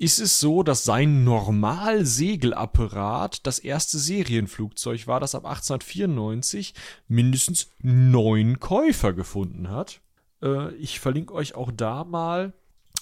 ist 0.00 0.18
es 0.20 0.38
so, 0.40 0.62
dass 0.62 0.84
sein 0.84 1.24
Normalsegelapparat 1.24 3.44
das 3.46 3.58
erste 3.58 3.98
Serienflugzeug 3.98 5.06
war, 5.08 5.18
das 5.20 5.34
ab 5.34 5.44
1894 5.44 6.72
mindestens 7.08 7.68
neun 7.80 8.60
Käufer 8.60 9.12
gefunden 9.12 9.68
hat. 9.70 10.00
Äh, 10.42 10.72
ich 10.76 11.00
verlinke 11.00 11.34
euch 11.34 11.54
auch 11.56 11.70
da 11.72 12.04
mal 12.04 12.52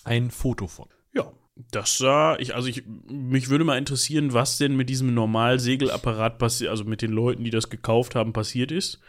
ein 0.05 0.31
Foto 0.33 0.67
von. 0.69 0.89
Ja, 1.13 1.31
das 1.71 1.97
sah 1.97 2.37
ich, 2.39 2.55
also 2.55 2.69
ich, 2.69 2.85
mich 3.09 3.49
würde 3.49 3.65
mal 3.65 3.79
interessieren, 3.79 4.35
was 4.35 4.59
denn 4.59 4.77
mit 4.77 4.91
diesem 4.91 5.15
Normalsegelapparat 5.15 6.37
passiert, 6.39 6.71
also 6.71 6.85
mit 6.85 7.01
den 7.01 7.13
Leuten, 7.13 7.45
die 7.45 7.51
das 7.51 7.71
gekauft 7.71 8.15
haben, 8.15 8.35
passiert 8.35 8.71
ist. 8.71 9.01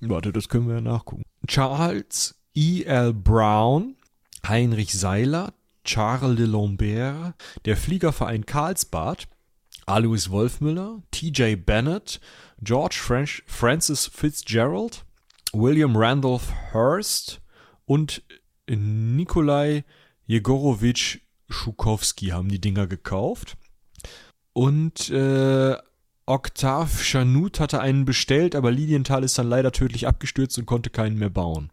Warte, 0.00 0.30
das 0.30 0.50
können 0.50 0.68
wir 0.68 0.74
ja 0.76 0.80
nachgucken. 0.82 1.22
Charles 1.46 2.38
E. 2.54 2.82
L. 2.84 3.14
Brown, 3.14 3.96
Heinrich 4.46 4.92
Seiler, 4.92 5.54
Charles 5.84 6.36
de 6.36 6.44
Lambert, 6.44 7.34
der 7.64 7.76
Fliegerverein 7.78 8.44
Karlsbad, 8.44 9.26
Alois 9.86 10.28
Wolfmüller, 10.28 11.02
T.J. 11.12 11.64
Bennett, 11.64 12.20
George 12.60 12.96
French, 13.02 13.42
Francis 13.46 14.06
Fitzgerald, 14.06 15.06
William 15.54 15.96
Randolph 15.96 16.52
Hearst 16.72 17.40
und 17.86 18.22
Nikolai 18.68 19.84
Jegorowitsch 20.26 21.18
Schukowski 21.48 22.28
haben 22.28 22.48
die 22.48 22.60
Dinger 22.60 22.86
gekauft. 22.86 23.56
Und 24.52 25.10
äh, 25.10 25.76
Octave 26.24 26.98
Chanut 27.02 27.60
hatte 27.60 27.80
einen 27.80 28.04
bestellt, 28.04 28.54
aber 28.54 28.70
Lilienthal 28.70 29.22
ist 29.22 29.38
dann 29.38 29.48
leider 29.48 29.70
tödlich 29.72 30.06
abgestürzt 30.06 30.58
und 30.58 30.66
konnte 30.66 30.90
keinen 30.90 31.18
mehr 31.18 31.30
bauen. 31.30 31.70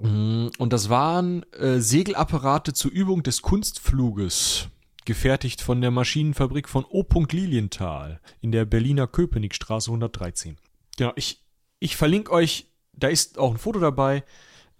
Mm, 0.00 0.48
und 0.58 0.72
das 0.72 0.88
waren 0.88 1.44
äh, 1.52 1.80
Segelapparate 1.80 2.72
zur 2.72 2.90
Übung 2.90 3.22
des 3.22 3.42
Kunstfluges, 3.42 4.68
gefertigt 5.04 5.60
von 5.60 5.80
der 5.80 5.90
Maschinenfabrik 5.92 6.68
von 6.68 6.84
O. 6.84 7.04
Lilienthal 7.30 8.20
in 8.40 8.50
der 8.50 8.64
Berliner 8.64 9.06
Köpenickstraße 9.06 9.88
113. 9.90 10.56
Genau, 10.96 11.12
ich, 11.14 11.42
ich 11.78 11.96
verlinke 11.96 12.32
euch, 12.32 12.66
da 12.92 13.08
ist 13.08 13.38
auch 13.38 13.52
ein 13.52 13.58
Foto 13.58 13.78
dabei, 13.78 14.24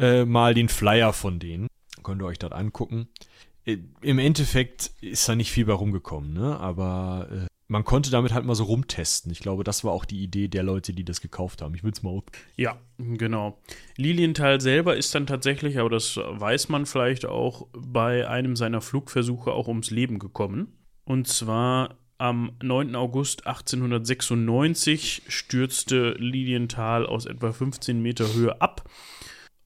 äh, 0.01 0.25
mal 0.25 0.55
den 0.55 0.69
Flyer 0.69 1.13
von 1.13 1.39
denen. 1.39 1.69
Könnt 2.03 2.23
ihr 2.23 2.27
euch 2.27 2.39
das 2.39 2.53
angucken. 2.53 3.09
Äh, 3.67 3.79
im 4.01 4.19
Endeffekt 4.19 4.93
ist 5.03 5.29
da 5.29 5.35
nicht 5.37 5.51
viel 5.53 5.67
bei 5.67 5.73
rumgekommen, 5.75 6.33
ne? 6.33 6.59
Aber 6.59 7.29
äh, 7.31 7.47
man 7.69 7.85
konnte 7.85 8.11
damit 8.13 8.33
halt 8.33 8.45
mal 8.47 8.55
so 8.55 8.65
rumtesten. 8.65 9.31
Ich 9.33 9.41
glaube, 9.41 9.65
das 9.65 9.83
war 9.83 9.93
auch 9.93 10.05
die 10.05 10.23
Idee 10.23 10.47
der 10.47 10.63
Leute, 10.63 10.93
die 10.93 11.05
das 11.05 11.21
gekauft 11.21 11.63
haben. 11.63 11.75
Ich 11.75 11.83
will 11.83 11.91
es 11.91 12.03
mal. 12.05 12.23
Ja, 12.57 12.79
genau. 12.99 13.59
Lilienthal 13.97 14.61
selber 14.61 14.97
ist 14.97 15.13
dann 15.17 15.27
tatsächlich, 15.27 15.79
aber 15.81 15.91
das 15.91 16.17
weiß 16.17 16.69
man 16.69 16.87
vielleicht 16.87 17.27
auch, 17.27 17.67
bei 17.73 18.29
einem 18.29 18.55
seiner 18.55 18.81
Flugversuche 18.81 19.51
auch 19.51 19.67
ums 19.67 19.91
Leben 19.91 20.21
gekommen. 20.21 20.69
Und 21.05 21.27
zwar 21.27 21.97
am 22.19 22.53
9. 22.63 22.95
August 22.95 23.49
1896 23.49 25.23
stürzte 25.27 26.11
Lilienthal 26.19 27.05
aus 27.05 27.27
etwa 27.27 27.53
15 27.53 28.01
Meter 28.01 28.33
Höhe 28.33 28.59
ab 28.61 28.89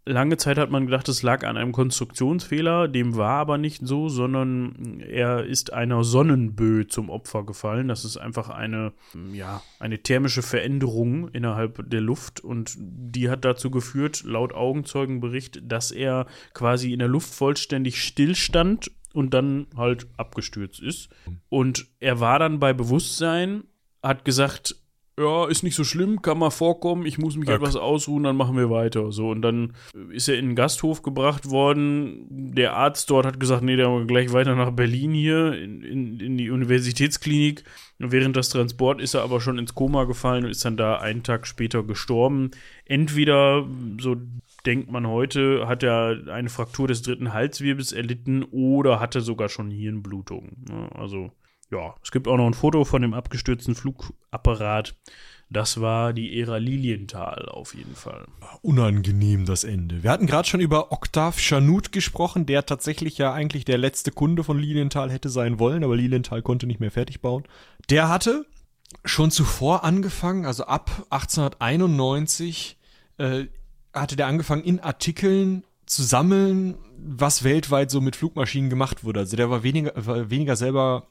lange 0.07 0.36
Zeit 0.36 0.59
hat 0.59 0.70
man 0.70 0.86
gedacht, 0.86 1.09
es 1.09 1.22
lag 1.22 1.46
an 1.46 1.57
einem 1.57 1.72
Konstruktionsfehler, 1.72 2.88
dem 2.88 3.16
war 3.16 3.32
aber 3.40 3.59
nicht 3.59 3.86
so, 3.86 4.09
sondern 4.09 5.01
er 5.01 5.44
ist 5.44 5.72
einer 5.72 6.05
Sonnenböe 6.05 6.86
zum 6.86 7.11
Opfer 7.11 7.44
gefallen. 7.44 7.88
Das 7.88 8.05
ist 8.05 8.16
einfach 8.16 8.48
eine, 8.48 8.92
ja, 9.32 9.62
eine 9.78 9.98
thermische 10.03 10.42
Veränderung 10.42 11.28
innerhalb 11.28 11.88
der 11.90 12.01
Luft 12.01 12.40
und 12.40 12.74
die 12.78 13.28
hat 13.28 13.44
dazu 13.44 13.70
geführt, 13.70 14.22
laut 14.24 14.53
Augenzeugenbericht, 14.55 15.61
dass 15.64 15.90
er 15.90 16.26
quasi 16.55 16.92
in 16.92 16.98
der 16.98 17.09
Luft 17.09 17.32
vollständig 17.34 18.03
stillstand 18.03 18.90
und 19.12 19.34
dann 19.34 19.66
halt 19.76 20.07
abgestürzt 20.16 20.80
ist. 20.80 21.09
Und 21.48 21.86
er 21.98 22.20
war 22.20 22.38
dann 22.38 22.61
bei 22.61 22.72
Bewusstsein, 22.72 23.64
hat 24.03 24.24
gesagt, 24.24 24.76
ja, 25.21 25.47
ist 25.47 25.62
nicht 25.62 25.75
so 25.75 25.85
schlimm, 25.85 26.23
kann 26.23 26.39
mal 26.39 26.51
vorkommen, 26.51 27.05
ich 27.07 27.18
muss 27.18 27.37
mich 27.37 27.49
okay. 27.49 27.57
etwas 27.57 27.77
ausruhen, 27.77 28.23
dann 28.23 28.37
machen 28.37 28.57
wir 28.57 28.71
weiter. 28.71 29.12
So, 29.12 29.31
und 29.31 29.43
dann 29.43 29.75
ist 30.11 30.29
er 30.29 30.39
in 30.39 30.47
den 30.49 30.57
Gasthof 30.57 31.03
gebracht 31.03 31.51
worden. 31.51 32.27
Der 32.31 32.75
Arzt 32.75 33.09
dort 33.11 33.27
hat 33.27 33.39
gesagt, 33.39 33.62
nee, 33.62 33.77
der 33.77 33.89
muss 33.91 34.07
gleich 34.07 34.33
weiter 34.33 34.55
nach 34.57 34.71
Berlin 34.73 35.12
hier, 35.12 35.53
in, 35.53 35.83
in, 35.83 36.21
in 36.21 36.39
die 36.39 36.51
Universitätsklinik. 36.51 37.64
Während 37.99 38.35
des 38.35 38.49
Transport 38.49 39.01
ist 39.01 39.12
er 39.12 39.23
aber 39.23 39.43
schon 39.43 39.59
ins 39.59 39.75
Koma 39.75 40.05
gefallen 40.05 40.47
und 40.47 40.51
ist 40.51 40.64
dann 40.64 40.79
da 40.79 40.97
einen 40.97 41.23
Tag 41.23 41.47
später 41.47 41.83
gestorben. 41.83 42.53
Entweder, 42.87 43.66
so 44.01 44.16
denkt 44.64 44.91
man 44.91 45.07
heute, 45.07 45.68
hat 45.68 45.83
er 45.83 46.16
eine 46.33 46.49
Fraktur 46.49 46.89
des 46.89 47.03
dritten 47.03 47.35
Halswirbels 47.35 47.93
erlitten 47.93 48.43
oder 48.43 49.01
hatte 49.01 49.21
sogar 49.21 49.51
schon 49.51 49.71
Hirnblutung. 49.71 50.53
Ne? 50.71 50.89
Also 50.95 51.31
ja, 51.71 51.95
es 52.03 52.11
gibt 52.11 52.29
auch 52.29 52.37
noch 52.37 52.47
ein 52.47 52.55
Foto 52.55 52.85
von 52.85 53.03
dem 53.03 53.14
abgestürzten 53.14 53.75
Flugapparat. 53.75 54.95
Das 55.53 55.81
war 55.81 56.12
die 56.12 56.39
Ära 56.41 56.59
Lilienthal 56.59 57.49
auf 57.49 57.75
jeden 57.75 57.95
Fall. 57.97 58.27
Unangenehm 58.62 59.47
das 59.47 59.64
Ende. 59.64 60.05
Wir 60.05 60.11
hatten 60.11 60.29
gerade 60.29 60.47
schon 60.47 60.61
über 60.61 60.93
Oktav 60.93 61.41
Schanut 61.41 61.91
gesprochen, 61.91 62.47
der 62.47 62.66
tatsächlich 62.66 63.18
ja 63.18 63.33
eigentlich 63.33 63.64
der 63.64 63.79
letzte 63.79 64.12
Kunde 64.12 64.45
von 64.45 64.59
Lilienthal 64.61 65.11
hätte 65.11 65.29
sein 65.29 65.59
wollen, 65.59 65.83
aber 65.83 65.97
Lilienthal 65.97 66.43
konnte 66.43 66.66
nicht 66.68 66.79
mehr 66.79 66.93
fertig 66.93 67.21
bauen. 67.21 67.45
Der 67.89 68.09
hatte 68.09 68.47
schon 69.05 69.33
zuvor 69.33 69.83
angefangen, 69.83 70.45
also 70.47 70.64
ab 70.64 70.91
1891 71.11 72.77
äh, 73.18 73.45
hatte 73.93 74.14
der 74.14 74.29
angefangen 74.29 74.62
in 74.62 74.79
Artikeln 74.79 75.64
zu 75.85 76.05
sammeln, 76.05 76.77
was 76.97 77.43
weltweit 77.43 77.91
so 77.91 78.01
mit 78.01 78.14
Flugmaschinen 78.14 78.71
gemacht 78.71 79.03
wurde. 79.03 79.21
Also 79.21 79.37
der 79.37 79.51
war 79.51 79.64
weniger, 79.64 79.93
war 79.97 80.31
weniger 80.31 80.55
selber 80.55 81.09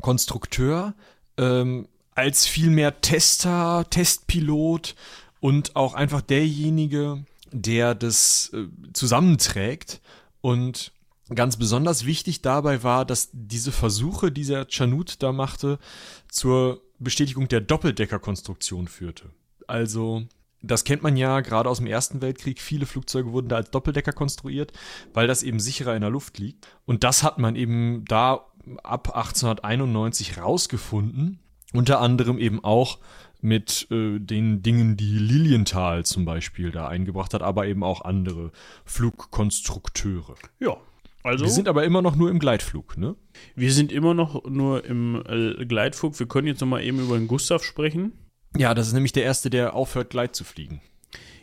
Konstrukteur, 0.00 0.94
ähm, 1.36 1.88
als 2.14 2.46
vielmehr 2.46 3.00
Tester, 3.00 3.86
Testpilot 3.90 4.94
und 5.40 5.76
auch 5.76 5.94
einfach 5.94 6.20
derjenige, 6.20 7.24
der 7.52 7.94
das 7.94 8.50
äh, 8.52 8.66
zusammenträgt. 8.92 10.00
Und 10.40 10.92
ganz 11.34 11.56
besonders 11.56 12.04
wichtig 12.06 12.42
dabei 12.42 12.82
war, 12.82 13.04
dass 13.04 13.28
diese 13.32 13.72
Versuche, 13.72 14.32
die 14.32 14.44
der 14.44 14.66
Chanut 14.68 15.22
da 15.22 15.32
machte, 15.32 15.78
zur 16.28 16.82
Bestätigung 16.98 17.46
der 17.48 17.60
Doppeldeckerkonstruktion 17.60 18.88
führte. 18.88 19.30
Also, 19.68 20.24
das 20.62 20.82
kennt 20.82 21.04
man 21.04 21.16
ja 21.16 21.40
gerade 21.40 21.70
aus 21.70 21.78
dem 21.78 21.86
Ersten 21.86 22.20
Weltkrieg. 22.20 22.60
Viele 22.60 22.86
Flugzeuge 22.86 23.30
wurden 23.30 23.48
da 23.48 23.56
als 23.56 23.70
Doppeldecker 23.70 24.12
konstruiert, 24.12 24.72
weil 25.14 25.28
das 25.28 25.44
eben 25.44 25.60
sicherer 25.60 25.94
in 25.94 26.00
der 26.00 26.10
Luft 26.10 26.38
liegt. 26.38 26.66
Und 26.84 27.04
das 27.04 27.22
hat 27.22 27.38
man 27.38 27.54
eben 27.54 28.04
da 28.08 28.47
ab 28.82 29.14
1891 29.16 30.36
rausgefunden. 30.38 31.38
Unter 31.72 32.00
anderem 32.00 32.38
eben 32.38 32.62
auch 32.64 32.98
mit 33.40 33.86
äh, 33.90 34.18
den 34.18 34.62
Dingen, 34.62 34.96
die 34.96 35.18
Lilienthal 35.18 36.04
zum 36.04 36.24
Beispiel 36.24 36.70
da 36.70 36.88
eingebracht 36.88 37.34
hat, 37.34 37.42
aber 37.42 37.66
eben 37.66 37.84
auch 37.84 38.02
andere 38.02 38.52
Flugkonstrukteure. 38.84 40.34
Ja. 40.60 40.76
Also, 41.24 41.44
wir 41.44 41.50
sind 41.50 41.68
aber 41.68 41.84
immer 41.84 42.00
noch 42.00 42.16
nur 42.16 42.30
im 42.30 42.38
Gleitflug, 42.38 42.96
ne? 42.96 43.16
Wir 43.54 43.72
sind 43.72 43.92
immer 43.92 44.14
noch 44.14 44.44
nur 44.48 44.84
im 44.84 45.22
äh, 45.26 45.66
Gleitflug. 45.66 46.18
Wir 46.18 46.26
können 46.26 46.46
jetzt 46.46 46.60
nochmal 46.60 46.82
eben 46.84 47.00
über 47.00 47.18
den 47.18 47.26
Gustav 47.28 47.62
sprechen. 47.64 48.12
Ja, 48.56 48.72
das 48.72 48.86
ist 48.86 48.92
nämlich 48.94 49.12
der 49.12 49.24
erste, 49.24 49.50
der 49.50 49.74
aufhört, 49.74 50.10
Gleit 50.10 50.34
zu 50.34 50.44
fliegen. 50.44 50.80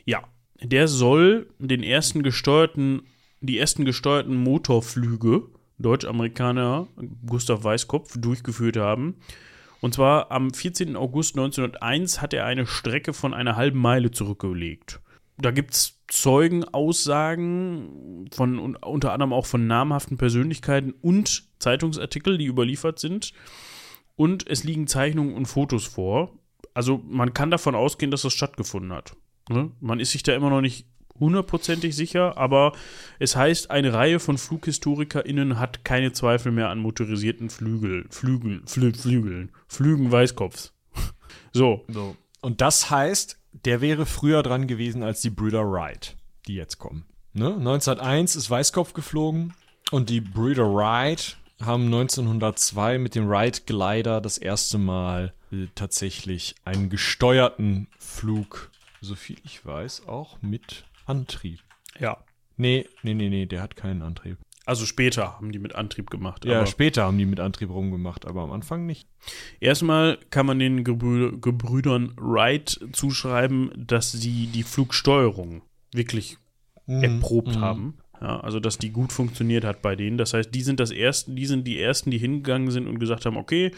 Ja, 0.05 0.23
der 0.61 0.87
soll 0.87 1.49
den 1.59 1.83
ersten 1.83 2.23
gesteuerten, 2.23 3.03
die 3.41 3.59
ersten 3.59 3.85
gesteuerten 3.85 4.35
Motorflüge 4.37 5.43
Deutsch-Amerikaner 5.77 6.87
Gustav 7.25 7.63
Weißkopf 7.63 8.15
durchgeführt 8.17 8.75
haben. 8.77 9.17
Und 9.81 9.93
zwar 9.93 10.31
am 10.31 10.51
14. 10.53 10.95
August 10.95 11.37
1901 11.37 12.21
hat 12.21 12.33
er 12.33 12.45
eine 12.45 12.65
Strecke 12.65 13.11
von 13.13 13.33
einer 13.33 13.55
halben 13.57 13.79
Meile 13.79 14.11
zurückgelegt. 14.11 15.01
Da 15.37 15.51
gibt 15.51 15.73
es 15.73 15.99
Zeugenaussagen 16.07 18.29
von 18.33 18.59
unter 18.75 19.11
anderem 19.11 19.33
auch 19.33 19.45
von 19.45 19.67
namhaften 19.67 20.15
Persönlichkeiten 20.17 20.91
und 21.01 21.43
Zeitungsartikel, 21.59 22.37
die 22.37 22.45
überliefert 22.45 22.99
sind. 22.99 23.33
Und 24.15 24.47
es 24.47 24.63
liegen 24.63 24.87
Zeichnungen 24.87 25.33
und 25.35 25.45
Fotos 25.47 25.83
vor. 25.85 26.31
Also 26.73 27.03
man 27.05 27.33
kann 27.33 27.51
davon 27.51 27.75
ausgehen, 27.75 28.11
dass 28.11 28.21
das 28.21 28.31
stattgefunden 28.33 28.93
hat. 28.93 29.17
Ne? 29.49 29.71
Man 29.81 29.99
ist 29.99 30.11
sich 30.11 30.23
da 30.23 30.33
immer 30.33 30.49
noch 30.49 30.61
nicht 30.61 30.85
hundertprozentig 31.19 31.95
sicher, 31.95 32.37
aber 32.37 32.73
es 33.19 33.35
heißt, 33.35 33.71
eine 33.71 33.93
Reihe 33.93 34.19
von 34.19 34.37
FlughistorikerInnen 34.37 35.59
hat 35.59 35.85
keine 35.85 36.11
Zweifel 36.11 36.51
mehr 36.51 36.69
an 36.69 36.79
motorisierten 36.79 37.49
Flügel, 37.49 38.05
Flügel, 38.09 38.61
Flü, 38.65 38.93
Flügeln, 38.93 39.51
Flügen 39.67 40.11
Weißkopfs. 40.11 40.73
so. 41.53 41.85
so. 41.87 42.15
Und 42.41 42.61
das 42.61 42.89
heißt, 42.89 43.39
der 43.65 43.81
wäre 43.81 44.05
früher 44.05 44.43
dran 44.43 44.67
gewesen 44.67 45.03
als 45.03 45.21
die 45.21 45.29
Brüder 45.29 45.63
Wright, 45.65 46.17
die 46.47 46.55
jetzt 46.55 46.79
kommen. 46.79 47.05
Ne? 47.33 47.47
1901 47.47 48.35
ist 48.35 48.49
Weißkopf 48.49 48.93
geflogen 48.93 49.53
und 49.91 50.09
die 50.09 50.21
Brüder 50.21 50.69
Wright 50.73 51.37
haben 51.61 51.85
1902 51.85 52.97
mit 52.97 53.15
dem 53.15 53.29
Wright 53.29 53.65
Glider 53.65 54.19
das 54.19 54.37
erste 54.37 54.77
Mal 54.77 55.33
äh, 55.53 55.67
tatsächlich 55.73 56.55
einen 56.65 56.89
gesteuerten 56.89 57.87
Flug, 57.97 58.71
so 58.99 59.15
viel 59.15 59.37
ich 59.45 59.65
weiß, 59.65 60.07
auch 60.07 60.41
mit 60.41 60.85
Antrieb. 61.05 61.59
Ja. 61.99 62.17
Nee, 62.57 62.87
nee, 63.03 63.13
nee, 63.13 63.29
nee, 63.29 63.45
der 63.45 63.61
hat 63.61 63.75
keinen 63.75 64.01
Antrieb. 64.01 64.37
Also 64.65 64.85
später 64.87 65.33
haben 65.35 65.51
die 65.51 65.59
mit 65.59 65.75
Antrieb 65.75 66.09
gemacht. 66.09 66.43
Ja, 66.45 66.65
später 66.65 67.03
haben 67.03 67.19
die 67.19 67.25
mit 67.25 67.39
Antrieb 67.39 67.69
rumgemacht, 67.69 68.25
aber 68.25 68.41
am 68.41 68.51
Anfang 68.51 68.87
nicht. 68.87 69.07
Erstmal 69.59 70.17
kann 70.31 70.47
man 70.47 70.57
den 70.57 70.83
Gebrüdern 70.83 72.13
Wright 72.17 72.79
zuschreiben, 72.91 73.71
dass 73.77 74.11
sie 74.11 74.47
die 74.47 74.63
Flugsteuerung 74.63 75.61
wirklich 75.93 76.37
mhm. 76.87 77.03
erprobt 77.03 77.55
mhm. 77.57 77.61
haben. 77.61 77.97
Ja, 78.19 78.39
also 78.39 78.59
dass 78.59 78.79
die 78.79 78.89
gut 78.89 79.13
funktioniert 79.13 79.65
hat 79.65 79.83
bei 79.83 79.95
denen. 79.95 80.17
Das 80.17 80.33
heißt, 80.33 80.55
die 80.55 80.61
sind 80.63 80.79
das 80.79 80.89
ersten, 80.91 81.35
die 81.35 81.45
sind 81.45 81.67
die 81.67 81.79
ersten, 81.79 82.09
die 82.09 82.17
hingegangen 82.17 82.71
sind 82.71 82.87
und 82.87 82.97
gesagt 82.97 83.25
haben, 83.25 83.37
okay, 83.37 83.71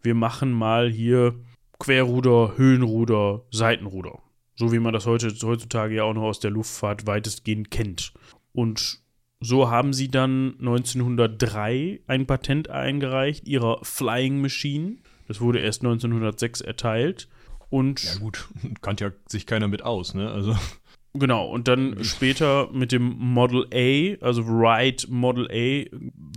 wir 0.00 0.14
machen 0.14 0.52
mal 0.52 0.88
hier 0.90 1.34
Querruder, 1.78 2.56
Höhenruder, 2.56 3.42
Seitenruder. 3.50 4.20
So 4.60 4.72
wie 4.72 4.78
man 4.78 4.92
das 4.92 5.06
heute, 5.06 5.28
heutzutage 5.42 5.94
ja 5.94 6.02
auch 6.04 6.12
noch 6.12 6.24
aus 6.24 6.38
der 6.38 6.50
Luftfahrt 6.50 7.06
weitestgehend 7.06 7.70
kennt. 7.70 8.12
Und 8.52 8.98
so 9.40 9.70
haben 9.70 9.94
sie 9.94 10.10
dann 10.10 10.54
1903 10.58 12.00
ein 12.06 12.26
Patent 12.26 12.68
eingereicht, 12.68 13.48
ihrer 13.48 13.78
Flying 13.82 14.42
Machine. 14.42 14.98
Das 15.28 15.40
wurde 15.40 15.60
erst 15.60 15.80
1906 15.82 16.60
erteilt. 16.60 17.26
Und 17.70 18.04
ja 18.04 18.18
gut, 18.20 18.48
kannte 18.82 19.04
ja 19.06 19.10
sich 19.28 19.46
keiner 19.46 19.66
mit 19.66 19.80
aus, 19.80 20.12
ne? 20.12 20.30
Also. 20.30 20.54
Genau, 21.14 21.48
und 21.48 21.66
dann 21.66 22.04
später 22.04 22.70
mit 22.70 22.92
dem 22.92 23.02
Model 23.18 23.64
A, 23.72 24.22
also 24.22 24.46
Wright 24.46 25.06
Model 25.08 25.48
A, 25.50 25.88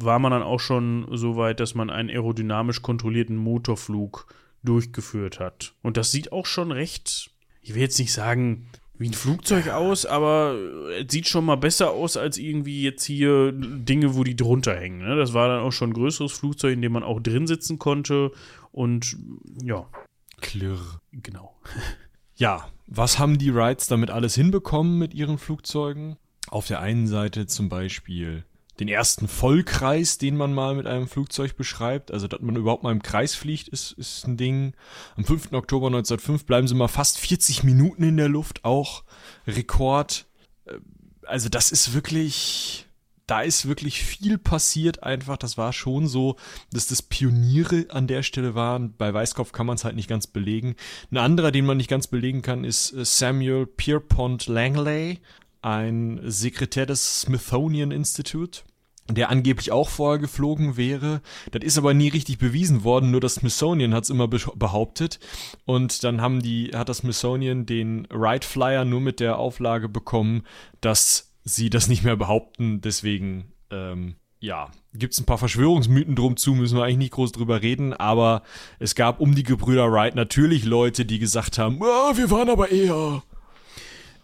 war 0.01 0.19
man 0.19 0.31
dann 0.31 0.43
auch 0.43 0.61
schon 0.61 1.07
so 1.11 1.35
weit, 1.35 1.59
dass 1.59 1.75
man 1.75 1.89
einen 1.89 2.07
aerodynamisch 2.09 2.81
kontrollierten 2.83 3.35
Motorflug 3.35 4.33
durchgeführt 4.63 5.41
hat. 5.41 5.73
Und 5.81 5.97
das 5.97 6.13
sieht 6.13 6.31
auch 6.31 6.45
schon 6.45 6.71
recht 6.71 7.31
ich 7.63 7.73
will 7.73 7.81
jetzt 7.81 7.97
nicht 7.97 8.13
sagen, 8.13 8.67
wie 8.95 9.09
ein 9.09 9.13
Flugzeug 9.13 9.69
aus, 9.69 10.05
aber 10.05 10.55
es 10.99 11.11
sieht 11.11 11.27
schon 11.27 11.45
mal 11.45 11.55
besser 11.55 11.91
aus 11.91 12.15
als 12.15 12.37
irgendwie 12.37 12.83
jetzt 12.83 13.03
hier 13.05 13.51
Dinge, 13.53 14.15
wo 14.15 14.23
die 14.23 14.35
drunter 14.35 14.75
hängen. 14.75 14.99
Ne? 14.99 15.15
Das 15.15 15.33
war 15.33 15.47
dann 15.47 15.61
auch 15.61 15.71
schon 15.71 15.89
ein 15.89 15.93
größeres 15.93 16.31
Flugzeug, 16.31 16.73
in 16.73 16.81
dem 16.81 16.91
man 16.91 17.03
auch 17.03 17.19
drin 17.19 17.47
sitzen 17.47 17.79
konnte 17.79 18.31
und 18.71 19.17
ja. 19.63 19.87
Klirr. 20.41 20.77
Genau. 21.11 21.55
ja, 22.35 22.67
was 22.85 23.17
haben 23.17 23.37
die 23.39 23.55
Wrights 23.55 23.87
damit 23.87 24.09
alles 24.11 24.35
hinbekommen 24.35 24.97
mit 24.99 25.13
ihren 25.13 25.37
Flugzeugen? 25.37 26.17
Auf 26.49 26.67
der 26.67 26.81
einen 26.81 27.07
Seite 27.07 27.47
zum 27.47 27.69
Beispiel 27.69 28.43
den 28.85 28.93
ersten 28.93 29.29
Vollkreis, 29.29 30.17
den 30.17 30.35
man 30.35 30.53
mal 30.53 30.75
mit 30.75 30.87
einem 30.87 31.07
Flugzeug 31.07 31.55
beschreibt. 31.55 32.11
Also, 32.11 32.27
dass 32.27 32.41
man 32.41 32.55
überhaupt 32.57 32.83
mal 32.83 32.91
im 32.91 33.01
Kreis 33.01 33.33
fliegt, 33.33 33.69
ist, 33.69 33.93
ist 33.93 34.27
ein 34.27 34.35
Ding. 34.35 34.73
Am 35.15 35.23
5. 35.23 35.53
Oktober 35.53 35.87
1905 35.87 36.45
bleiben 36.45 36.67
sie 36.67 36.75
mal 36.75 36.89
fast 36.89 37.17
40 37.17 37.63
Minuten 37.63 38.03
in 38.03 38.17
der 38.17 38.27
Luft, 38.27 38.65
auch 38.65 39.03
Rekord. 39.47 40.25
Äh, 40.65 40.73
also, 41.25 41.47
das 41.47 41.71
ist 41.71 41.93
wirklich, 41.93 42.87
da 43.25 43.41
ist 43.43 43.69
wirklich 43.69 44.03
viel 44.03 44.37
passiert 44.37 45.01
einfach. 45.03 45.37
Das 45.37 45.57
war 45.57 45.71
schon 45.71 46.07
so, 46.09 46.35
dass 46.73 46.87
das 46.87 47.01
Pioniere 47.01 47.85
an 47.89 48.07
der 48.07 48.21
Stelle 48.21 48.53
waren. 48.53 48.93
Bei 48.97 49.13
Weißkopf 49.13 49.53
kann 49.53 49.65
man 49.65 49.75
es 49.77 49.85
halt 49.85 49.95
nicht 49.95 50.09
ganz 50.09 50.27
belegen. 50.27 50.75
Ein 51.09 51.17
anderer, 51.17 51.51
den 51.53 51.65
man 51.65 51.77
nicht 51.77 51.89
ganz 51.89 52.07
belegen 52.07 52.41
kann, 52.41 52.65
ist 52.65 52.91
äh, 52.93 53.05
Samuel 53.05 53.65
Pierpont 53.65 54.47
Langley, 54.47 55.19
ein 55.61 56.19
Sekretär 56.25 56.85
des 56.85 57.21
Smithsonian 57.21 57.91
Institute 57.91 58.63
der 59.09 59.29
angeblich 59.29 59.71
auch 59.71 59.89
vorher 59.89 60.19
geflogen 60.19 60.77
wäre. 60.77 61.21
Das 61.51 61.61
ist 61.63 61.77
aber 61.77 61.93
nie 61.93 62.07
richtig 62.09 62.37
bewiesen 62.37 62.83
worden, 62.83 63.11
nur 63.11 63.21
das 63.21 63.35
Smithsonian 63.35 63.93
hat 63.93 64.05
es 64.05 64.09
immer 64.09 64.27
behauptet. 64.27 65.19
Und 65.65 66.03
dann 66.03 66.21
haben 66.21 66.41
die, 66.41 66.71
hat 66.73 66.89
das 66.89 66.97
Smithsonian 66.99 67.65
den 67.65 68.07
Wright 68.09 68.45
Flyer 68.45 68.85
nur 68.85 69.01
mit 69.01 69.19
der 69.19 69.37
Auflage 69.39 69.89
bekommen, 69.89 70.43
dass 70.81 71.31
sie 71.43 71.69
das 71.69 71.87
nicht 71.89 72.03
mehr 72.03 72.15
behaupten. 72.15 72.79
Deswegen, 72.81 73.51
ähm, 73.71 74.15
ja, 74.39 74.71
gibt 74.93 75.13
es 75.13 75.19
ein 75.19 75.25
paar 75.25 75.37
Verschwörungsmythen 75.37 76.15
drum 76.15 76.37
zu, 76.37 76.53
müssen 76.53 76.77
wir 76.77 76.83
eigentlich 76.85 76.97
nicht 76.97 77.11
groß 77.13 77.33
drüber 77.33 77.61
reden, 77.61 77.93
aber 77.93 78.41
es 78.79 78.95
gab 78.95 79.19
um 79.19 79.35
die 79.35 79.43
Gebrüder 79.43 79.91
Wright 79.91 80.15
natürlich 80.15 80.63
Leute, 80.63 81.05
die 81.05 81.19
gesagt 81.19 81.57
haben, 81.57 81.77
oh, 81.81 82.17
wir 82.17 82.31
waren 82.31 82.49
aber 82.49 82.71
eher 82.71 83.21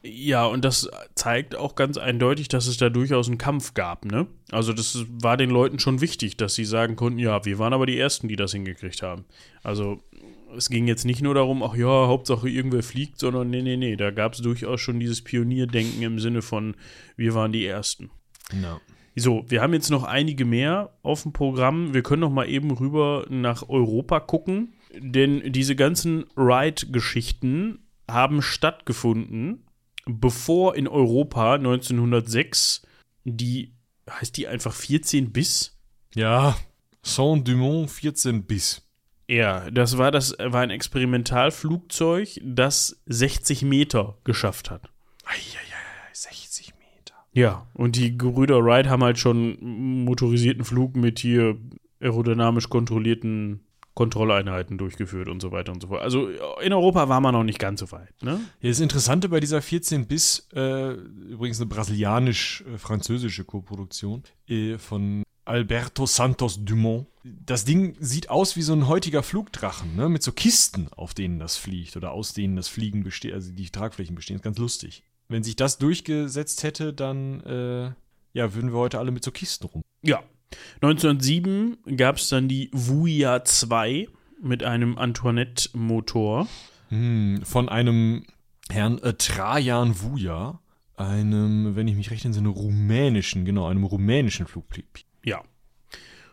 ja, 0.01 0.45
und 0.45 0.63
das 0.63 0.89
zeigt 1.15 1.55
auch 1.55 1.75
ganz 1.75 1.97
eindeutig, 1.97 2.47
dass 2.47 2.67
es 2.67 2.77
da 2.77 2.89
durchaus 2.89 3.27
einen 3.27 3.37
Kampf 3.37 3.73
gab, 3.73 4.05
ne? 4.05 4.27
Also 4.51 4.71
das 4.71 5.05
war 5.09 5.35
den 5.35 5.49
Leuten 5.49 5.79
schon 5.79 5.99
wichtig, 5.99 6.37
dass 6.37 6.55
sie 6.55 6.63
sagen 6.63 6.95
konnten, 6.95 7.19
ja, 7.19 7.43
wir 7.43 7.59
waren 7.59 7.73
aber 7.73 7.85
die 7.85 7.99
Ersten, 7.99 8.29
die 8.29 8.37
das 8.37 8.53
hingekriegt 8.53 9.03
haben. 9.03 9.25
Also 9.61 10.01
es 10.55 10.69
ging 10.69 10.87
jetzt 10.87 11.05
nicht 11.05 11.21
nur 11.21 11.33
darum, 11.33 11.61
ach 11.61 11.75
ja, 11.75 11.87
Hauptsache 12.07 12.47
irgendwer 12.49 12.81
fliegt, 12.81 13.19
sondern 13.19 13.49
nee, 13.49 13.61
nee, 13.61 13.75
nee, 13.75 13.97
da 13.97 14.11
gab 14.11 14.33
es 14.33 14.39
durchaus 14.41 14.79
schon 14.79 14.99
dieses 15.01 15.21
Pionierdenken 15.21 16.01
im 16.01 16.19
Sinne 16.19 16.41
von, 16.41 16.75
wir 17.17 17.33
waren 17.35 17.51
die 17.51 17.65
Ersten. 17.65 18.09
No. 18.53 18.79
So, 19.17 19.43
wir 19.49 19.61
haben 19.61 19.73
jetzt 19.73 19.89
noch 19.89 20.03
einige 20.05 20.45
mehr 20.45 20.95
auf 21.03 21.23
dem 21.23 21.33
Programm. 21.33 21.93
Wir 21.93 22.03
können 22.03 22.21
noch 22.21 22.29
mal 22.31 22.47
eben 22.47 22.71
rüber 22.71 23.25
nach 23.29 23.67
Europa 23.67 24.21
gucken, 24.21 24.71
denn 24.97 25.51
diese 25.51 25.75
ganzen 25.75 26.23
Ride-Geschichten 26.37 27.79
haben 28.09 28.41
stattgefunden 28.41 29.63
bevor 30.17 30.75
in 30.75 30.87
Europa 30.87 31.53
1906 31.55 32.81
die, 33.23 33.73
heißt 34.09 34.35
die 34.37 34.47
einfach 34.47 34.73
14 34.73 35.31
bis? 35.31 35.77
Ja, 36.15 36.57
Saint-Dumont 37.03 37.91
14 37.91 38.43
bis. 38.43 38.85
Ja, 39.27 39.69
das 39.69 39.97
war, 39.97 40.09
das 40.11 40.35
war 40.39 40.61
ein 40.61 40.71
Experimentalflugzeug, 40.71 42.39
das 42.43 42.99
60 43.05 43.61
Meter 43.61 44.17
geschafft 44.23 44.71
hat. 44.71 44.89
Eieiei, 45.25 45.59
60 46.11 46.73
Meter. 46.73 47.13
Ja, 47.33 47.67
und 47.75 47.95
die 47.95 48.17
Gerüder 48.17 48.63
Wright 48.63 48.87
haben 48.87 49.03
halt 49.03 49.19
schon 49.19 49.59
motorisierten 50.05 50.65
Flug 50.65 50.95
mit 50.95 51.19
hier 51.19 51.57
aerodynamisch 51.99 52.69
kontrollierten 52.69 53.59
Kontrolleinheiten 53.99 54.77
durchgeführt 54.77 55.27
und 55.27 55.41
so 55.41 55.51
weiter 55.51 55.73
und 55.73 55.81
so 55.81 55.89
fort. 55.89 56.01
Also 56.01 56.29
in 56.61 56.71
Europa 56.71 57.09
war 57.09 57.19
man 57.19 57.33
noch 57.33 57.43
nicht 57.43 57.59
ganz 57.59 57.81
so 57.81 57.91
weit. 57.91 58.13
Ne? 58.23 58.39
Ja, 58.61 58.69
das 58.69 58.79
Interessante 58.79 59.27
bei 59.27 59.41
dieser 59.41 59.61
14 59.61 60.07
bis, 60.07 60.47
äh, 60.55 60.93
übrigens 60.93 61.59
eine 61.59 61.65
brasilianisch-französische 61.67 63.43
Koproduktion 63.43 64.23
äh, 64.47 64.77
von 64.77 65.23
Alberto 65.43 66.05
Santos 66.05 66.63
Dumont. 66.63 67.07
Das 67.25 67.65
Ding 67.65 67.97
sieht 67.99 68.29
aus 68.29 68.55
wie 68.55 68.61
so 68.61 68.71
ein 68.71 68.87
heutiger 68.87 69.21
Flugdrachen, 69.21 69.93
ne? 69.97 70.07
mit 70.07 70.23
so 70.23 70.31
Kisten, 70.31 70.87
auf 70.95 71.13
denen 71.13 71.37
das 71.37 71.57
fliegt 71.57 71.97
oder 71.97 72.11
aus 72.11 72.31
denen 72.31 72.55
das 72.55 72.69
Fliegen 72.69 73.03
besteht, 73.03 73.33
also 73.33 73.51
die 73.51 73.69
Tragflächen 73.69 74.15
bestehen. 74.15 74.37
Ist 74.37 74.43
ganz 74.43 74.59
lustig. 74.59 75.03
Wenn 75.27 75.43
sich 75.43 75.57
das 75.57 75.77
durchgesetzt 75.77 76.63
hätte, 76.63 76.93
dann 76.93 77.41
äh, 77.41 77.91
ja, 78.31 78.53
würden 78.53 78.71
wir 78.71 78.79
heute 78.79 78.97
alle 78.97 79.11
mit 79.11 79.25
so 79.25 79.31
Kisten 79.31 79.65
rum. 79.67 79.81
Ja, 80.03 80.21
1907 80.81 81.77
gab 81.97 82.17
es 82.17 82.29
dann 82.29 82.47
die 82.47 82.69
Vuia 82.71 83.43
2 83.43 84.07
mit 84.41 84.63
einem 84.63 84.97
Antoinette-Motor. 84.97 86.47
Hm, 86.89 87.41
von 87.43 87.69
einem 87.69 88.25
Herrn 88.71 88.97
äh, 88.99 89.13
Trajan 89.13 90.01
Vuja, 90.01 90.59
einem, 90.95 91.75
wenn 91.75 91.87
ich 91.87 91.95
mich 91.95 92.09
recht 92.11 92.25
entsinne, 92.25 92.49
rumänischen, 92.49 93.45
genau, 93.45 93.67
einem 93.67 93.83
rumänischen 93.83 94.47
Flugpiloten. 94.47 95.03
Ja. 95.23 95.41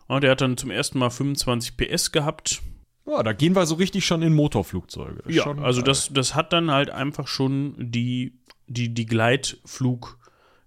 Und 0.07 0.23
der 0.23 0.31
hat 0.33 0.41
dann 0.41 0.57
zum 0.57 0.71
ersten 0.71 0.99
Mal 0.99 1.11
25 1.11 1.77
PS 1.77 2.13
gehabt. 2.13 2.63
Ja, 3.07 3.23
da 3.23 3.33
gehen 3.33 3.55
wir 3.55 3.67
so 3.67 3.75
richtig 3.75 4.05
schon 4.07 4.23
in 4.23 4.35
Motorflugzeuge. 4.35 5.23
Ja, 5.33 5.43
schon, 5.45 5.59
also 5.59 5.83
das, 5.83 6.13
das 6.13 6.35
hat 6.35 6.53
dann 6.53 6.71
halt 6.71 6.91
einfach 6.91 7.27
schon 7.27 7.75
die, 7.79 8.39
die, 8.69 8.95
die 8.95 9.07
Gleitflug- 9.09 10.17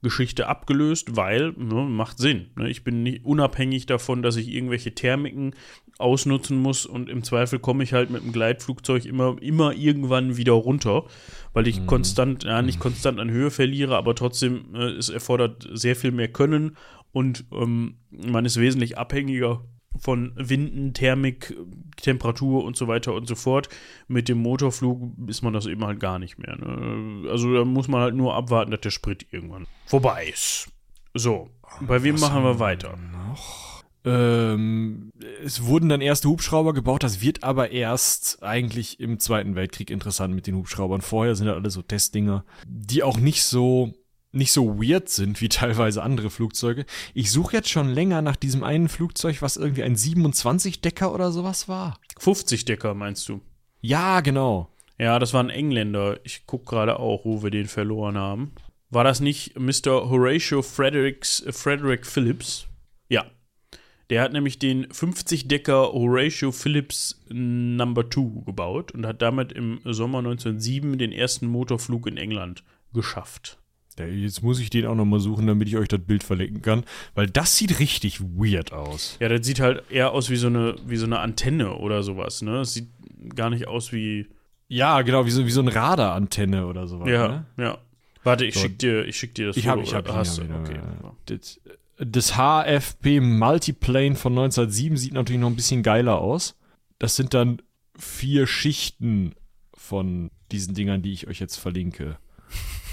Geschichte 0.02 0.48
abgelöst, 0.48 1.16
weil 1.16 1.54
ne, 1.58 1.76
macht 1.84 2.20
Sinn. 2.20 2.52
Ne? 2.56 2.70
Ich 2.70 2.84
bin 2.84 3.04
nicht 3.04 3.26
unabhängig 3.26 3.86
davon, 3.86 4.22
dass 4.22 4.38
ich 4.38 4.48
irgendwelche 4.50 4.96
Thermiken 4.96 5.54
ausnutzen 5.98 6.58
muss 6.58 6.86
und 6.86 7.10
im 7.10 7.24
Zweifel 7.24 7.60
komme 7.60 7.84
ich 7.84 7.92
halt 7.92 8.10
mit 8.10 8.24
dem 8.24 8.32
Gleitflugzeug 8.32 9.04
immer, 9.06 9.36
immer 9.42 9.74
irgendwann 9.76 10.38
wieder 10.38 10.54
runter, 10.54 11.06
weil 11.52 11.68
ich 11.68 11.82
mhm. 11.82 11.88
konstant, 11.88 12.44
ja, 12.46 12.62
nicht 12.62 12.80
mhm. 12.80 12.84
konstant 12.84 13.20
an 13.20 13.30
Höhe 13.30 13.52
verliere, 13.52 13.98
aber 13.98 14.16
trotzdem, 14.16 14.74
äh, 14.74 14.88
es 14.92 15.10
erfordert 15.10 15.68
sehr 15.74 15.98
viel 15.98 16.12
mehr 16.12 16.30
Können 16.30 16.78
und 17.12 17.44
ähm, 17.52 17.98
man 18.10 18.46
ist 18.46 18.58
wesentlich 18.58 18.98
abhängiger 18.98 19.64
von 20.00 20.32
Winden, 20.36 20.94
Thermik, 20.94 21.56
Temperatur 21.98 22.64
und 22.64 22.76
so 22.78 22.88
weiter 22.88 23.14
und 23.14 23.28
so 23.28 23.36
fort. 23.36 23.70
Mit 24.08 24.30
dem 24.30 24.38
Motorflug 24.40 25.12
ist 25.28 25.42
man 25.42 25.54
das 25.54 25.66
eben 25.66 25.86
halt 25.86 26.00
gar 26.00 26.20
nicht 26.20 26.40
mehr. 26.40 26.56
Ne? 26.56 27.30
Also 27.30 27.54
da 27.54 27.66
muss 27.66 27.88
man 27.88 28.02
halt 28.02 28.16
nur 28.16 28.34
abwarten, 28.36 28.72
dass 28.72 28.82
der 28.82 28.92
Sprit 28.92 29.28
irgendwann 29.32 29.68
vorbei 29.86 30.28
ist. 30.34 30.70
So, 31.14 31.50
bei 31.82 32.02
wem 32.04 32.16
Was 32.16 32.22
machen 32.22 32.44
wir 32.44 32.60
weiter? 32.60 32.96
Noch? 32.98 33.78
Ähm, 34.06 35.12
es 35.44 35.66
wurden 35.66 35.90
dann 35.90 36.00
erste 36.00 36.30
Hubschrauber 36.30 36.74
gebaut, 36.74 37.04
das 37.04 37.20
wird 37.22 37.44
aber 37.44 37.72
erst 37.72 38.42
eigentlich 38.42 39.02
im 39.02 39.20
Zweiten 39.20 39.56
Weltkrieg 39.56 39.90
interessant 39.92 40.34
mit 40.34 40.48
den 40.48 40.56
Hubschraubern. 40.56 41.02
Vorher 41.02 41.36
sind 41.36 41.48
ja 41.48 41.54
alle 41.54 41.70
so 41.70 41.82
Testdinger, 41.82 42.46
die 42.66 43.04
auch 43.04 43.18
nicht 43.18 43.44
so 43.44 43.92
nicht 44.32 44.52
so 44.52 44.78
weird 44.82 45.10
sind 45.10 45.42
wie 45.42 45.50
teilweise 45.50 46.04
andere 46.04 46.30
Flugzeuge. 46.30 46.86
Ich 47.14 47.32
suche 47.32 47.58
jetzt 47.58 47.70
schon 47.70 47.90
länger 47.90 48.22
nach 48.22 48.36
diesem 48.36 48.64
einen 48.64 48.90
Flugzeug, 48.90 49.42
was 49.42 49.58
irgendwie 49.58 49.84
ein 49.84 49.96
27-Decker 49.96 51.14
oder 51.14 51.32
sowas 51.32 51.68
war. 51.68 52.00
50-Decker 52.20 52.94
meinst 52.94 53.28
du? 53.30 53.42
Ja, 53.82 54.22
genau. 54.22 54.70
Ja, 54.98 55.20
das 55.20 55.34
war 55.34 55.42
ein 55.42 55.50
Engländer. 55.50 56.20
Ich 56.26 56.46
gucke 56.46 56.66
gerade 56.66 57.00
auch, 57.00 57.24
wo 57.24 57.42
wir 57.42 57.52
den 57.52 57.68
verloren 57.68 58.18
haben. 58.18 58.52
War 58.90 59.04
das 59.04 59.20
nicht 59.20 59.58
Mr. 59.58 60.10
Horatio 60.10 60.62
Fredericks, 60.62 61.42
äh, 61.42 61.54
Frederick 61.54 62.06
Phillips? 62.06 62.68
Ja. 63.08 63.26
Der 64.10 64.24
hat 64.24 64.34
nämlich 64.34 64.58
den 64.58 64.88
50-Decker 64.88 65.94
Horatio 65.94 66.52
Phillips 66.52 67.22
Number 67.30 68.10
2 68.10 68.42
gebaut 68.44 68.92
und 68.92 69.06
hat 69.06 69.22
damit 69.22 69.52
im 69.54 69.80
Sommer 69.86 70.18
1907 70.18 70.98
den 70.98 71.12
ersten 71.12 71.46
Motorflug 71.46 72.08
in 72.08 72.18
England 72.18 72.64
geschafft. 72.92 73.59
Jetzt 74.08 74.42
muss 74.44 74.60
ich 74.60 74.70
den 74.70 74.86
auch 74.86 74.96
nochmal 74.96 75.20
suchen, 75.20 75.48
damit 75.48 75.68
ich 75.68 75.78
euch 75.78 75.88
das 75.88 76.00
Bild 76.00 76.24
verlinken 76.24 76.62
kann, 76.62 76.84
weil 77.16 77.28
das 77.28 77.56
sieht 77.58 77.80
richtig 77.80 78.22
weird 78.22 78.72
aus. 78.72 79.18
Ja, 79.20 79.30
das 79.30 79.46
sieht 79.46 79.60
halt 79.60 79.84
eher 79.90 80.12
aus 80.12 80.30
wie 80.30 80.36
so 80.36 80.48
eine, 80.48 80.76
wie 80.86 80.98
so 80.98 81.06
eine 81.06 81.20
Antenne 81.20 81.76
oder 81.76 82.04
sowas, 82.04 82.42
ne? 82.42 82.54
Das 82.60 82.74
sieht 82.74 82.90
gar 83.36 83.50
nicht 83.50 83.68
aus 83.68 83.92
wie. 83.92 84.28
Ja, 84.68 85.02
genau, 85.02 85.26
wie 85.26 85.32
so, 85.32 85.46
wie 85.46 85.52
so 85.52 85.62
eine 85.62 85.74
Radarantenne 85.74 86.68
oder 86.68 86.88
sowas. 86.88 87.10
Ja, 87.10 87.28
ne? 87.28 87.46
ja. 87.64 87.78
Warte, 88.24 88.46
ich 88.46 88.54
so, 88.54 88.62
schick 88.62 88.78
dir, 88.80 89.06
ich 89.06 89.18
schick 89.18 89.34
dir 89.34 89.48
das 89.48 89.58
ich 89.58 89.64
Foto. 89.66 89.78
Hab, 89.78 89.84
ich 89.84 89.94
habe, 89.96 90.10
äh, 90.10 90.72
Okay. 90.78 90.80
Das, 91.26 91.60
das 91.98 92.34
HFP 92.36 93.20
Multiplane 93.20 94.16
von 94.16 94.34
1907 94.34 94.98
sieht 94.98 95.14
natürlich 95.14 95.42
noch 95.42 95.48
ein 95.50 95.56
bisschen 95.56 95.82
geiler 95.84 96.20
aus. 96.20 96.56
Das 97.00 97.16
sind 97.16 97.34
dann 97.34 97.62
vier 97.98 98.46
Schichten 98.46 99.34
von 99.74 100.30
diesen 100.52 100.76
Dingern, 100.76 101.02
die 101.02 101.14
ich 101.14 101.28
euch 101.28 101.40
jetzt 101.40 101.58
verlinke 101.58 102.18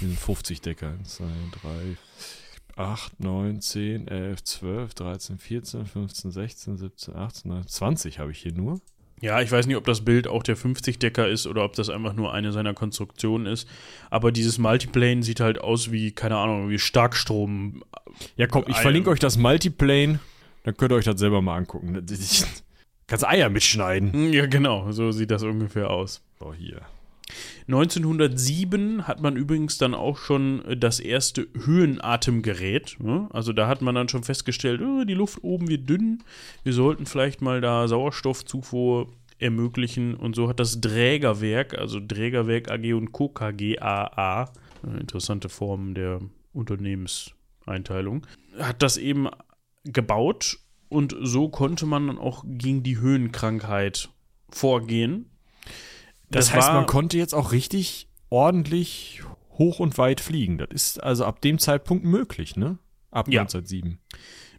diesen 0.01 0.17
50-Decker. 0.17 0.89
1, 0.99 1.15
2, 1.15 1.23
3, 2.75 2.81
8, 2.81 3.19
9, 3.19 3.61
10, 3.61 4.07
11, 4.07 4.43
12, 4.43 4.93
13, 4.93 5.37
14, 5.37 5.85
15, 5.85 6.31
16, 6.31 6.77
17, 6.77 7.15
18, 7.15 7.49
19, 7.51 7.67
20 7.67 8.19
habe 8.19 8.31
ich 8.31 8.39
hier 8.39 8.53
nur. 8.53 8.79
Ja, 9.19 9.41
ich 9.41 9.51
weiß 9.51 9.65
nicht, 9.65 9.77
ob 9.77 9.85
das 9.85 10.05
Bild 10.05 10.27
auch 10.27 10.43
der 10.43 10.55
50-Decker 10.55 11.27
ist 11.27 11.47
oder 11.47 11.63
ob 11.63 11.73
das 11.73 11.89
einfach 11.89 12.13
nur 12.13 12.33
eine 12.35 12.51
seiner 12.51 12.75
Konstruktionen 12.75 13.47
ist. 13.51 13.67
Aber 14.11 14.31
dieses 14.31 14.59
Multiplane 14.59 15.23
sieht 15.23 15.39
halt 15.39 15.59
aus 15.59 15.91
wie, 15.91 16.11
keine 16.11 16.37
Ahnung, 16.37 16.69
wie 16.69 16.77
Starkstrom. 16.77 17.83
Ja, 18.35 18.45
komm, 18.45 18.65
ich 18.67 18.77
verlinke 18.77 19.09
euch 19.09 19.19
das 19.19 19.37
Multiplane. 19.37 20.19
Dann 20.63 20.77
könnt 20.77 20.91
ihr 20.91 20.95
euch 20.97 21.05
das 21.05 21.19
selber 21.19 21.41
mal 21.41 21.57
angucken. 21.57 22.05
Kannst 23.07 23.25
Eier 23.25 23.49
mitschneiden. 23.49 24.31
Ja, 24.33 24.45
genau. 24.45 24.91
So 24.91 25.11
sieht 25.11 25.31
das 25.31 25.41
ungefähr 25.41 25.89
aus. 25.89 26.21
Oh, 26.39 26.53
hier. 26.53 26.81
1907 27.67 29.07
hat 29.07 29.21
man 29.21 29.35
übrigens 29.35 29.77
dann 29.77 29.93
auch 29.93 30.17
schon 30.17 30.63
äh, 30.65 30.77
das 30.77 30.99
erste 30.99 31.47
Höhenatemgerät. 31.55 32.97
Ne? 32.99 33.27
Also 33.31 33.53
da 33.53 33.67
hat 33.67 33.81
man 33.81 33.95
dann 33.95 34.09
schon 34.09 34.23
festgestellt, 34.23 34.81
äh, 34.81 35.05
die 35.05 35.13
Luft 35.13 35.43
oben 35.43 35.67
wird 35.67 35.89
dünn, 35.89 36.23
wir 36.63 36.73
sollten 36.73 37.05
vielleicht 37.05 37.41
mal 37.41 37.61
da 37.61 37.87
Sauerstoffzufuhr 37.87 39.09
ermöglichen. 39.39 40.13
Und 40.15 40.35
so 40.35 40.47
hat 40.47 40.59
das 40.59 40.81
Drägerwerk, 40.81 41.77
also 41.77 41.99
Drägerwerk 42.05 42.71
AG 42.71 42.93
und 42.93 43.11
Co. 43.11 43.29
KGAA, 43.29 44.51
interessante 44.99 45.49
Form 45.49 45.93
der 45.93 46.21
Unternehmenseinteilung, 46.53 48.25
hat 48.57 48.81
das 48.81 48.97
eben 48.97 49.27
gebaut 49.83 50.57
und 50.89 51.15
so 51.21 51.49
konnte 51.49 51.85
man 51.85 52.07
dann 52.07 52.17
auch 52.17 52.43
gegen 52.47 52.81
die 52.83 52.97
Höhenkrankheit 52.99 54.09
vorgehen 54.49 55.25
das, 56.29 56.47
das 56.47 56.55
heißt, 56.55 56.67
war, 56.69 56.75
man 56.75 56.85
konnte 56.85 57.17
jetzt 57.17 57.33
auch 57.33 57.51
richtig 57.51 58.07
ordentlich 58.29 59.21
hoch 59.57 59.79
und 59.79 59.97
weit 59.97 60.19
fliegen. 60.21 60.57
Das 60.57 60.67
ist 60.71 61.03
also 61.03 61.25
ab 61.25 61.41
dem 61.41 61.57
Zeitpunkt 61.59 62.03
möglich, 62.03 62.55
ne? 62.55 62.77
Ab 63.11 63.27
ja. 63.29 63.41
1907. 63.41 63.99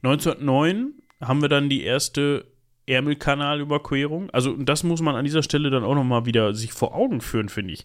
1909 0.02 0.92
haben 1.20 1.42
wir 1.42 1.48
dann 1.48 1.68
die 1.68 1.82
erste 1.82 2.46
Ärmelkanalüberquerung. 2.86 4.30
Also 4.30 4.54
das 4.56 4.82
muss 4.82 5.02
man 5.02 5.14
an 5.16 5.24
dieser 5.24 5.42
Stelle 5.42 5.68
dann 5.70 5.84
auch 5.84 5.94
nochmal 5.94 6.24
wieder 6.24 6.54
sich 6.54 6.72
vor 6.72 6.94
Augen 6.94 7.20
führen, 7.20 7.48
finde 7.50 7.72
ich. 7.74 7.84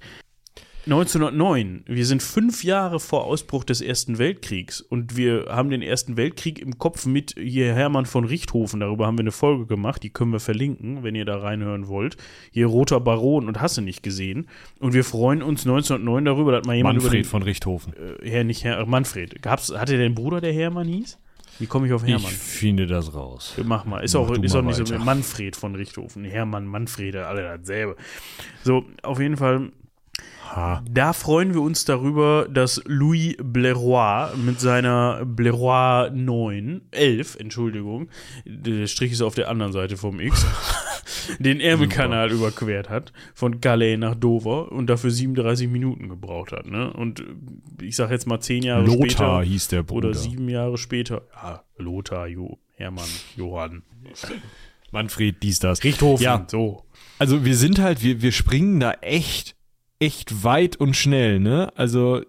1909. 0.85 1.83
Wir 1.87 2.05
sind 2.05 2.21
fünf 2.21 2.63
Jahre 2.63 2.99
vor 2.99 3.23
Ausbruch 3.25 3.63
des 3.63 3.79
Ersten 3.79 4.17
Weltkriegs 4.17 4.81
und 4.81 5.15
wir 5.15 5.45
haben 5.49 5.69
den 5.69 5.81
Ersten 5.81 6.17
Weltkrieg 6.17 6.59
im 6.59 6.77
Kopf 6.77 7.05
mit 7.05 7.35
hier 7.39 7.73
Hermann 7.73 8.05
von 8.05 8.25
Richthofen. 8.25 8.81
Darüber 8.81 9.07
haben 9.07 9.17
wir 9.17 9.21
eine 9.23 9.31
Folge 9.31 9.65
gemacht, 9.65 10.03
die 10.03 10.09
können 10.09 10.33
wir 10.33 10.41
verlinken, 10.41 11.01
wenn 11.01 11.15
ihr 11.15 11.23
da 11.23 11.37
reinhören 11.37 11.87
wollt. 11.87 12.17
Hier 12.51 12.67
Roter 12.67 12.99
Baron 12.99 13.47
und 13.47 13.61
Hasse 13.61 13.81
nicht 13.81 14.03
gesehen. 14.03 14.49
Und 14.79 14.93
wir 14.93 15.05
freuen 15.05 15.41
uns 15.41 15.61
1909 15.65 16.25
darüber, 16.25 16.51
dass 16.51 16.65
mal 16.67 16.75
jemand 16.75 16.97
Manfred 16.97 17.23
den, 17.23 17.29
von 17.29 17.43
Richthofen. 17.43 17.93
Äh, 17.93 18.29
Herr, 18.29 18.43
nicht 18.43 18.65
Herr, 18.65 18.79
äh, 18.79 18.85
Manfred. 18.85 19.41
Gab's, 19.41 19.73
hatte 19.73 19.95
der 19.95 20.05
einen 20.05 20.15
Bruder, 20.15 20.41
der 20.41 20.51
Hermann 20.51 20.87
hieß? 20.89 21.17
Wie 21.59 21.65
komme 21.67 21.87
ich 21.87 21.93
auf 21.93 22.03
Hermann? 22.05 22.23
Ich 22.31 22.37
finde 22.37 22.87
das 22.87 23.13
raus. 23.13 23.53
Mach 23.63 23.85
mal. 23.85 24.01
Ist 24.03 24.15
Mach 24.15 24.21
auch, 24.21 24.31
ist 24.31 24.53
auch 24.55 24.63
nicht 24.63 24.75
weiter. 24.79 24.99
so 24.99 25.05
Manfred 25.05 25.55
von 25.55 25.75
Richthofen. 25.75 26.25
Hermann, 26.25 26.65
Manfrede, 26.67 27.27
alle 27.27 27.43
dasselbe. 27.43 27.95
So, 28.65 28.83
auf 29.03 29.19
jeden 29.21 29.37
Fall 29.37 29.71
Aha. 30.53 30.83
Da 30.87 31.13
freuen 31.13 31.55
wir 31.55 31.61
uns 31.61 31.83
darüber, 31.83 32.47
dass 32.47 32.79
Louis 32.85 33.35
Bleroy 33.41 34.27
mit 34.35 34.59
seiner 34.59 35.25
Bleroy 35.25 36.11
9, 36.11 36.81
11, 36.91 37.37
Entschuldigung, 37.39 38.07
der 38.45 38.85
Strich 38.85 39.13
ist 39.13 39.23
auf 39.23 39.33
der 39.33 39.49
anderen 39.49 39.71
Seite 39.71 39.97
vom 39.97 40.19
X, 40.19 40.45
den 41.39 41.59
Ärmelkanal 41.59 42.29
Super. 42.29 42.47
überquert 42.49 42.89
hat, 42.91 43.13
von 43.33 43.61
Calais 43.61 43.97
nach 43.97 44.13
Dover 44.13 44.71
und 44.71 44.87
dafür 44.91 45.09
37 45.09 45.67
Minuten 45.69 46.07
gebraucht 46.07 46.51
hat. 46.51 46.67
Ne? 46.67 46.93
Und 46.93 47.23
ich 47.81 47.95
sag 47.95 48.11
jetzt 48.11 48.27
mal 48.27 48.39
zehn 48.39 48.61
Jahre 48.61 48.81
Lothar 48.85 48.97
später. 48.99 49.23
Lothar 49.23 49.43
hieß 49.43 49.67
der 49.69 49.83
Bruder. 49.83 50.09
Oder 50.09 50.17
sieben 50.19 50.49
Jahre 50.49 50.77
später. 50.77 51.23
Ja, 51.33 51.63
Lothar, 51.79 52.27
jo, 52.27 52.59
Hermann, 52.75 53.09
Johann. 53.35 53.81
Manfred, 54.91 55.41
dies, 55.41 55.57
das. 55.57 55.83
Richthofen. 55.83 56.21
Ja, 56.23 56.45
so. 56.47 56.85
Also 57.17 57.43
wir 57.43 57.55
sind 57.55 57.79
halt, 57.79 58.03
wir, 58.03 58.21
wir 58.21 58.31
springen 58.31 58.79
da 58.79 58.91
echt 59.01 59.55
echt 60.03 60.43
weit 60.43 60.75
und 60.75 60.95
schnell, 60.95 61.39
ne? 61.39 61.71
Also 61.75 62.21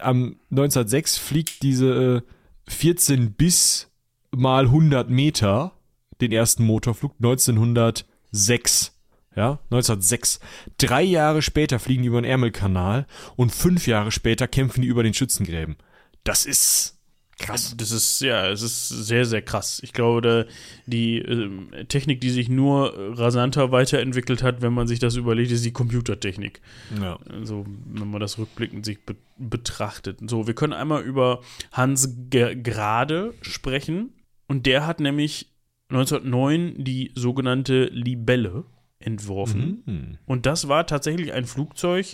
am 0.00 0.36
1906 0.50 1.18
fliegt 1.18 1.62
diese 1.62 2.24
14 2.68 3.22
äh, 3.28 3.30
bis 3.30 3.90
mal 4.32 4.66
100 4.66 5.08
Meter 5.10 5.72
den 6.20 6.32
ersten 6.32 6.64
Motorflug 6.64 7.14
1906. 7.22 8.96
Ja, 9.36 9.60
1906. 9.66 10.40
Drei 10.78 11.02
Jahre 11.02 11.40
später 11.40 11.78
fliegen 11.78 12.02
die 12.02 12.08
über 12.08 12.20
den 12.20 12.28
Ärmelkanal 12.28 13.06
und 13.36 13.54
fünf 13.54 13.86
Jahre 13.86 14.10
später 14.10 14.48
kämpfen 14.48 14.82
die 14.82 14.88
über 14.88 15.04
den 15.04 15.14
Schützengräben. 15.14 15.76
Das 16.24 16.44
ist 16.46 16.99
Krass. 17.40 17.64
Also, 17.64 17.76
das 17.76 17.90
ist, 17.90 18.20
ja, 18.20 18.48
es 18.50 18.60
ist 18.60 18.88
sehr, 18.90 19.24
sehr 19.24 19.40
krass. 19.40 19.80
Ich 19.82 19.94
glaube, 19.94 20.20
da 20.20 20.44
die 20.86 21.18
ähm, 21.18 21.70
Technik, 21.88 22.20
die 22.20 22.28
sich 22.28 22.50
nur 22.50 22.94
rasanter 23.18 23.72
weiterentwickelt 23.72 24.42
hat, 24.42 24.60
wenn 24.60 24.74
man 24.74 24.86
sich 24.86 24.98
das 24.98 25.16
überlegt, 25.16 25.50
ist 25.50 25.64
die 25.64 25.72
Computertechnik. 25.72 26.60
Ja. 27.00 27.18
Also, 27.32 27.64
wenn 27.86 28.10
man 28.10 28.20
das 28.20 28.36
rückblickend 28.38 28.84
sich 28.84 29.04
be 29.06 29.16
betrachtet. 29.38 30.18
So, 30.28 30.46
wir 30.46 30.54
können 30.54 30.74
einmal 30.74 31.02
über 31.02 31.40
Hans 31.72 32.14
Ger 32.28 32.54
Grade 32.54 33.32
sprechen. 33.40 34.12
Und 34.46 34.66
der 34.66 34.86
hat 34.86 35.00
nämlich 35.00 35.48
1909 35.88 36.84
die 36.84 37.10
sogenannte 37.14 37.84
Libelle 37.86 38.64
entworfen. 38.98 39.82
Mhm. 39.86 40.18
Und 40.26 40.44
das 40.44 40.68
war 40.68 40.86
tatsächlich 40.86 41.32
ein 41.32 41.46
Flugzeug, 41.46 42.04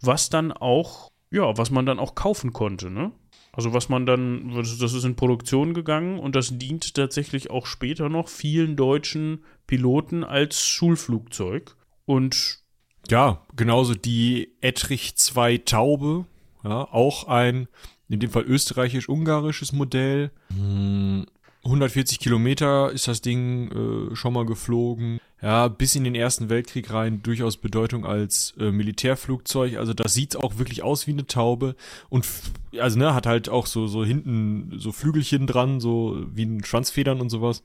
was 0.00 0.28
dann 0.28 0.50
auch, 0.50 1.12
ja, 1.30 1.56
was 1.56 1.70
man 1.70 1.86
dann 1.86 2.00
auch 2.00 2.16
kaufen 2.16 2.52
konnte, 2.52 2.90
ne? 2.90 3.12
Also 3.54 3.74
was 3.74 3.90
man 3.90 4.06
dann, 4.06 4.54
das 4.54 4.80
ist 4.80 5.04
in 5.04 5.14
Produktion 5.14 5.74
gegangen 5.74 6.18
und 6.18 6.34
das 6.34 6.56
dient 6.56 6.94
tatsächlich 6.94 7.50
auch 7.50 7.66
später 7.66 8.08
noch 8.08 8.28
vielen 8.28 8.76
deutschen 8.76 9.44
Piloten 9.66 10.24
als 10.24 10.64
Schulflugzeug. 10.66 11.76
Und 12.06 12.60
ja, 13.10 13.42
genauso 13.54 13.94
die 13.94 14.54
Ettrich 14.62 15.16
2 15.16 15.58
Taube, 15.58 16.24
ja, 16.64 16.80
auch 16.90 17.26
ein 17.28 17.68
in 18.08 18.20
dem 18.20 18.30
Fall 18.30 18.44
österreichisch-ungarisches 18.44 19.72
Modell. 19.72 20.30
Hm, 20.48 21.26
140 21.64 22.18
Kilometer 22.18 22.90
ist 22.90 23.06
das 23.06 23.20
Ding 23.20 23.70
äh, 24.12 24.16
schon 24.16 24.32
mal 24.32 24.44
geflogen. 24.44 25.20
Ja, 25.40 25.68
bis 25.68 25.94
in 25.94 26.02
den 26.04 26.16
Ersten 26.16 26.48
Weltkrieg 26.48 26.92
rein 26.92 27.22
durchaus 27.22 27.56
Bedeutung 27.56 28.04
als 28.04 28.54
äh, 28.58 28.72
Militärflugzeug. 28.72 29.76
Also 29.76 29.94
das 29.94 30.12
sieht 30.12 30.36
auch 30.36 30.58
wirklich 30.58 30.82
aus 30.82 31.06
wie 31.06 31.12
eine 31.12 31.26
Taube 31.26 31.76
und 32.08 32.26
also 32.78 32.98
ne 32.98 33.14
hat 33.14 33.26
halt 33.26 33.48
auch 33.48 33.66
so 33.66 33.86
so 33.86 34.04
hinten 34.04 34.72
so 34.76 34.90
Flügelchen 34.92 35.46
dran, 35.46 35.78
so 35.78 36.24
wie 36.34 36.44
ein 36.44 36.64
Schwanzfedern 36.64 37.20
und 37.20 37.30
sowas. 37.30 37.62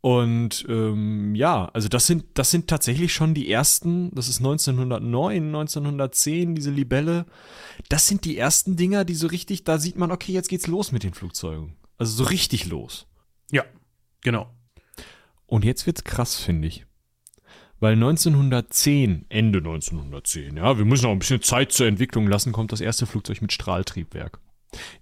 Und 0.00 0.64
ähm, 0.68 1.34
ja, 1.34 1.66
also 1.74 1.88
das 1.88 2.06
sind 2.06 2.24
das 2.34 2.50
sind 2.50 2.66
tatsächlich 2.68 3.12
schon 3.12 3.34
die 3.34 3.50
ersten. 3.50 4.10
Das 4.14 4.28
ist 4.28 4.38
1909, 4.38 5.46
1910 5.48 6.54
diese 6.54 6.70
Libelle. 6.70 7.26
Das 7.90 8.08
sind 8.08 8.24
die 8.24 8.38
ersten 8.38 8.76
Dinger, 8.76 9.04
die 9.04 9.14
so 9.14 9.26
richtig. 9.26 9.64
Da 9.64 9.76
sieht 9.78 9.96
man, 9.96 10.12
okay, 10.12 10.32
jetzt 10.32 10.48
geht's 10.48 10.66
los 10.66 10.92
mit 10.92 11.02
den 11.02 11.12
Flugzeugen. 11.14 11.74
Also 11.98 12.24
so 12.24 12.24
richtig 12.24 12.66
los. 12.66 13.06
Ja, 13.50 13.64
genau. 14.22 14.50
Und 15.46 15.64
jetzt 15.64 15.86
wird's 15.86 16.04
krass, 16.04 16.36
finde 16.38 16.68
ich. 16.68 16.86
Weil 17.80 17.94
1910, 17.94 19.26
Ende 19.28 19.58
1910, 19.58 20.56
ja, 20.56 20.78
wir 20.78 20.84
müssen 20.84 21.06
auch 21.06 21.10
ein 21.12 21.18
bisschen 21.18 21.42
Zeit 21.42 21.72
zur 21.72 21.86
Entwicklung 21.86 22.26
lassen, 22.28 22.52
kommt 22.52 22.72
das 22.72 22.80
erste 22.80 23.04
Flugzeug 23.06 23.42
mit 23.42 23.52
Strahltriebwerk. 23.52 24.40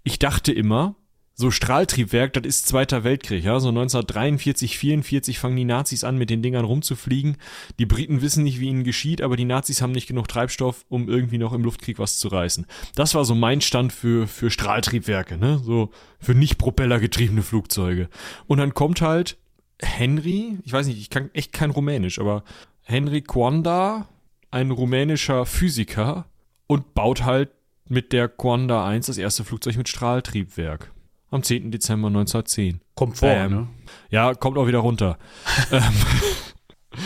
Ich 0.03 0.18
dachte 0.18 0.53
immer, 0.53 0.97
so 1.35 1.51
Strahltriebwerk, 1.51 2.35
das 2.35 2.43
ist 2.45 2.66
Zweiter 2.66 3.05
Weltkrieg, 3.05 3.45
ja, 3.45 3.59
so 3.59 3.68
1943, 3.68 4.76
44 4.78 5.39
fangen 5.39 5.57
die 5.57 5.64
Nazis 5.64 6.05
an, 6.05 6.18
mit 6.18 6.30
den 6.30 6.43
Dingern 6.43 6.64
rumzufliegen. 6.64 7.37
Die 7.78 7.87
Briten 7.87 8.20
wissen 8.20 8.45
nicht, 8.45 8.61
wie 8.61 8.68
ihnen 8.68 8.85
geschieht, 8.85 9.22
aber 9.22 9.37
die 9.37 9.45
Nazis 9.47 9.80
haben 9.80 9.93
nicht 9.93 10.07
genug 10.07 10.28
Treibstoff, 10.28 10.85
um 10.89 11.09
irgendwie 11.09 11.39
noch 11.39 11.53
im 11.53 11.62
Luftkrieg 11.64 11.99
was 11.99 12.18
zu 12.18 12.28
reißen. 12.28 12.66
Das 12.95 13.14
war 13.14 13.24
so 13.24 13.35
mein 13.35 13.61
Stand 13.62 13.93
für, 13.93 14.26
für 14.26 14.51
Strahltriebwerke, 14.51 15.39
ne, 15.39 15.61
so 15.64 15.91
für 16.20 16.35
nicht 16.35 16.59
propellergetriebene 16.59 17.43
Flugzeuge. 17.43 18.09
Und 18.47 18.59
dann 18.59 18.74
kommt 18.74 19.01
halt 19.01 19.39
Henry, 19.80 20.59
ich 20.64 20.72
weiß 20.72 20.87
nicht, 20.87 20.99
ich 21.01 21.11
kann 21.11 21.30
echt 21.33 21.53
kein 21.53 21.70
Rumänisch, 21.70 22.18
aber 22.20 22.45
Henry 22.83 23.22
Quanda, 23.22 24.07
ein 24.51 24.70
rumänischer 24.70 25.47
Physiker, 25.47 26.26
und 26.66 26.95
baut 26.95 27.24
halt 27.24 27.51
mit 27.89 28.12
der 28.12 28.28
Quanda 28.28 28.87
1 28.87 29.07
das 29.07 29.18
erste 29.18 29.45
Flugzeug 29.45 29.76
mit 29.76 29.89
Strahltriebwerk 29.89 30.93
am 31.33 31.43
10. 31.43 31.70
Dezember 31.70 32.09
1910. 32.09 32.80
Kommt 32.95 33.16
vor, 33.18 33.28
ähm, 33.28 33.51
ne? 33.53 33.68
Ja, 34.11 34.35
kommt 34.35 34.59
auch 34.59 34.66
wieder 34.68 34.78
runter. 34.78 35.18
Ähm, 35.70 37.01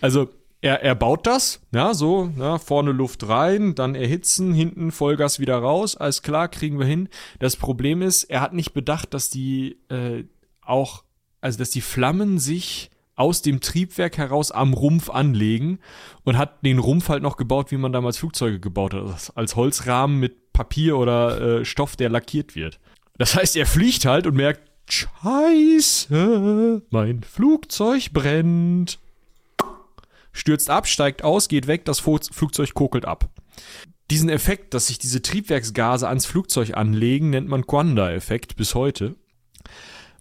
also 0.00 0.28
er, 0.62 0.80
er 0.82 0.94
baut 0.94 1.26
das, 1.26 1.60
ja, 1.72 1.92
so, 1.92 2.30
ja, 2.38 2.56
vorne 2.56 2.92
Luft 2.92 3.28
rein, 3.28 3.74
dann 3.74 3.94
erhitzen, 3.94 4.54
hinten 4.54 4.92
Vollgas 4.92 5.38
wieder 5.38 5.58
raus, 5.58 5.94
alles 5.94 6.22
klar, 6.22 6.48
kriegen 6.48 6.78
wir 6.78 6.86
hin. 6.86 7.10
Das 7.38 7.56
Problem 7.56 8.00
ist, 8.00 8.24
er 8.24 8.40
hat 8.40 8.54
nicht 8.54 8.72
bedacht, 8.72 9.12
dass 9.12 9.28
die 9.28 9.76
äh, 9.90 10.24
auch, 10.62 11.04
also 11.42 11.58
dass 11.58 11.68
die 11.68 11.82
Flammen 11.82 12.38
sich 12.38 12.90
aus 13.14 13.42
dem 13.42 13.60
Triebwerk 13.60 14.16
heraus 14.16 14.52
am 14.52 14.72
Rumpf 14.72 15.10
anlegen 15.10 15.78
und 16.24 16.38
hat 16.38 16.64
den 16.64 16.78
Rumpf 16.78 17.10
halt 17.10 17.22
noch 17.22 17.36
gebaut, 17.36 17.70
wie 17.72 17.76
man 17.76 17.92
damals 17.92 18.16
Flugzeuge 18.16 18.58
gebaut 18.58 18.94
hat, 18.94 19.32
als 19.34 19.54
Holzrahmen 19.56 20.18
mit 20.18 20.54
Papier 20.54 20.96
oder 20.96 21.60
äh, 21.60 21.64
Stoff, 21.66 21.96
der 21.96 22.08
lackiert 22.08 22.54
wird. 22.56 22.80
Das 23.18 23.34
heißt, 23.34 23.56
er 23.56 23.66
fliegt 23.66 24.04
halt 24.04 24.26
und 24.26 24.34
merkt, 24.34 24.62
Scheiße, 24.88 26.82
mein 26.90 27.22
Flugzeug 27.24 28.12
brennt. 28.12 28.98
Stürzt 30.32 30.70
ab, 30.70 30.86
steigt 30.86 31.24
aus, 31.24 31.48
geht 31.48 31.66
weg, 31.66 31.84
das 31.86 31.98
Flugzeug 31.98 32.72
kokelt 32.74 33.04
ab. 33.06 33.28
Diesen 34.10 34.28
Effekt, 34.28 34.74
dass 34.74 34.86
sich 34.86 34.98
diese 34.98 35.22
Triebwerksgase 35.22 36.06
ans 36.06 36.26
Flugzeug 36.26 36.76
anlegen, 36.76 37.30
nennt 37.30 37.48
man 37.48 37.66
Quanda-Effekt 37.66 38.54
bis 38.56 38.74
heute. 38.76 39.16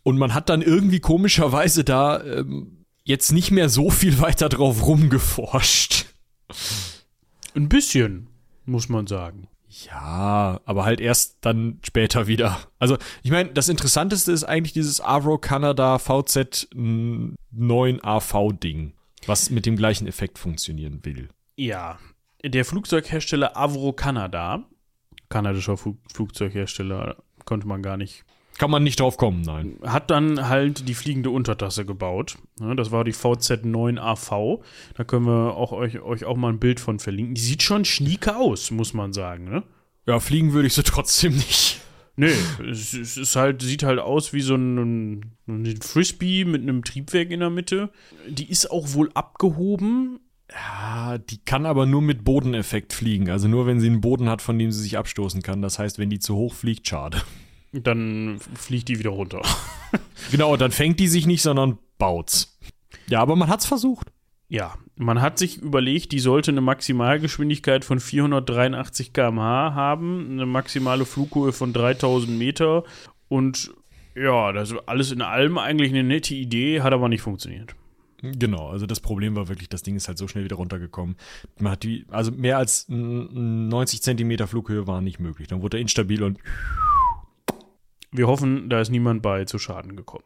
Und 0.02 0.18
man 0.18 0.34
hat 0.34 0.50
dann 0.50 0.62
irgendwie 0.64 1.00
komischerweise 1.00 1.84
da 1.84 2.24
ähm, 2.24 2.86
jetzt 3.04 3.32
nicht 3.34 3.52
mehr 3.52 3.70
so 3.70 3.92
viel 3.92 4.20
weiter 4.20 4.50
drauf 4.50 4.88
rumgeforscht. 4.88 6.06
Ein 7.54 7.70
bisschen, 7.70 8.28
muss 8.66 8.90
man 8.90 9.06
sagen. 9.06 9.48
Ja, 9.84 10.62
aber 10.66 10.86
halt 10.86 11.02
erst 11.02 11.40
dann 11.42 11.80
später 11.86 12.28
wieder. 12.28 12.58
Also, 12.80 12.98
ich 13.24 13.32
meine, 13.32 13.50
das 13.52 13.68
Interessanteste 13.68 14.32
ist 14.32 14.46
eigentlich 14.46 14.72
dieses 14.74 15.02
Avro 15.02 15.38
Canada 15.40 16.00
VZ 16.00 16.68
9AV-Ding, 16.74 18.94
was 19.26 19.50
mit 19.50 19.66
dem 19.66 19.76
gleichen 19.76 20.08
Effekt 20.08 20.40
funktionieren 20.40 21.04
will. 21.04 21.28
Ja, 21.58 22.00
der 22.44 22.64
Flugzeughersteller 22.66 23.58
Avro 23.58 23.92
Canada, 23.92 24.64
kanadischer 25.30 25.76
Flugzeughersteller, 25.78 27.18
konnte 27.44 27.68
man 27.68 27.82
gar 27.82 27.98
nicht 27.98 28.24
kann 28.58 28.72
man 28.72 28.84
nicht 28.84 29.00
drauf 29.02 29.18
kommen, 29.18 29.42
nein. 29.42 29.78
Hat 29.84 30.10
dann 30.10 30.48
halt 30.48 30.88
die 30.88 30.94
fliegende 30.94 31.30
Untertasse 31.30 31.86
gebaut. 31.86 32.38
Ne, 32.60 32.76
das 32.76 32.90
war 32.92 33.04
die 33.04 33.14
VZ9AV. 33.14 34.62
Da 34.96 35.04
können 35.04 35.26
wir 35.26 35.56
auch 35.58 35.74
euch, 35.74 36.00
euch 36.02 36.24
auch 36.24 36.38
mal 36.38 36.54
ein 36.54 36.60
Bild 36.60 36.80
von 36.80 37.00
verlinken. 37.00 37.36
Die 37.36 37.42
sieht 37.42 37.64
schon 37.64 37.84
schnieke 37.84 38.38
aus, 38.38 38.72
muss 38.72 38.94
man 38.94 39.12
sagen. 39.12 39.44
Ne? 39.46 39.64
Ja, 40.08 40.20
fliegen 40.22 40.54
würde 40.54 40.68
ich 40.68 40.74
sie 40.74 40.84
trotzdem 40.84 41.34
nicht. 41.36 41.82
Nee, 42.18 42.32
es, 42.70 42.94
es 42.94 43.18
ist 43.18 43.36
halt, 43.36 43.62
sieht 43.62 43.84
halt 43.84 44.00
aus 44.00 44.32
wie 44.32 44.40
so 44.40 44.56
ein, 44.56 45.34
ein 45.50 45.82
Frisbee 45.82 46.46
mit 46.46 46.62
einem 46.62 46.82
Triebwerk 46.86 47.32
in 47.32 47.42
der 47.42 47.50
Mitte. 47.50 47.90
Die 48.30 48.50
ist 48.50 48.72
auch 48.72 48.94
wohl 48.94 49.12
abgehoben. 49.16 50.22
Ja, 50.50 51.18
die 51.18 51.44
kann 51.44 51.66
aber 51.66 51.86
nur 51.86 52.02
mit 52.02 52.24
Bodeneffekt 52.24 52.94
fliegen. 52.94 53.30
Also 53.30 53.50
nur, 53.50 53.66
wenn 53.66 53.82
sie 53.82 53.88
einen 53.88 54.00
Boden 54.00 54.30
hat, 54.30 54.42
von 54.42 54.58
dem 54.58 54.72
sie 54.72 54.82
sich 54.84 54.98
abstoßen 54.98 55.42
kann. 55.42 55.62
Das 55.62 55.78
heißt, 55.78 56.00
wenn 56.00 56.10
die 56.10 56.20
zu 56.20 56.36
hoch 56.36 56.54
fliegt, 56.54 56.88
schade. 56.88 57.22
Dann 57.84 58.40
fliegt 58.56 58.90
die 58.90 59.00
wieder 59.00 59.10
runter. 59.12 59.42
genau, 60.32 60.56
dann 60.58 60.72
fängt 60.72 61.00
die 61.00 61.08
sich 61.08 61.26
nicht, 61.28 61.42
sondern 61.42 61.78
baut's. 61.98 62.58
Ja, 63.08 63.22
aber 63.22 63.36
man 63.36 63.50
hat's 63.50 63.66
versucht. 63.66 64.12
Ja, 64.48 64.76
man 64.96 65.22
hat 65.22 65.38
sich 65.38 65.58
überlegt, 65.58 66.12
die 66.12 66.20
sollte 66.20 66.52
eine 66.52 66.62
Maximalgeschwindigkeit 66.62 67.84
von 67.84 68.00
483 68.00 69.12
km/h 69.12 69.74
haben, 69.74 70.28
eine 70.32 70.46
maximale 70.46 71.06
Flughöhe 71.06 71.52
von 71.52 71.74
3000 71.74 72.38
Meter 72.38 72.84
und 73.28 73.74
ja, 74.16 74.52
das 74.54 74.74
alles 74.88 75.12
in 75.12 75.22
allem 75.22 75.58
eigentlich 75.58 75.90
eine 75.90 76.04
nette 76.04 76.36
Idee, 76.36 76.82
hat 76.82 76.94
aber 76.94 77.10
nicht 77.10 77.22
funktioniert. 77.22 77.76
Genau, 78.22 78.70
also 78.70 78.86
das 78.86 79.00
Problem 79.00 79.36
war 79.36 79.50
wirklich, 79.50 79.68
das 79.68 79.84
Ding 79.84 79.96
ist 79.96 80.08
halt 80.08 80.18
so 80.20 80.28
schnell 80.28 80.44
wieder 80.46 80.56
runtergekommen. 80.56 81.16
Man 81.60 81.72
hat 81.74 81.84
die, 81.84 82.06
also 82.10 82.32
mehr 82.32 82.58
als 82.58 82.86
90 82.88 84.04
Zentimeter 84.04 84.48
Flughöhe 84.48 84.88
war 84.88 85.02
nicht 85.02 85.20
möglich. 85.20 85.48
Dann 85.48 85.62
wurde 85.62 85.78
er 85.78 85.82
instabil 85.82 86.24
und 86.24 86.38
wir 88.18 88.28
hoffen, 88.28 88.70
da 88.70 88.82
ist 88.82 88.92
niemand 88.92 89.22
bei 89.22 89.46
zu 89.46 89.60
Schaden 89.60 89.96
gekommen. 89.96 90.24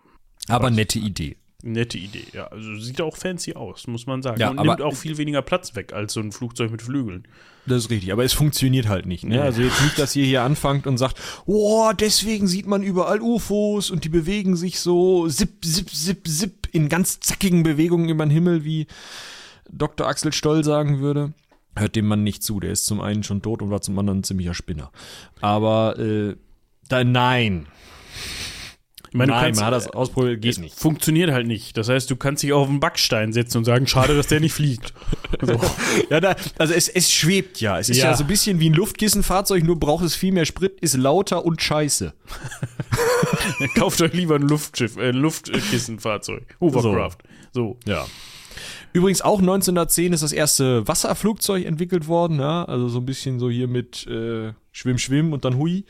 Aber 0.48 0.68
Was? 0.68 0.76
nette 0.76 1.00
Idee. 1.00 1.38
Nette 1.62 1.98
Idee, 1.98 2.24
ja. 2.32 2.48
Also 2.48 2.76
sieht 2.76 3.02
auch 3.02 3.18
fancy 3.18 3.54
aus, 3.56 3.86
muss 3.88 4.06
man 4.08 4.22
sagen. 4.22 4.40
Ja, 4.40 4.52
Und 4.52 4.62
nimmt 4.62 4.82
auch 4.82 4.96
viel 4.96 5.18
weniger 5.18 5.42
Platz 5.42 5.76
weg 5.76 5.92
als 5.92 6.14
so 6.14 6.22
ein 6.22 6.32
Flugzeug 6.32 6.72
mit 6.72 6.82
Flügeln. 6.82 7.28
Das 7.68 7.84
ist 7.86 7.90
richtig, 7.90 8.14
aber 8.14 8.24
es 8.24 8.32
funktioniert 8.32 8.88
halt 8.88 9.06
nicht. 9.06 9.26
Ne? 9.26 9.36
Nee. 9.36 9.42
Also 9.42 9.62
jetzt 9.62 9.82
nicht, 9.82 10.00
dass 10.00 10.16
ihr 10.16 10.24
hier 10.26 10.44
anfangt 10.44 10.88
und 10.88 10.98
sagt, 10.98 11.20
oh, 11.46 11.92
deswegen 12.00 12.48
sieht 12.48 12.66
man 12.66 12.82
überall 12.82 13.20
UFOs 13.22 13.92
und 13.92 14.06
die 14.06 14.10
bewegen 14.10 14.56
sich 14.56 14.80
so 14.80 15.28
zip, 15.28 15.64
zip, 15.66 15.90
zip, 15.90 16.28
zip 16.28 16.68
in 16.72 16.88
ganz 16.88 17.20
zackigen 17.20 17.64
Bewegungen 17.64 18.08
über 18.10 18.26
den 18.26 18.30
Himmel, 18.32 18.64
wie 18.64 18.88
Dr. 19.70 20.08
Axel 20.08 20.32
Stoll 20.32 20.64
sagen 20.64 21.00
würde. 21.00 21.34
Hört 21.76 21.96
dem 21.98 22.08
Mann 22.08 22.24
nicht 22.24 22.42
zu, 22.42 22.62
der 22.62 22.72
ist 22.72 22.86
zum 22.86 23.02
einen 23.02 23.24
schon 23.24 23.42
tot 23.42 23.62
und 23.62 23.70
war 23.70 23.82
zum 23.82 24.00
anderen 24.00 24.20
ein 24.20 24.24
ziemlicher 24.24 24.54
Spinner. 24.54 24.92
Aber 25.42 26.00
äh, 26.00 26.36
da, 26.90 27.04
nein. 27.04 27.68
Ich 29.12 29.16
meine, 29.16 29.32
Nein, 29.32 29.44
kannst, 29.46 29.60
man 29.60 29.68
hat 29.68 29.74
das 29.74 29.88
ausprobiert, 29.88 30.40
geht 30.42 30.58
nicht. 30.60 30.76
Funktioniert 30.78 31.32
halt 31.32 31.48
nicht. 31.48 31.76
Das 31.78 31.90
heißt, 31.90 32.12
du 32.12 32.16
kannst 32.16 32.44
dich 32.44 32.54
auch 32.54 32.62
auf 32.64 32.70
einen 32.70 32.80
Backstein 32.80 33.32
setzen 33.34 33.58
und 33.60 33.66
sagen, 33.66 33.88
schade, 33.88 34.16
dass 34.16 34.28
der 34.28 34.40
nicht 34.42 34.54
fliegt. 34.54 34.94
So. 35.42 35.60
ja, 36.10 36.20
da, 36.20 36.36
also 36.58 36.74
es, 36.74 36.90
es 36.90 37.12
schwebt 37.14 37.62
ja. 37.62 37.78
Es 37.80 37.88
ist 37.88 37.98
ja. 37.98 38.06
ja 38.10 38.18
so 38.18 38.24
ein 38.24 38.28
bisschen 38.28 38.60
wie 38.60 38.70
ein 38.70 38.74
Luftkissenfahrzeug, 38.74 39.64
nur 39.64 39.80
braucht 39.80 40.04
es 40.04 40.14
viel 40.16 40.34
mehr 40.34 40.46
Sprit, 40.46 40.80
ist 40.82 40.98
lauter 40.98 41.46
und 41.46 41.62
scheiße. 41.62 42.14
kauft 43.76 44.02
euch 44.02 44.12
lieber 44.12 44.36
ein 44.36 44.42
Luftschiff, 44.42 44.98
äh, 44.98 45.12
Luftkissenfahrzeug. 45.12 46.44
Hovercraft. 46.60 47.18
So. 47.54 47.78
so. 47.86 47.90
Ja. 47.92 48.06
Übrigens 48.92 49.22
auch 49.22 49.40
1910 49.40 50.12
ist 50.14 50.24
das 50.24 50.34
erste 50.34 50.86
Wasserflugzeug 50.88 51.64
entwickelt 51.64 52.08
worden, 52.08 52.40
ja. 52.40 52.62
Ne? 52.64 52.68
Also 52.68 52.90
so 52.90 53.00
ein 53.00 53.06
bisschen 53.06 53.40
so 53.40 53.50
hier 53.52 53.68
mit 53.68 54.08
äh, 54.08 54.54
Schwimm, 54.72 54.98
Schwimm 54.98 55.32
und 55.32 55.46
dann 55.46 55.58
Hui 55.58 55.86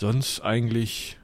sonst 0.00 0.40
eigentlich 0.42 1.18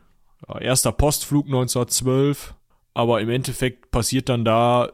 ja, 0.46 0.58
erster 0.58 0.92
Postflug 0.92 1.46
1912, 1.46 2.54
aber 2.94 3.20
im 3.20 3.30
Endeffekt 3.30 3.90
passiert 3.90 4.28
dann 4.28 4.44
da 4.44 4.86
äh, 4.86 4.88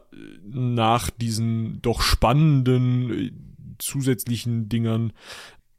nach 0.49 1.09
diesen 1.11 1.81
doch 1.81 2.01
spannenden 2.01 3.11
äh, 3.11 3.31
zusätzlichen 3.77 4.69
Dingern 4.69 5.13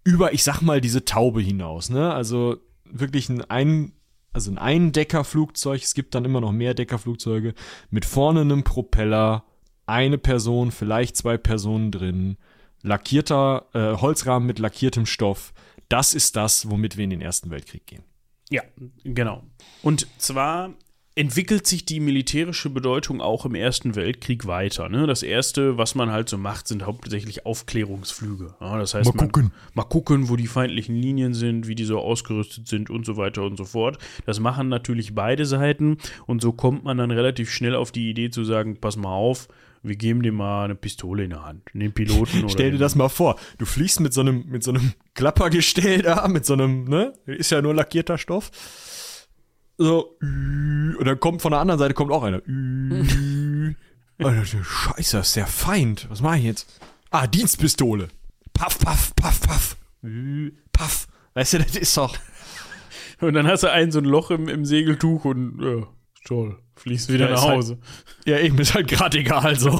über, 0.04 0.34
ich 0.34 0.44
sag 0.44 0.60
mal, 0.60 0.80
diese 0.80 1.04
Taube 1.06 1.40
hinaus, 1.40 1.88
ne? 1.88 2.12
Also 2.12 2.58
wirklich 2.84 3.28
ein, 3.30 3.42
ein 3.50 3.92
also 4.34 4.50
ein 4.50 4.58
Eindeckerflugzeug, 4.58 5.80
es 5.82 5.94
gibt 5.94 6.14
dann 6.14 6.24
immer 6.24 6.40
noch 6.40 6.52
mehr 6.52 6.74
Deckerflugzeuge, 6.74 7.54
mit 7.90 8.04
vorne 8.04 8.40
einem 8.40 8.64
Propeller, 8.64 9.44
eine 9.86 10.18
Person, 10.18 10.72
vielleicht 10.72 11.16
zwei 11.16 11.38
Personen 11.38 11.92
drin, 11.92 12.36
lackierter, 12.82 13.66
äh, 13.74 13.96
Holzrahmen 14.00 14.44
mit 14.46 14.58
lackiertem 14.58 15.06
Stoff, 15.06 15.54
das 15.94 16.12
ist 16.12 16.34
das, 16.34 16.68
womit 16.68 16.96
wir 16.96 17.04
in 17.04 17.10
den 17.10 17.20
Ersten 17.20 17.50
Weltkrieg 17.50 17.86
gehen. 17.86 18.02
Ja, 18.50 18.62
genau. 19.04 19.44
Und 19.82 20.08
zwar 20.18 20.70
entwickelt 21.14 21.68
sich 21.68 21.84
die 21.84 22.00
militärische 22.00 22.68
Bedeutung 22.68 23.20
auch 23.20 23.44
im 23.46 23.54
Ersten 23.54 23.94
Weltkrieg 23.94 24.46
weiter. 24.48 24.88
Ne? 24.88 25.06
Das 25.06 25.22
Erste, 25.22 25.78
was 25.78 25.94
man 25.94 26.10
halt 26.10 26.28
so 26.28 26.36
macht, 26.36 26.66
sind 26.66 26.84
hauptsächlich 26.84 27.46
Aufklärungsflüge. 27.46 28.56
Ja, 28.60 28.76
das 28.80 28.94
heißt, 28.94 29.14
mal 29.14 29.26
gucken. 29.28 29.52
Man, 29.54 29.74
mal 29.84 29.88
gucken, 29.88 30.28
wo 30.28 30.34
die 30.34 30.48
feindlichen 30.48 30.96
Linien 30.96 31.32
sind, 31.32 31.68
wie 31.68 31.76
die 31.76 31.84
so 31.84 32.00
ausgerüstet 32.00 32.66
sind 32.66 32.90
und 32.90 33.06
so 33.06 33.16
weiter 33.16 33.42
und 33.44 33.56
so 33.56 33.64
fort. 33.64 33.98
Das 34.26 34.40
machen 34.40 34.68
natürlich 34.68 35.14
beide 35.14 35.46
Seiten 35.46 35.98
und 36.26 36.42
so 36.42 36.50
kommt 36.52 36.82
man 36.82 36.98
dann 36.98 37.12
relativ 37.12 37.52
schnell 37.52 37.76
auf 37.76 37.92
die 37.92 38.10
Idee 38.10 38.30
zu 38.30 38.44
sagen, 38.44 38.78
pass 38.80 38.96
mal 38.96 39.14
auf, 39.14 39.46
wir 39.84 39.96
geben 39.96 40.22
dir 40.22 40.32
mal 40.32 40.64
eine 40.64 40.74
Pistole 40.74 41.24
in 41.24 41.30
die 41.30 41.36
Hand, 41.36 41.68
den 41.74 41.92
Piloten. 41.92 42.40
oder 42.44 42.48
Stell 42.48 42.70
dir 42.72 42.78
das 42.78 42.94
mal 42.96 43.08
vor, 43.10 43.36
du 43.58 43.66
fliegst 43.66 44.00
mit 44.00 44.12
so 44.14 44.22
einem, 44.22 44.46
mit 44.48 44.64
so 44.64 44.70
einem 44.70 44.92
Klappergestell 45.14 46.02
da, 46.02 46.26
mit 46.26 46.46
so 46.46 46.54
einem, 46.54 46.84
ne, 46.88 47.12
ist 47.26 47.50
ja 47.50 47.60
nur 47.62 47.74
lackierter 47.74 48.16
Stoff. 48.18 48.50
So, 49.76 50.16
und 50.20 51.00
dann 51.04 51.20
kommt 51.20 51.42
von 51.42 51.50
der 51.52 51.60
anderen 51.60 51.78
Seite 51.78 51.94
kommt 51.94 52.12
auch 52.12 52.22
einer. 52.22 52.40
Scheiße, 54.20 55.16
das 55.18 55.28
ist 55.28 55.36
der 55.36 55.46
Feind. 55.48 56.08
Was 56.08 56.22
mache 56.22 56.38
ich 56.38 56.44
jetzt? 56.44 56.80
Ah, 57.10 57.26
Dienstpistole. 57.26 58.08
Paff, 58.54 58.78
paff, 58.78 59.14
paff, 59.16 59.40
paff. 59.42 59.76
Paff. 60.72 61.08
Weißt 61.34 61.54
du, 61.54 61.58
das 61.58 61.76
ist 61.76 61.96
doch. 61.96 62.16
Und 63.20 63.34
dann 63.34 63.46
hast 63.46 63.62
du 63.64 63.70
einen 63.70 63.92
so 63.92 63.98
ein 64.00 64.04
Loch 64.04 64.30
im, 64.32 64.48
im 64.48 64.64
Segeltuch 64.64 65.24
und 65.24 65.62
ja, 65.62 65.86
Joel, 66.26 66.54
fließt 66.76 67.12
wieder 67.12 67.26
halt 67.28 67.36
ja, 67.38 67.44
nach 67.44 67.50
Hause. 67.52 67.78
Halt, 67.80 68.26
ja, 68.26 68.38
eben 68.38 68.58
ist 68.58 68.74
halt 68.74 68.88
gerade 68.88 69.18
egal 69.18 69.58
so. 69.58 69.78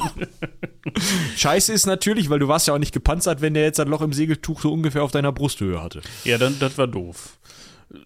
Scheiße 1.37 1.73
ist 1.73 1.87
natürlich, 1.87 2.29
weil 2.29 2.39
du 2.39 2.49
warst 2.49 2.69
ja 2.69 2.75
auch 2.75 2.79
nicht 2.79 2.93
gepanzert, 2.93 3.41
wenn 3.41 3.55
der 3.55 3.63
jetzt 3.65 3.81
ein 3.81 3.89
Loch 3.89 4.03
im 4.03 4.13
Segeltuch 4.13 4.61
so 4.61 4.73
ungefähr 4.73 5.03
auf 5.03 5.11
deiner 5.11 5.33
Brusthöhe 5.33 5.83
hatte. 5.83 6.03
Ja, 6.25 6.37
dann 6.37 6.57
das 6.61 6.77
war 6.77 6.87
doof. 6.87 7.39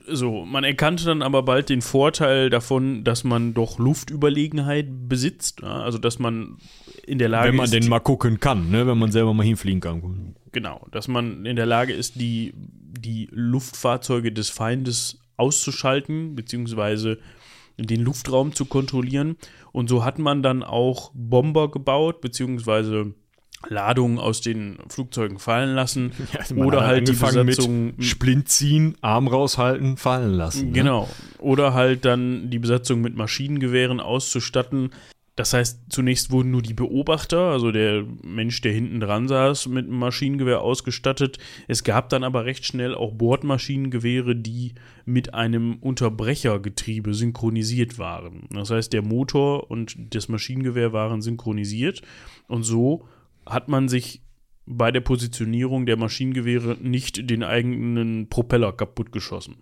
So, 0.06 0.44
man 0.44 0.64
erkannte 0.64 1.04
dann 1.06 1.22
aber 1.22 1.42
bald 1.42 1.68
den 1.70 1.80
Vorteil 1.82 2.50
davon, 2.50 3.04
dass 3.04 3.24
man 3.24 3.54
doch 3.54 3.78
Luftüberlegenheit 3.78 4.86
besitzt, 5.08 5.64
also 5.64 5.98
dass 5.98 6.18
man 6.18 6.58
in 7.06 7.18
der 7.18 7.28
Lage 7.30 7.48
ist. 7.48 7.48
Wenn 7.52 7.56
man 7.56 7.64
ist, 7.64 7.74
denn 7.74 7.88
mal 7.88 8.00
gucken 8.00 8.38
kann, 8.38 8.70
ne? 8.70 8.86
wenn 8.86 8.98
man 8.98 9.10
selber 9.12 9.32
mal 9.32 9.44
hinfliegen 9.44 9.80
kann. 9.80 10.36
Genau, 10.52 10.86
dass 10.92 11.08
man 11.08 11.46
in 11.46 11.56
der 11.56 11.64
Lage 11.66 11.94
ist, 11.94 12.20
die, 12.20 12.52
die 12.54 13.28
Luftfahrzeuge 13.32 14.30
des 14.30 14.50
Feindes 14.50 15.20
auszuschalten, 15.38 16.34
beziehungsweise 16.36 17.18
den 17.78 18.02
Luftraum 18.02 18.52
zu 18.54 18.64
kontrollieren. 18.66 19.36
Und 19.72 19.88
so 19.88 20.04
hat 20.04 20.18
man 20.18 20.42
dann 20.42 20.62
auch 20.62 21.10
Bomber 21.14 21.70
gebaut, 21.70 22.20
beziehungsweise 22.20 23.14
Ladungen 23.68 24.18
aus 24.18 24.40
den 24.40 24.78
Flugzeugen 24.88 25.38
fallen 25.38 25.74
lassen 25.74 26.12
ja, 26.32 26.40
also 26.40 26.54
oder 26.56 26.86
halt 26.86 27.08
die 27.08 27.12
Besatzung 27.12 27.94
mit 27.96 28.04
Splint 28.04 28.48
ziehen, 28.48 28.96
Arm 29.00 29.26
raushalten, 29.26 29.96
fallen 29.96 30.32
lassen. 30.32 30.66
Ne? 30.68 30.72
Genau. 30.72 31.02
Ne? 31.02 31.08
Oder 31.38 31.74
halt 31.74 32.04
dann 32.04 32.50
die 32.50 32.58
Besatzung 32.58 33.00
mit 33.00 33.16
Maschinengewehren 33.16 34.00
auszustatten, 34.00 34.90
das 35.38 35.52
heißt, 35.52 35.82
zunächst 35.88 36.32
wurden 36.32 36.50
nur 36.50 36.62
die 36.62 36.74
Beobachter, 36.74 37.38
also 37.50 37.70
der 37.70 38.04
Mensch, 38.24 38.60
der 38.60 38.72
hinten 38.72 38.98
dran 38.98 39.28
saß, 39.28 39.68
mit 39.68 39.84
einem 39.86 39.96
Maschinengewehr 39.96 40.60
ausgestattet. 40.62 41.38
Es 41.68 41.84
gab 41.84 42.08
dann 42.08 42.24
aber 42.24 42.44
recht 42.44 42.66
schnell 42.66 42.92
auch 42.92 43.12
Bordmaschinengewehre, 43.14 44.34
die 44.34 44.74
mit 45.04 45.34
einem 45.34 45.76
Unterbrechergetriebe 45.76 47.14
synchronisiert 47.14 48.00
waren. 48.00 48.48
Das 48.50 48.70
heißt, 48.70 48.92
der 48.92 49.02
Motor 49.02 49.70
und 49.70 49.96
das 50.12 50.26
Maschinengewehr 50.28 50.92
waren 50.92 51.22
synchronisiert 51.22 52.02
und 52.48 52.64
so 52.64 53.06
hat 53.46 53.68
man 53.68 53.88
sich 53.88 54.22
bei 54.66 54.90
der 54.90 55.02
Positionierung 55.02 55.86
der 55.86 55.96
Maschinengewehre 55.98 56.78
nicht 56.82 57.30
den 57.30 57.44
eigenen 57.44 58.28
Propeller 58.28 58.72
kaputtgeschossen. 58.72 59.58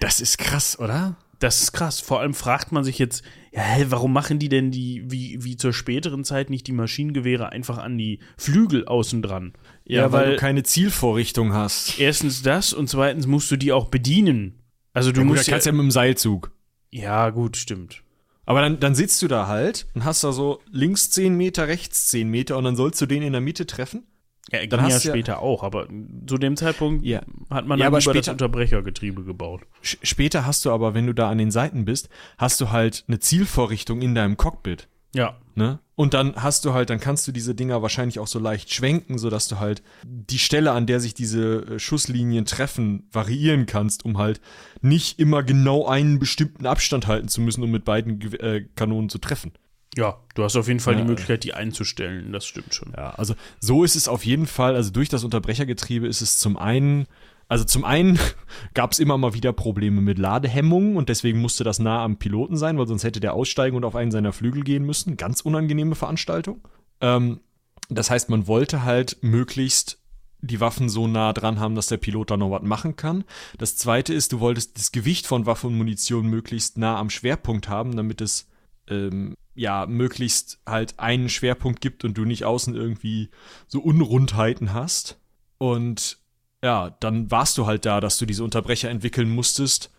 Das 0.00 0.22
ist 0.22 0.38
krass, 0.38 0.78
oder? 0.78 1.18
Das 1.38 1.60
ist 1.60 1.72
krass. 1.72 2.00
Vor 2.00 2.20
allem 2.20 2.34
fragt 2.34 2.72
man 2.72 2.82
sich 2.82 2.98
jetzt, 2.98 3.22
ja, 3.52 3.60
hä, 3.60 3.86
warum 3.90 4.12
machen 4.12 4.38
die 4.38 4.48
denn 4.48 4.70
die, 4.70 5.02
wie, 5.10 5.44
wie 5.44 5.56
zur 5.58 5.72
späteren 5.74 6.24
Zeit 6.24 6.48
nicht 6.50 6.66
die 6.66 6.72
Maschinengewehre 6.72 7.52
einfach 7.52 7.76
an 7.78 7.98
die 7.98 8.18
Flügel 8.38 8.86
außen 8.86 9.20
dran? 9.22 9.52
Ja, 9.84 10.02
ja 10.02 10.12
weil, 10.12 10.24
weil, 10.26 10.30
du 10.32 10.36
keine 10.38 10.62
Zielvorrichtung 10.62 11.52
hast. 11.52 11.98
Erstens 11.98 12.42
das 12.42 12.72
und 12.72 12.88
zweitens 12.88 13.26
musst 13.26 13.50
du 13.50 13.56
die 13.56 13.72
auch 13.72 13.88
bedienen. 13.88 14.58
Also 14.94 15.12
du 15.12 15.20
ja, 15.20 15.26
gut, 15.26 15.36
musst. 15.36 15.48
kannst 15.48 15.66
ja, 15.66 15.72
ja 15.72 15.76
mit 15.76 15.82
dem 15.84 15.90
Seilzug. 15.90 16.52
Ja, 16.90 17.28
gut, 17.30 17.56
stimmt. 17.58 18.02
Aber 18.46 18.60
dann, 18.62 18.80
dann 18.80 18.94
sitzt 18.94 19.20
du 19.22 19.28
da 19.28 19.46
halt 19.46 19.86
und 19.94 20.04
hast 20.04 20.24
da 20.24 20.32
so 20.32 20.60
links 20.70 21.10
10 21.10 21.36
Meter, 21.36 21.68
rechts 21.68 22.08
10 22.08 22.28
Meter 22.28 22.56
und 22.56 22.64
dann 22.64 22.76
sollst 22.76 23.00
du 23.02 23.06
den 23.06 23.22
in 23.22 23.32
der 23.32 23.40
Mitte 23.42 23.66
treffen. 23.66 24.04
Ja, 24.50 24.66
dann 24.66 24.88
ja 24.88 24.98
später 24.98 25.40
auch, 25.40 25.62
aber 25.62 25.86
zu 26.26 26.36
dem 26.36 26.56
Zeitpunkt 26.56 27.04
ja. 27.04 27.20
hat 27.48 27.66
man 27.66 27.78
ja, 27.78 27.84
dann 27.84 27.92
aber 27.94 28.00
später, 28.00 28.18
das 28.18 28.28
Unterbrechergetriebe 28.28 29.22
gebaut. 29.22 29.62
Später 29.82 30.44
hast 30.44 30.64
du 30.64 30.72
aber, 30.72 30.94
wenn 30.94 31.06
du 31.06 31.12
da 31.14 31.30
an 31.30 31.38
den 31.38 31.52
Seiten 31.52 31.84
bist, 31.84 32.08
hast 32.38 32.60
du 32.60 32.70
halt 32.70 33.04
eine 33.06 33.20
Zielvorrichtung 33.20 34.02
in 34.02 34.14
deinem 34.16 34.36
Cockpit. 34.36 34.88
Ja. 35.14 35.36
Ne? 35.54 35.78
Und 35.94 36.14
dann 36.14 36.34
hast 36.36 36.64
du 36.64 36.72
halt, 36.72 36.90
dann 36.90 36.98
kannst 36.98 37.28
du 37.28 37.32
diese 37.32 37.54
Dinger 37.54 37.82
wahrscheinlich 37.82 38.18
auch 38.18 38.26
so 38.26 38.38
leicht 38.40 38.72
schwenken, 38.74 39.16
sodass 39.18 39.46
du 39.46 39.60
halt 39.60 39.82
die 40.04 40.38
Stelle, 40.40 40.72
an 40.72 40.86
der 40.86 40.98
sich 41.00 41.14
diese 41.14 41.66
äh, 41.74 41.78
Schusslinien 41.78 42.46
treffen, 42.46 43.06
variieren 43.12 43.66
kannst, 43.66 44.04
um 44.04 44.18
halt 44.18 44.40
nicht 44.80 45.20
immer 45.20 45.42
genau 45.44 45.86
einen 45.86 46.18
bestimmten 46.18 46.66
Abstand 46.66 47.06
halten 47.06 47.28
zu 47.28 47.42
müssen, 47.42 47.62
um 47.62 47.70
mit 47.70 47.84
beiden 47.84 48.20
äh, 48.40 48.64
Kanonen 48.74 49.08
zu 49.08 49.18
treffen. 49.18 49.52
Ja, 49.96 50.16
du 50.34 50.42
hast 50.44 50.56
auf 50.56 50.68
jeden 50.68 50.80
Fall 50.80 50.94
ja, 50.94 51.00
die 51.02 51.06
Möglichkeit, 51.06 51.44
die 51.44 51.52
einzustellen, 51.52 52.32
das 52.32 52.46
stimmt 52.46 52.74
schon. 52.74 52.92
Ja, 52.96 53.10
also 53.10 53.34
so 53.60 53.84
ist 53.84 53.94
es 53.94 54.08
auf 54.08 54.24
jeden 54.24 54.46
Fall, 54.46 54.74
also 54.74 54.90
durch 54.90 55.10
das 55.10 55.22
Unterbrechergetriebe 55.22 56.06
ist 56.06 56.22
es 56.22 56.38
zum 56.38 56.56
einen, 56.56 57.06
also 57.46 57.64
zum 57.64 57.84
einen 57.84 58.18
gab 58.74 58.92
es 58.92 58.98
immer 58.98 59.18
mal 59.18 59.34
wieder 59.34 59.52
Probleme 59.52 60.00
mit 60.00 60.18
Ladehemmungen 60.18 60.96
und 60.96 61.10
deswegen 61.10 61.40
musste 61.40 61.62
das 61.62 61.78
nah 61.78 62.02
am 62.02 62.16
Piloten 62.16 62.56
sein, 62.56 62.78
weil 62.78 62.86
sonst 62.86 63.04
hätte 63.04 63.20
der 63.20 63.34
aussteigen 63.34 63.76
und 63.76 63.84
auf 63.84 63.94
einen 63.94 64.10
seiner 64.10 64.32
Flügel 64.32 64.62
gehen 64.62 64.84
müssen. 64.84 65.18
Ganz 65.18 65.42
unangenehme 65.42 65.94
Veranstaltung. 65.94 66.66
Ähm, 67.02 67.40
das 67.90 68.08
heißt, 68.10 68.30
man 68.30 68.46
wollte 68.46 68.84
halt 68.84 69.18
möglichst 69.20 69.98
die 70.40 70.58
Waffen 70.58 70.88
so 70.88 71.06
nah 71.06 71.34
dran 71.34 71.60
haben, 71.60 71.74
dass 71.74 71.86
der 71.88 71.98
Pilot 71.98 72.30
da 72.30 72.36
noch 72.38 72.50
was 72.50 72.62
machen 72.62 72.96
kann. 72.96 73.24
Das 73.58 73.76
zweite 73.76 74.14
ist, 74.14 74.32
du 74.32 74.40
wolltest 74.40 74.78
das 74.78 74.90
Gewicht 74.90 75.26
von 75.26 75.44
Waffe 75.44 75.66
und 75.66 75.76
Munition 75.76 76.26
möglichst 76.26 76.78
nah 76.78 76.96
am 76.98 77.10
Schwerpunkt 77.10 77.68
haben, 77.68 77.94
damit 77.94 78.22
es 78.22 78.48
ähm, 78.88 79.34
ja, 79.54 79.86
möglichst 79.86 80.60
halt 80.66 80.98
einen 80.98 81.28
Schwerpunkt 81.28 81.80
gibt 81.80 82.04
und 82.04 82.16
du 82.16 82.24
nicht 82.24 82.44
außen 82.44 82.74
irgendwie 82.74 83.30
so 83.66 83.80
Unrundheiten 83.80 84.72
hast. 84.72 85.18
Und 85.58 86.18
ja, 86.64 86.90
dann 87.00 87.30
warst 87.30 87.58
du 87.58 87.66
halt 87.66 87.84
da, 87.84 88.00
dass 88.00 88.18
du 88.18 88.26
diese 88.26 88.44
Unterbrecher 88.44 88.88
entwickeln 88.88 89.28
musstest, 89.30 89.92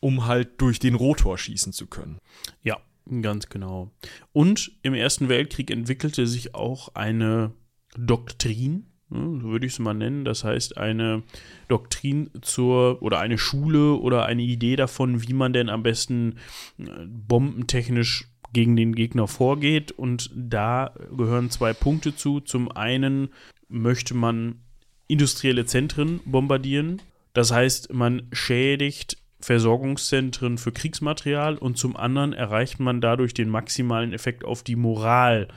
um 0.00 0.26
halt 0.26 0.60
durch 0.60 0.78
den 0.78 0.94
Rotor 0.94 1.38
schießen 1.38 1.72
zu 1.72 1.86
können. 1.86 2.18
Ja, 2.62 2.78
ganz 3.22 3.48
genau. 3.48 3.90
Und 4.32 4.72
im 4.82 4.94
Ersten 4.94 5.28
Weltkrieg 5.28 5.70
entwickelte 5.70 6.26
sich 6.26 6.54
auch 6.54 6.94
eine 6.94 7.52
Doktrin, 7.96 8.86
ne, 9.08 9.40
so 9.40 9.48
würde 9.48 9.66
ich 9.66 9.74
es 9.74 9.78
mal 9.78 9.94
nennen. 9.94 10.24
Das 10.24 10.42
heißt, 10.44 10.76
eine 10.78 11.22
Doktrin 11.68 12.30
zur 12.42 13.00
oder 13.02 13.20
eine 13.20 13.38
Schule 13.38 13.94
oder 13.94 14.26
eine 14.26 14.42
Idee 14.42 14.76
davon, 14.76 15.22
wie 15.22 15.32
man 15.32 15.52
denn 15.52 15.68
am 15.68 15.82
besten 15.82 16.38
äh, 16.78 16.84
bombentechnisch 17.06 18.28
gegen 18.56 18.74
den 18.74 18.94
Gegner 18.94 19.28
vorgeht. 19.28 19.92
Und 19.92 20.30
da 20.34 20.94
gehören 21.14 21.50
zwei 21.50 21.74
Punkte 21.74 22.16
zu. 22.16 22.40
Zum 22.40 22.70
einen 22.72 23.28
möchte 23.68 24.14
man 24.14 24.60
industrielle 25.08 25.66
Zentren 25.66 26.20
bombardieren. 26.24 27.02
Das 27.34 27.52
heißt, 27.52 27.92
man 27.92 28.28
schädigt 28.32 29.18
Versorgungszentren 29.40 30.56
für 30.56 30.72
Kriegsmaterial 30.72 31.58
und 31.58 31.76
zum 31.76 31.96
anderen 31.96 32.32
erreicht 32.32 32.80
man 32.80 33.02
dadurch 33.02 33.34
den 33.34 33.50
maximalen 33.50 34.14
Effekt 34.14 34.42
auf 34.42 34.62
die 34.62 34.74
Moral 34.76 35.48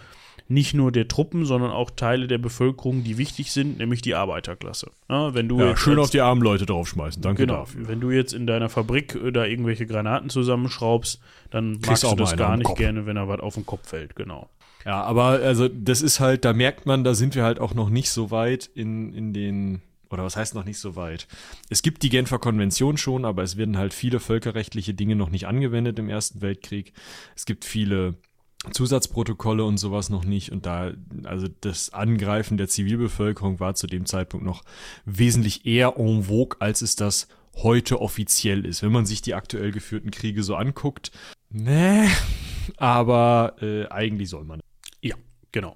nicht 0.50 0.74
nur 0.74 0.91
der 0.91 1.08
Truppen, 1.08 1.45
sondern 1.45 1.70
auch 1.72 1.91
Teile 1.91 2.28
der 2.28 2.39
Bevölkerung, 2.39 3.04
die 3.04 3.18
wichtig 3.20 3.52
sind, 3.52 3.78
nämlich 3.78 4.02
die 4.02 4.16
Arbeiterklasse. 4.16 4.89
Ja, 5.08 5.34
wenn 5.36 5.47
du 5.47 5.60
ja, 5.60 5.78
schön 5.78 6.00
auf 6.00 6.10
die 6.10 6.22
armen 6.22 6.41
Leute 6.41 6.66
draufschmeißen, 6.66 7.22
danke 7.22 7.43
genau, 7.45 7.60
dafür. 7.60 7.88
Wenn 7.88 8.02
du 8.02 8.10
jetzt 8.10 8.34
in 8.34 8.47
deiner 8.47 8.68
Fabrik 8.68 9.16
äh, 9.16 9.32
da 9.32 9.45
irgendwelche 9.45 9.86
Granaten 9.86 10.30
zusammenschraubst, 10.30 11.20
dann 11.52 11.74
Kriegst 11.76 12.04
magst 12.04 12.04
du 12.04 12.16
das 12.16 12.36
gar 12.36 12.58
nicht 12.58 12.76
gerne, 12.76 13.06
wenn 13.06 13.16
er 13.16 13.28
was 13.28 13.39
auf 13.41 13.54
den 13.56 13.66
Kopf 13.66 13.89
fällt, 13.89 14.16
genau. 14.16 14.50
Ja, 14.86 15.04
aber 15.04 15.24
also 15.26 15.68
das 15.68 16.02
ist 16.02 16.20
halt, 16.20 16.43
da 16.45 16.54
merkt 16.54 16.86
man, 16.88 17.04
da 17.04 17.14
sind 17.14 17.36
wir 17.36 17.43
halt 17.43 17.60
auch 17.60 17.76
noch 17.76 17.89
nicht 17.89 18.10
so 18.10 18.32
weit 18.32 18.66
in, 18.74 19.14
in 19.14 19.34
den 19.34 19.82
oder 20.10 20.24
was 20.24 20.36
heißt 20.36 20.56
noch 20.56 20.66
nicht 20.66 20.80
so 20.80 20.95
weit? 20.95 21.28
Es 21.70 21.84
gibt 21.84 22.02
die 22.02 22.10
Genfer 22.10 22.39
Konvention 22.39 22.97
schon, 22.97 23.26
aber 23.26 23.43
es 23.43 23.58
werden 23.58 23.78
halt 23.78 23.93
viele 23.93 24.20
völkerrechtliche 24.20 24.95
Dinge 24.95 25.16
noch 25.16 25.30
nicht 25.30 25.45
angewendet 25.45 26.00
im 26.00 26.10
Ersten 26.10 26.41
Weltkrieg. 26.41 26.93
Es 27.36 27.45
gibt 27.45 27.64
viele 27.64 28.16
Zusatzprotokolle 28.72 29.64
und 29.64 29.78
sowas 29.78 30.10
noch 30.10 30.26
nicht. 30.26 30.51
Und 30.51 30.66
da, 30.66 30.91
also 31.24 31.47
das 31.62 31.93
Angreifen 31.93 32.57
der 32.57 32.68
Zivilbevölkerung 32.68 33.60
war 33.62 33.74
zu 33.76 33.88
dem 33.88 34.05
Zeitpunkt 34.05 34.45
noch 34.45 34.64
wesentlich 35.05 35.66
eher 35.66 35.95
en 35.97 36.24
vogue, 36.24 36.57
als 36.60 36.82
es 36.82 36.95
das 36.97 37.28
heute 37.55 38.01
offiziell 38.01 38.66
ist. 38.66 38.84
Wenn 38.84 38.91
man 38.91 39.05
sich 39.05 39.22
die 39.22 39.34
aktuell 39.34 39.72
geführten 39.72 40.12
Kriege 40.12 40.43
so 40.43 40.55
anguckt, 40.55 41.12
ne, 41.49 42.07
aber 42.78 43.55
äh, 43.62 43.88
eigentlich 43.89 44.28
soll 44.30 44.43
man. 44.43 44.60
Ja, 45.01 45.16
genau. 45.53 45.76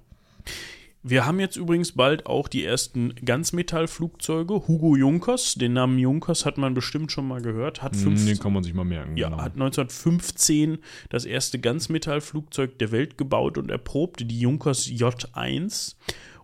Wir 1.05 1.25
haben 1.25 1.41
jetzt 1.41 1.57
übrigens 1.57 1.91
bald 1.91 2.25
auch 2.27 2.47
die 2.47 2.63
ersten 2.63 3.13
Ganzmetallflugzeuge. 3.15 4.69
Hugo 4.69 4.95
Junkers, 4.95 5.55
den 5.55 5.73
Namen 5.73 5.99
Junkers 5.99 6.45
hat 6.45 6.57
man 6.57 6.73
bestimmt 6.73 7.11
schon 7.11 7.27
mal 7.27 7.41
gehört, 7.41 7.81
hat 7.81 7.97
15, 7.97 8.25
den 8.25 8.39
kann 8.41 8.53
man 8.53 8.63
sich 8.63 8.73
mal 8.73 8.85
merken. 8.85 9.17
Ja, 9.17 9.27
genau. 9.27 9.41
hat 9.43 9.51
1915 9.55 10.77
das 11.09 11.25
erste 11.25 11.59
Ganzmetallflugzeug 11.59 12.79
der 12.79 12.93
Welt 12.93 13.17
gebaut 13.17 13.57
und 13.57 13.69
erprobte 13.69 14.23
die 14.23 14.39
Junkers 14.39 14.87
J1. 14.87 15.95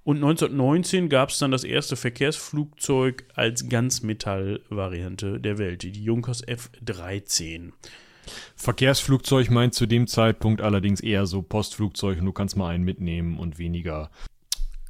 Und 0.03 0.17
1919 0.17 1.07
gab 1.07 1.29
es 1.29 1.39
dann 1.39 1.51
das 1.51 1.63
erste 1.63 1.95
Verkehrsflugzeug 1.95 3.25
als 3.35 3.69
Ganzmetallvariante 3.69 5.39
der 5.39 5.57
Welt, 5.57 5.83
die 5.83 6.03
Junkers 6.03 6.41
F-13. 6.45 7.71
Verkehrsflugzeug 8.57 9.49
meint 9.51 9.73
zu 9.73 9.85
dem 9.85 10.05
Zeitpunkt 10.05 10.61
allerdings 10.61 10.99
eher 10.99 11.25
so 11.27 11.41
Postflugzeug 11.41 12.19
und 12.19 12.25
du 12.25 12.31
kannst 12.33 12.57
mal 12.57 12.69
einen 12.69 12.83
mitnehmen 12.83 13.37
und 13.39 13.57
weniger 13.57 14.11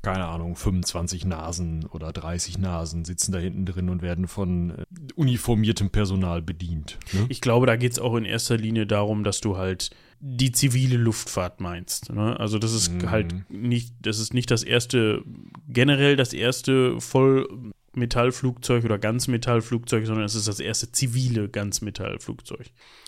keine 0.01 0.25
Ahnung, 0.25 0.55
25 0.55 1.25
Nasen 1.25 1.85
oder 1.85 2.13
30 2.13 2.57
Nasen 2.57 3.03
sitzen 3.03 3.33
da 3.33 3.37
hinten 3.39 3.65
drin 3.65 3.89
und 3.89 4.01
werden 4.01 4.27
von 4.27 4.69
äh, 4.71 4.83
uniformiertem 5.15 5.89
Personal 5.89 6.41
bedient. 6.41 6.97
Ne? 7.11 7.25
Ich 7.29 7.41
glaube, 7.41 7.65
da 7.65 7.75
geht 7.75 7.91
es 7.93 7.99
auch 7.99 8.15
in 8.15 8.25
erster 8.25 8.55
Linie 8.57 8.87
darum, 8.87 9.23
dass 9.25 9.41
du 9.41 9.57
halt 9.57 9.89
die 10.21 10.51
zivile 10.51 10.97
Luftfahrt 10.97 11.59
meinst. 11.59 12.13
Ne? 12.13 12.39
Also 12.39 12.59
das 12.59 12.73
ist 12.73 12.91
mhm. 12.93 13.09
halt 13.11 13.49
nicht, 13.49 13.93
das 14.01 14.19
ist 14.19 14.33
nicht 14.33 14.51
das 14.51 14.63
erste, 14.63 15.21
generell 15.67 16.15
das 16.15 16.33
erste 16.33 16.99
voll 17.01 17.47
Metallflugzeug 17.93 18.85
oder 18.85 18.99
Ganzmetallflugzeug, 18.99 20.05
sondern 20.05 20.23
es 20.25 20.35
ist 20.35 20.47
das 20.47 20.59
erste 20.61 20.91
zivile 20.93 21.49
Ganzmetallflugzeug. 21.49 22.67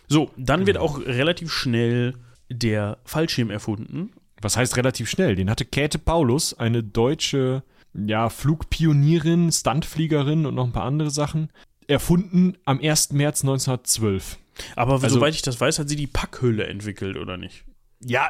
So, 0.10 0.32
dann 0.36 0.62
mhm. 0.62 0.68
wird 0.68 0.78
genau. 0.78 0.88
auch 0.90 1.00
relativ 1.06 1.54
schnell 1.54 2.16
der 2.50 2.98
Fallschirm 3.06 3.50
erfunden 3.50 4.10
was 4.42 4.58
heißt 4.58 4.76
relativ 4.78 5.10
schnell? 5.10 5.36
Den 5.36 5.50
hatte 5.50 5.66
Käthe 5.66 6.00
Paulus, 6.00 6.54
eine 6.54 6.84
deutsche 6.84 7.64
ja, 7.94 8.30
Flugpionierin, 8.30 9.52
Stuntfliegerin 9.52 10.46
und 10.46 10.56
noch 10.56 10.66
ein 10.66 10.72
paar 10.72 10.84
andere 10.86 11.12
Sachen, 11.12 11.50
erfunden 11.88 12.56
am 12.66 12.80
1. 12.80 13.12
März 13.14 13.42
1912. 13.44 14.38
Aber 14.76 14.94
also, 14.94 15.10
soweit 15.10 15.34
ich 15.36 15.42
das 15.42 15.60
weiß, 15.60 15.80
hat 15.80 15.90
sie 15.90 15.96
die 15.96 16.08
Packhülle 16.08 16.66
entwickelt, 16.68 17.18
oder 17.18 17.38
nicht? 17.38 17.64
Ja, 18.04 18.30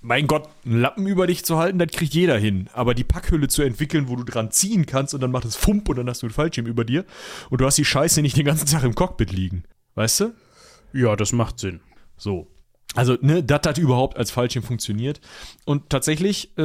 mein 0.00 0.26
Gott, 0.26 0.48
einen 0.64 0.80
Lappen 0.80 1.06
über 1.06 1.26
dich 1.26 1.44
zu 1.44 1.58
halten, 1.58 1.78
das 1.78 1.88
kriegt 1.90 2.14
jeder 2.14 2.38
hin. 2.38 2.68
Aber 2.72 2.94
die 2.94 3.04
Packhülle 3.04 3.48
zu 3.48 3.62
entwickeln, 3.62 4.08
wo 4.08 4.16
du 4.16 4.24
dran 4.24 4.50
ziehen 4.50 4.86
kannst 4.86 5.12
und 5.12 5.20
dann 5.20 5.30
macht 5.30 5.44
es 5.44 5.56
Fump 5.56 5.88
und 5.88 5.96
dann 5.96 6.08
hast 6.08 6.22
du 6.22 6.26
einen 6.26 6.32
Fallschirm 6.32 6.66
über 6.66 6.84
dir 6.84 7.04
und 7.50 7.60
du 7.60 7.66
hast 7.66 7.76
die 7.76 7.84
Scheiße 7.84 8.22
nicht 8.22 8.36
den 8.36 8.46
ganzen 8.46 8.66
Tag 8.66 8.82
im 8.84 8.94
Cockpit 8.94 9.30
liegen. 9.32 9.64
Weißt 9.94 10.20
du? 10.20 10.32
Ja, 10.92 11.16
das 11.16 11.32
macht 11.32 11.58
Sinn. 11.58 11.80
So. 12.16 12.46
Also, 12.94 13.16
ne, 13.20 13.42
dass 13.42 13.60
das 13.62 13.78
überhaupt 13.78 14.16
als 14.16 14.30
Fallschirm 14.32 14.64
funktioniert. 14.64 15.20
Und 15.64 15.90
tatsächlich, 15.90 16.50
äh, 16.58 16.62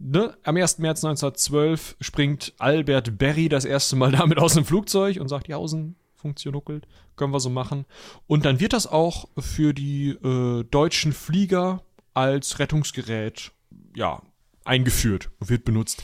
ne, 0.00 0.36
am 0.42 0.56
1. 0.56 0.78
März 0.78 1.04
1912 1.04 1.96
springt 2.00 2.52
Albert 2.58 3.18
Berry 3.18 3.48
das 3.48 3.64
erste 3.64 3.96
Mal 3.96 4.12
damit 4.12 4.38
aus 4.38 4.54
dem 4.54 4.64
Flugzeug 4.64 5.18
und 5.20 5.28
sagt, 5.28 5.48
Jausen, 5.48 5.96
funktioniert, 6.16 6.86
können 7.16 7.32
wir 7.32 7.40
so 7.40 7.48
machen. 7.50 7.84
Und 8.26 8.44
dann 8.44 8.60
wird 8.60 8.72
das 8.74 8.86
auch 8.86 9.26
für 9.38 9.72
die 9.74 10.10
äh, 10.10 10.64
deutschen 10.64 11.12
Flieger 11.14 11.82
als 12.14 12.58
Rettungsgerät, 12.58 13.52
ja, 13.96 14.22
eingeführt 14.64 15.30
und 15.40 15.48
wird 15.50 15.64
benutzt. 15.64 16.02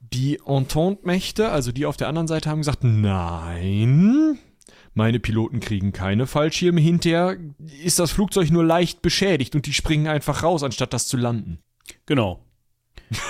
Die 0.00 0.38
Entente-Mächte, 0.46 1.50
also 1.50 1.72
die 1.72 1.86
auf 1.86 1.96
der 1.96 2.08
anderen 2.08 2.28
Seite, 2.28 2.50
haben 2.50 2.58
gesagt, 2.58 2.84
nein, 2.84 4.38
meine 4.94 5.20
Piloten 5.20 5.60
kriegen 5.60 5.92
keine 5.92 6.26
Fallschirme. 6.26 6.80
Hinterher 6.80 7.38
ist 7.82 7.98
das 7.98 8.10
Flugzeug 8.10 8.50
nur 8.50 8.64
leicht 8.64 9.00
beschädigt 9.00 9.54
und 9.54 9.64
die 9.64 9.72
springen 9.72 10.06
einfach 10.06 10.42
raus, 10.42 10.62
anstatt 10.62 10.92
das 10.92 11.06
zu 11.06 11.16
landen. 11.16 11.58
Genau. 12.04 12.44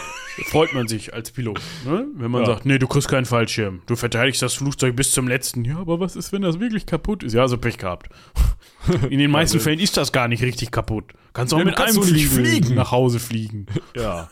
Freut 0.50 0.72
man 0.72 0.88
sich 0.88 1.12
als 1.12 1.30
Pilot, 1.30 1.60
ne? 1.84 2.06
wenn 2.16 2.30
man 2.30 2.40
ja. 2.42 2.46
sagt, 2.46 2.64
nee, 2.64 2.78
du 2.78 2.88
kriegst 2.88 3.08
keinen 3.08 3.26
Fallschirm. 3.26 3.82
Du 3.86 3.96
verteidigst 3.96 4.40
das 4.40 4.54
Flugzeug 4.54 4.96
bis 4.96 5.12
zum 5.12 5.28
letzten. 5.28 5.64
Ja, 5.64 5.76
aber 5.78 6.00
was 6.00 6.16
ist, 6.16 6.32
wenn 6.32 6.40
das 6.40 6.58
wirklich 6.58 6.86
kaputt 6.86 7.22
ist? 7.22 7.34
Ja, 7.34 7.42
also 7.42 7.58
Pech 7.58 7.78
gehabt. 7.78 8.08
In 9.10 9.18
den 9.18 9.30
meisten 9.30 9.58
also 9.58 9.64
Fällen 9.64 9.78
ist 9.78 9.96
das 9.96 10.10
gar 10.10 10.28
nicht 10.28 10.42
richtig 10.42 10.70
kaputt. 10.70 11.12
Kannst 11.34 11.52
auch 11.52 11.58
ja, 11.58 11.64
mit 11.64 11.76
kannst 11.76 11.98
einem 11.98 12.06
fliegen, 12.06 12.30
fliegen 12.30 12.74
nach 12.74 12.90
Hause 12.90 13.20
fliegen. 13.20 13.66
Ja. 13.96 14.30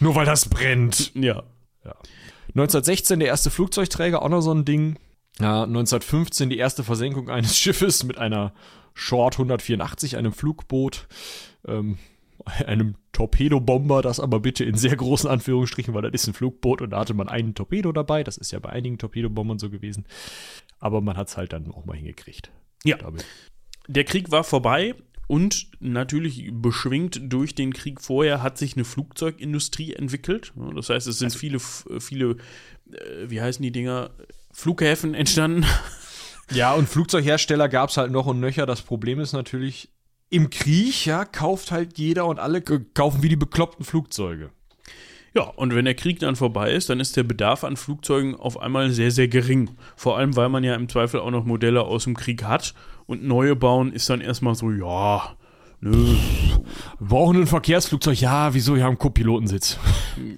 Nur 0.00 0.14
weil 0.14 0.26
das 0.26 0.48
brennt. 0.48 1.12
Ja. 1.14 1.42
ja. 1.84 1.94
1916 2.48 3.18
der 3.18 3.28
erste 3.28 3.50
Flugzeugträger, 3.50 4.22
auch 4.22 4.28
noch 4.28 4.42
so 4.42 4.52
ein 4.52 4.64
Ding. 4.64 4.98
Ja, 5.40 5.62
1915 5.64 6.48
die 6.50 6.58
erste 6.58 6.84
Versenkung 6.84 7.28
eines 7.28 7.58
Schiffes 7.58 8.04
mit 8.04 8.18
einer 8.18 8.52
Short 8.94 9.34
184, 9.34 10.16
einem 10.16 10.32
Flugboot, 10.32 11.08
ähm, 11.66 11.98
einem 12.66 12.94
Torpedobomber, 13.12 14.02
das 14.02 14.20
aber 14.20 14.40
bitte 14.40 14.64
in 14.64 14.76
sehr 14.76 14.94
großen 14.94 15.28
Anführungsstrichen, 15.28 15.94
weil 15.94 16.02
das 16.02 16.12
ist 16.12 16.26
ein 16.28 16.34
Flugboot 16.34 16.82
und 16.82 16.90
da 16.90 17.00
hatte 17.00 17.14
man 17.14 17.28
einen 17.28 17.54
Torpedo 17.54 17.90
dabei. 17.90 18.22
Das 18.22 18.36
ist 18.36 18.52
ja 18.52 18.58
bei 18.60 18.70
einigen 18.70 18.98
Torpedobombern 18.98 19.58
so 19.58 19.70
gewesen. 19.70 20.04
Aber 20.78 21.00
man 21.00 21.16
hat 21.16 21.28
es 21.28 21.36
halt 21.36 21.52
dann 21.52 21.72
auch 21.72 21.86
mal 21.86 21.96
hingekriegt. 21.96 22.50
Ja. 22.84 22.98
Damit. 22.98 23.24
Der 23.88 24.04
Krieg 24.04 24.30
war 24.30 24.44
vorbei 24.44 24.94
und 25.26 25.68
natürlich 25.80 26.48
beschwingt 26.52 27.20
durch 27.32 27.54
den 27.54 27.72
Krieg 27.72 28.00
vorher 28.00 28.42
hat 28.42 28.58
sich 28.58 28.76
eine 28.76 28.84
Flugzeugindustrie 28.84 29.94
entwickelt. 29.94 30.52
Das 30.74 30.90
heißt, 30.90 31.06
es 31.06 31.18
sind 31.18 31.26
also, 31.28 31.38
viele, 31.38 31.58
viele, 32.00 32.36
äh, 32.92 33.28
wie 33.28 33.40
heißen 33.40 33.62
die 33.62 33.72
Dinger? 33.72 34.10
Flughäfen 34.54 35.14
entstanden. 35.14 35.66
Ja, 36.54 36.74
und 36.74 36.88
Flugzeughersteller 36.88 37.68
gab 37.68 37.90
es 37.90 37.96
halt 37.96 38.10
noch 38.12 38.26
und 38.26 38.38
nöcher. 38.40 38.66
Das 38.66 38.82
Problem 38.82 39.18
ist 39.20 39.32
natürlich, 39.32 39.90
im 40.30 40.48
Krieg, 40.50 41.06
ja, 41.06 41.24
kauft 41.24 41.70
halt 41.72 41.98
jeder 41.98 42.26
und 42.26 42.38
alle 42.38 42.62
kaufen 42.62 43.22
wie 43.22 43.28
die 43.28 43.36
bekloppten 43.36 43.84
Flugzeuge. 43.84 44.50
Ja, 45.34 45.42
und 45.42 45.74
wenn 45.74 45.84
der 45.84 45.94
Krieg 45.96 46.20
dann 46.20 46.36
vorbei 46.36 46.72
ist, 46.72 46.88
dann 46.88 47.00
ist 47.00 47.16
der 47.16 47.24
Bedarf 47.24 47.64
an 47.64 47.76
Flugzeugen 47.76 48.36
auf 48.36 48.60
einmal 48.60 48.90
sehr, 48.90 49.10
sehr 49.10 49.26
gering. 49.26 49.70
Vor 49.96 50.16
allem, 50.16 50.36
weil 50.36 50.48
man 50.48 50.62
ja 50.62 50.76
im 50.76 50.88
Zweifel 50.88 51.18
auch 51.20 51.32
noch 51.32 51.44
Modelle 51.44 51.82
aus 51.82 52.04
dem 52.04 52.16
Krieg 52.16 52.44
hat 52.44 52.74
und 53.06 53.24
neue 53.24 53.56
bauen 53.56 53.92
ist 53.92 54.08
dann 54.08 54.20
erstmal 54.20 54.54
so, 54.54 54.70
ja, 54.70 55.34
nö. 55.80 55.92
Wir 56.12 56.62
brauchen 57.06 57.42
ein 57.42 57.46
Verkehrsflugzeug, 57.48 58.20
ja, 58.20 58.54
wieso, 58.54 58.76
wir 58.76 58.84
haben 58.84 58.98
Co-Pilotensitz. 58.98 59.78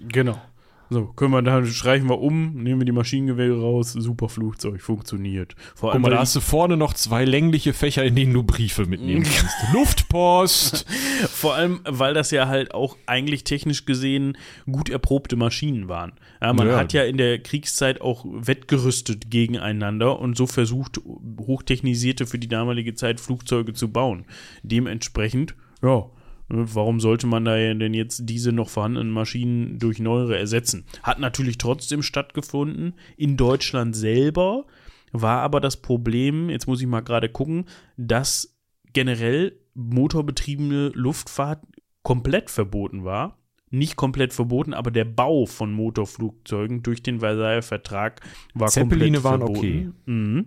Genau. 0.09 0.41
So, 0.89 1.07
können 1.07 1.33
wir 1.33 1.43
dann 1.43 1.67
streichen 1.67 2.09
wir 2.09 2.21
um, 2.21 2.53
nehmen 2.63 2.81
wir 2.81 2.85
die 2.85 2.93
Maschinengewehre 2.93 3.61
raus, 3.61 3.93
super 3.93 4.29
Flugzeug, 4.29 4.81
funktioniert. 4.81 5.57
Vor 5.75 5.93
allem, 5.93 6.03
Guck 6.03 6.11
mal, 6.11 6.15
da 6.17 6.23
hast 6.23 6.37
du 6.37 6.41
vorne 6.41 6.77
noch 6.77 6.95
zwei 6.95 7.25
längliche 7.25 7.73
Fächer, 7.73 8.05
in 8.05 8.15
denen 8.15 8.33
du 8.33 8.45
Briefe 8.45 8.87
mitnehmen 8.87 9.23
kannst. 9.25 9.57
Luftpost! 9.75 10.87
Vor 11.33 11.55
allem, 11.55 11.81
weil 11.85 12.15
das 12.15 12.31
ja 12.31 12.47
halt 12.47 12.73
auch 12.73 12.97
eigentlich 13.07 13.43
technisch 13.43 13.85
gesehen 13.85 14.39
gut 14.71 14.89
erprobte 14.89 15.35
Maschinen 15.35 15.89
waren. 15.89 16.13
Ja, 16.41 16.53
man 16.53 16.69
ja. 16.69 16.77
hat 16.79 16.93
ja 16.93 17.03
in 17.03 17.17
der 17.17 17.41
Kriegszeit 17.41 18.01
auch 18.01 18.25
wettgerüstet 18.29 19.29
gegeneinander 19.31 20.21
und 20.21 20.37
so 20.37 20.47
versucht, 20.47 20.99
hochtechnisierte 21.41 22.27
für 22.27 22.39
die 22.39 22.49
damalige 22.49 22.95
Zeit 22.95 23.19
Flugzeuge 23.21 23.73
zu 23.73 23.91
bauen. 23.91 24.25
Dementsprechend, 24.63 25.57
ja, 25.83 26.05
Ne? 26.49 26.75
Warum 26.75 27.01
sollte 27.01 27.27
man 27.27 27.45
da 27.45 27.57
denn 27.57 27.95
jetzt 27.95 28.23
diese 28.27 28.53
noch 28.53 28.69
vorhandenen 28.69 29.11
Maschinen 29.11 29.79
durch 29.79 29.99
neuere 29.99 30.39
ersetzen? 30.39 30.85
Hat 31.03 31.19
natürlich 31.19 31.59
trotzdem 31.59 32.03
stattgefunden 32.03 32.95
in 33.17 33.37
Deutschland 33.37 33.97
selber, 33.97 34.67
war 35.13 35.41
aber 35.43 35.61
das 35.61 35.77
Problem, 35.81 36.51
jetzt 36.51 36.67
muss 36.67 36.81
ich 36.81 36.87
mal 36.87 37.01
gerade 37.01 37.29
gucken, 37.29 37.67
dass 37.97 38.57
generell 38.93 39.57
motorbetriebene 39.75 40.89
Luftfahrt 40.95 41.63
komplett 42.03 42.51
verboten 42.51 43.05
war. 43.05 43.39
Nicht 43.71 43.97
komplett 43.97 44.33
verboten, 44.33 44.73
aber 44.75 44.91
der 44.93 45.05
Bau 45.05 45.45
von 45.45 45.73
Motorflugzeugen 45.73 46.83
durch 46.85 47.03
den 47.03 47.19
Versailler 47.21 47.63
Vertrag 47.63 48.21
war 48.55 48.69
Zeppeline 48.69 49.19
komplett 49.19 49.23
verboten. 49.23 49.55
Zeppeline 49.57 49.85
waren 49.85 50.05
okay. 50.07 50.11
Mhm. 50.11 50.47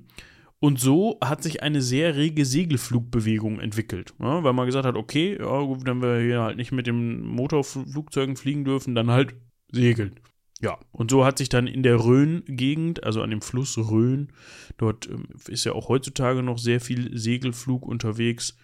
Und 0.61 0.79
so 0.79 1.17
hat 1.23 1.41
sich 1.41 1.63
eine 1.63 1.81
sehr 1.81 2.17
rege 2.17 2.43
Segelflugbewegung 2.45 3.61
entwickelt, 3.61 4.13
ja, 4.19 4.39
ne? 4.39 4.43
weil 4.43 4.51
man 4.53 4.65
gesagt 4.65 4.85
hat, 4.85 4.97
okay, 4.97 5.37
ja, 5.39 5.61
gut, 5.61 5.85
wenn 5.85 6.01
wir 6.01 6.19
hier 6.19 6.41
halt 6.41 6.57
nicht 6.57 6.73
mit 6.73 6.85
den 6.85 7.21
Motorflugzeugen 7.25 8.35
fliegen 8.35 8.65
dürfen, 8.65 8.93
dann 8.93 9.09
halt 9.09 9.35
segeln. 9.71 10.19
Ja, 10.61 10.77
und 10.91 11.09
so 11.09 11.23
hat 11.23 11.37
sich 11.37 11.47
dann 11.47 11.65
in 11.65 11.83
der 11.83 12.03
Rhön-Gegend, 12.03 13.05
also 13.05 13.21
an 13.21 13.29
dem 13.29 13.41
Fluss 13.41 13.77
Rhön, 13.77 14.33
dort 14.77 15.09
ähm, 15.09 15.27
ist 15.47 15.63
ja 15.63 15.71
auch 15.71 15.87
heutzutage 15.87 16.43
noch 16.43 16.57
sehr 16.59 16.81
viel 16.81 17.17
Segelflug 17.17 17.85
unterwegs, 17.85 18.57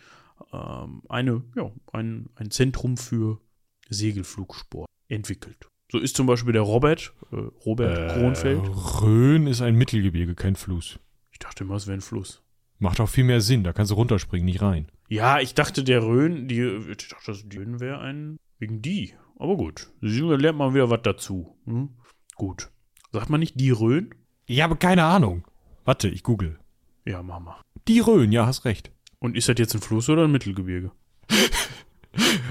ähm, 0.51 1.01
eine, 1.07 1.43
ja, 1.55 1.71
ein, 1.93 2.27
ein 2.35 2.51
Zentrum 2.51 2.97
für 2.97 3.39
Segelflugsport 3.87 4.89
entwickelt. 5.07 5.69
So 5.89 5.99
ist 5.99 6.17
zum 6.17 6.27
Beispiel 6.27 6.51
der 6.51 6.63
Robert, 6.63 7.13
äh, 7.31 7.35
Robert 7.63 7.97
äh, 7.97 8.13
Kronfeld. 8.19 8.61
Rhön 9.01 9.47
ist 9.47 9.61
ein 9.61 9.75
Mittelgebirge, 9.75 10.35
kein 10.35 10.57
Fluss. 10.57 10.99
Ich 11.36 11.39
dachte 11.39 11.65
immer, 11.65 11.75
es 11.75 11.86
wäre 11.86 11.97
ein 11.97 12.01
Fluss. 12.01 12.41
Macht 12.79 13.01
auch 13.01 13.09
viel 13.09 13.25
mehr 13.25 13.41
Sinn, 13.41 13.65
da 13.65 13.73
kannst 13.73 13.91
du 13.91 13.95
runterspringen, 13.95 14.45
nicht 14.45 14.61
rein. 14.61 14.88
Ja, 15.09 15.41
ich 15.41 15.53
dachte, 15.53 15.83
der 15.83 16.01
Rhön, 16.01 16.47
die, 16.47 16.61
ich 16.63 17.09
dachte, 17.09 17.33
das 17.33 17.43
Rhön 17.53 17.81
wäre 17.81 17.99
ein, 17.99 18.38
wegen 18.57 18.81
die. 18.81 19.15
Aber 19.38 19.57
gut, 19.57 19.89
da 19.99 20.07
lernt 20.07 20.57
man 20.57 20.73
wieder 20.73 20.89
was 20.89 21.01
dazu. 21.03 21.57
Hm? 21.65 21.89
Gut. 22.36 22.69
Sagt 23.11 23.29
man 23.29 23.41
nicht 23.41 23.59
die 23.59 23.71
Rhön? 23.71 24.15
Ich 24.45 24.61
habe 24.61 24.77
keine 24.77 25.03
Ahnung. 25.03 25.43
Warte, 25.83 26.07
ich 26.07 26.23
google. 26.23 26.57
Ja, 27.05 27.21
Mama. 27.21 27.61
Die 27.89 27.99
Rhön, 27.99 28.31
ja, 28.31 28.45
hast 28.45 28.63
recht. 28.63 28.91
Und 29.19 29.36
ist 29.36 29.49
das 29.49 29.57
jetzt 29.59 29.75
ein 29.75 29.81
Fluss 29.81 30.07
oder 30.07 30.23
ein 30.23 30.31
Mittelgebirge? 30.31 30.91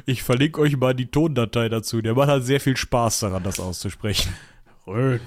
ich 0.05 0.23
verlinke 0.23 0.61
euch 0.61 0.77
mal 0.77 0.95
die 0.95 1.11
Tondatei 1.11 1.71
dazu. 1.71 2.03
Der 2.03 2.15
Mann 2.17 2.29
hat 2.29 2.45
sehr 2.45 2.61
viel 2.61 2.77
Spaß 2.77 3.21
daran, 3.21 3.43
das 3.45 3.59
auszusprechen. 3.61 4.31
Rhön. 4.87 5.21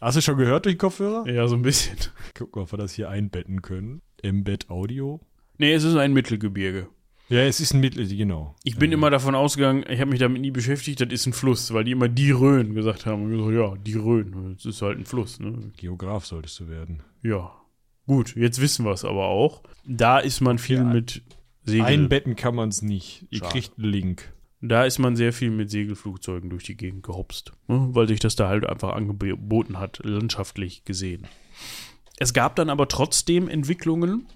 Hast 0.00 0.18
du 0.18 0.20
schon 0.20 0.36
gehört 0.36 0.66
durch 0.66 0.74
den 0.74 0.78
Kopfhörer? 0.80 1.26
Ja, 1.26 1.48
so 1.48 1.54
ein 1.56 1.62
bisschen. 1.62 1.96
Gucken, 2.36 2.62
ob 2.62 2.72
wir 2.72 2.76
das 2.76 2.92
hier 2.92 3.08
einbetten 3.08 3.62
können. 3.62 4.02
Embed 4.22 4.68
Audio. 4.68 5.20
Nee, 5.56 5.72
es 5.72 5.84
ist 5.84 5.96
ein 5.96 6.12
Mittelgebirge. 6.12 6.88
Ja, 7.30 7.38
es 7.40 7.60
ist 7.60 7.72
ein 7.72 7.80
Mittelgebirge, 7.80 8.18
genau. 8.24 8.54
Ich 8.62 8.76
bin 8.76 8.90
ähm. 8.92 8.98
immer 8.98 9.08
davon 9.08 9.34
ausgegangen, 9.34 9.84
ich 9.88 9.98
habe 10.00 10.10
mich 10.10 10.20
damit 10.20 10.42
nie 10.42 10.50
beschäftigt, 10.50 11.00
das 11.00 11.08
ist 11.10 11.26
ein 11.26 11.32
Fluss, 11.32 11.72
weil 11.72 11.84
die 11.84 11.92
immer 11.92 12.08
die 12.08 12.30
Rhön 12.30 12.74
gesagt 12.74 13.06
haben. 13.06 13.22
Und 13.24 13.30
gesagt, 13.30 13.54
ja, 13.54 13.74
die 13.82 13.94
Rhön, 13.94 14.54
das 14.54 14.66
ist 14.66 14.82
halt 14.82 14.98
ein 14.98 15.06
Fluss. 15.06 15.40
Ne? 15.40 15.72
Geograf 15.78 16.26
solltest 16.26 16.60
du 16.60 16.68
werden. 16.68 17.02
Ja. 17.22 17.52
Gut, 18.06 18.36
jetzt 18.36 18.60
wissen 18.60 18.84
wir 18.84 18.92
es 18.92 19.04
aber 19.04 19.26
auch. 19.28 19.62
Da 19.86 20.18
ist 20.18 20.40
man 20.42 20.58
viel 20.58 20.76
ja, 20.76 20.84
mit 20.84 21.22
Segel. 21.64 21.86
Einbetten 21.86 22.36
kann 22.36 22.54
man 22.54 22.68
es 22.68 22.82
nicht. 22.82 23.26
Ihr 23.30 23.38
Schade. 23.38 23.52
kriegt 23.52 23.78
einen 23.78 23.90
Link 23.90 24.35
da 24.68 24.84
ist 24.84 24.98
man 24.98 25.16
sehr 25.16 25.32
viel 25.32 25.50
mit 25.50 25.70
Segelflugzeugen 25.70 26.50
durch 26.50 26.64
die 26.64 26.76
Gegend 26.76 27.02
gehopst, 27.02 27.52
ne? 27.68 27.88
weil 27.92 28.08
sich 28.08 28.20
das 28.20 28.36
da 28.36 28.48
halt 28.48 28.66
einfach 28.66 28.90
angeboten 28.94 29.78
hat, 29.78 30.00
landschaftlich 30.02 30.84
gesehen. 30.84 31.26
Es 32.18 32.32
gab 32.32 32.56
dann 32.56 32.70
aber 32.70 32.88
trotzdem 32.88 33.48
Entwicklungen, 33.48 34.26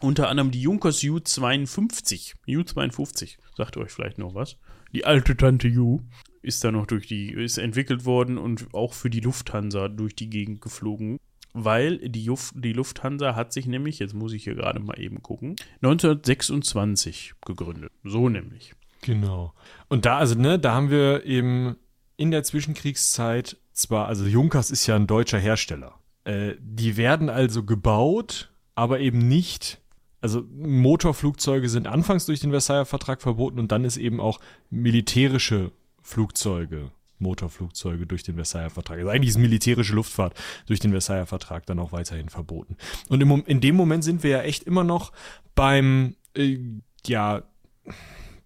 unter 0.00 0.28
anderem 0.28 0.50
die 0.50 0.62
Junkers 0.62 1.00
U52. 1.00 2.34
U52, 2.46 3.36
sagt 3.56 3.76
euch 3.76 3.90
vielleicht 3.92 4.18
noch 4.18 4.34
was. 4.34 4.56
Die 4.92 5.04
alte 5.04 5.36
Tante 5.36 5.68
U 5.76 6.00
ist 6.42 6.64
da 6.64 6.72
noch 6.72 6.86
durch 6.86 7.06
die, 7.06 7.30
ist 7.32 7.58
entwickelt 7.58 8.04
worden 8.04 8.38
und 8.38 8.68
auch 8.72 8.94
für 8.94 9.10
die 9.10 9.20
Lufthansa 9.20 9.88
durch 9.88 10.14
die 10.16 10.30
Gegend 10.30 10.60
geflogen. 10.60 11.18
Weil 11.54 11.98
die, 12.10 12.24
Juf, 12.24 12.52
die 12.54 12.74
Lufthansa 12.74 13.34
hat 13.34 13.52
sich 13.52 13.66
nämlich, 13.66 13.98
jetzt 13.98 14.14
muss 14.14 14.32
ich 14.32 14.44
hier 14.44 14.54
gerade 14.54 14.80
mal 14.80 14.98
eben 15.00 15.22
gucken, 15.22 15.56
1926 15.82 17.32
gegründet. 17.44 17.90
So 18.04 18.28
nämlich. 18.28 18.74
Genau. 19.02 19.52
Und 19.88 20.04
da, 20.06 20.18
also, 20.18 20.34
ne, 20.34 20.58
da 20.58 20.74
haben 20.74 20.90
wir 20.90 21.24
eben 21.24 21.76
in 22.16 22.30
der 22.30 22.42
Zwischenkriegszeit 22.42 23.56
zwar, 23.72 24.06
also 24.08 24.24
Junkers 24.26 24.70
ist 24.70 24.86
ja 24.86 24.96
ein 24.96 25.06
deutscher 25.06 25.38
Hersteller. 25.38 25.94
Äh, 26.24 26.54
die 26.58 26.96
werden 26.96 27.28
also 27.28 27.64
gebaut, 27.64 28.50
aber 28.74 29.00
eben 29.00 29.26
nicht. 29.28 29.80
Also 30.20 30.42
Motorflugzeuge 30.56 31.68
sind 31.68 31.86
anfangs 31.86 32.26
durch 32.26 32.40
den 32.40 32.50
Versailler 32.50 32.86
Vertrag 32.86 33.22
verboten 33.22 33.60
und 33.60 33.70
dann 33.70 33.84
ist 33.84 33.96
eben 33.96 34.20
auch 34.20 34.40
militärische 34.68 35.70
Flugzeuge, 36.02 36.90
Motorflugzeuge 37.20 38.04
durch 38.04 38.24
den 38.24 38.34
Versailler 38.34 38.70
Vertrag. 38.70 38.98
Also 38.98 39.10
eigentlich 39.10 39.30
ist 39.30 39.38
militärische 39.38 39.94
Luftfahrt 39.94 40.34
durch 40.66 40.80
den 40.80 40.90
Versailler 40.90 41.26
Vertrag 41.26 41.66
dann 41.66 41.78
auch 41.78 41.92
weiterhin 41.92 42.30
verboten. 42.30 42.76
Und 43.08 43.20
im, 43.20 43.30
in 43.46 43.60
dem 43.60 43.76
Moment 43.76 44.02
sind 44.02 44.24
wir 44.24 44.30
ja 44.30 44.40
echt 44.42 44.64
immer 44.64 44.82
noch 44.82 45.12
beim, 45.54 46.16
äh, 46.36 46.58
ja, 47.06 47.42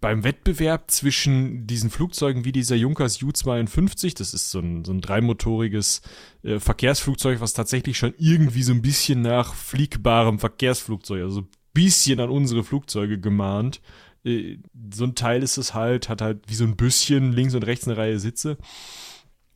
beim 0.02 0.24
Wettbewerb 0.24 0.90
zwischen 0.90 1.66
diesen 1.66 1.88
Flugzeugen 1.88 2.44
wie 2.44 2.52
dieser 2.52 2.74
Junkers 2.76 3.22
U-52, 3.22 4.16
das 4.18 4.34
ist 4.34 4.50
so 4.50 4.58
ein, 4.58 4.84
so 4.84 4.92
ein 4.92 5.00
dreimotoriges 5.00 6.02
äh, 6.42 6.58
Verkehrsflugzeug, 6.58 7.40
was 7.40 7.52
tatsächlich 7.54 7.96
schon 7.96 8.12
irgendwie 8.18 8.64
so 8.64 8.72
ein 8.72 8.82
bisschen 8.82 9.22
nach 9.22 9.54
fliegbarem 9.54 10.40
Verkehrsflugzeug, 10.40 11.22
also 11.22 11.42
ein 11.42 11.48
bisschen 11.72 12.18
an 12.20 12.28
unsere 12.30 12.64
Flugzeuge 12.64 13.18
gemahnt. 13.20 13.80
Äh, 14.24 14.56
so 14.92 15.04
ein 15.04 15.14
Teil 15.14 15.40
ist 15.42 15.56
es 15.56 15.72
halt, 15.72 16.08
hat 16.08 16.20
halt 16.20 16.40
wie 16.48 16.54
so 16.56 16.64
ein 16.64 16.76
Büsschen 16.76 17.32
links 17.32 17.54
und 17.54 17.62
rechts 17.62 17.86
eine 17.86 17.96
Reihe 17.96 18.18
Sitze. 18.18 18.58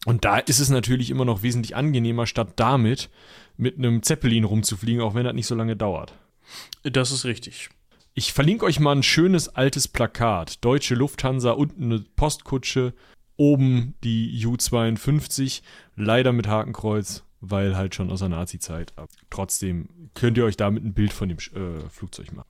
Und 0.07 0.25
da 0.25 0.39
ist 0.39 0.61
es 0.61 0.71
natürlich 0.71 1.11
immer 1.11 1.25
noch 1.25 1.43
wesentlich 1.43 1.75
angenehmer, 1.75 2.25
statt 2.25 2.53
damit 2.55 3.11
mit 3.57 3.79
einem 3.79 4.05
Zeppelin 4.05 4.45
rumzufliegen, 4.45 5.03
auch 5.03 5.17
wenn 5.17 5.25
das 5.25 5.35
nicht 5.35 5.49
so 5.49 5.57
lange 5.57 5.75
dauert. 5.77 6.15
Das 6.85 7.11
ist 7.11 7.25
richtig. 7.25 7.71
Ich 8.19 8.33
verlinke 8.33 8.65
euch 8.65 8.81
mal 8.81 8.93
ein 8.97 9.03
schönes 9.03 9.51
altes 9.57 9.89
Plakat. 9.89 10.65
Deutsche 10.65 10.95
Lufthansa, 10.95 11.51
unten 11.51 11.83
eine 11.93 11.99
Postkutsche, 12.01 12.95
oben 13.37 13.93
die 14.05 14.43
U52, 14.47 15.61
leider 15.97 16.33
mit 16.33 16.47
Hakenkreuz, 16.49 17.25
weil 17.43 17.77
halt 17.77 17.95
schon 17.95 18.11
aus 18.11 18.21
der 18.21 18.31
Nazi-Zeit. 18.31 18.95
Trotzdem 19.29 19.91
könnt 20.15 20.39
ihr 20.39 20.47
euch 20.47 20.57
damit 20.57 20.83
ein 20.83 20.95
Bild 20.95 21.13
von 21.13 21.29
dem 21.29 21.37
äh, 21.37 21.91
Flugzeug 21.91 22.33
machen. 22.33 22.49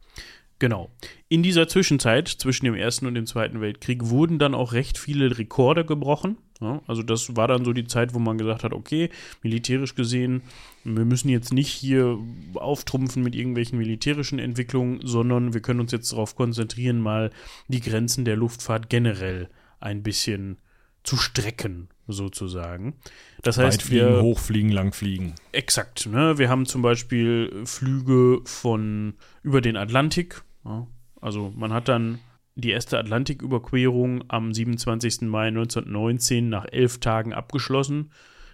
Genau. 0.59 0.91
In 1.28 1.43
dieser 1.43 1.69
Zwischenzeit 1.69 2.28
zwischen 2.28 2.65
dem 2.65 2.74
Ersten 2.74 3.07
und 3.07 3.15
dem 3.15 3.27
Zweiten 3.27 3.61
Weltkrieg 3.61 4.07
wurden 4.09 4.39
dann 4.39 4.55
auch 4.55 4.73
recht 4.73 4.97
viele 4.99 5.37
Rekorde 5.37 5.85
gebrochen. 5.85 6.39
Ja, 6.62 6.81
also 6.87 7.03
das 7.03 7.37
war 7.37 7.49
dann 7.49 7.66
so 7.66 7.74
die 7.74 7.85
Zeit, 7.87 8.15
wo 8.15 8.19
man 8.19 8.39
gesagt 8.39 8.65
hat, 8.65 8.73
okay, 8.73 9.11
militärisch 9.43 9.95
gesehen, 9.95 10.41
wir 10.85 11.05
müssen 11.05 11.28
jetzt 11.28 11.53
nicht 11.53 11.69
hier 11.70 12.16
auftrumpfen 12.55 13.23
mit 13.23 13.35
irgendwelchen 13.35 13.78
militärischen 13.78 14.39
Entwicklungen, 14.39 15.01
sondern 15.05 15.53
wir 15.53 15.61
können 15.61 15.81
uns 15.81 15.93
jetzt 15.93 16.12
darauf 16.12 16.35
konzentrieren, 16.35 16.99
mal 17.03 17.31
die 17.69 17.83
Grenzen 17.83 18.24
der 18.24 18.37
Luftfahrt 18.37 18.89
generell 18.89 19.51
ein 19.81 20.03
bisschen 20.03 20.57
zu 21.03 21.19
strecken, 21.19 21.89
sozusagen. 22.09 22.95
Das 23.43 23.59
heißt, 23.59 23.81
Weitfliegen, 23.83 24.07
wir 24.09 24.23
hochfliegen, 24.23 24.73
langfliegen. 24.73 25.35
Exakt. 25.53 26.07
Ne? 26.07 26.39
Wir 26.39 26.49
haben 26.49 26.65
zum 26.65 26.81
Beispiel 26.81 27.62
Flüge 27.66 28.41
von 28.45 29.15
über 29.43 29.61
den 29.61 29.77
Atlantik 29.77 30.43
ja. 30.66 30.86
Also 31.20 31.52
man 31.56 31.72
hat 31.72 31.88
dann 31.88 32.18
die 32.56 32.70
erste 32.70 32.98
Atlantiküberquerung 32.98 34.24
am 34.28 34.52
27. 34.52 35.22
Mai 35.22 35.48
1919 35.48 36.48
nach 36.48 36.66
elf 36.70 36.98
Tagen 36.98 37.32
abgeschlossen. 37.32 38.10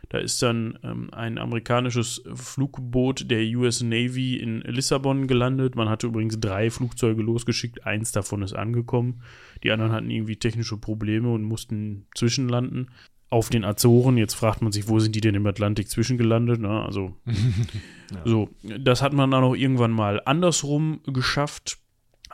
Da 0.08 0.18
ist 0.18 0.42
dann 0.42 0.78
ähm, 0.82 1.08
ein 1.14 1.38
amerikanisches 1.38 2.22
Flugboot 2.34 3.30
der 3.30 3.42
US 3.56 3.82
Navy 3.82 4.36
in 4.36 4.60
Lissabon 4.62 5.26
gelandet. 5.26 5.76
Man 5.76 5.88
hatte 5.88 6.08
übrigens 6.08 6.38
drei 6.40 6.68
Flugzeuge 6.70 7.22
losgeschickt, 7.22 7.86
eins 7.86 8.12
davon 8.12 8.42
ist 8.42 8.52
angekommen. 8.54 9.22
Die 9.62 9.70
anderen 9.70 9.92
hatten 9.92 10.10
irgendwie 10.10 10.36
technische 10.36 10.76
Probleme 10.76 11.32
und 11.32 11.42
mussten 11.42 12.06
zwischenlanden. 12.14 12.90
Auf 13.30 13.48
den 13.48 13.64
Azoren, 13.64 14.18
jetzt 14.18 14.34
fragt 14.34 14.60
man 14.60 14.72
sich, 14.72 14.88
wo 14.88 14.98
sind 14.98 15.14
die 15.14 15.22
denn 15.22 15.34
im 15.34 15.46
Atlantik 15.46 15.88
zwischengelandet? 15.88 16.58
Na, 16.60 16.80
ne? 16.80 16.84
also, 16.84 17.16
ja. 17.24 17.32
so, 18.26 18.50
das 18.78 19.00
hat 19.00 19.14
man 19.14 19.30
dann 19.30 19.42
auch 19.44 19.54
irgendwann 19.54 19.92
mal 19.92 20.20
andersrum 20.26 21.00
geschafft 21.06 21.78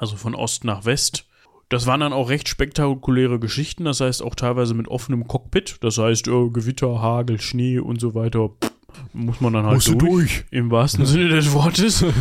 also 0.01 0.17
von 0.17 0.35
Ost 0.35 0.65
nach 0.65 0.85
West. 0.85 1.27
Das 1.69 1.87
waren 1.87 2.01
dann 2.01 2.13
auch 2.13 2.29
recht 2.31 2.49
spektakuläre 2.49 3.39
Geschichten, 3.39 3.85
das 3.85 4.01
heißt 4.01 4.21
auch 4.23 4.35
teilweise 4.35 4.73
mit 4.75 4.89
offenem 4.89 5.29
Cockpit, 5.29 5.77
das 5.85 5.99
heißt 5.99 6.27
äh, 6.27 6.49
Gewitter, 6.49 7.01
Hagel, 7.03 7.41
Schnee 7.41 7.79
und 7.79 8.01
so 8.01 8.15
weiter. 8.17 8.49
Pff, 8.63 8.73
muss 9.13 9.41
man 9.43 9.53
dann 9.53 9.67
halt 9.67 9.87
durch, 9.87 9.99
durch. 9.99 10.45
Im 10.51 10.71
wahrsten 10.73 11.05
Sinne 11.07 11.29
des 11.29 11.53
Wortes. 11.53 12.05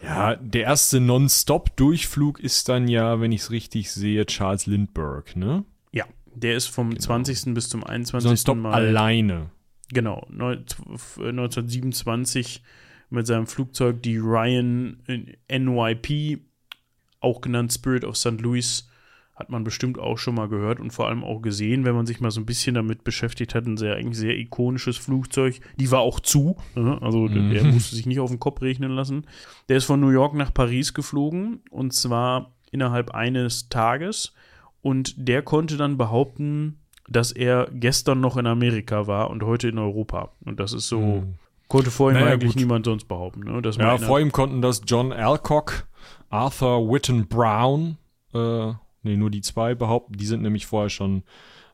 Ja, 0.00 0.36
der 0.36 0.62
erste 0.62 1.00
Non-Stop-Durchflug 1.00 2.38
ist 2.38 2.68
dann 2.68 2.86
ja, 2.86 3.20
wenn 3.20 3.32
ich 3.32 3.40
es 3.40 3.50
richtig 3.50 3.90
sehe, 3.90 4.26
Charles 4.26 4.66
Lindbergh, 4.66 5.34
ne? 5.36 5.64
Ja, 5.90 6.04
der 6.36 6.56
ist 6.56 6.68
vom 6.68 6.90
genau. 6.90 7.00
20. 7.00 7.52
bis 7.52 7.68
zum 7.68 7.82
21. 7.82 8.28
Non-Stop 8.28 8.58
Mal 8.58 8.72
alleine. 8.74 9.50
Genau, 9.92 10.24
1927 10.30 12.58
äh, 12.62 12.62
mit 13.12 13.26
seinem 13.26 13.48
Flugzeug 13.48 14.00
die 14.04 14.18
Ryan 14.18 15.00
äh, 15.08 15.58
NYP 15.58 16.38
auch 17.20 17.40
genannt 17.40 17.72
Spirit 17.72 18.04
of 18.04 18.16
St. 18.16 18.40
Louis, 18.40 18.88
hat 19.34 19.50
man 19.50 19.62
bestimmt 19.62 19.98
auch 19.98 20.18
schon 20.18 20.34
mal 20.34 20.48
gehört 20.48 20.80
und 20.80 20.90
vor 20.92 21.08
allem 21.08 21.22
auch 21.22 21.40
gesehen, 21.42 21.84
wenn 21.84 21.94
man 21.94 22.06
sich 22.06 22.20
mal 22.20 22.30
so 22.32 22.40
ein 22.40 22.46
bisschen 22.46 22.74
damit 22.74 23.04
beschäftigt 23.04 23.54
hat. 23.54 23.66
Ein 23.66 23.76
sehr, 23.76 23.94
eigentlich 23.94 24.18
sehr 24.18 24.36
ikonisches 24.36 24.96
Flugzeug. 24.96 25.60
Die 25.76 25.90
war 25.92 26.00
auch 26.00 26.18
zu, 26.18 26.56
ne? 26.74 26.98
also 27.00 27.18
mhm. 27.20 27.50
der 27.52 27.64
musste 27.72 27.94
sich 27.94 28.06
nicht 28.06 28.18
auf 28.18 28.30
den 28.30 28.40
Kopf 28.40 28.60
rechnen 28.62 28.90
lassen. 28.92 29.26
Der 29.68 29.76
ist 29.76 29.84
von 29.84 30.00
New 30.00 30.10
York 30.10 30.34
nach 30.34 30.52
Paris 30.52 30.92
geflogen 30.92 31.60
und 31.70 31.92
zwar 31.94 32.52
innerhalb 32.72 33.12
eines 33.12 33.68
Tages 33.68 34.34
und 34.82 35.14
der 35.16 35.42
konnte 35.42 35.76
dann 35.76 35.98
behaupten, 35.98 36.80
dass 37.08 37.32
er 37.32 37.68
gestern 37.72 38.20
noch 38.20 38.36
in 38.36 38.46
Amerika 38.46 39.06
war 39.06 39.30
und 39.30 39.42
heute 39.42 39.68
in 39.68 39.78
Europa. 39.78 40.32
Und 40.44 40.60
das 40.60 40.72
ist 40.72 40.88
so, 40.88 41.00
mhm. 41.00 41.34
konnte 41.68 41.90
vor 41.90 42.10
ihm 42.10 42.14
naja, 42.14 42.32
eigentlich 42.32 42.52
gut. 42.52 42.60
niemand 42.60 42.86
sonst 42.86 43.04
behaupten. 43.06 43.40
Ne? 43.44 43.62
ja, 43.78 43.98
vor 43.98 44.18
ihm 44.20 44.32
konnten 44.32 44.60
das 44.62 44.82
John 44.84 45.12
Alcock 45.12 45.86
Arthur 46.30 46.88
Witten 46.92 47.26
Brown, 47.26 47.96
äh, 48.34 48.72
nee, 49.02 49.16
nur 49.16 49.30
die 49.30 49.40
zwei 49.40 49.74
behaupten, 49.74 50.14
die 50.18 50.26
sind 50.26 50.42
nämlich 50.42 50.66
vorher 50.66 50.90
schon 50.90 51.22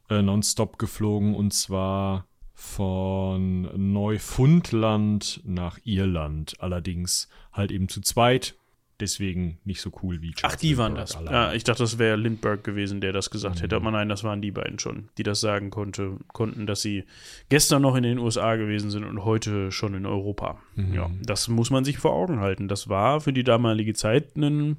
äh, 0.08 0.22
nonstop 0.22 0.78
geflogen 0.78 1.34
und 1.34 1.52
zwar 1.52 2.26
von 2.52 3.68
Neufundland 3.92 5.40
nach 5.44 5.78
Irland, 5.82 6.54
allerdings 6.60 7.28
halt 7.52 7.72
eben 7.72 7.88
zu 7.88 8.00
zweit 8.00 8.54
deswegen 9.00 9.58
nicht 9.64 9.80
so 9.80 9.90
cool 10.02 10.22
wie 10.22 10.32
Charles 10.32 10.54
Ach, 10.54 10.58
die 10.60 10.68
Lindbergh 10.68 10.82
waren 10.94 10.94
das. 10.96 11.16
Allein. 11.16 11.34
Ah, 11.34 11.54
ich 11.54 11.64
dachte, 11.64 11.82
das 11.82 11.98
wäre 11.98 12.16
Lindbergh 12.16 12.62
gewesen, 12.62 13.00
der 13.00 13.12
das 13.12 13.30
gesagt 13.30 13.56
mhm. 13.58 13.60
hätte. 13.62 13.76
Aber 13.76 13.90
nein, 13.90 14.08
das 14.08 14.24
waren 14.24 14.40
die 14.42 14.50
beiden 14.50 14.78
schon, 14.78 15.08
die 15.18 15.22
das 15.22 15.40
sagen 15.40 15.70
konnte, 15.70 16.16
konnten, 16.32 16.66
dass 16.66 16.82
sie 16.82 17.04
gestern 17.48 17.82
noch 17.82 17.94
in 17.96 18.02
den 18.04 18.18
USA 18.18 18.56
gewesen 18.56 18.90
sind 18.90 19.04
und 19.04 19.24
heute 19.24 19.72
schon 19.72 19.94
in 19.94 20.06
Europa. 20.06 20.58
Mhm. 20.76 20.94
Ja, 20.94 21.10
das 21.22 21.48
muss 21.48 21.70
man 21.70 21.84
sich 21.84 21.98
vor 21.98 22.12
Augen 22.12 22.40
halten. 22.40 22.68
Das 22.68 22.88
war 22.88 23.20
für 23.20 23.32
die 23.32 23.44
damalige 23.44 23.94
Zeit 23.94 24.36
ein. 24.36 24.76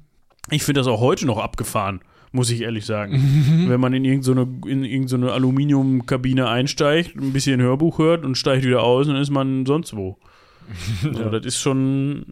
Ich 0.50 0.62
finde 0.62 0.80
das 0.80 0.86
auch 0.86 1.00
heute 1.00 1.26
noch 1.26 1.38
abgefahren 1.38 2.00
muss 2.32 2.50
ich 2.50 2.60
ehrlich 2.62 2.84
sagen. 2.84 3.14
Mhm. 3.66 3.70
Wenn 3.70 3.80
man 3.80 3.94
in 3.94 4.04
irgendeine 4.04 4.42
in 4.70 4.84
irgend 4.84 5.12
Aluminiumkabine 5.14 6.46
einsteigt, 6.48 7.16
ein 7.16 7.32
bisschen 7.32 7.62
Hörbuch 7.62 7.98
hört 7.98 8.26
und 8.26 8.34
steigt 8.36 8.62
wieder 8.62 8.82
aus, 8.82 9.06
dann 9.06 9.16
ist 9.16 9.30
man 9.30 9.64
sonst 9.64 9.96
wo. 9.96 10.18
Also 11.04 11.22
ja. 11.22 11.30
das 11.30 11.44
ist 11.44 11.58
schon. 11.60 12.24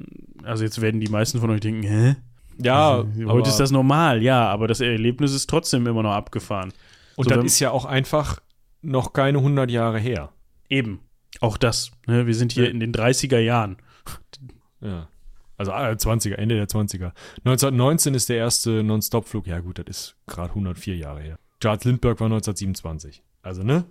Also 0.43 0.65
jetzt 0.65 0.81
werden 0.81 1.01
die 1.01 1.09
meisten 1.11 1.41
von 1.41 1.51
euch 1.51 1.61
denken, 1.61 1.83
hä? 1.83 2.17
Ja, 2.59 2.99
ja 3.03 3.03
also, 3.03 3.27
heute 3.33 3.49
ist 3.51 3.59
das 3.59 3.71
normal, 3.71 4.23
ja, 4.23 4.47
aber 4.49 4.69
das 4.69 4.81
Erlebnis 4.81 5.33
ist 5.35 5.49
trotzdem 5.49 5.87
immer 5.87 6.03
noch 6.03 6.13
abgefahren. 6.13 6.73
Und 7.17 7.29
so, 7.29 7.35
das 7.35 7.45
ist 7.45 7.61
ja 7.61 7.71
auch 7.71 7.85
einfach 7.85 8.41
noch 8.83 9.13
keine 9.13 9.39
100 9.39 9.71
Jahre 9.71 9.99
her. 9.99 10.31
Eben, 10.69 11.01
auch 11.41 11.57
das. 11.57 11.91
Ne? 12.07 12.27
Wir 12.27 12.35
sind 12.35 12.53
hier 12.53 12.65
ja. 12.65 12.71
in 12.71 12.81
den 12.81 12.93
30er 12.93 13.39
Jahren. 13.39 13.77
Ja. 14.81 15.09
Also 15.57 15.73
20er, 15.73 16.33
ah, 16.35 16.39
Ende 16.39 16.57
der 16.57 16.67
20er. 16.67 17.13
1919 17.39 18.15
ist 18.15 18.29
der 18.29 18.37
erste 18.37 18.83
Non-Stop-Flug. 18.83 19.47
Ja, 19.47 19.61
gut, 19.61 19.79
das 19.79 19.87
ist 19.89 20.17
gerade 20.27 20.51
104 20.51 20.97
Jahre 20.97 21.21
her. 21.23 21.39
Charles 21.61 21.85
Lindbergh 21.85 22.21
war 22.21 22.27
1927. 22.27 23.23
Also, 23.43 23.63
ne? 23.63 23.85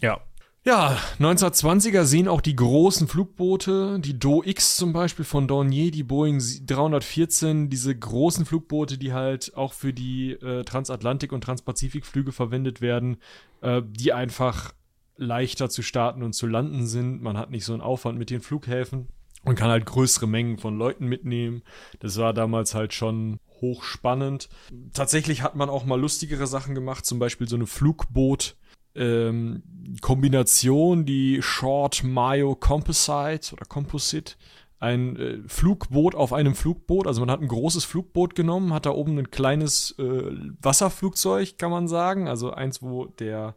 Ja. 0.00 0.20
Ja, 0.68 0.98
1920er 1.18 2.04
sehen 2.04 2.28
auch 2.28 2.42
die 2.42 2.54
großen 2.54 3.08
Flugboote, 3.08 4.00
die 4.00 4.18
Do-X 4.18 4.76
zum 4.76 4.92
Beispiel 4.92 5.24
von 5.24 5.48
Dornier, 5.48 5.90
die 5.90 6.02
Boeing 6.02 6.42
314, 6.66 7.70
diese 7.70 7.96
großen 7.98 8.44
Flugboote, 8.44 8.98
die 8.98 9.14
halt 9.14 9.56
auch 9.56 9.72
für 9.72 9.94
die 9.94 10.32
äh, 10.32 10.64
Transatlantik- 10.64 11.32
und 11.32 11.42
Transpazifikflüge 11.42 12.32
verwendet 12.32 12.82
werden, 12.82 13.16
äh, 13.62 13.80
die 13.82 14.12
einfach 14.12 14.74
leichter 15.16 15.70
zu 15.70 15.80
starten 15.80 16.22
und 16.22 16.34
zu 16.34 16.46
landen 16.46 16.86
sind. 16.86 17.22
Man 17.22 17.38
hat 17.38 17.50
nicht 17.50 17.64
so 17.64 17.72
einen 17.72 17.80
Aufwand 17.80 18.18
mit 18.18 18.28
den 18.28 18.42
Flughäfen 18.42 19.08
und 19.44 19.54
kann 19.54 19.70
halt 19.70 19.86
größere 19.86 20.26
Mengen 20.28 20.58
von 20.58 20.76
Leuten 20.76 21.06
mitnehmen. 21.06 21.62
Das 22.00 22.18
war 22.18 22.34
damals 22.34 22.74
halt 22.74 22.92
schon 22.92 23.40
hochspannend. 23.62 24.50
Tatsächlich 24.92 25.40
hat 25.40 25.56
man 25.56 25.70
auch 25.70 25.86
mal 25.86 25.98
lustigere 25.98 26.46
Sachen 26.46 26.74
gemacht, 26.74 27.06
zum 27.06 27.18
Beispiel 27.18 27.48
so 27.48 27.56
eine 27.56 27.66
Flugboot- 27.66 28.54
ähm, 28.98 29.62
Kombination, 30.02 31.06
die 31.06 31.40
Short 31.40 32.04
Mayo 32.04 32.54
Composite 32.54 33.52
oder 33.54 33.64
Composite, 33.64 34.34
ein 34.80 35.16
äh, 35.16 35.38
Flugboot 35.46 36.14
auf 36.14 36.32
einem 36.32 36.54
Flugboot. 36.54 37.06
Also 37.06 37.20
man 37.22 37.30
hat 37.30 37.40
ein 37.40 37.48
großes 37.48 37.84
Flugboot 37.84 38.34
genommen, 38.34 38.72
hat 38.74 38.86
da 38.86 38.90
oben 38.90 39.16
ein 39.18 39.30
kleines 39.30 39.92
äh, 39.98 40.30
Wasserflugzeug, 40.60 41.56
kann 41.58 41.70
man 41.70 41.88
sagen. 41.88 42.28
Also 42.28 42.50
eins, 42.50 42.82
wo 42.82 43.06
der 43.06 43.54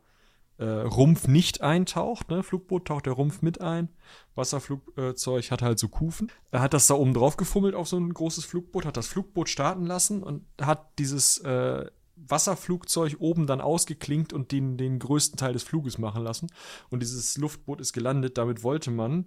äh, 0.57 0.63
Rumpf 0.63 1.27
nicht 1.27 1.61
eintaucht. 1.61 2.30
Ne? 2.30 2.43
Flugboot 2.43 2.85
taucht 2.85 3.05
der 3.07 3.13
Rumpf 3.13 3.41
mit 3.41 3.61
ein. 3.61 3.89
Wasserflugzeug 4.35 5.43
äh, 5.45 5.51
hat 5.51 5.61
halt 5.61 5.80
so 5.80 5.89
Kufen. 5.89 6.31
Er 6.51 6.61
hat 6.61 6.73
das 6.73 6.88
da 6.88 6.93
oben 6.95 7.13
drauf 7.13 7.35
gefummelt 7.38 7.76
auf 7.76 7.88
so 7.88 7.97
ein 7.99 8.13
großes 8.13 8.45
Flugboot, 8.45 8.85
hat 8.85 8.97
das 8.97 9.07
Flugboot 9.07 9.49
starten 9.49 9.85
lassen 9.85 10.23
und 10.23 10.43
hat 10.61 10.97
dieses 10.97 11.39
äh, 11.39 11.85
Wasserflugzeug 12.27 13.15
oben 13.19 13.48
dann 13.48 13.61
ausgeklinkt 13.61 14.34
und 14.34 14.52
den, 14.52 14.77
den 14.77 14.99
größten 14.99 15.38
Teil 15.38 15.53
des 15.53 15.64
Fluges 15.64 15.98
machen 15.98 16.23
lassen. 16.23 16.48
Und 16.89 17.02
dieses 17.02 17.38
Luftboot 17.38 17.81
ist 17.81 17.93
gelandet. 17.93 18.38
Damit 18.38 18.64
wollte 18.64 18.91
man 18.91 19.26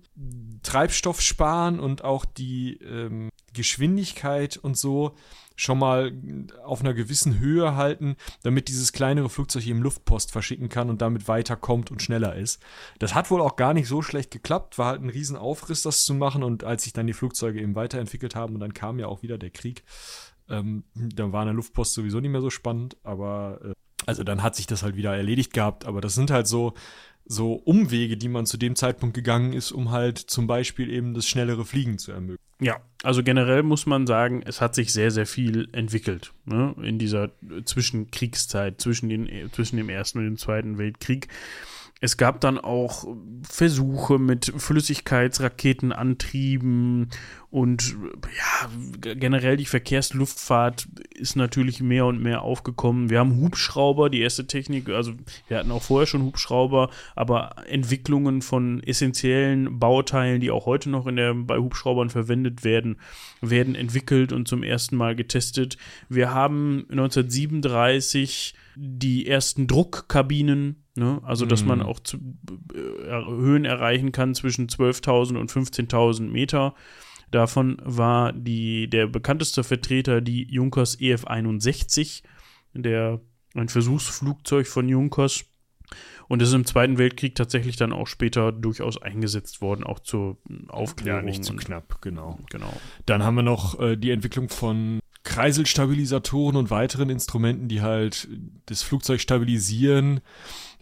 Treibstoff 0.62 1.20
sparen 1.20 1.80
und 1.80 2.04
auch 2.04 2.24
die 2.24 2.74
ähm, 2.84 3.30
Geschwindigkeit 3.52 4.56
und 4.56 4.76
so 4.76 5.14
schon 5.56 5.78
mal 5.78 6.12
auf 6.64 6.80
einer 6.80 6.94
gewissen 6.94 7.38
Höhe 7.38 7.76
halten, 7.76 8.16
damit 8.42 8.66
dieses 8.66 8.92
kleinere 8.92 9.28
Flugzeug 9.30 9.64
eben 9.66 9.80
Luftpost 9.82 10.32
verschicken 10.32 10.68
kann 10.68 10.90
und 10.90 11.00
damit 11.00 11.28
weiterkommt 11.28 11.92
und 11.92 12.02
schneller 12.02 12.34
ist. 12.34 12.60
Das 12.98 13.14
hat 13.14 13.30
wohl 13.30 13.40
auch 13.40 13.54
gar 13.54 13.72
nicht 13.72 13.86
so 13.86 14.02
schlecht 14.02 14.32
geklappt, 14.32 14.78
war 14.78 14.86
halt 14.88 15.02
ein 15.02 15.10
Riesenaufriss, 15.10 15.82
das 15.82 16.04
zu 16.04 16.14
machen 16.14 16.42
und 16.42 16.64
als 16.64 16.82
sich 16.82 16.92
dann 16.92 17.06
die 17.06 17.12
Flugzeuge 17.12 17.60
eben 17.60 17.76
weiterentwickelt 17.76 18.34
haben 18.34 18.54
und 18.54 18.60
dann 18.60 18.74
kam 18.74 18.98
ja 18.98 19.06
auch 19.06 19.22
wieder 19.22 19.38
der 19.38 19.50
Krieg, 19.50 19.84
ähm, 20.48 20.84
dann 20.94 21.32
war 21.32 21.42
in 21.42 21.46
der 21.48 21.54
Luftpost 21.54 21.94
sowieso 21.94 22.20
nicht 22.20 22.30
mehr 22.30 22.40
so 22.42 22.50
spannend, 22.50 22.96
aber 23.02 23.60
äh, 23.64 23.72
also 24.06 24.24
dann 24.24 24.42
hat 24.42 24.56
sich 24.56 24.66
das 24.66 24.82
halt 24.82 24.96
wieder 24.96 25.16
erledigt 25.16 25.52
gehabt. 25.52 25.86
Aber 25.86 26.00
das 26.02 26.14
sind 26.14 26.30
halt 26.30 26.46
so, 26.46 26.74
so 27.24 27.54
Umwege, 27.54 28.16
die 28.18 28.28
man 28.28 28.44
zu 28.44 28.58
dem 28.58 28.76
Zeitpunkt 28.76 29.14
gegangen 29.14 29.54
ist, 29.54 29.72
um 29.72 29.90
halt 29.90 30.18
zum 30.18 30.46
Beispiel 30.46 30.90
eben 30.90 31.14
das 31.14 31.26
schnellere 31.26 31.64
Fliegen 31.64 31.96
zu 31.98 32.12
ermöglichen. 32.12 32.38
Ja, 32.60 32.76
also 33.02 33.22
generell 33.22 33.62
muss 33.62 33.86
man 33.86 34.06
sagen, 34.06 34.42
es 34.44 34.60
hat 34.60 34.74
sich 34.74 34.92
sehr, 34.92 35.10
sehr 35.10 35.26
viel 35.26 35.68
entwickelt 35.72 36.32
ne? 36.44 36.74
in 36.82 36.98
dieser 36.98 37.30
Zwischenkriegszeit, 37.64 38.80
zwischen, 38.80 39.08
den, 39.08 39.50
zwischen 39.52 39.76
dem 39.78 39.88
Ersten 39.88 40.18
und 40.18 40.24
dem 40.26 40.36
Zweiten 40.38 40.78
Weltkrieg. 40.78 41.28
Es 42.04 42.16
gab 42.18 42.38
dann 42.42 42.58
auch 42.58 43.06
Versuche 43.48 44.18
mit 44.18 44.52
Flüssigkeitsraketenantrieben 44.54 47.08
und 47.48 47.96
ja, 48.36 48.68
generell 49.16 49.56
die 49.56 49.64
Verkehrsluftfahrt 49.64 50.86
ist 51.14 51.34
natürlich 51.36 51.80
mehr 51.80 52.04
und 52.04 52.20
mehr 52.22 52.42
aufgekommen. 52.42 53.08
Wir 53.08 53.20
haben 53.20 53.40
Hubschrauber, 53.40 54.10
die 54.10 54.20
erste 54.20 54.46
Technik, 54.46 54.90
also 54.90 55.12
wir 55.48 55.56
hatten 55.56 55.70
auch 55.70 55.82
vorher 55.82 56.06
schon 56.06 56.24
Hubschrauber, 56.24 56.90
aber 57.16 57.54
Entwicklungen 57.68 58.42
von 58.42 58.82
essentiellen 58.82 59.78
Bauteilen, 59.78 60.42
die 60.42 60.50
auch 60.50 60.66
heute 60.66 60.90
noch 60.90 61.06
in 61.06 61.16
der, 61.16 61.32
bei 61.32 61.56
Hubschraubern 61.56 62.10
verwendet 62.10 62.64
werden, 62.64 62.98
werden 63.40 63.74
entwickelt 63.74 64.30
und 64.30 64.46
zum 64.46 64.62
ersten 64.62 64.96
Mal 64.98 65.16
getestet. 65.16 65.78
Wir 66.10 66.34
haben 66.34 66.80
1937 66.90 68.52
die 68.76 69.26
ersten 69.26 69.66
Druckkabinen 69.66 70.82
Ne? 70.96 71.20
Also, 71.24 71.44
dass 71.46 71.64
man 71.64 71.80
mhm. 71.80 71.86
auch 71.86 71.98
zu, 72.00 72.16
äh, 72.72 73.10
Höhen 73.26 73.64
erreichen 73.64 74.12
kann 74.12 74.34
zwischen 74.34 74.68
12.000 74.68 75.36
und 75.38 75.50
15.000 75.50 76.22
Meter. 76.30 76.74
Davon 77.32 77.78
war 77.84 78.32
die, 78.32 78.88
der 78.88 79.08
bekannteste 79.08 79.64
Vertreter 79.64 80.20
die 80.20 80.44
Junkers 80.52 81.00
EF-61, 81.00 82.22
der, 82.74 83.20
ein 83.56 83.68
Versuchsflugzeug 83.68 84.68
von 84.68 84.88
Junkers. 84.88 85.44
Und 86.28 86.40
ist 86.40 86.54
im 86.54 86.64
Zweiten 86.64 86.96
Weltkrieg 86.96 87.34
tatsächlich 87.34 87.76
dann 87.76 87.92
auch 87.92 88.06
später 88.06 88.50
durchaus 88.50 89.00
eingesetzt 89.02 89.60
worden, 89.60 89.84
auch 89.84 89.98
zur 90.00 90.38
Aufklärung. 90.68 91.20
Ja, 91.20 91.26
nicht 91.26 91.44
zu 91.44 91.54
knapp, 91.54 92.00
genau. 92.00 92.38
genau. 92.50 92.72
Dann 93.04 93.22
haben 93.22 93.34
wir 93.34 93.42
noch 93.42 93.78
äh, 93.78 93.96
die 93.96 94.10
Entwicklung 94.10 94.48
von 94.48 95.00
Kreiselstabilisatoren 95.24 96.56
und 96.56 96.70
weiteren 96.70 97.10
Instrumenten, 97.10 97.68
die 97.68 97.82
halt 97.82 98.28
das 98.66 98.82
Flugzeug 98.82 99.20
stabilisieren 99.20 100.20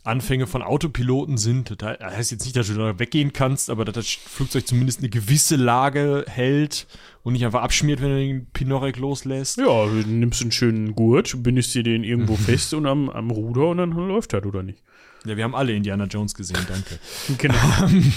Anfänge 0.05 0.49
von 0.49 0.63
Autopiloten 0.63 1.37
sind. 1.39 1.81
Da 1.81 1.97
heißt 2.01 2.33
jetzt 2.33 2.45
nicht, 2.45 2.57
dass 2.57 2.67
du 2.69 2.75
da 2.75 2.99
weggehen 2.99 3.33
kannst, 3.33 3.71
aber 3.71 3.85
dass 3.85 3.95
das 3.95 4.07
Flugzeug 4.09 4.67
zumindest 4.67 4.99
eine 4.99 5.11
gewisse 5.11 5.55
Lage 5.57 6.25
hält 6.29 6.89
und 7.23 7.35
nicht 7.35 7.45
einfach 7.45 7.63
abschmiert, 7.63 8.03
wenn 8.03 8.09
du 8.09 8.17
den 8.17 8.47
Pinorek 8.51 8.97
loslässt. 8.99 9.59
Ja, 9.59 9.87
du 9.87 9.93
nimmst 10.07 10.43
einen 10.43 10.51
schönen 10.51 10.97
Gurt, 10.97 11.35
bindest 11.45 11.75
dir 11.75 11.85
den 11.85 12.03
irgendwo 12.03 12.35
fest 12.37 12.75
und 12.75 12.87
am, 12.87 13.09
am 13.11 13.31
Ruder 13.31 13.69
und 13.69 13.77
dann 13.77 13.91
läuft 13.93 14.33
das, 14.33 14.39
halt, 14.43 14.47
oder 14.47 14.65
nicht? 14.65 14.83
Ja, 15.25 15.37
wir 15.37 15.45
haben 15.45 15.55
alle 15.55 15.73
Indiana 15.73 16.07
Jones 16.07 16.35
gesehen, 16.35 16.59
danke. 16.69 16.99
genau. 17.39 17.55
Ähm, 17.87 18.13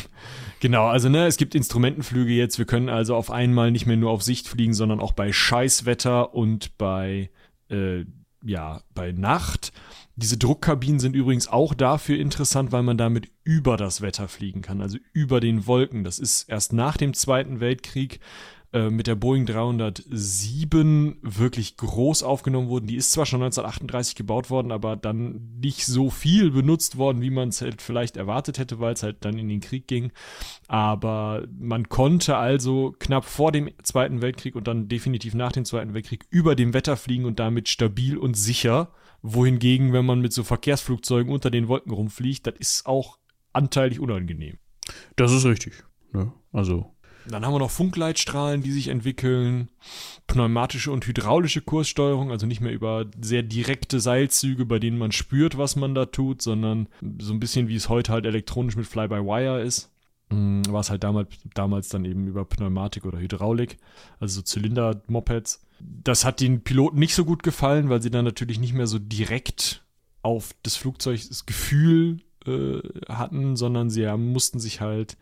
genau, 0.60 0.88
also 0.88 1.08
ne, 1.08 1.28
es 1.28 1.38
gibt 1.38 1.54
Instrumentenflüge 1.54 2.34
jetzt. 2.34 2.58
Wir 2.58 2.66
können 2.66 2.90
also 2.90 3.16
auf 3.16 3.30
einmal 3.30 3.70
nicht 3.70 3.86
mehr 3.86 3.98
nur 3.98 4.10
auf 4.10 4.24
Sicht 4.24 4.48
fliegen, 4.48 4.74
sondern 4.74 5.00
auch 5.00 5.12
bei 5.12 5.32
Scheißwetter 5.32 6.34
und 6.34 6.80
bei, 6.80 7.30
äh, 7.70 8.06
ja, 8.44 8.82
bei 8.96 9.12
Nacht. 9.12 9.72
Diese 10.18 10.38
Druckkabinen 10.38 11.00
sind 11.00 11.14
übrigens 11.16 11.50
auch 11.50 11.74
dafür 11.74 12.18
interessant, 12.18 12.72
weil 12.72 12.84
man 12.84 12.98
damit 12.98 13.28
über 13.44 13.76
das 13.76 14.02
Wetter 14.02 14.30
fliegen 14.30 14.62
kann, 14.62 14.82
also 14.82 14.98
über 15.12 15.42
den 15.42 15.68
Wolken. 15.68 16.06
Das 16.06 16.20
ist 16.20 16.48
erst 16.48 16.72
nach 16.72 16.96
dem 16.96 17.14
Zweiten 17.14 17.60
Weltkrieg 17.60 18.22
äh, 18.72 18.90
mit 18.90 19.08
der 19.08 19.16
Boeing 19.16 19.46
307 19.46 21.18
wirklich 21.22 21.76
groß 21.76 22.24
aufgenommen 22.24 22.70
wurden. 22.70 22.88
Die 22.88 22.96
ist 22.96 23.12
zwar 23.12 23.26
schon 23.26 23.44
1938 23.44 24.16
gebaut 24.16 24.50
worden, 24.50 24.72
aber 24.72 24.96
dann 24.96 25.50
nicht 25.60 25.86
so 25.86 26.10
viel 26.10 26.50
benutzt 26.52 26.96
worden, 26.98 27.22
wie 27.22 27.30
man 27.30 27.50
es 27.50 27.60
halt 27.62 27.82
vielleicht 27.82 28.16
erwartet 28.16 28.58
hätte, 28.58 28.80
weil 28.80 28.94
es 28.94 29.04
halt 29.04 29.18
dann 29.26 29.38
in 29.38 29.50
den 29.50 29.60
Krieg 29.60 29.86
ging. 29.86 30.14
Aber 30.70 31.46
man 31.60 31.90
konnte 31.90 32.38
also 32.38 32.96
knapp 33.00 33.26
vor 33.26 33.52
dem 33.52 33.70
Zweiten 33.84 34.22
Weltkrieg 34.22 34.56
und 34.56 34.70
dann 34.70 34.88
definitiv 34.88 35.34
nach 35.34 35.52
dem 35.52 35.66
Zweiten 35.66 35.94
Weltkrieg 35.94 36.26
über 36.30 36.56
dem 36.56 36.74
Wetter 36.74 36.96
fliegen 36.96 37.26
und 37.26 37.38
damit 37.38 37.68
stabil 37.68 38.16
und 38.18 38.36
sicher 38.36 38.94
wohingegen, 39.28 39.92
wenn 39.92 40.06
man 40.06 40.22
mit 40.22 40.34
so 40.34 40.44
Verkehrsflugzeugen 40.44 41.34
unter 41.34 41.50
den 41.50 41.68
Wolken 41.68 41.92
rumfliegt, 41.92 42.46
das 42.46 42.54
ist 42.60 42.86
auch 42.86 43.18
anteilig 43.54 44.00
unangenehm. 44.00 44.58
Das 45.16 45.32
ist 45.32 45.46
richtig. 45.46 45.74
Ne? 46.14 46.32
Also. 46.54 46.92
Dann 47.28 47.44
haben 47.44 47.54
wir 47.54 47.60
noch 47.60 47.72
Funkleitstrahlen, 47.72 48.62
die 48.62 48.72
sich 48.72 48.90
entwickeln, 48.90 49.70
pneumatische 50.28 50.92
und 50.92 51.08
hydraulische 51.08 51.62
Kurssteuerung, 51.62 52.30
also 52.30 52.46
nicht 52.46 52.62
mehr 52.62 52.72
über 52.72 53.08
sehr 53.20 53.42
direkte 53.42 54.00
Seilzüge, 54.00 54.64
bei 54.64 54.78
denen 54.78 55.00
man 55.00 55.12
spürt, 55.12 55.58
was 55.58 55.76
man 55.76 55.96
da 55.96 56.06
tut, 56.06 56.44
sondern 56.44 56.88
so 57.20 57.34
ein 57.34 57.40
bisschen 57.40 57.68
wie 57.68 57.76
es 57.78 57.90
heute 57.90 58.14
halt 58.14 58.28
elektronisch 58.28 58.76
mit 58.76 58.86
Fly-by-Wire 58.86 59.60
ist. 59.64 59.92
Mm, 60.30 60.62
war 60.70 60.80
es 60.82 60.90
halt 60.90 61.04
damals, 61.04 61.30
damals 61.54 61.90
dann 61.90 62.06
eben 62.06 62.28
über 62.28 62.46
Pneumatik 62.46 63.06
oder 63.06 63.20
Hydraulik, 63.20 63.78
also 64.20 64.36
so 64.36 64.42
Zylinder-Mopeds. 64.42 65.62
Das 65.80 66.26
hat 66.26 66.40
den 66.40 66.62
Piloten 66.64 66.98
nicht 67.00 67.14
so 67.16 67.26
gut 67.26 67.44
gefallen, 67.44 67.90
weil 67.90 68.02
sie 68.02 68.10
dann 68.10 68.26
natürlich 68.26 68.60
nicht 68.60 68.74
mehr 68.74 68.88
so 68.88 68.98
direkt 69.00 69.84
auf 70.24 70.56
das 70.64 70.76
Flugzeug 70.78 71.20
das 71.28 71.46
Gefühl 71.46 72.20
äh, 72.48 72.80
hatten, 73.08 73.56
sondern 73.56 73.90
sie 73.90 74.06
mussten 74.18 74.60
sich 74.60 74.82
halt 74.82 75.18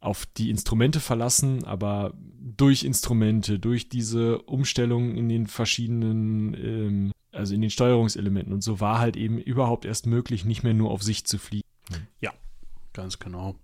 auf 0.00 0.26
die 0.36 0.50
Instrumente 0.50 1.00
verlassen, 1.00 1.64
aber 1.64 2.12
durch 2.18 2.84
Instrumente, 2.84 3.58
durch 3.58 3.88
diese 3.88 4.42
Umstellung 4.42 5.16
in 5.16 5.28
den 5.30 5.46
verschiedenen, 5.46 6.54
ähm, 6.54 7.12
also 7.32 7.54
in 7.54 7.62
den 7.62 7.70
Steuerungselementen 7.70 8.52
und 8.52 8.60
so 8.62 8.80
war 8.80 8.98
halt 8.98 9.16
eben 9.16 9.38
überhaupt 9.38 9.86
erst 9.86 10.06
möglich, 10.06 10.44
nicht 10.44 10.62
mehr 10.62 10.74
nur 10.74 10.90
auf 10.90 11.02
Sicht 11.02 11.26
zu 11.26 11.38
fliegen. 11.38 11.64
Hm. 11.88 12.06
Ja, 12.20 12.32
ganz 12.92 13.18
genau. 13.18 13.56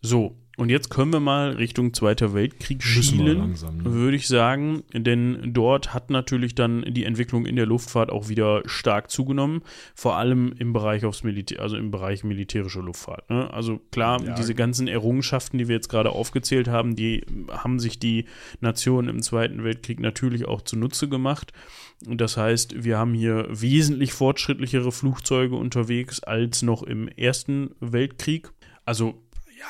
So, 0.00 0.36
und 0.56 0.70
jetzt 0.70 0.90
können 0.90 1.12
wir 1.12 1.20
mal 1.20 1.50
Richtung 1.52 1.94
Zweiter 1.94 2.34
Weltkrieg 2.34 2.82
schielen, 2.82 3.38
ne? 3.52 3.84
würde 3.84 4.16
ich 4.16 4.26
sagen, 4.26 4.82
denn 4.92 5.52
dort 5.52 5.94
hat 5.94 6.10
natürlich 6.10 6.56
dann 6.56 6.82
die 6.88 7.04
Entwicklung 7.04 7.46
in 7.46 7.54
der 7.56 7.66
Luftfahrt 7.66 8.10
auch 8.10 8.28
wieder 8.28 8.62
stark 8.66 9.08
zugenommen, 9.10 9.62
vor 9.94 10.16
allem 10.16 10.52
im 10.58 10.72
Bereich 10.72 11.04
aufs 11.04 11.22
Militär, 11.22 11.60
also 11.62 11.76
im 11.76 11.92
Bereich 11.92 12.24
militärische 12.24 12.80
Luftfahrt. 12.80 13.28
Ne? 13.30 13.52
Also 13.52 13.80
klar, 13.92 14.20
ja. 14.24 14.34
diese 14.34 14.54
ganzen 14.54 14.88
Errungenschaften, 14.88 15.58
die 15.58 15.68
wir 15.68 15.76
jetzt 15.76 15.88
gerade 15.88 16.10
aufgezählt 16.10 16.66
haben, 16.66 16.96
die 16.96 17.24
haben 17.50 17.78
sich 17.78 18.00
die 18.00 18.24
Nationen 18.60 19.08
im 19.08 19.22
Zweiten 19.22 19.62
Weltkrieg 19.62 20.00
natürlich 20.00 20.46
auch 20.46 20.62
zunutze 20.62 21.08
gemacht. 21.08 21.52
Das 22.04 22.36
heißt, 22.36 22.82
wir 22.84 22.98
haben 22.98 23.14
hier 23.14 23.46
wesentlich 23.48 24.12
fortschrittlichere 24.12 24.90
Flugzeuge 24.90 25.54
unterwegs 25.54 26.20
als 26.20 26.62
noch 26.62 26.82
im 26.84 27.06
Ersten 27.08 27.70
Weltkrieg. 27.80 28.50
Also 28.84 29.20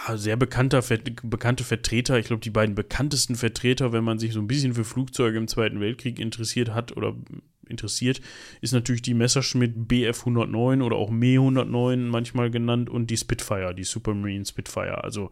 ja, 0.09 0.17
sehr 0.17 0.37
bekannter, 0.37 0.83
bekannte 1.23 1.65
Vertreter, 1.65 2.19
ich 2.19 2.27
glaube, 2.27 2.41
die 2.43 2.51
beiden 2.51 2.75
bekanntesten 2.75 3.37
Vertreter, 3.37 3.93
wenn 3.93 4.05
man 4.05 4.19
sich 4.19 4.33
so 4.33 4.41
ein 4.41 4.47
bisschen 4.47 4.75
für 4.75 4.85
Flugzeuge 4.85 5.39
im 5.39 5.49
Zweiten 5.49 5.81
Weltkrieg 5.81 6.19
interessiert 6.19 6.75
hat 6.75 6.97
oder 6.97 7.13
mm, 7.13 7.27
interessiert, 7.69 8.21
ist 8.61 8.73
natürlich 8.73 9.03
die 9.03 9.15
Messerschmitt 9.15 9.89
Bf 9.89 10.21
109 10.21 10.81
oder 10.83 10.97
auch 10.97 11.11
Me 11.11 11.35
109 11.35 12.09
manchmal 12.09 12.51
genannt 12.51 12.89
und 12.91 13.09
die 13.11 13.17
Spitfire, 13.17 13.75
die 13.75 13.85
Supermarine 13.85 14.45
Spitfire. 14.45 15.05
Also 15.05 15.31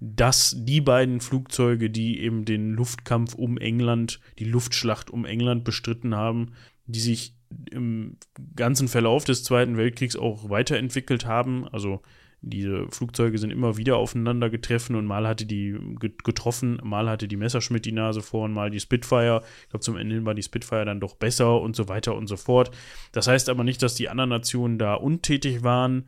dass 0.00 0.54
die 0.56 0.80
beiden 0.82 1.20
Flugzeuge, 1.20 1.88
die 1.90 2.20
eben 2.20 2.44
den 2.44 2.72
Luftkampf 2.74 3.34
um 3.34 3.56
England, 3.58 4.20
die 4.38 4.44
Luftschlacht 4.44 5.10
um 5.10 5.24
England 5.24 5.64
bestritten 5.64 6.14
haben, 6.14 6.52
die 6.86 7.00
sich 7.00 7.34
im 7.70 8.16
ganzen 8.56 8.88
Verlauf 8.88 9.24
des 9.24 9.42
Zweiten 9.44 9.76
Weltkriegs 9.78 10.16
auch 10.16 10.50
weiterentwickelt 10.50 11.24
haben. 11.26 11.66
Also 11.68 12.02
diese 12.40 12.86
Flugzeuge 12.90 13.36
sind 13.38 13.50
immer 13.50 13.76
wieder 13.78 13.96
aufeinander 13.96 14.48
getroffen 14.48 14.94
und 14.94 15.06
mal 15.06 15.26
hatte 15.26 15.44
die 15.44 15.76
getroffen, 16.24 16.80
mal 16.84 17.08
hatte 17.08 17.26
die 17.26 17.36
Messerschmitt 17.36 17.84
die 17.84 17.92
Nase 17.92 18.22
vor 18.22 18.44
und 18.44 18.52
mal 18.52 18.70
die 18.70 18.78
Spitfire. 18.78 19.42
Ich 19.64 19.70
glaube, 19.70 19.82
zum 19.84 19.96
Ende 19.96 20.14
hin 20.16 20.24
war 20.24 20.34
die 20.34 20.42
Spitfire 20.42 20.84
dann 20.84 21.00
doch 21.00 21.16
besser 21.16 21.60
und 21.60 21.74
so 21.74 21.88
weiter 21.88 22.14
und 22.14 22.28
so 22.28 22.36
fort. 22.36 22.70
Das 23.10 23.26
heißt 23.26 23.48
aber 23.48 23.64
nicht, 23.64 23.82
dass 23.82 23.96
die 23.96 24.08
anderen 24.08 24.30
Nationen 24.30 24.78
da 24.78 24.94
untätig 24.94 25.64
waren. 25.64 26.06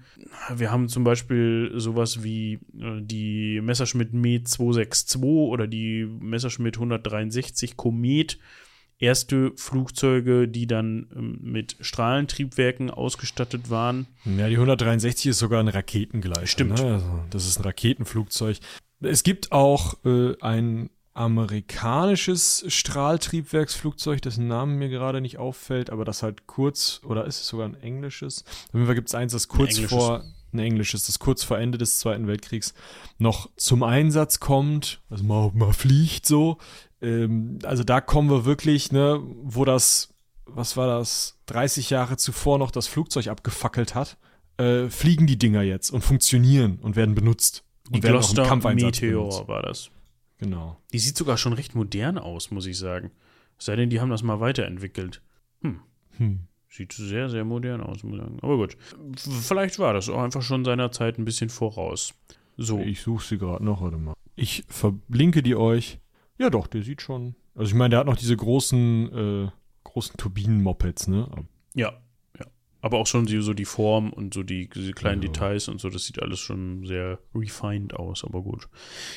Wir 0.55 0.71
haben 0.71 0.89
zum 0.89 1.03
Beispiel 1.03 1.73
sowas 1.75 2.23
wie 2.23 2.55
äh, 2.79 3.01
die 3.01 3.61
Messerschmitt 3.61 4.13
Me 4.13 4.43
262 4.43 5.21
oder 5.23 5.67
die 5.67 6.05
Messerschmitt 6.05 6.77
163 6.77 7.77
Komet 7.77 8.39
erste 9.01 9.53
Flugzeuge, 9.57 10.47
die 10.47 10.67
dann 10.67 11.09
ähm, 11.17 11.39
mit 11.43 11.77
Strahlentriebwerken 11.81 12.91
ausgestattet 12.91 13.71
waren. 13.71 14.07
Ja, 14.25 14.49
die 14.49 14.55
163 14.57 15.27
ist 15.27 15.39
sogar 15.39 15.61
ein 15.61 15.69
Raketengleich. 15.69 16.51
Stimmt. 16.51 16.79
Ne? 16.83 16.93
Also, 16.95 17.07
das 17.31 17.49
ist 17.49 17.59
ein 17.59 17.65
Raketenflugzeug. 17.65 18.59
Es 19.01 19.23
gibt 19.23 19.51
auch 19.53 19.95
äh, 20.05 20.35
ein 20.43 20.91
amerikanisches 21.15 22.65
Strahltriebwerksflugzeug, 22.69 24.23
dessen 24.23 24.47
Namen 24.49 24.77
mir 24.79 24.89
gerade 24.91 25.21
nicht 25.21 25.39
auffällt, 25.39 25.91
aber 25.91 26.05
das 26.05 26.23
halt 26.23 26.47
kurz, 26.47 27.01
oder 27.05 27.25
ist 27.25 27.41
es 27.41 27.47
sogar 27.49 27.67
ein 27.67 27.75
englisches? 27.83 28.45
Auf 28.69 28.75
jeden 28.75 28.87
Fall 28.87 28.95
gibt 28.95 29.09
es 29.09 29.15
eins, 29.15 29.33
das 29.33 29.49
kurz 29.49 29.79
ein 29.79 29.89
vor 29.89 30.23
ein 30.53 30.59
englisches, 30.59 31.07
das 31.07 31.19
kurz 31.19 31.43
vor 31.45 31.59
Ende 31.59 31.79
des 31.79 31.99
Zweiten 31.99 32.27
Weltkriegs 32.27 32.75
noch 33.19 33.49
zum 33.57 33.83
Einsatz 33.83 34.41
kommt, 34.41 35.01
also 35.11 35.23
mal, 35.25 35.51
mal 35.55 35.73
fliegt 35.73 36.27
so, 36.27 36.59
ähm, 37.03 37.59
also 37.65 37.85
da 37.85 38.01
kommen 38.01 38.31
wir 38.31 38.45
wirklich, 38.45 38.93
ne, 38.93 39.21
wo 39.43 39.65
das, 39.65 40.15
was 40.47 40.77
war 40.77 40.87
das, 40.87 41.39
30 41.47 41.91
Jahre 41.91 42.17
zuvor 42.17 42.59
noch 42.59 42.71
das 42.71 42.87
Flugzeug 42.87 43.29
abgefackelt 43.29 43.95
hat, 43.95 44.19
äh, 44.59 44.89
fliegen 44.89 45.27
die 45.27 45.39
Dinger 45.39 45.63
jetzt 45.63 45.91
und 45.91 46.03
funktionieren 46.03 46.79
und 46.81 46.97
werden 46.97 47.15
benutzt. 47.15 47.65
Und 47.89 47.97
die 47.97 48.03
werden 48.03 48.19
auch 48.19 48.31
im 48.37 48.45
Kampfeinsatz 48.45 49.01
Meteor 49.01 49.23
benutzt. 49.29 49.49
war 49.49 49.63
das. 49.63 49.91
Genau. 50.39 50.77
Die 50.93 50.99
sieht 50.99 51.17
sogar 51.17 51.37
schon 51.37 51.53
recht 51.53 51.75
modern 51.75 52.19
aus, 52.19 52.51
muss 52.51 52.67
ich 52.67 52.79
sagen. 52.79 53.11
Sei 53.59 53.77
denn, 53.77 53.91
die 53.91 54.01
haben 54.01 54.11
das 54.11 54.23
mal 54.23 54.41
weiterentwickelt. 54.41 55.21
Hm. 55.61 55.81
Hm. 56.17 56.41
Sieht 56.71 56.93
sehr, 56.93 57.29
sehr 57.29 57.45
modern 57.45 57.81
aus, 57.81 58.03
muss 58.05 58.15
ich 58.15 58.21
sagen. 58.21 58.39
Aber 58.43 58.57
gut. 58.57 58.77
Vielleicht 59.17 59.79
war 59.79 59.93
das 59.93 60.09
auch 60.09 60.23
einfach 60.23 60.43
schon 60.43 60.65
seiner 60.65 60.93
Zeit 60.93 61.19
ein 61.19 61.25
bisschen 61.25 61.51
voraus. 61.51 62.15
So. 62.57 62.79
Ich 62.79 63.01
suche 63.03 63.25
sie 63.27 63.39
gerade 63.39 63.65
noch, 63.65 63.83
warte 63.83 63.97
mal. 63.99 64.15
Ich 64.37 64.65
verlinke 64.69 65.43
die 65.43 65.57
euch. 65.57 65.99
Ja, 66.41 66.49
doch, 66.49 66.67
der 66.67 66.83
sieht 66.83 67.03
schon. 67.03 67.35
Also 67.55 67.69
ich 67.73 67.77
meine, 67.77 67.91
der 67.91 67.99
hat 68.01 68.07
noch 68.07 68.17
diese 68.17 68.35
großen, 68.37 69.45
äh, 69.45 69.51
großen 69.85 70.17
Turbinen-Mopeds, 70.17 71.07
ne? 71.09 71.31
Ja, 71.75 71.93
ja. 72.39 72.47
Aber 72.81 72.97
auch 72.97 73.07
schon 73.07 73.27
die, 73.27 73.43
so 73.43 73.53
die 73.53 73.67
Form 73.67 74.11
und 74.11 74.33
so 74.33 74.43
die, 74.43 74.71
diese 74.71 74.93
kleinen 74.95 75.21
ja. 75.21 75.29
Details 75.29 75.69
und 75.69 75.83
so, 75.83 75.91
das 75.91 76.05
sieht 76.07 76.23
alles 76.23 76.39
schon 76.41 76.87
sehr 76.87 77.19
refined 77.35 77.93
aus, 77.93 78.25
aber 78.25 78.41
gut. 78.41 78.69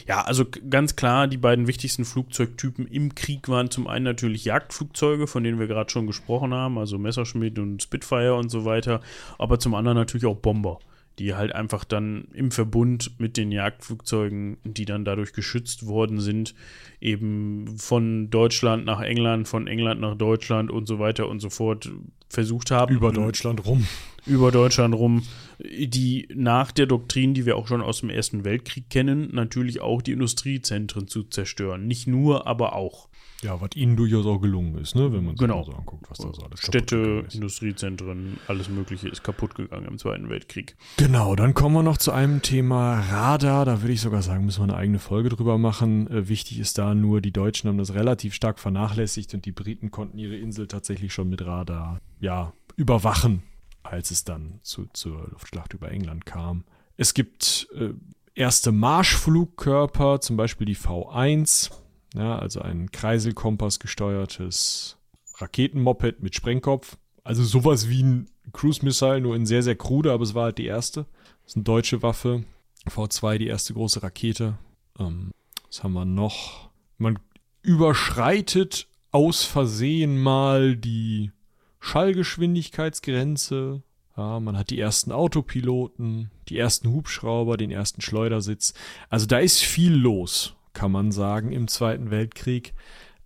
Ja, 0.05 0.21
also 0.23 0.43
ganz 0.69 0.97
klar, 0.97 1.29
die 1.29 1.37
beiden 1.37 1.67
wichtigsten 1.67 2.03
Flugzeugtypen 2.03 2.85
im 2.87 3.15
Krieg 3.15 3.47
waren 3.47 3.71
zum 3.71 3.87
einen 3.87 4.03
natürlich 4.03 4.43
Jagdflugzeuge, 4.43 5.25
von 5.25 5.45
denen 5.45 5.59
wir 5.59 5.67
gerade 5.67 5.89
schon 5.89 6.07
gesprochen 6.07 6.53
haben, 6.53 6.77
also 6.77 6.97
Messerschmitt 6.99 7.57
und 7.57 7.81
Spitfire 7.81 8.35
und 8.35 8.49
so 8.49 8.65
weiter, 8.65 8.99
aber 9.39 9.59
zum 9.59 9.75
anderen 9.75 9.95
natürlich 9.97 10.25
auch 10.25 10.35
Bomber 10.39 10.79
die 11.19 11.35
halt 11.35 11.53
einfach 11.53 11.83
dann 11.83 12.25
im 12.33 12.51
Verbund 12.51 13.11
mit 13.19 13.37
den 13.37 13.51
Jagdflugzeugen, 13.51 14.57
die 14.63 14.85
dann 14.85 15.05
dadurch 15.05 15.33
geschützt 15.33 15.85
worden 15.85 16.19
sind, 16.19 16.55
eben 16.99 17.77
von 17.77 18.29
Deutschland 18.31 18.85
nach 18.85 18.99
England, 19.01 19.47
von 19.47 19.67
England 19.67 20.01
nach 20.01 20.15
Deutschland 20.15 20.71
und 20.71 20.87
so 20.87 20.97
weiter 20.99 21.29
und 21.29 21.39
so 21.39 21.49
fort 21.51 21.91
versucht 22.29 22.71
haben. 22.71 22.95
Über 22.95 23.11
Deutschland 23.11 23.63
rum. 23.65 23.85
Über 24.25 24.51
Deutschland 24.51 24.95
rum, 24.95 25.23
die 25.59 26.27
nach 26.33 26.71
der 26.71 26.87
Doktrin, 26.87 27.33
die 27.33 27.45
wir 27.45 27.57
auch 27.57 27.67
schon 27.67 27.81
aus 27.81 27.99
dem 27.99 28.09
Ersten 28.09 28.43
Weltkrieg 28.43 28.89
kennen, 28.89 29.29
natürlich 29.33 29.81
auch 29.81 30.01
die 30.01 30.13
Industriezentren 30.13 31.07
zu 31.07 31.23
zerstören. 31.23 31.85
Nicht 31.85 32.07
nur, 32.07 32.47
aber 32.47 32.75
auch. 32.75 33.09
Ja, 33.43 33.59
was 33.59 33.71
ihnen 33.75 33.97
durchaus 33.97 34.25
auch 34.25 34.39
gelungen 34.39 34.77
ist, 34.77 34.95
ne? 34.95 35.11
wenn 35.11 35.25
man 35.25 35.35
sich 35.35 35.39
genau. 35.39 35.63
so 35.63 35.73
anguckt, 35.73 36.09
was 36.09 36.17
da 36.19 36.31
so 36.33 36.43
alles 36.43 36.61
Städte, 36.61 37.25
Industriezentren, 37.33 38.39
alles 38.47 38.69
Mögliche 38.69 39.09
ist 39.09 39.21
kaputt 39.21 39.53
gegangen 39.53 39.85
im 39.85 39.97
Zweiten 39.97 40.29
Weltkrieg. 40.29 40.77
Genau, 40.95 41.35
dann 41.35 41.53
kommen 41.53 41.75
wir 41.75 41.83
noch 41.83 41.97
zu 41.97 42.13
einem 42.13 42.41
Thema 42.41 42.99
Radar. 43.01 43.65
Da 43.65 43.81
würde 43.81 43.91
ich 43.91 43.99
sogar 44.01 44.21
sagen, 44.21 44.45
müssen 44.45 44.59
wir 44.61 44.73
eine 44.73 44.77
eigene 44.77 44.99
Folge 44.99 45.27
drüber 45.27 45.57
machen. 45.57 46.07
Äh, 46.09 46.29
wichtig 46.29 46.57
ist 46.59 46.77
da 46.77 46.95
nur, 46.95 47.19
die 47.19 47.33
Deutschen 47.33 47.69
haben 47.69 47.77
das 47.77 47.93
relativ 47.93 48.33
stark 48.33 48.59
vernachlässigt 48.59 49.33
und 49.33 49.43
die 49.45 49.51
Briten 49.51 49.91
konnten 49.91 50.17
ihre 50.17 50.37
Insel 50.37 50.67
tatsächlich 50.67 51.13
schon 51.13 51.27
mit 51.29 51.45
Radar 51.45 51.99
ja, 52.21 52.53
überwachen, 52.77 53.43
als 53.83 54.09
es 54.11 54.23
dann 54.23 54.59
zu, 54.63 54.85
zur 54.93 55.27
Luftschlacht 55.31 55.73
über 55.73 55.91
England 55.91 56.25
kam. 56.25 56.63
Es 56.95 57.13
gibt 57.13 57.67
äh, 57.75 57.89
erste 58.35 58.71
Marschflugkörper, 58.71 60.21
zum 60.21 60.37
Beispiel 60.37 60.63
die 60.65 60.77
V1 60.77 61.69
ja, 62.13 62.37
also 62.37 62.61
ein 62.61 62.91
Kreiselkompass 62.91 63.79
gesteuertes 63.79 64.97
Raketenmoped 65.37 66.21
mit 66.21 66.35
Sprengkopf. 66.35 66.97
Also 67.23 67.43
sowas 67.43 67.89
wie 67.89 68.03
ein 68.03 68.29
Cruise 68.51 68.83
Missile, 68.85 69.19
nur 69.21 69.35
in 69.35 69.45
sehr, 69.47 69.63
sehr 69.63 69.75
krude, 69.75 70.11
aber 70.11 70.23
es 70.23 70.35
war 70.35 70.43
halt 70.45 70.57
die 70.59 70.65
erste. 70.67 71.05
Das 71.43 71.53
ist 71.53 71.57
eine 71.57 71.63
deutsche 71.65 72.01
Waffe. 72.03 72.43
V2, 72.87 73.37
die 73.39 73.47
erste 73.47 73.73
große 73.73 74.03
Rakete. 74.03 74.57
Ähm, 74.99 75.31
was 75.67 75.83
haben 75.83 75.93
wir 75.93 76.05
noch? 76.05 76.69
Man 76.97 77.17
überschreitet 77.61 78.87
aus 79.11 79.43
Versehen 79.43 80.21
mal 80.21 80.75
die 80.75 81.31
Schallgeschwindigkeitsgrenze. 81.79 83.81
Ja, 84.15 84.39
man 84.39 84.55
hat 84.57 84.69
die 84.69 84.79
ersten 84.79 85.11
Autopiloten, 85.11 86.29
die 86.49 86.59
ersten 86.59 86.91
Hubschrauber, 86.91 87.57
den 87.57 87.71
ersten 87.71 88.01
Schleudersitz. 88.01 88.73
Also 89.09 89.25
da 89.25 89.39
ist 89.39 89.61
viel 89.61 89.93
los 89.93 90.53
kann 90.73 90.91
man 90.91 91.11
sagen, 91.11 91.51
im 91.51 91.67
Zweiten 91.67 92.11
Weltkrieg. 92.11 92.73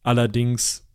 Allerdings, 0.04 0.86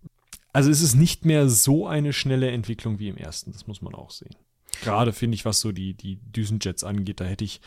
also 0.52 0.70
es 0.70 0.82
ist 0.82 0.94
nicht 0.94 1.24
mehr 1.24 1.48
so 1.48 1.86
eine 1.86 2.12
schnelle 2.12 2.50
Entwicklung 2.50 2.98
wie 2.98 3.08
im 3.08 3.16
Ersten, 3.16 3.52
das 3.52 3.66
muss 3.66 3.82
man 3.82 3.94
auch 3.94 4.10
sehen. 4.10 4.34
Gerade 4.82 5.12
finde 5.12 5.34
ich, 5.34 5.44
was 5.44 5.60
so 5.60 5.72
die, 5.72 5.94
die 5.94 6.16
Düsenjets 6.16 6.84
angeht, 6.84 7.20
da 7.20 7.24
hätte 7.24 7.44
ich, 7.44 7.60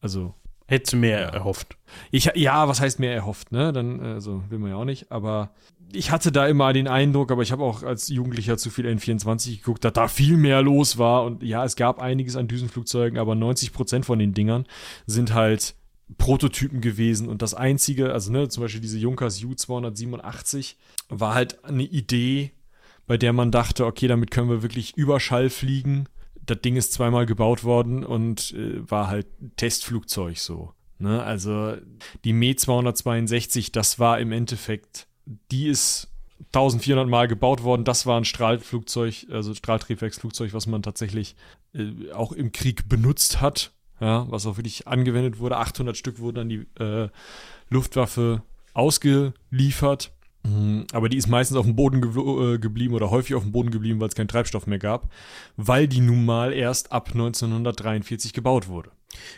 also. 0.00 0.34
Hättest 0.70 0.92
du 0.94 0.96
mehr 0.98 1.18
ja. 1.20 1.28
erhofft. 1.28 1.76
Ich, 2.10 2.30
ja, 2.34 2.68
was 2.68 2.80
heißt 2.82 2.98
mehr 3.00 3.14
erhofft, 3.14 3.52
ne? 3.52 3.72
Dann, 3.72 4.00
also 4.00 4.42
will 4.50 4.58
man 4.58 4.68
ja 4.70 4.76
auch 4.76 4.84
nicht, 4.84 5.10
aber 5.10 5.48
ich 5.94 6.10
hatte 6.10 6.30
da 6.30 6.46
immer 6.46 6.72
den 6.74 6.88
Eindruck, 6.88 7.32
aber 7.32 7.40
ich 7.42 7.52
habe 7.52 7.62
auch 7.64 7.82
als 7.84 8.08
Jugendlicher 8.08 8.58
zu 8.58 8.68
viel 8.68 8.86
N24 8.86 9.56
geguckt, 9.56 9.82
dass 9.84 9.94
da 9.94 10.08
viel 10.08 10.36
mehr 10.36 10.60
los 10.60 10.98
war. 10.98 11.24
Und 11.24 11.42
ja, 11.42 11.64
es 11.64 11.74
gab 11.76 12.00
einiges 12.00 12.36
an 12.36 12.48
Düsenflugzeugen, 12.48 13.18
aber 13.18 13.34
90 13.34 13.72
Prozent 13.72 14.04
von 14.04 14.18
den 14.18 14.34
Dingern 14.34 14.66
sind 15.06 15.32
halt 15.32 15.74
Prototypen 16.16 16.80
gewesen 16.80 17.28
und 17.28 17.42
das 17.42 17.52
einzige, 17.52 18.12
also 18.12 18.32
ne, 18.32 18.48
zum 18.48 18.62
Beispiel 18.62 18.80
diese 18.80 18.98
Junkers 18.98 19.42
U287, 19.42 20.74
war 21.10 21.34
halt 21.34 21.62
eine 21.64 21.82
Idee, 21.82 22.52
bei 23.06 23.18
der 23.18 23.34
man 23.34 23.50
dachte, 23.50 23.84
okay, 23.84 24.08
damit 24.08 24.30
können 24.30 24.48
wir 24.48 24.62
wirklich 24.62 24.96
Überschall 24.96 25.50
fliegen. 25.50 26.08
Das 26.46 26.60
Ding 26.62 26.76
ist 26.76 26.94
zweimal 26.94 27.26
gebaut 27.26 27.62
worden 27.62 28.04
und 28.04 28.52
äh, 28.52 28.90
war 28.90 29.08
halt 29.08 29.26
Testflugzeug 29.56 30.38
so. 30.38 30.72
Ne? 30.98 31.22
Also 31.22 31.74
die 32.24 32.32
Me 32.32 32.56
262, 32.56 33.70
das 33.70 33.98
war 33.98 34.18
im 34.18 34.32
Endeffekt, 34.32 35.06
die 35.50 35.68
ist 35.68 36.08
1400 36.54 37.06
Mal 37.06 37.28
gebaut 37.28 37.62
worden. 37.64 37.84
Das 37.84 38.06
war 38.06 38.18
ein 38.18 38.24
Strahlflugzeug, 38.24 39.26
also 39.30 39.54
Strahltriebwerksflugzeug, 39.54 40.54
was 40.54 40.66
man 40.66 40.82
tatsächlich 40.82 41.36
äh, 41.74 42.12
auch 42.12 42.32
im 42.32 42.50
Krieg 42.52 42.88
benutzt 42.88 43.42
hat 43.42 43.72
ja, 44.00 44.26
was 44.30 44.46
auch 44.46 44.56
wirklich 44.56 44.86
angewendet 44.86 45.38
wurde. 45.38 45.56
800 45.56 45.96
Stück 45.96 46.18
wurden 46.20 46.38
an 46.38 46.48
die 46.48 46.66
äh, 46.80 47.08
Luftwaffe 47.68 48.42
ausgeliefert. 48.74 50.12
Mhm. 50.44 50.86
Aber 50.92 51.08
die 51.08 51.16
ist 51.16 51.26
meistens 51.28 51.56
auf 51.56 51.66
dem 51.66 51.76
Boden 51.76 52.00
ge 52.00 52.10
äh, 52.54 52.58
geblieben 52.58 52.94
oder 52.94 53.10
häufig 53.10 53.34
auf 53.34 53.42
dem 53.42 53.52
Boden 53.52 53.70
geblieben, 53.70 54.00
weil 54.00 54.08
es 54.08 54.14
keinen 54.14 54.28
Treibstoff 54.28 54.66
mehr 54.66 54.78
gab, 54.78 55.10
weil 55.56 55.88
die 55.88 56.00
nun 56.00 56.24
mal 56.24 56.52
erst 56.52 56.92
ab 56.92 57.08
1943 57.12 58.32
gebaut 58.32 58.68
wurde. 58.68 58.90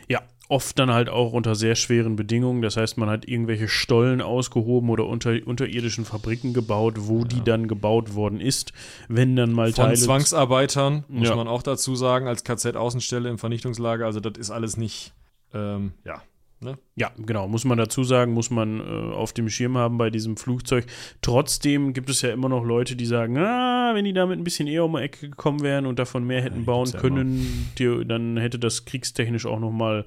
Ja, 0.08 0.22
oft 0.50 0.78
dann 0.78 0.90
halt 0.92 1.08
auch 1.08 1.32
unter 1.32 1.54
sehr 1.54 1.76
schweren 1.76 2.16
Bedingungen. 2.16 2.60
Das 2.60 2.76
heißt, 2.76 2.98
man 2.98 3.08
hat 3.08 3.26
irgendwelche 3.26 3.68
Stollen 3.68 4.20
ausgehoben 4.20 4.90
oder 4.90 5.06
unter, 5.06 5.36
unterirdischen 5.44 6.04
Fabriken 6.04 6.52
gebaut, 6.52 6.94
wo 6.98 7.20
ja. 7.20 7.24
die 7.24 7.40
dann 7.42 7.68
gebaut 7.68 8.14
worden 8.14 8.40
ist, 8.40 8.72
wenn 9.08 9.36
dann 9.36 9.52
mal 9.52 9.72
Von 9.72 9.84
Teile. 9.86 9.96
Zwangsarbeitern, 9.96 11.04
muss 11.08 11.28
ja. 11.28 11.36
man 11.36 11.46
auch 11.46 11.62
dazu 11.62 11.94
sagen, 11.94 12.26
als 12.26 12.42
KZ-Außenstelle 12.44 13.28
im 13.28 13.38
Vernichtungslager. 13.38 14.04
Also, 14.04 14.18
das 14.20 14.38
ist 14.38 14.50
alles 14.50 14.76
nicht, 14.76 15.12
ähm, 15.54 15.92
ja. 16.04 16.20
Ne? 16.62 16.76
Ja, 16.94 17.10
genau, 17.16 17.48
muss 17.48 17.64
man 17.64 17.78
dazu 17.78 18.04
sagen, 18.04 18.34
muss 18.34 18.50
man 18.50 18.80
äh, 18.80 19.14
auf 19.14 19.32
dem 19.32 19.48
Schirm 19.48 19.78
haben 19.78 19.96
bei 19.96 20.10
diesem 20.10 20.36
Flugzeug. 20.36 20.84
Trotzdem 21.22 21.94
gibt 21.94 22.10
es 22.10 22.20
ja 22.20 22.30
immer 22.32 22.50
noch 22.50 22.64
Leute, 22.64 22.96
die 22.96 23.06
sagen, 23.06 23.38
ah, 23.38 23.92
wenn 23.94 24.04
die 24.04 24.12
damit 24.12 24.38
ein 24.38 24.44
bisschen 24.44 24.68
eher 24.68 24.84
um 24.84 24.92
die 24.94 25.00
Ecke 25.02 25.30
gekommen 25.30 25.60
wären 25.62 25.86
und 25.86 25.98
davon 25.98 26.26
mehr 26.26 26.42
hätten 26.42 26.60
ja, 26.60 26.64
bauen 26.64 26.92
können, 26.92 27.70
die, 27.78 28.04
dann 28.06 28.36
hätte 28.36 28.58
das 28.58 28.84
kriegstechnisch 28.84 29.46
auch 29.46 29.58
noch 29.58 29.70
mal 29.72 30.04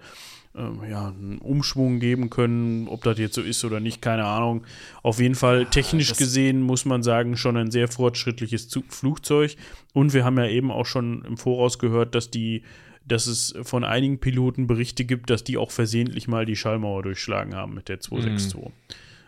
ähm, 0.56 0.82
ja, 0.88 1.08
einen 1.08 1.40
Umschwung 1.40 2.00
geben 2.00 2.30
können. 2.30 2.88
Ob 2.88 3.02
das 3.04 3.18
jetzt 3.18 3.34
so 3.34 3.42
ist 3.42 3.66
oder 3.66 3.80
nicht, 3.80 4.00
keine 4.00 4.26
Ahnung. 4.26 4.64
Auf 5.02 5.20
jeden 5.20 5.34
Fall, 5.36 5.64
ah, 5.66 5.70
technisch 5.72 6.10
das 6.10 6.20
gesehen, 6.20 6.62
muss 6.62 6.86
man 6.86 7.02
sagen, 7.02 7.36
schon 7.36 7.58
ein 7.58 7.72
sehr 7.72 7.88
fortschrittliches 7.88 8.70
Flugzeug. 8.90 9.56
Und 9.94 10.14
wir 10.14 10.24
haben 10.24 10.38
ja 10.38 10.46
eben 10.48 10.70
auch 10.70 10.86
schon 10.86 11.26
im 11.26 11.38
Voraus 11.38 11.80
gehört, 11.80 12.14
dass 12.14 12.30
die 12.30 12.62
dass 13.08 13.28
es 13.28 13.54
von 13.64 13.84
einigen 13.84 14.20
Piloten 14.20 14.68
Berichte 14.68 15.06
gibt, 15.06 15.30
dass 15.30 15.44
die 15.44 15.58
auch 15.58 15.72
versehentlich 15.72 16.28
mal 16.28 16.46
die 16.46 16.56
Schallmauer 16.56 17.04
durchschlagen 17.04 17.56
haben 17.56 17.74
mit 17.74 17.90
der 17.90 18.00
262. 18.00 18.56
Mhm. 18.72 18.72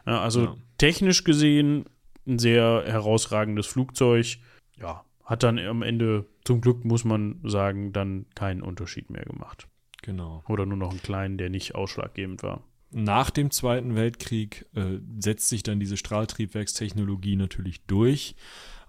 Also 0.05 0.43
ja. 0.45 0.55
technisch 0.77 1.23
gesehen 1.23 1.85
ein 2.27 2.39
sehr 2.39 2.83
herausragendes 2.87 3.67
Flugzeug. 3.67 4.37
Ja, 4.79 5.03
hat 5.23 5.43
dann 5.43 5.57
am 5.59 5.81
Ende, 5.81 6.25
zum 6.43 6.61
Glück 6.61 6.85
muss 6.85 7.03
man 7.03 7.39
sagen, 7.43 7.91
dann 7.91 8.25
keinen 8.35 8.61
Unterschied 8.61 9.09
mehr 9.09 9.25
gemacht. 9.25 9.67
Genau. 10.03 10.43
Oder 10.47 10.67
nur 10.67 10.77
noch 10.77 10.91
einen 10.91 11.01
kleinen, 11.01 11.37
der 11.37 11.49
nicht 11.49 11.73
ausschlaggebend 11.73 12.43
war. 12.43 12.63
Nach 12.91 13.31
dem 13.31 13.49
Zweiten 13.49 13.95
Weltkrieg 13.95 14.67
äh, 14.75 14.99
setzt 15.19 15.49
sich 15.49 15.63
dann 15.63 15.79
diese 15.79 15.97
Strahltriebwerkstechnologie 15.97 17.35
natürlich 17.35 17.81
durch. 17.85 18.35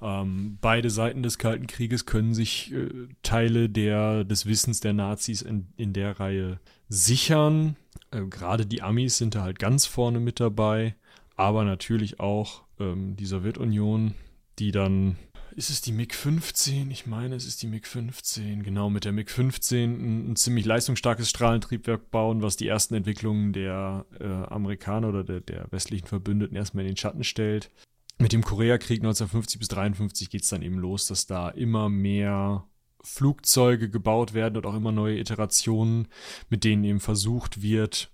Ähm, 0.03 0.59
beide 0.61 0.91
Seiten 0.91 1.23
des 1.23 1.39
Kalten 1.39 1.67
Krieges 1.67 2.05
können 2.07 2.35
sich 2.35 2.73
äh, 2.73 2.89
Teile 3.23 3.71
der, 3.71 4.25
des 4.25 4.47
Wissens 4.47 4.81
der 4.81 4.93
Nazis 4.93 5.43
in, 5.43 5.69
in 5.77 5.93
der 5.93 6.21
Reihe 6.21 6.61
sichern. 6.89 7.77
Äh, 8.11 8.23
Gerade 8.27 8.67
die 8.67 8.83
Amis 8.83 9.19
sind 9.19 9.35
da 9.35 9.43
halt 9.43 9.59
ganz 9.59 9.87
vorne 9.87 10.21
mit 10.21 10.39
dabei, 10.39 10.95
aber 11.37 11.65
natürlich 11.65 12.21
auch 12.21 12.63
ähm, 12.79 13.17
die 13.17 13.27
Sowjetunion, 13.27 14.15
die 14.59 14.71
dann 14.71 15.17
ist 15.55 15.71
es 15.71 15.81
die 15.81 15.93
MiG-15? 15.93 16.91
Ich 16.91 17.07
meine, 17.07 17.35
es 17.35 17.47
ist 17.47 17.63
die 17.63 17.67
MiG-15. 17.67 18.61
Genau, 18.61 18.91
mit 18.91 19.07
der 19.07 19.13
MiG-15 19.13 19.85
ein, 19.85 20.31
ein, 20.33 20.37
ziemlich 20.37 20.67
leistungsstarkes 20.67 21.31
Strahlentriebwerk 21.31 22.11
bauen, 22.11 22.43
was 22.43 22.57
die 22.59 22.69
ersten 22.69 22.93
Entwicklungen 22.95 23.55
der 23.55 24.05
äh, 24.21 24.25
Amerikaner 24.27 25.09
oder 25.09 25.25
der, 25.25 25.41
der, 25.41 25.67
westlichen 25.73 26.07
Verbündeten 26.07 26.55
erstmal 26.57 26.85
in 26.85 26.91
den 26.91 26.99
Schatten 26.99 27.25
stellt 27.25 27.71
mit 28.19 28.33
dem 28.33 28.43
Koreakrieg 28.43 29.01
1950 29.01 29.59
bis 29.59 29.69
1953 29.69 30.31
geht 30.31 30.43
es 30.45 30.49
dann 30.49 30.63
eben 30.63 30.79
los, 30.79 31.07
dass 31.07 31.27
da 31.27 31.49
immer 31.51 31.89
mehr 31.89 32.65
Flugzeuge 33.03 33.91
gebaut 33.91 34.35
werden 34.35 34.57
und 34.57 34.67
auch 34.67 34.75
immer 34.75 34.93
neue 34.93 35.19
Iterationen, 35.19 36.09
mit 36.49 36.65
denen 36.65 36.85
eben 36.85 37.01
versucht 37.01 37.63
wird, 37.63 38.11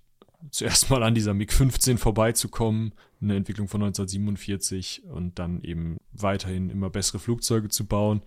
zuerst 0.51 0.89
mal 0.89 1.03
an 1.03 1.15
dieser 1.15 1.33
MiG-15 1.33 1.97
vorbeizukommen, 1.97 2.93
eine 3.21 3.37
Entwicklung 3.37 3.69
von 3.69 3.81
1947 3.83 5.03
und 5.05 5.39
dann 5.39 5.61
eben 5.61 5.95
weiterhin 6.11 6.69
immer 6.69 6.89
bessere 6.89 7.19
Flugzeuge 7.19 7.69
zu 7.69 7.85
bauen. 7.85 8.21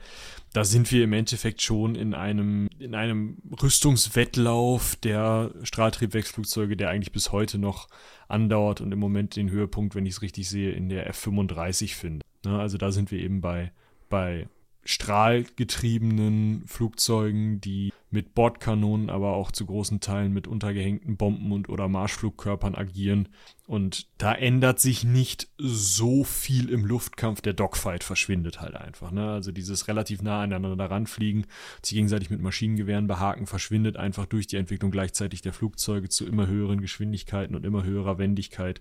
Da 0.54 0.64
sind 0.64 0.90
wir 0.90 1.04
im 1.04 1.12
Endeffekt 1.12 1.60
schon 1.60 1.94
in 1.94 2.14
einem, 2.14 2.68
in 2.78 2.94
einem 2.94 3.36
Rüstungswettlauf 3.62 4.96
der 4.96 5.50
Strahltriebwerksflugzeuge, 5.62 6.78
der 6.78 6.88
eigentlich 6.88 7.12
bis 7.12 7.30
heute 7.30 7.58
noch 7.58 7.88
andauert 8.28 8.80
und 8.80 8.92
im 8.92 8.98
Moment 8.98 9.36
den 9.36 9.50
Höhepunkt, 9.50 9.94
wenn 9.94 10.06
ich 10.06 10.14
es 10.14 10.22
richtig 10.22 10.48
sehe, 10.48 10.72
in 10.72 10.88
der 10.88 11.12
F35 11.12 11.94
finde. 11.94 12.24
Ne, 12.44 12.58
also 12.58 12.78
da 12.78 12.90
sind 12.92 13.10
wir 13.10 13.20
eben 13.20 13.40
bei, 13.40 13.72
bei 14.08 14.48
strahlgetriebenen 14.84 16.64
Flugzeugen, 16.66 17.60
die 17.60 17.92
mit 18.10 18.34
Bordkanonen, 18.34 19.10
aber 19.10 19.34
auch 19.34 19.50
zu 19.50 19.66
großen 19.66 19.98
Teilen 20.00 20.32
mit 20.32 20.46
untergehängten 20.46 21.16
Bomben 21.16 21.50
und 21.52 21.68
oder 21.68 21.88
Marschflugkörpern 21.88 22.74
agieren. 22.76 23.28
Und 23.66 24.06
da 24.18 24.32
ändert 24.32 24.78
sich 24.78 25.02
nicht 25.02 25.48
so 25.58 26.22
viel 26.22 26.68
im 26.70 26.84
Luftkampf. 26.84 27.40
Der 27.40 27.52
Dogfight 27.52 28.04
verschwindet 28.04 28.60
halt 28.60 28.74
einfach. 28.76 29.10
Ne? 29.10 29.28
Also 29.28 29.50
dieses 29.50 29.88
relativ 29.88 30.22
nah 30.22 30.42
aneinander 30.42 30.88
ranfliegen, 30.88 31.46
sich 31.82 31.96
gegenseitig 31.96 32.30
mit 32.30 32.40
Maschinengewehren 32.40 33.08
behaken, 33.08 33.46
verschwindet 33.46 33.96
einfach 33.96 34.26
durch 34.26 34.46
die 34.46 34.56
Entwicklung 34.56 34.92
gleichzeitig 34.92 35.42
der 35.42 35.52
Flugzeuge 35.52 36.08
zu 36.08 36.26
immer 36.26 36.46
höheren 36.46 36.80
Geschwindigkeiten 36.80 37.56
und 37.56 37.66
immer 37.66 37.82
höherer 37.82 38.18
Wendigkeit. 38.18 38.80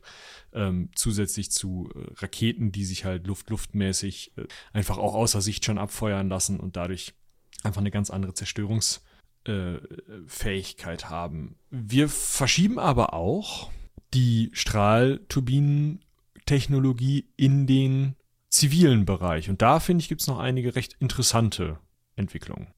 Ähm, 0.53 0.89
zusätzlich 0.93 1.49
zu 1.49 1.89
äh, 1.95 2.13
Raketen, 2.19 2.71
die 2.71 2.85
sich 2.85 3.05
halt 3.05 3.25
luftluftmäßig 3.25 4.33
äh, 4.37 4.43
einfach 4.71 4.99
auch 4.99 5.15
außer 5.15 5.41
Sicht 5.41 5.65
schon 5.65 5.79
abfeuern 5.79 6.29
lassen 6.29 6.59
und 6.59 6.75
dadurch 6.75 7.15
einfach 7.63 7.81
eine 7.81 7.89
ganz 7.91 8.11
andere 8.11 8.33
Zerstörungs- 8.33 8.99
äh, 9.47 9.77
Fähigkeit 10.25 11.07
haben. 11.11 11.55
Wir 11.69 12.09
verschieben 12.09 12.79
aber 12.79 13.13
auch 13.13 13.69
die 14.11 14.49
Strahlturbinentechnologie 14.53 17.27
in 17.37 17.67
den 17.67 18.15
zivilen 18.49 19.05
Bereich. 19.05 19.47
Und 19.47 19.61
da, 19.61 19.79
finde 19.79 20.01
ich, 20.01 20.09
gibt 20.09 20.21
es 20.21 20.27
noch 20.27 20.39
einige 20.39 20.75
recht 20.75 20.95
interessante 20.99 21.77
Entwicklungen. 22.15 22.69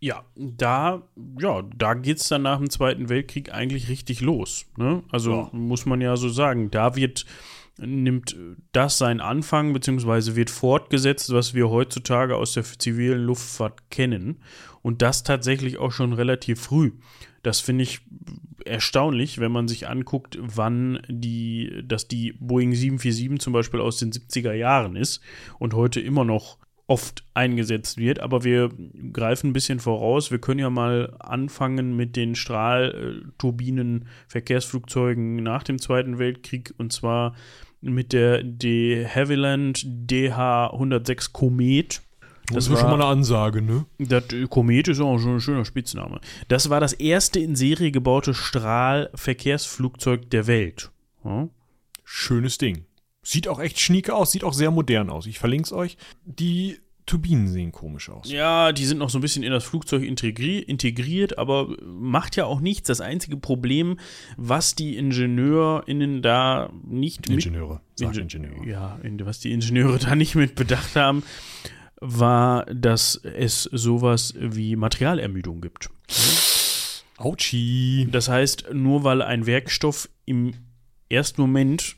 Ja, 0.00 0.24
da, 0.34 1.02
ja, 1.38 1.62
da 1.62 1.94
geht 1.94 2.18
es 2.18 2.26
dann 2.26 2.42
nach 2.42 2.58
dem 2.58 2.68
Zweiten 2.68 3.08
Weltkrieg 3.08 3.54
eigentlich 3.54 3.88
richtig 3.88 4.22
los. 4.22 4.66
Ne? 4.76 5.04
Also 5.12 5.32
ja. 5.32 5.48
muss 5.52 5.86
man 5.86 6.00
ja 6.00 6.16
so 6.16 6.30
sagen, 6.30 6.72
da 6.72 6.96
wird, 6.96 7.26
nimmt 7.78 8.34
das 8.72 8.98
seinen 8.98 9.20
Anfang, 9.20 9.72
beziehungsweise 9.72 10.34
wird 10.34 10.50
fortgesetzt, 10.50 11.32
was 11.32 11.54
wir 11.54 11.70
heutzutage 11.70 12.34
aus 12.36 12.54
der 12.54 12.64
zivilen 12.64 13.22
Luftfahrt 13.24 13.88
kennen 13.90 14.40
und 14.82 15.00
das 15.02 15.22
tatsächlich 15.22 15.78
auch 15.78 15.92
schon 15.92 16.12
relativ 16.12 16.60
früh. 16.60 16.90
Das 17.42 17.60
finde 17.60 17.84
ich 17.84 18.00
erstaunlich, 18.66 19.38
wenn 19.40 19.50
man 19.50 19.66
sich 19.66 19.88
anguckt, 19.88 20.36
wann 20.40 21.00
die, 21.08 21.82
dass 21.84 22.06
die 22.08 22.32
Boeing 22.38 22.74
747 22.74 23.40
zum 23.40 23.52
Beispiel 23.54 23.80
aus 23.80 23.96
den 23.98 24.12
70er 24.12 24.52
Jahren 24.52 24.94
ist 24.96 25.20
und 25.58 25.72
heute 25.74 26.00
immer 26.00 26.24
noch 26.24 26.58
oft 26.86 27.24
eingesetzt 27.34 27.96
wird. 27.96 28.20
Aber 28.20 28.44
wir 28.44 28.68
greifen 29.12 29.48
ein 29.50 29.52
bisschen 29.52 29.78
voraus. 29.80 30.30
Wir 30.30 30.38
können 30.40 30.60
ja 30.60 30.70
mal 30.70 31.16
anfangen 31.20 31.96
mit 31.96 32.14
den 32.16 32.34
Strahlturbinen-Verkehrsflugzeugen 32.36 35.36
nach 35.42 35.62
dem 35.62 35.78
Zweiten 35.80 36.18
Weltkrieg 36.18 36.74
und 36.78 36.92
zwar 36.92 37.34
mit 37.80 38.12
der 38.12 38.42
de 38.44 39.06
Havilland 39.08 39.78
DH106 39.80 41.32
Komet 41.32 42.02
das 42.54 42.70
war 42.70 42.76
schon 42.76 42.88
mal 42.90 42.94
eine 42.94 43.06
Ansage, 43.06 43.62
ne? 43.62 43.86
Das 43.98 44.32
äh, 44.32 44.46
Komet 44.48 44.88
ist 44.88 45.00
auch 45.00 45.18
schon 45.18 45.34
ein 45.36 45.40
schöner 45.40 45.64
Spitzname. 45.64 46.20
Das 46.48 46.70
war 46.70 46.80
das 46.80 46.92
erste 46.92 47.40
in 47.40 47.56
Serie 47.56 47.90
gebaute 47.90 48.34
Strahlverkehrsflugzeug 48.34 50.30
der 50.30 50.46
Welt. 50.46 50.90
Ja? 51.24 51.48
Schönes 52.04 52.58
Ding. 52.58 52.84
Sieht 53.22 53.48
auch 53.48 53.60
echt 53.60 53.78
schnieke 53.78 54.14
aus, 54.14 54.32
sieht 54.32 54.44
auch 54.44 54.52
sehr 54.54 54.70
modern 54.70 55.08
aus. 55.10 55.26
Ich 55.26 55.38
verlinke 55.38 55.64
es 55.66 55.72
euch. 55.72 55.96
Die 56.24 56.78
Turbinen 57.06 57.48
sehen 57.48 57.72
komisch 57.72 58.10
aus. 58.10 58.30
Ja, 58.30 58.72
die 58.72 58.84
sind 58.84 58.98
noch 58.98 59.10
so 59.10 59.18
ein 59.18 59.20
bisschen 59.22 59.42
in 59.42 59.50
das 59.50 59.64
Flugzeug 59.64 60.02
integri 60.02 60.58
integriert, 60.58 61.36
aber 61.38 61.68
macht 61.84 62.36
ja 62.36 62.46
auch 62.46 62.60
nichts. 62.60 62.86
Das 62.88 63.00
einzige 63.00 63.36
Problem, 63.36 63.98
was 64.36 64.74
die 64.74 64.96
IngenieurInnen 64.96 66.22
da 66.22 66.70
nicht. 66.86 67.28
Ingenieure. 67.28 67.80
Mit, 67.98 68.10
Inge 68.16 68.20
Ingenieure. 68.20 68.66
Ja, 68.68 68.96
in, 69.02 69.24
was 69.24 69.40
die 69.40 69.52
Ingenieure 69.52 69.98
da 69.98 70.14
nicht 70.14 70.34
mit 70.36 70.54
bedacht 70.54 70.94
haben, 70.96 71.22
war, 72.04 72.66
dass 72.66 73.14
es 73.16 73.62
sowas 73.64 74.34
wie 74.36 74.74
Materialermüdung 74.74 75.60
gibt. 75.60 75.88
Autschi. 77.16 78.08
Das 78.10 78.28
heißt, 78.28 78.66
nur 78.74 79.04
weil 79.04 79.22
ein 79.22 79.46
Werkstoff 79.46 80.08
im 80.24 80.52
ersten 81.08 81.40
Moment 81.40 81.94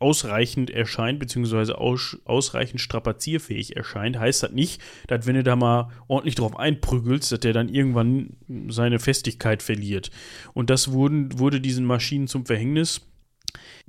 ausreichend 0.00 0.70
erscheint, 0.70 1.20
beziehungsweise 1.20 1.78
aus, 1.78 2.18
ausreichend 2.24 2.80
strapazierfähig 2.80 3.76
erscheint, 3.76 4.18
heißt 4.18 4.42
das 4.42 4.52
nicht, 4.52 4.80
dass 5.06 5.26
wenn 5.26 5.36
du 5.36 5.44
da 5.44 5.54
mal 5.54 5.90
ordentlich 6.08 6.34
drauf 6.34 6.56
einprügelst, 6.56 7.30
dass 7.30 7.40
der 7.40 7.52
dann 7.52 7.68
irgendwann 7.68 8.36
seine 8.68 8.98
Festigkeit 8.98 9.62
verliert. 9.62 10.10
Und 10.52 10.70
das 10.70 10.90
wurden, 10.90 11.38
wurde 11.38 11.60
diesen 11.60 11.84
Maschinen 11.84 12.26
zum 12.26 12.44
Verhängnis, 12.44 13.07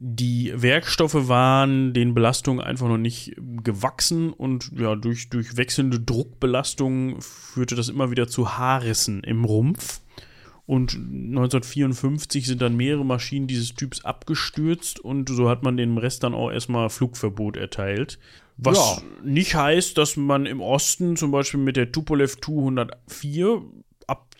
die 0.01 0.53
Werkstoffe 0.55 1.27
waren 1.27 1.91
den 1.93 2.13
Belastungen 2.13 2.61
einfach 2.63 2.87
noch 2.87 2.97
nicht 2.97 3.35
gewachsen 3.65 4.31
und 4.31 4.71
ja, 4.79 4.95
durch, 4.95 5.29
durch 5.29 5.57
wechselnde 5.57 5.99
Druckbelastungen 5.99 7.19
führte 7.19 7.75
das 7.75 7.89
immer 7.89 8.09
wieder 8.09 8.29
zu 8.29 8.57
Haarrissen 8.57 9.23
im 9.25 9.43
Rumpf. 9.43 9.99
Und 10.65 10.93
1954 10.93 12.45
sind 12.45 12.61
dann 12.61 12.77
mehrere 12.77 13.03
Maschinen 13.05 13.47
dieses 13.47 13.75
Typs 13.75 14.05
abgestürzt 14.05 15.01
und 15.01 15.27
so 15.27 15.49
hat 15.49 15.63
man 15.63 15.75
dem 15.75 15.97
Rest 15.97 16.23
dann 16.23 16.33
auch 16.33 16.49
erstmal 16.49 16.89
Flugverbot 16.89 17.57
erteilt. 17.57 18.19
Was 18.55 18.77
ja. 18.77 19.01
nicht 19.25 19.55
heißt, 19.55 19.97
dass 19.97 20.15
man 20.15 20.45
im 20.45 20.61
Osten 20.61 21.17
zum 21.17 21.31
Beispiel 21.31 21.59
mit 21.59 21.75
der 21.75 21.91
Tupolev 21.91 22.37
Tu 22.39 22.57
104 22.57 23.63
ab 24.07 24.33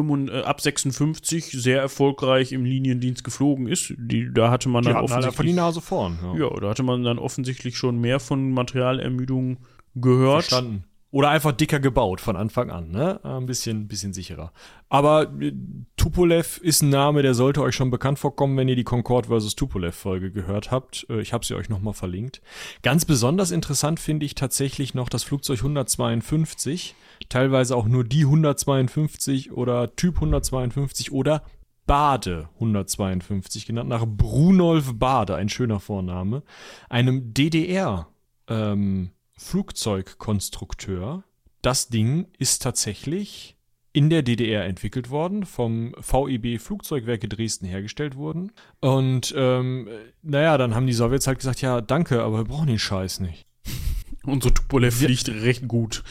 äh, 0.00 0.42
ab 0.42 0.60
56 0.62 1.46
sehr 1.52 1.80
erfolgreich 1.80 2.52
im 2.52 2.64
Liniendienst 2.64 3.24
geflogen 3.24 3.66
ist. 3.66 3.94
Die, 3.96 4.30
da 4.32 4.50
hatte 4.50 4.68
man 4.68 4.82
die 4.82 4.88
dann 4.88 4.98
offensichtlich. 5.02 5.36
Von 5.36 5.46
die 5.46 5.52
Nase 5.52 5.80
vorn. 5.80 6.18
Ja. 6.22 6.44
ja, 6.50 6.60
da 6.60 6.68
hatte 6.70 6.82
man 6.82 7.02
dann 7.04 7.18
offensichtlich 7.18 7.76
schon 7.76 7.98
mehr 8.00 8.20
von 8.20 8.50
Materialermüdung 8.52 9.58
gehört. 9.94 10.44
Verstanden. 10.44 10.84
Oder 11.12 11.30
einfach 11.30 11.52
dicker 11.52 11.78
gebaut 11.78 12.20
von 12.20 12.34
Anfang 12.34 12.70
an, 12.70 12.90
ne? 12.90 13.20
Äh, 13.22 13.28
ein 13.28 13.46
bisschen, 13.46 13.86
bisschen 13.86 14.12
sicherer. 14.12 14.52
Aber 14.88 15.32
äh, 15.40 15.52
Tupolev 15.96 16.58
ist 16.60 16.82
ein 16.82 16.88
Name, 16.88 17.22
der 17.22 17.34
sollte 17.34 17.62
euch 17.62 17.76
schon 17.76 17.90
bekannt 17.92 18.18
vorkommen, 18.18 18.56
wenn 18.56 18.66
ihr 18.68 18.74
die 18.74 18.82
Concorde 18.84 19.28
vs. 19.28 19.54
Tupolev-Folge 19.54 20.32
gehört 20.32 20.72
habt. 20.72 21.06
Äh, 21.08 21.20
ich 21.20 21.32
habe 21.32 21.46
sie 21.46 21.54
euch 21.54 21.68
nochmal 21.68 21.94
verlinkt. 21.94 22.42
Ganz 22.82 23.04
besonders 23.04 23.52
interessant 23.52 24.00
finde 24.00 24.26
ich 24.26 24.34
tatsächlich 24.34 24.94
noch 24.94 25.08
das 25.08 25.22
Flugzeug 25.22 25.58
152. 25.58 26.96
Teilweise 27.28 27.76
auch 27.76 27.86
nur 27.86 28.02
die 28.02 28.22
152 28.22 29.52
oder 29.52 29.94
Typ 29.94 30.16
152 30.16 31.12
oder 31.12 31.42
Bade 31.86 32.48
152 32.54 33.64
genannt, 33.64 33.88
nach 33.88 34.04
Brunolf 34.04 34.98
Bade, 34.98 35.36
ein 35.36 35.48
schöner 35.48 35.78
Vorname, 35.78 36.42
einem 36.88 37.32
DDR- 37.32 38.06
ähm, 38.48 39.10
Flugzeugkonstrukteur. 39.36 41.22
Das 41.62 41.88
Ding 41.88 42.26
ist 42.38 42.62
tatsächlich 42.62 43.56
in 43.92 44.10
der 44.10 44.22
DDR 44.22 44.64
entwickelt 44.64 45.08
worden, 45.10 45.46
vom 45.46 45.92
VEB 45.98 46.58
Flugzeugwerke 46.60 47.28
Dresden 47.28 47.66
hergestellt 47.66 48.16
worden. 48.16 48.52
Und 48.80 49.32
ähm, 49.36 49.88
naja, 50.22 50.58
dann 50.58 50.74
haben 50.74 50.86
die 50.86 50.92
Sowjets 50.92 51.26
halt 51.26 51.38
gesagt, 51.38 51.62
ja, 51.62 51.80
danke, 51.80 52.22
aber 52.22 52.38
wir 52.38 52.44
brauchen 52.44 52.66
den 52.66 52.78
Scheiß 52.78 53.20
nicht. 53.20 53.46
Unsere 54.24 54.52
Tupolev 54.52 54.94
fliegt 54.96 55.28
ja. 55.28 55.34
recht 55.34 55.66
gut. 55.66 56.04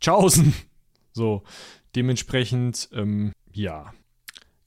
Tschaußen! 0.00 0.54
So, 1.12 1.42
dementsprechend, 1.96 2.88
ähm, 2.92 3.32
ja, 3.52 3.92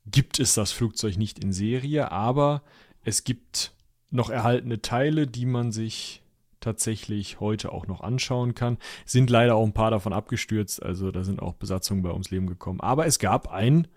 gibt 0.05 0.39
es 0.39 0.53
das 0.53 0.73
Flugzeug 0.73 1.15
nicht 1.18 1.41
in 1.41 1.53
Serie, 1.53 2.11
aber 2.11 2.63
es 3.05 3.23
gibt 3.23 3.73
noch 4.09 4.30
erhaltene 4.30 4.81
Teile, 4.81 5.26
die 5.26 5.45
man 5.45 5.72
sich 5.72 6.20
tatsächlich 6.62 7.40
heute 7.42 7.72
auch 7.74 7.88
noch 7.88 8.02
anschauen 8.02 8.56
kann. 8.56 8.78
Sind 9.06 9.30
leider 9.30 9.56
auch 9.56 9.66
ein 9.66 9.74
paar 9.74 9.92
davon 9.92 10.14
abgestürzt, 10.14 10.82
also 10.82 11.12
da 11.12 11.24
sind 11.24 11.42
auch 11.42 11.54
Besatzungen 11.56 12.02
bei 12.04 12.12
ums 12.12 12.32
Leben 12.32 12.48
gekommen. 12.48 12.80
Aber 12.80 13.06
es 13.06 13.20
gab 13.20 13.52
ein 13.52 13.88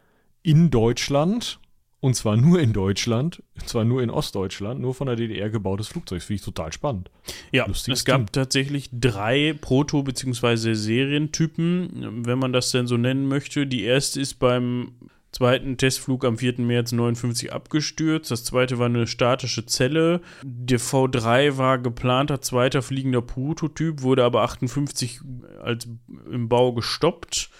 in 0.42 0.70
Deutschland, 0.70 1.60
und 2.00 2.14
zwar 2.16 2.36
nur 2.36 2.60
in 2.60 2.72
Deutschland, 2.72 3.42
und 3.54 3.68
zwar 3.68 3.84
nur 3.84 4.02
in 4.02 4.10
Ostdeutschland, 4.10 4.80
nur 4.80 4.94
von 4.94 5.06
der 5.06 5.16
DDR 5.16 5.48
gebautes 5.48 5.88
Flugzeug. 5.88 6.18
Das 6.18 6.26
finde 6.26 6.36
ich 6.40 6.44
total 6.44 6.72
spannend. 6.72 7.10
Ja, 7.52 7.66
Lustiges 7.66 8.00
es 8.00 8.04
gab 8.04 8.18
Ding. 8.18 8.26
tatsächlich 8.32 8.90
drei 8.92 9.54
Proto- 9.60 10.02
bzw. 10.02 10.74
Serientypen, 10.74 12.24
wenn 12.26 12.38
man 12.38 12.52
das 12.52 12.70
denn 12.72 12.86
so 12.86 12.96
nennen 12.96 13.26
möchte. 13.26 13.66
Die 13.66 13.84
erste 13.84 14.20
ist 14.20 14.34
beim 14.34 14.92
zweiten 15.34 15.76
Testflug 15.76 16.24
am 16.24 16.38
4. 16.38 16.60
März 16.60 16.92
59 16.92 17.52
abgestürzt. 17.52 18.30
Das 18.30 18.44
zweite 18.44 18.78
war 18.78 18.86
eine 18.86 19.06
statische 19.06 19.66
Zelle. 19.66 20.20
Der 20.42 20.78
V3 20.80 21.56
war 21.56 21.78
geplanter 21.78 22.40
zweiter 22.40 22.82
fliegender 22.82 23.20
Prototyp, 23.22 24.02
wurde 24.02 24.24
aber 24.24 24.42
58 24.42 25.20
als 25.62 25.88
im 26.30 26.48
Bau 26.48 26.72
gestoppt. 26.72 27.50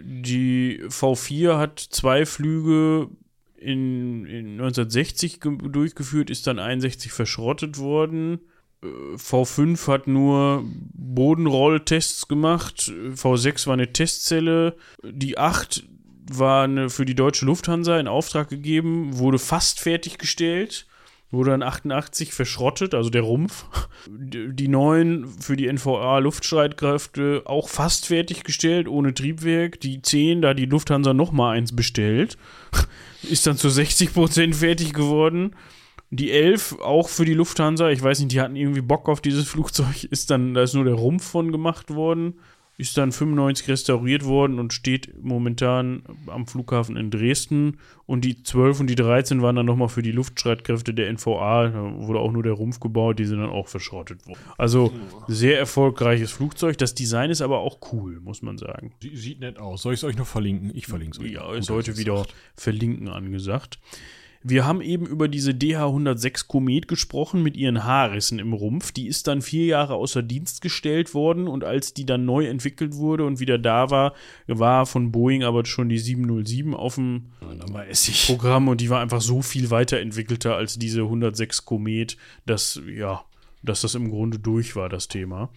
Die 0.00 0.80
V4 0.86 1.58
hat 1.58 1.78
zwei 1.78 2.24
Flüge 2.26 3.08
in, 3.56 4.24
in 4.24 4.52
1960 4.60 5.40
durchgeführt, 5.68 6.30
ist 6.30 6.46
dann 6.46 6.58
61 6.58 7.12
verschrottet 7.12 7.78
worden. 7.78 8.40
Äh, 8.82 8.86
V5 9.16 9.88
hat 9.88 10.06
nur 10.06 10.64
Bodenrolltests 10.94 12.28
gemacht, 12.28 12.92
V6 13.12 13.66
war 13.66 13.74
eine 13.74 13.92
Testzelle, 13.92 14.74
die 15.02 15.38
8 15.38 15.84
war 16.30 16.64
eine, 16.64 16.90
für 16.90 17.04
die 17.04 17.14
deutsche 17.14 17.44
Lufthansa 17.46 17.98
in 17.98 18.08
Auftrag 18.08 18.48
gegeben, 18.48 19.18
wurde 19.18 19.38
fast 19.38 19.80
fertiggestellt, 19.80 20.86
wurde 21.30 21.50
dann 21.50 21.62
88 21.62 22.32
verschrottet, 22.32 22.94
also 22.94 23.10
der 23.10 23.22
Rumpf. 23.22 23.64
Die 24.08 24.68
neuen 24.68 25.26
für 25.28 25.56
die 25.56 25.68
NVA 25.70 26.18
Luftstreitkräfte 26.18 27.42
auch 27.44 27.68
fast 27.68 28.06
fertiggestellt, 28.06 28.88
ohne 28.88 29.12
Triebwerk. 29.14 29.80
Die 29.80 30.00
10, 30.00 30.42
da 30.42 30.54
die 30.54 30.66
Lufthansa 30.66 31.12
nochmal 31.12 31.56
eins 31.56 31.74
bestellt, 31.74 32.38
ist 33.28 33.46
dann 33.46 33.56
zu 33.56 33.68
60% 33.68 34.12
Prozent 34.12 34.56
fertig 34.56 34.94
geworden. 34.94 35.56
Die 36.10 36.30
11 36.30 36.78
auch 36.80 37.08
für 37.08 37.24
die 37.24 37.34
Lufthansa, 37.34 37.90
ich 37.90 38.00
weiß 38.00 38.20
nicht, 38.20 38.32
die 38.32 38.40
hatten 38.40 38.54
irgendwie 38.56 38.82
Bock 38.82 39.08
auf 39.08 39.20
dieses 39.20 39.46
Flugzeug, 39.48 40.04
ist 40.10 40.30
dann, 40.30 40.54
da 40.54 40.62
ist 40.62 40.74
nur 40.74 40.84
der 40.84 40.94
Rumpf 40.94 41.24
von 41.28 41.52
gemacht 41.52 41.90
worden 41.90 42.34
ist 42.76 42.96
dann 42.96 43.12
95 43.12 43.68
restauriert 43.68 44.24
worden 44.24 44.58
und 44.58 44.72
steht 44.72 45.14
momentan 45.22 46.02
am 46.26 46.46
Flughafen 46.46 46.96
in 46.96 47.10
Dresden. 47.10 47.78
Und 48.06 48.24
die 48.24 48.42
12 48.42 48.80
und 48.80 48.86
die 48.88 48.96
13 48.96 49.42
waren 49.42 49.54
dann 49.56 49.66
nochmal 49.66 49.88
für 49.88 50.02
die 50.02 50.10
Luftstreitkräfte 50.10 50.92
der 50.92 51.08
NVA. 51.12 51.68
Da 51.68 51.92
wurde 51.98 52.18
auch 52.18 52.32
nur 52.32 52.42
der 52.42 52.52
Rumpf 52.52 52.80
gebaut, 52.80 53.18
die 53.18 53.26
sind 53.26 53.38
dann 53.40 53.50
auch 53.50 53.68
verschrottet 53.68 54.26
worden. 54.26 54.40
Also 54.58 54.92
sehr 55.28 55.58
erfolgreiches 55.58 56.32
Flugzeug. 56.32 56.76
Das 56.78 56.94
Design 56.94 57.30
ist 57.30 57.42
aber 57.42 57.60
auch 57.60 57.78
cool, 57.92 58.20
muss 58.20 58.42
man 58.42 58.58
sagen. 58.58 58.92
Sieht 59.00 59.40
nett 59.40 59.58
aus. 59.58 59.82
Soll 59.82 59.94
ich 59.94 60.00
es 60.00 60.04
euch 60.04 60.16
noch 60.18 60.26
verlinken? 60.26 60.72
Ich 60.74 60.86
verlinke 60.86 61.18
es 61.18 61.24
euch. 61.24 61.30
Ja, 61.32 61.54
ist 61.54 61.70
heute 61.70 61.96
wieder 61.96 62.26
verlinken 62.56 63.08
angesagt. 63.08 63.78
Wir 64.46 64.66
haben 64.66 64.82
eben 64.82 65.06
über 65.06 65.26
diese 65.26 65.52
DH-106 65.54 66.44
Komet 66.48 66.86
gesprochen 66.86 67.42
mit 67.42 67.56
ihren 67.56 67.82
Haarrissen 67.84 68.38
im 68.38 68.52
Rumpf. 68.52 68.92
Die 68.92 69.06
ist 69.06 69.26
dann 69.26 69.40
vier 69.40 69.64
Jahre 69.64 69.94
außer 69.94 70.22
Dienst 70.22 70.60
gestellt 70.60 71.14
worden 71.14 71.48
und 71.48 71.64
als 71.64 71.94
die 71.94 72.04
dann 72.04 72.26
neu 72.26 72.44
entwickelt 72.44 72.94
wurde 72.96 73.24
und 73.24 73.40
wieder 73.40 73.56
da 73.58 73.88
war, 73.88 74.12
war 74.46 74.84
von 74.84 75.10
Boeing 75.10 75.44
aber 75.44 75.64
schon 75.64 75.88
die 75.88 75.96
707 75.98 76.74
auf 76.74 76.96
dem 76.96 77.30
Programm 78.26 78.68
und 78.68 78.82
die 78.82 78.90
war 78.90 79.00
einfach 79.00 79.22
so 79.22 79.40
viel 79.40 79.70
weiterentwickelter 79.70 80.54
als 80.54 80.78
diese 80.78 81.00
106 81.04 81.64
Komet, 81.64 82.18
dass 82.44 82.78
ja, 82.86 83.24
dass 83.62 83.80
das 83.80 83.94
im 83.94 84.10
Grunde 84.10 84.38
durch 84.38 84.76
war, 84.76 84.90
das 84.90 85.08
Thema. 85.08 85.48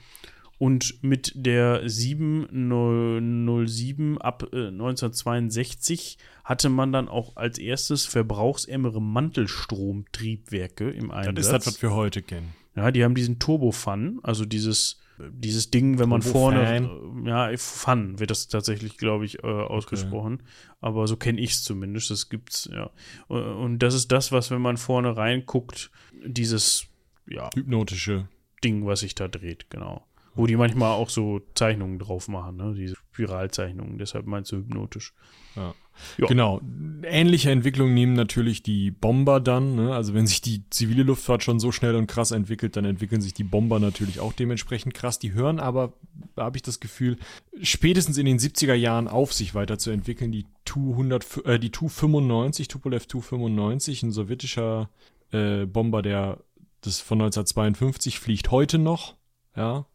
Und 0.60 1.04
mit 1.04 1.34
der 1.36 1.88
707 1.88 4.18
ab 4.18 4.42
äh, 4.54 4.68
1962 4.70 6.18
hatte 6.44 6.70
man 6.70 6.92
dann 6.92 7.08
auch 7.10 7.36
als 7.36 7.60
erstes 7.60 8.06
verbrauchsärmere 8.08 9.00
Mantelstromtriebwerke 9.02 10.90
im 10.90 11.12
Einsatz. 11.12 11.36
Das 11.36 11.46
ist 11.46 11.52
das, 11.52 11.68
was 11.68 11.80
wir 11.84 11.94
heute 11.94 12.24
kennen. 12.24 12.54
Ja, 12.76 12.90
die 12.92 13.04
haben 13.04 13.14
diesen 13.16 13.38
Turbofan, 13.40 14.20
also 14.24 14.46
dieses 14.46 15.00
dieses 15.32 15.70
Ding, 15.72 15.98
wenn 15.98 16.10
man 16.10 16.22
vorne, 16.22 16.64
äh, 16.64 16.88
ja, 17.28 17.50
Fun 17.58 18.20
wird 18.20 18.30
das 18.30 18.50
tatsächlich, 18.50 18.98
glaube 18.98 19.26
ich, 19.26 19.40
äh, 19.44 19.48
ausgesprochen. 19.48 20.34
Okay. 20.34 20.44
Aber 20.80 21.08
so 21.08 21.18
kenne 21.18 21.42
ich 21.42 21.54
es 21.54 21.64
zumindest. 21.64 22.12
Das 22.12 22.30
gibt's, 22.30 22.70
ja. 22.72 22.92
Äh, 23.28 23.34
und 23.34 23.80
das 23.80 23.96
ist 23.96 24.12
das, 24.12 24.32
was, 24.32 24.52
wenn 24.52 24.62
man 24.62 24.78
vorne 24.78 25.18
reinguckt, 25.18 25.90
dieses, 26.24 26.86
ja. 27.28 27.50
Hypnotische. 27.56 28.28
Ding, 28.64 28.86
was 28.86 29.00
sich 29.00 29.16
da 29.16 29.28
dreht, 29.28 29.72
genau. 29.72 30.06
Wo 30.38 30.46
die 30.46 30.56
manchmal 30.56 30.92
auch 30.92 31.10
so 31.10 31.42
Zeichnungen 31.56 31.98
drauf 31.98 32.28
machen, 32.28 32.58
ne? 32.58 32.76
diese 32.76 32.94
Spiralzeichnungen, 33.12 33.98
deshalb 33.98 34.28
meinst 34.28 34.52
du 34.52 34.58
hypnotisch. 34.58 35.16
Ja. 35.56 35.74
Jo. 36.20 36.28
Genau. 36.28 36.62
Ähnliche 37.02 37.50
Entwicklungen 37.50 37.96
nehmen 37.96 38.14
natürlich 38.14 38.62
die 38.62 38.92
Bomber 38.92 39.40
dann. 39.40 39.74
Ne? 39.74 39.96
Also 39.96 40.14
wenn 40.14 40.28
sich 40.28 40.42
die 40.42 40.62
zivile 40.70 41.02
Luftfahrt 41.02 41.42
schon 41.42 41.60
so 41.60 41.72
schnell 41.72 41.96
und 41.96 42.06
krass 42.06 42.30
entwickelt, 42.30 42.76
dann 42.76 42.86
entwickeln 42.86 43.20
sich 43.20 43.34
die 43.34 43.44
Bomber 43.44 43.80
natürlich 43.80 44.20
auch 44.20 44.32
dementsprechend 44.32 44.94
krass. 44.94 45.18
Die 45.18 45.34
hören 45.34 45.60
aber, 45.60 45.94
habe 46.38 46.56
ich 46.56 46.62
das 46.62 46.80
Gefühl, 46.80 47.18
spätestens 47.64 48.20
in 48.20 48.28
den 48.28 48.38
70er 48.38 48.76
Jahren 48.76 49.08
auf, 49.08 49.34
sich 49.34 49.56
weiterzuentwickeln. 49.56 50.32
Die 50.32 50.46
Tu-95, 50.66 51.46
äh, 51.48 51.58
die 51.60 51.72
tu 51.72 51.88
Tupolev 51.90 53.08
Tu-95, 53.08 54.04
ein 54.06 54.12
sowjetischer 54.12 54.92
äh, 55.32 55.66
Bomber, 55.66 56.04
der 56.04 56.38
das 56.82 57.00
von 57.00 57.16
1952 57.22 58.20
fliegt 58.20 58.52
heute 58.52 58.78
noch. 58.78 59.16
Ja, 59.56 59.88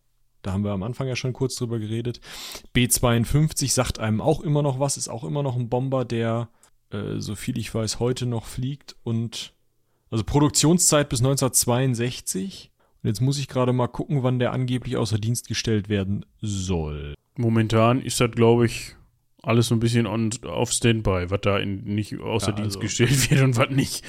da 0.43 0.52
haben 0.52 0.64
wir 0.64 0.73
am 0.73 0.82
Anfang 0.82 1.06
ja 1.09 1.16
schon 1.16 1.32
kurz 1.32 1.55
drüber 1.55 1.78
geredet. 1.78 2.20
B-52 2.73 3.70
sagt 3.70 4.01
einem 4.01 4.20
auch 4.20 4.40
immer 4.40 4.62
noch 4.62 4.81
was, 4.81 4.97
ist 4.97 5.09
auch 5.09 5.24
immer 5.24 5.43
noch 5.43 5.56
ein 5.56 5.69
Bomber, 5.69 6.05
der, 6.05 6.48
äh, 6.90 7.19
so 7.19 7.36
viel 7.36 7.56
ich 7.59 7.73
weiß, 7.73 8.01
heute 8.01 8.27
noch 8.27 8.44
fliegt 8.47 8.97
und 9.05 9.55
also 10.10 10.24
Produktionszeit 10.24 11.09
bis 11.09 11.20
1962. 11.20 12.70
Und 13.02 13.09
jetzt 13.09 13.20
muss 13.20 13.39
ich 13.39 13.48
gerade 13.48 13.73
mal 13.73 13.86
gucken, 13.86 14.23
wann 14.24 14.40
der 14.40 14.52
angeblich 14.52 14.97
außer 14.97 15.19
Dienst 15.19 15.48
gestellt 15.48 15.89
werden 15.89 16.27
soll. 16.40 17.14
Momentan 17.36 18.02
ist 18.02 18.20
das, 18.20 18.31
glaube 18.32 18.66
ich, 18.66 18.97
alles 19.43 19.69
so 19.69 19.74
ein 19.74 19.81
bisschen 19.81 20.06
on, 20.06 20.31
auf 20.44 20.73
Standby, 20.73 21.27
was 21.28 21.40
da 21.40 21.59
in, 21.59 21.82
nicht 21.85 22.19
außer 22.19 22.48
ja, 22.51 22.56
Dienst 22.56 22.77
also, 22.77 22.81
gestellt 22.81 23.31
wird 23.31 23.43
und 23.43 23.56
was 23.56 23.70
nicht. 23.70 24.05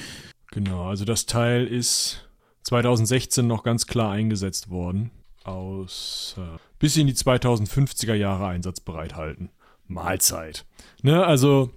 Genau, 0.50 0.86
also 0.88 1.04
das 1.04 1.26
Teil 1.26 1.66
ist 1.66 2.28
2016 2.64 3.46
noch 3.46 3.62
ganz 3.62 3.86
klar 3.86 4.10
eingesetzt 4.12 4.68
worden 4.68 5.10
aus 5.44 6.34
äh, 6.38 6.58
bis 6.78 6.96
in 6.96 7.06
die 7.06 7.14
2050er 7.14 8.14
Jahre 8.14 8.46
einsatzbereit 8.48 9.14
halten. 9.14 9.50
Mahlzeit. 9.86 10.64
Ne, 11.02 11.24
also 11.24 11.70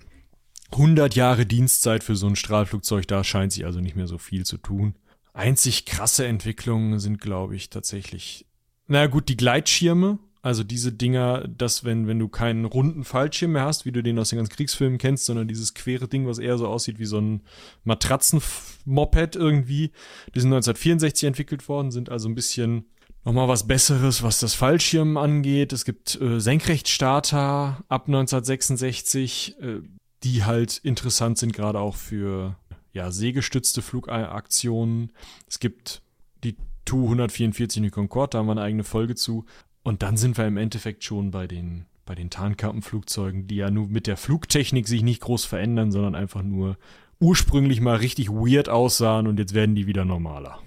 100 0.72 1.16
Jahre 1.16 1.46
Dienstzeit 1.46 2.04
für 2.04 2.16
so 2.16 2.28
ein 2.28 2.36
Strahlflugzeug, 2.36 3.08
da 3.08 3.24
scheint 3.24 3.52
sich 3.54 3.66
also 3.66 3.80
nicht 3.80 3.96
mehr 3.96 4.08
so 4.08 4.18
viel 4.18 4.46
zu 4.46 4.58
tun. 4.58 4.96
Einzig 5.34 5.86
krasse 5.86 6.26
Entwicklungen 6.26 7.00
sind, 7.00 7.20
glaube 7.22 7.56
ich, 7.56 7.70
tatsächlich. 7.70 8.46
Na 8.88 9.00
naja, 9.00 9.08
gut, 9.08 9.30
die 9.30 9.38
Gleitschirme, 9.38 10.18
also 10.42 10.64
diese 10.64 10.94
Dinger, 10.94 11.48
dass 11.48 11.84
wenn, 11.84 12.08
wenn 12.08 12.20
du 12.20 12.28
keinen 12.30 12.66
runden 12.66 13.04
Fallschirm 13.04 13.52
mehr 13.52 13.64
hast, 13.66 13.86
wie 13.86 13.92
du 13.92 14.02
den 14.02 14.18
aus 14.18 14.30
den 14.30 14.38
ganzen 14.38 14.54
Kriegsfilmen 14.56 14.98
kennst, 14.98 15.26
sondern 15.26 15.48
dieses 15.48 15.74
quere 15.74 16.08
Ding, 16.08 16.26
was 16.26 16.40
eher 16.40 16.58
so 16.58 16.68
aussieht 16.68 17.00
wie 17.00 17.06
so 17.06 17.20
ein 17.20 17.42
Matratzenmoped 17.84 19.36
irgendwie, 19.36 19.92
die 20.34 20.40
sind 20.40 20.48
1964 20.48 21.28
entwickelt 21.28 21.68
worden, 21.70 21.92
sind 21.92 22.10
also 22.10 22.30
ein 22.30 22.36
bisschen 22.36 22.86
nochmal 23.28 23.50
was 23.50 23.68
Besseres, 23.68 24.24
was 24.24 24.40
das 24.40 24.54
Fallschirm 24.54 25.18
angeht. 25.18 25.74
Es 25.74 25.84
gibt 25.84 26.18
äh, 26.22 26.40
Senkrechtstarter 26.40 27.84
ab 27.90 28.08
1966, 28.08 29.58
äh, 29.62 29.82
die 30.24 30.46
halt 30.46 30.78
interessant 30.78 31.38
sind, 31.38 31.52
gerade 31.52 31.78
auch 31.80 31.98
für 31.98 32.56
ja, 32.94 33.12
seegestützte 33.12 33.82
Flugaktionen. 33.82 35.12
Es 35.46 35.60
gibt 35.60 36.02
die 36.46 36.56
Tu 36.86 37.04
144 37.04 37.82
die 37.84 37.90
Concorde, 37.90 38.30
da 38.32 38.38
haben 38.40 38.46
wir 38.46 38.54
eine 38.54 38.62
eigene 38.62 38.86
Folge 38.86 39.16
zu. 39.16 39.44
Und 39.84 40.04
dann 40.04 40.16
sind 40.16 40.38
wir 40.38 40.48
im 40.48 40.56
Endeffekt 40.56 41.04
schon 41.04 41.30
bei 41.32 41.48
den, 41.48 41.86
bei 42.06 42.16
den 42.16 42.30
Tarnkappenflugzeugen, 42.30 43.46
die 43.48 43.58
ja 43.58 43.70
nur 43.70 43.90
mit 43.90 44.08
der 44.08 44.16
Flugtechnik 44.16 44.88
sich 44.88 45.04
nicht 45.04 45.20
groß 45.20 45.44
verändern, 45.44 45.92
sondern 45.92 46.16
einfach 46.16 46.44
nur 46.44 46.78
ursprünglich 47.20 47.82
mal 47.82 47.98
richtig 47.98 48.30
weird 48.30 48.70
aussahen 48.70 49.28
und 49.28 49.38
jetzt 49.38 49.54
werden 49.54 49.76
die 49.76 49.86
wieder 49.86 50.06
normaler. 50.06 50.60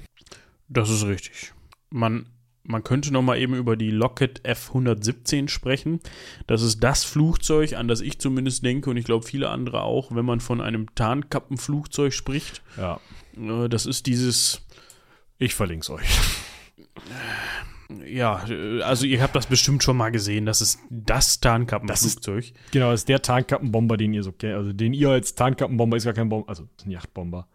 Das 0.69 0.91
ist 0.91 1.05
richtig. 1.07 1.55
Man 1.89 2.27
man 2.65 2.83
könnte 2.85 3.11
noch 3.13 3.23
mal 3.23 3.39
eben 3.39 3.55
über 3.55 3.77
die 3.77 3.91
Lockheed 3.91 4.43
F117 4.45 5.49
sprechen. 5.49 6.01
Das 6.47 6.63
ist 6.63 6.81
das 6.83 7.05
Flugzeug, 7.05 7.75
an 7.75 7.89
das 7.89 8.01
ich 8.01 8.19
zumindest 8.19 8.65
denke 8.65 8.91
und 8.91 8.97
ich 8.97 9.05
glaube 9.05 9.27
viele 9.27 9.49
andere 9.51 9.83
auch, 9.83 10.15
wenn 10.15 10.25
man 10.25 10.41
von 10.41 10.61
einem 10.61 10.95
Tarnkappenflugzeug 10.95 12.13
spricht. 12.13 12.63
Ja. 12.77 13.01
Äh, 13.37 13.69
das 13.69 13.87
ist 13.87 14.07
dieses. 14.07 14.63
Ich 15.39 15.55
verlinke 15.55 15.85
es 15.85 15.91
euch. 15.91 16.07
Ja, 18.07 18.45
äh, 18.49 18.83
also 18.83 19.07
ihr 19.07 19.23
habt 19.23 19.35
das 19.35 19.47
bestimmt 19.47 19.83
schon 19.83 19.97
mal 19.97 20.11
gesehen. 20.11 20.45
Das 20.45 20.61
ist 20.61 20.79
das 20.91 21.41
Tarnkappenflugzeug. 21.41 22.41
Das 22.45 22.51
ist, 22.67 22.73
genau, 22.73 22.91
das 22.91 23.01
ist 23.01 23.09
der 23.09 23.23
Tarnkappenbomber, 23.23 23.97
den 23.97 24.13
ihr 24.13 24.23
so 24.23 24.33
kennt. 24.33 24.55
Also 24.55 24.73
den 24.73 24.93
ihr 24.93 25.11
als 25.11 25.35
Tarnkappenbomber 25.35 25.97
ist 25.97 26.05
gar 26.05 26.13
kein 26.13 26.29
Bomber, 26.29 26.49
also 26.49 26.69
ein 26.85 26.91
Yachtbomber 26.91 27.49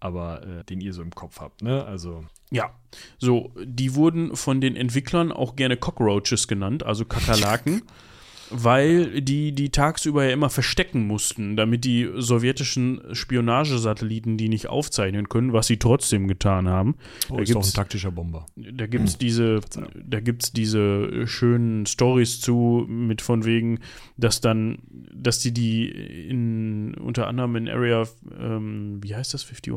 aber 0.00 0.46
äh, 0.46 0.62
den 0.62 0.80
ihr 0.80 0.92
so 0.94 1.02
im 1.02 1.10
Kopf 1.10 1.40
habt. 1.40 1.60
Ne? 1.60 1.84
Also 1.84 2.24
ja, 2.50 2.70
so, 3.18 3.52
die 3.62 3.94
wurden 3.94 4.34
von 4.34 4.60
den 4.60 4.76
Entwicklern 4.76 5.32
auch 5.32 5.56
gerne 5.56 5.76
Cockroaches 5.76 6.48
genannt, 6.48 6.82
also 6.84 7.04
Kakerlaken, 7.04 7.82
weil 8.50 9.20
die 9.20 9.52
die 9.52 9.68
tagsüber 9.68 10.24
ja 10.24 10.30
immer 10.32 10.48
verstecken 10.48 11.06
mussten, 11.06 11.56
damit 11.56 11.84
die 11.84 12.08
sowjetischen 12.16 13.02
Spionagesatelliten 13.12 14.38
die 14.38 14.48
nicht 14.48 14.68
aufzeichnen 14.68 15.28
können, 15.28 15.52
was 15.52 15.66
sie 15.66 15.76
trotzdem 15.76 16.26
getan 16.28 16.66
haben. 16.66 16.94
Oh, 17.28 17.36
da 17.36 17.42
ist 17.42 17.54
doch 17.54 17.62
ein 17.62 17.70
taktischer 17.74 18.10
Bomber. 18.12 18.46
Da 18.56 18.86
gibt's 18.86 19.12
hm. 19.12 19.18
diese, 19.18 19.60
da 19.94 20.20
gibt's 20.20 20.50
diese 20.50 21.26
schönen 21.26 21.84
Stories 21.84 22.40
zu 22.40 22.86
mit 22.88 23.20
von 23.20 23.44
wegen, 23.44 23.80
dass 24.16 24.40
dann, 24.40 24.78
dass 25.12 25.40
die 25.40 25.52
die 25.52 25.84
in 26.30 26.94
unter 26.94 27.26
anderem 27.26 27.56
in 27.56 27.68
Area, 27.68 28.04
ähm, 28.40 29.02
wie 29.02 29.14
heißt 29.14 29.34
das, 29.34 29.42
51? 29.46 29.74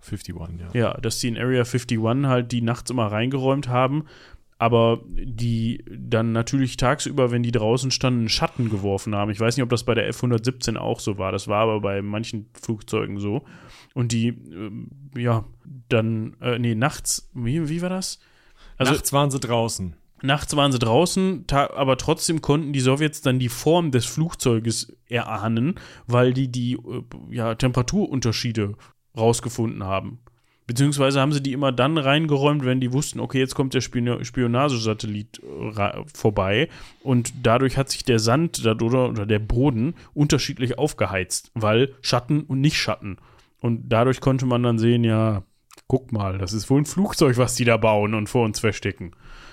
51, 0.00 0.34
ja. 0.58 0.68
Ja, 0.72 0.94
dass 0.94 1.18
die 1.18 1.28
in 1.28 1.36
Area 1.38 1.62
51 1.62 2.00
halt 2.26 2.52
die 2.52 2.62
nachts 2.62 2.90
immer 2.90 3.06
reingeräumt 3.06 3.68
haben, 3.68 4.04
aber 4.58 5.00
die 5.08 5.84
dann 5.90 6.32
natürlich 6.32 6.76
tagsüber, 6.76 7.30
wenn 7.30 7.42
die 7.42 7.52
draußen 7.52 7.90
standen, 7.90 8.20
einen 8.20 8.28
Schatten 8.28 8.68
geworfen 8.70 9.14
haben. 9.14 9.30
Ich 9.30 9.40
weiß 9.40 9.56
nicht, 9.56 9.64
ob 9.64 9.70
das 9.70 9.84
bei 9.84 9.94
der 9.94 10.06
F-117 10.08 10.76
auch 10.76 11.00
so 11.00 11.16
war. 11.18 11.32
Das 11.32 11.48
war 11.48 11.62
aber 11.62 11.80
bei 11.80 12.02
manchen 12.02 12.50
Flugzeugen 12.60 13.18
so. 13.18 13.44
Und 13.94 14.12
die, 14.12 14.28
äh, 14.28 15.20
ja, 15.20 15.44
dann, 15.88 16.36
äh, 16.40 16.58
nee, 16.58 16.74
nachts, 16.74 17.28
wie, 17.34 17.68
wie 17.68 17.80
war 17.82 17.88
das? 17.90 18.20
Also, 18.76 18.92
nachts 18.92 19.12
waren 19.12 19.30
sie 19.30 19.40
draußen. 19.40 19.96
Nachts 20.22 20.54
waren 20.54 20.70
sie 20.70 20.78
draußen, 20.78 21.46
aber 21.50 21.96
trotzdem 21.96 22.42
konnten 22.42 22.74
die 22.74 22.80
Sowjets 22.80 23.22
dann 23.22 23.38
die 23.38 23.48
Form 23.48 23.90
des 23.90 24.04
Flugzeuges 24.04 24.94
erahnen, 25.06 25.76
weil 26.06 26.34
die 26.34 26.48
die 26.52 26.72
äh, 26.74 27.02
ja, 27.34 27.54
Temperaturunterschiede 27.54 28.74
rausgefunden 29.16 29.84
haben. 29.84 30.20
Beziehungsweise 30.66 31.20
haben 31.20 31.32
sie 31.32 31.42
die 31.42 31.52
immer 31.52 31.72
dann 31.72 31.98
reingeräumt, 31.98 32.64
wenn 32.64 32.80
die 32.80 32.92
wussten, 32.92 33.18
okay, 33.18 33.40
jetzt 33.40 33.56
kommt 33.56 33.74
der 33.74 33.80
Spionagesatellit 33.80 35.42
äh, 35.76 36.02
vorbei 36.14 36.68
und 37.02 37.32
dadurch 37.42 37.76
hat 37.76 37.90
sich 37.90 38.04
der 38.04 38.20
Sand 38.20 38.64
oder 38.64 39.26
der 39.26 39.40
Boden 39.40 39.94
unterschiedlich 40.14 40.78
aufgeheizt, 40.78 41.50
weil 41.54 41.92
Schatten 42.02 42.42
und 42.42 42.60
nicht 42.60 42.76
Schatten. 42.78 43.18
Und 43.58 43.88
dadurch 43.88 44.20
konnte 44.20 44.46
man 44.46 44.62
dann 44.62 44.78
sehen, 44.78 45.02
ja, 45.02 45.42
guck 45.88 46.12
mal, 46.12 46.38
das 46.38 46.52
ist 46.52 46.70
wohl 46.70 46.82
ein 46.82 46.86
Flugzeug, 46.86 47.36
was 47.36 47.56
die 47.56 47.64
da 47.64 47.76
bauen 47.76 48.14
und 48.14 48.28
vor 48.28 48.44
uns 48.44 48.60
verstecken. 48.60 49.12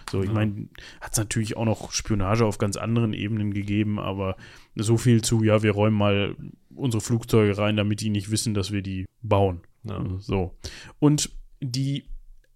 So, 0.10 0.24
ich 0.24 0.32
meine, 0.32 0.68
hat 1.02 1.12
es 1.14 1.18
natürlich 1.18 1.58
auch 1.58 1.66
noch 1.66 1.92
Spionage 1.92 2.46
auf 2.46 2.58
ganz 2.58 2.78
anderen 2.78 3.14
Ebenen 3.14 3.54
gegeben, 3.54 4.00
aber 4.00 4.38
so 4.76 4.98
viel 4.98 5.22
zu, 5.22 5.44
ja, 5.44 5.64
wir 5.64 5.72
räumen 5.72 5.98
mal 5.98 6.36
unsere 6.76 7.02
Flugzeuge 7.02 7.58
rein, 7.58 7.76
damit 7.76 8.02
die 8.02 8.10
nicht 8.10 8.32
wissen, 8.32 8.54
dass 8.54 8.72
wir 8.72 8.82
die 8.82 9.06
bauen. 9.22 9.62
Ja. 9.84 10.02
So. 10.20 10.56
Und 11.00 11.30
die 11.60 12.04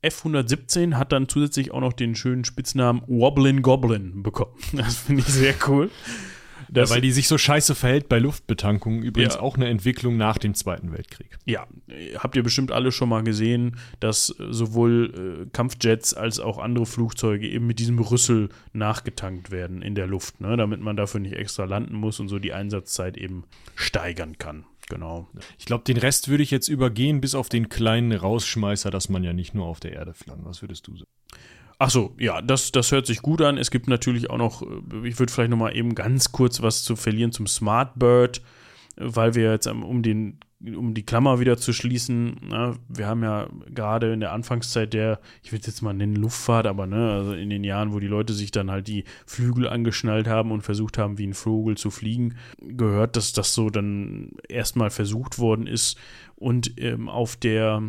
F-117 0.02 0.94
hat 0.98 1.12
dann 1.12 1.28
zusätzlich 1.28 1.72
auch 1.72 1.82
noch 1.82 1.94
den 1.94 2.16
schönen 2.16 2.46
Spitznamen 2.46 3.02
Wobblin 3.08 3.62
Goblin 3.62 4.24
bekommen. 4.24 4.54
Das 4.76 4.98
finde 4.98 5.22
ich 5.22 5.28
sehr 5.28 5.54
cool. 5.68 5.90
Das 6.72 6.90
weil 6.90 7.02
die 7.02 7.12
sich 7.12 7.28
so 7.28 7.38
scheiße 7.38 7.76
verhält 7.76 8.08
bei 8.08 8.18
Luftbetankungen. 8.18 9.04
Übrigens 9.04 9.36
ja. 9.36 9.42
auch 9.42 9.58
eine 9.58 9.68
Entwicklung 9.68 10.16
nach 10.16 10.38
dem 10.38 10.54
Zweiten 10.56 10.92
Weltkrieg. 10.94 11.38
Ja, 11.46 11.68
habt 12.18 12.38
ihr 12.38 12.44
bestimmt 12.44 12.72
alle 12.72 12.94
schon 12.94 13.10
mal 13.10 13.24
gesehen, 13.24 13.78
dass 14.00 14.30
äh, 14.40 14.48
sowohl 14.52 15.44
äh, 15.48 15.50
Kampfjets 15.52 16.14
als 16.14 16.40
auch 16.40 16.58
andere 16.58 16.86
Flugzeuge 16.86 17.46
eben 17.48 17.68
mit 17.68 17.80
diesem 17.80 18.00
Rüssel 18.00 18.50
nachgetankt 18.72 19.52
werden 19.52 19.82
in 19.82 19.96
der 19.96 20.08
Luft, 20.08 20.40
ne? 20.40 20.56
damit 20.56 20.80
man 20.80 20.96
dafür 20.96 21.20
nicht 21.20 21.36
extra 21.36 21.66
landen 21.66 21.96
muss 21.96 22.22
und 22.22 22.30
so 22.30 22.40
die 22.40 22.54
Einsatzzeit 22.54 23.18
eben 23.18 23.44
steigern 23.76 24.38
kann. 24.38 24.64
Genau. 24.90 25.28
Ich 25.58 25.66
glaube, 25.66 25.84
den 25.86 25.98
Rest 25.98 26.28
würde 26.28 26.44
ich 26.44 26.52
jetzt 26.52 26.68
übergehen, 26.68 27.22
bis 27.22 27.34
auf 27.36 27.48
den 27.48 27.70
kleinen 27.70 28.12
Rausschmeißer, 28.12 28.92
dass 28.92 29.08
man 29.10 29.24
ja 29.24 29.32
nicht 29.32 29.54
nur 29.56 29.66
auf 29.66 29.80
der 29.80 29.94
Erde 29.94 30.14
flammt. 30.14 30.44
Was 30.44 30.62
würdest 30.62 30.88
du 30.88 30.98
sagen? 30.98 31.10
Ach 31.84 31.90
so, 31.90 32.14
ja, 32.20 32.44
das, 32.44 32.72
das 32.72 32.92
hört 32.92 33.08
sich 33.08 33.24
gut 33.24 33.42
an. 33.42 33.58
Es 33.58 33.72
gibt 33.72 33.88
natürlich 33.88 34.30
auch 34.30 34.38
noch, 34.38 34.62
äh, 34.62 35.08
ich 35.08 35.18
würde 35.18 35.34
vielleicht 35.34 35.50
noch 35.50 35.58
mal 35.58 35.76
eben 35.76 35.96
ganz 35.96 36.32
kurz 36.32 36.62
was 36.62 36.84
zu 36.84 36.96
verlieren 36.96 37.32
zum 37.32 37.48
Smart 37.48 37.98
Bird, 37.98 38.44
weil 38.98 39.34
wir 39.34 39.50
jetzt, 39.54 39.66
ähm, 39.66 39.82
um, 39.82 40.04
den, 40.04 40.38
um 40.60 40.94
die 40.94 41.02
Klammer 41.08 41.40
wieder 41.40 41.58
zu 41.58 41.74
schließen, 41.74 42.40
na, 42.52 42.68
ne, 42.68 42.76
wir 42.88 43.08
haben 43.08 43.24
ja 43.24 43.48
gerade 43.68 44.14
in 44.14 44.20
der 44.20 44.32
Anfangszeit 44.32 44.94
der, 44.94 45.20
ich 45.42 45.54
will 45.54 45.60
es 45.60 45.66
jetzt 45.66 45.82
mal 45.82 45.92
nennen 45.94 46.16
Luftfahrt, 46.18 46.68
aber 46.68 46.86
ne, 46.86 47.14
also 47.14 47.34
in 47.34 47.50
den 47.50 47.64
Jahren, 47.64 47.94
wo 47.94 48.00
die 48.00 48.06
Leute 48.06 48.34
sich 48.36 48.52
dann 48.52 48.70
halt 48.70 48.88
die 48.88 49.04
Flügel 49.26 49.68
angeschnallt 49.68 50.28
haben 50.28 50.52
und 50.52 50.62
versucht 50.62 51.00
haben, 51.00 51.18
wie 51.18 51.26
ein 51.26 51.34
Vogel 51.34 51.78
zu 51.78 51.90
fliegen, 51.90 52.36
gehört, 52.60 53.16
dass 53.16 53.34
das 53.34 53.56
so 53.56 53.72
dann 53.72 54.34
erstmal 54.48 54.92
versucht 54.92 55.40
worden 55.40 55.66
ist 55.66 55.98
und 56.36 56.80
ähm, 56.80 57.10
auf 57.10 57.38
der 57.38 57.82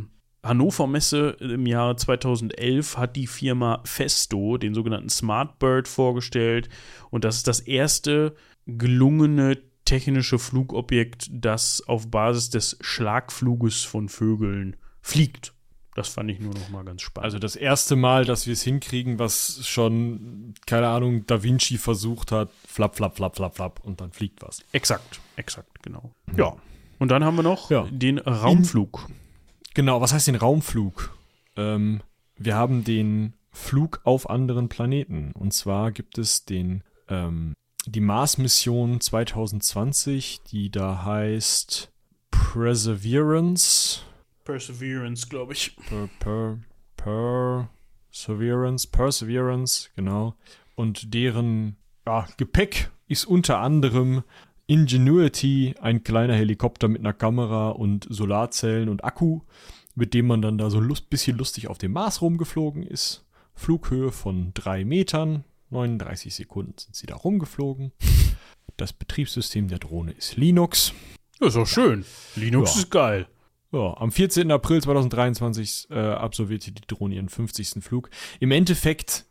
Hannover 0.44 0.88
Messe 0.88 1.30
im 1.38 1.66
Jahre 1.66 1.94
2011 1.94 2.96
hat 2.98 3.14
die 3.14 3.28
Firma 3.28 3.80
Festo 3.84 4.58
den 4.58 4.74
sogenannten 4.74 5.08
Smart 5.08 5.60
Bird 5.60 5.86
vorgestellt 5.86 6.68
und 7.10 7.22
das 7.24 7.36
ist 7.36 7.46
das 7.48 7.60
erste 7.60 8.34
gelungene 8.66 9.58
technische 9.84 10.38
Flugobjekt, 10.40 11.28
das 11.30 11.82
auf 11.86 12.10
Basis 12.10 12.50
des 12.50 12.76
Schlagfluges 12.80 13.82
von 13.84 14.08
Vögeln 14.08 14.74
fliegt. 15.00 15.52
Das 15.94 16.08
fand 16.08 16.30
ich 16.30 16.40
nur 16.40 16.54
noch 16.54 16.70
mal 16.70 16.84
ganz 16.84 17.02
spannend. 17.02 17.24
Also 17.26 17.38
das 17.38 17.54
erste 17.54 17.96
Mal, 17.96 18.24
dass 18.24 18.46
wir 18.46 18.54
es 18.54 18.62
hinkriegen, 18.62 19.18
was 19.20 19.60
schon, 19.68 20.54
keine 20.66 20.88
Ahnung, 20.88 21.24
Da 21.26 21.42
Vinci 21.42 21.76
versucht 21.78 22.32
hat, 22.32 22.48
flap, 22.66 22.96
flap, 22.96 23.16
flap, 23.16 23.36
flap, 23.36 23.54
flap 23.56 23.80
und 23.84 24.00
dann 24.00 24.10
fliegt 24.10 24.40
was. 24.42 24.64
Exakt, 24.72 25.20
exakt, 25.36 25.82
genau. 25.84 26.10
Ja, 26.36 26.54
und 26.98 27.10
dann 27.10 27.22
haben 27.24 27.36
wir 27.36 27.42
noch 27.44 27.70
ja. 27.70 27.86
den 27.90 28.18
Raumflug. 28.18 29.06
In 29.08 29.14
Genau, 29.74 30.00
was 30.02 30.12
heißt 30.12 30.26
den 30.26 30.34
Raumflug? 30.36 31.16
Ähm, 31.56 32.02
wir 32.36 32.54
haben 32.56 32.84
den 32.84 33.32
Flug 33.50 34.00
auf 34.04 34.28
anderen 34.28 34.68
Planeten. 34.68 35.32
Und 35.32 35.52
zwar 35.52 35.92
gibt 35.92 36.18
es 36.18 36.44
den, 36.44 36.82
ähm, 37.08 37.54
die 37.86 38.00
Mars-Mission 38.00 39.00
2020, 39.00 40.42
die 40.42 40.70
da 40.70 41.04
heißt 41.04 41.90
Perseverance. 42.30 44.00
Perseverance, 44.44 45.28
glaube 45.28 45.54
ich. 45.54 45.74
Per, 45.88 46.08
per, 46.18 46.58
Perseverance, 48.12 48.86
Perseverance, 48.90 49.88
genau. 49.96 50.34
Und 50.74 51.14
deren 51.14 51.76
ja, 52.06 52.26
Gepäck 52.36 52.90
ist 53.08 53.24
unter 53.24 53.58
anderem 53.60 54.22
Ingenuity, 54.66 55.74
ein 55.80 56.04
kleiner 56.04 56.34
Helikopter 56.34 56.88
mit 56.88 57.00
einer 57.00 57.12
Kamera 57.12 57.70
und 57.70 58.06
Solarzellen 58.08 58.88
und 58.88 59.04
Akku, 59.04 59.40
mit 59.94 60.14
dem 60.14 60.26
man 60.26 60.40
dann 60.40 60.58
da 60.58 60.70
so 60.70 60.78
ein 60.78 60.84
lust 60.84 61.10
bisschen 61.10 61.36
lustig 61.36 61.68
auf 61.68 61.78
dem 61.78 61.92
Mars 61.92 62.22
rumgeflogen 62.22 62.82
ist. 62.84 63.26
Flughöhe 63.54 64.12
von 64.12 64.52
3 64.54 64.84
Metern, 64.84 65.44
39 65.70 66.34
Sekunden 66.34 66.74
sind 66.78 66.94
sie 66.94 67.06
da 67.06 67.16
rumgeflogen. 67.16 67.92
Das 68.76 68.92
Betriebssystem 68.92 69.68
der 69.68 69.78
Drohne 69.78 70.12
ist 70.12 70.36
Linux. 70.36 70.92
Das 71.40 71.50
ist 71.50 71.56
auch 71.56 71.66
schön. 71.66 72.04
Linux 72.36 72.74
ja. 72.74 72.80
ist 72.82 72.90
geil. 72.90 73.26
Ja, 73.72 73.96
am 73.96 74.12
14. 74.12 74.50
April 74.52 74.82
2023 74.82 75.88
äh, 75.90 75.94
absolvierte 75.98 76.72
die 76.72 76.86
Drohne 76.86 77.16
ihren 77.16 77.28
50. 77.28 77.82
Flug. 77.82 78.10
Im 78.38 78.50
Endeffekt 78.50 79.24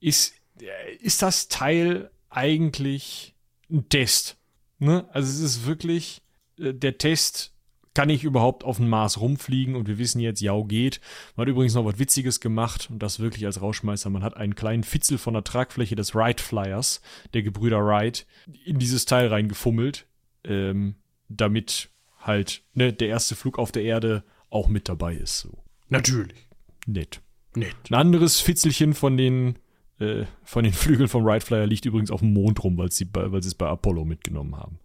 ist, 0.00 0.34
äh, 0.60 0.94
ist 1.00 1.22
das 1.22 1.48
Teil 1.48 2.10
eigentlich 2.30 3.34
ein 3.70 3.88
Test. 3.88 4.36
Ne? 4.78 5.06
Also 5.12 5.28
es 5.30 5.40
ist 5.40 5.66
wirklich 5.66 6.22
äh, 6.58 6.72
der 6.72 6.98
Test, 6.98 7.52
kann 7.94 8.10
ich 8.10 8.22
überhaupt 8.24 8.64
auf 8.64 8.76
dem 8.76 8.88
Mars 8.88 9.20
rumfliegen? 9.20 9.74
Und 9.74 9.88
wir 9.88 9.98
wissen 9.98 10.20
jetzt, 10.20 10.40
ja, 10.40 10.58
geht. 10.62 11.00
Man 11.36 11.46
hat 11.46 11.50
übrigens 11.50 11.74
noch 11.74 11.84
was 11.84 11.98
Witziges 11.98 12.40
gemacht 12.40 12.88
und 12.90 13.00
das 13.02 13.18
wirklich 13.18 13.44
als 13.44 13.60
Rauschmeister. 13.60 14.10
Man 14.10 14.22
hat 14.22 14.36
einen 14.36 14.54
kleinen 14.54 14.84
Fitzel 14.84 15.18
von 15.18 15.34
der 15.34 15.44
Tragfläche 15.44 15.96
des 15.96 16.14
Wright 16.14 16.40
Flyers, 16.40 17.00
der 17.34 17.42
Gebrüder 17.42 17.80
Wright, 17.84 18.26
in 18.64 18.78
dieses 18.78 19.04
Teil 19.04 19.28
reingefummelt, 19.28 20.06
ähm, 20.44 20.94
damit 21.28 21.88
halt 22.20 22.62
ne, 22.74 22.92
der 22.92 23.08
erste 23.08 23.34
Flug 23.34 23.58
auf 23.58 23.72
der 23.72 23.82
Erde 23.82 24.22
auch 24.50 24.68
mit 24.68 24.88
dabei 24.88 25.14
ist. 25.14 25.40
So. 25.40 25.58
Natürlich. 25.88 26.38
Nett. 26.86 27.20
Nett. 27.54 27.74
Ein 27.90 27.94
anderes 27.94 28.40
Fitzelchen 28.40 28.94
von 28.94 29.16
den 29.16 29.56
äh, 30.00 30.24
von 30.44 30.64
den 30.64 30.72
Flügeln 30.72 31.08
vom 31.08 31.24
Wright 31.24 31.42
Flyer 31.44 31.66
liegt 31.66 31.84
übrigens 31.84 32.10
auf 32.10 32.20
dem 32.20 32.32
Mond 32.32 32.62
rum, 32.62 32.76
weil 32.78 32.90
sie 32.90 33.06
weil 33.12 33.38
es 33.40 33.54
bei 33.54 33.66
Apollo 33.68 34.04
mitgenommen 34.04 34.56
haben. 34.56 34.78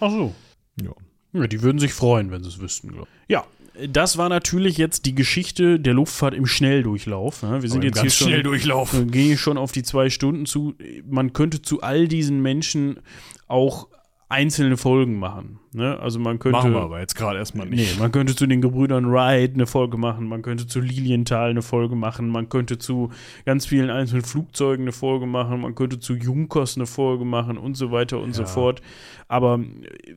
Ach 0.00 0.10
so. 0.10 0.34
Ja. 0.82 0.90
ja 1.32 1.46
die 1.46 1.62
würden 1.62 1.78
sich 1.78 1.92
freuen, 1.92 2.30
wenn 2.30 2.42
sie 2.42 2.48
es 2.50 2.60
wüssten, 2.60 2.88
glaube 2.92 3.08
ich. 3.26 3.30
Ja, 3.30 3.44
das 3.88 4.16
war 4.18 4.28
natürlich 4.28 4.76
jetzt 4.76 5.06
die 5.06 5.14
Geschichte 5.14 5.78
der 5.80 5.94
Luftfahrt 5.94 6.34
im 6.34 6.46
Schnelldurchlauf. 6.46 7.42
Ne? 7.42 7.62
Wir 7.62 7.70
sind 7.70 7.84
jetzt 7.84 7.94
ganz 7.96 8.02
hier 8.02 8.10
schon, 8.10 8.28
Schnelldurchlauf. 8.28 8.94
Äh, 8.94 9.04
Gehe 9.06 9.34
ich 9.34 9.40
schon 9.40 9.56
auf 9.58 9.70
die 9.72 9.82
zwei 9.84 10.10
Stunden 10.10 10.46
zu. 10.46 10.74
Man 11.08 11.32
könnte 11.32 11.62
zu 11.62 11.80
all 11.80 12.08
diesen 12.08 12.42
Menschen 12.42 12.98
auch 13.46 13.88
einzelne 14.28 14.76
Folgen 14.76 15.18
machen. 15.18 15.58
Ne? 15.72 15.98
Also 15.98 16.18
man 16.18 16.38
könnte. 16.38 16.58
Machen 16.58 16.74
wir 16.74 16.82
aber 16.82 17.00
jetzt 17.00 17.14
gerade 17.14 17.38
erstmal 17.38 17.66
nicht. 17.66 17.94
Nee, 17.94 18.00
man 18.02 18.12
könnte 18.12 18.36
zu 18.36 18.46
den 18.46 18.60
Gebrüdern 18.60 19.10
Wright 19.10 19.54
eine 19.54 19.66
Folge 19.66 19.96
machen, 19.96 20.28
man 20.28 20.42
könnte 20.42 20.66
zu 20.66 20.80
Lilienthal 20.80 21.50
eine 21.50 21.62
Folge 21.62 21.96
machen, 21.96 22.28
man 22.28 22.48
könnte 22.48 22.78
zu 22.78 23.10
ganz 23.46 23.64
vielen 23.66 23.90
einzelnen 23.90 24.24
Flugzeugen 24.24 24.82
eine 24.84 24.92
Folge 24.92 25.26
machen, 25.26 25.60
man 25.62 25.74
könnte 25.74 25.98
zu 25.98 26.14
Junkers 26.14 26.76
eine 26.76 26.86
Folge 26.86 27.24
machen 27.24 27.56
und 27.56 27.76
so 27.76 27.90
weiter 27.90 28.18
und 28.20 28.28
ja. 28.36 28.44
so 28.44 28.44
fort. 28.46 28.82
Aber 29.28 29.60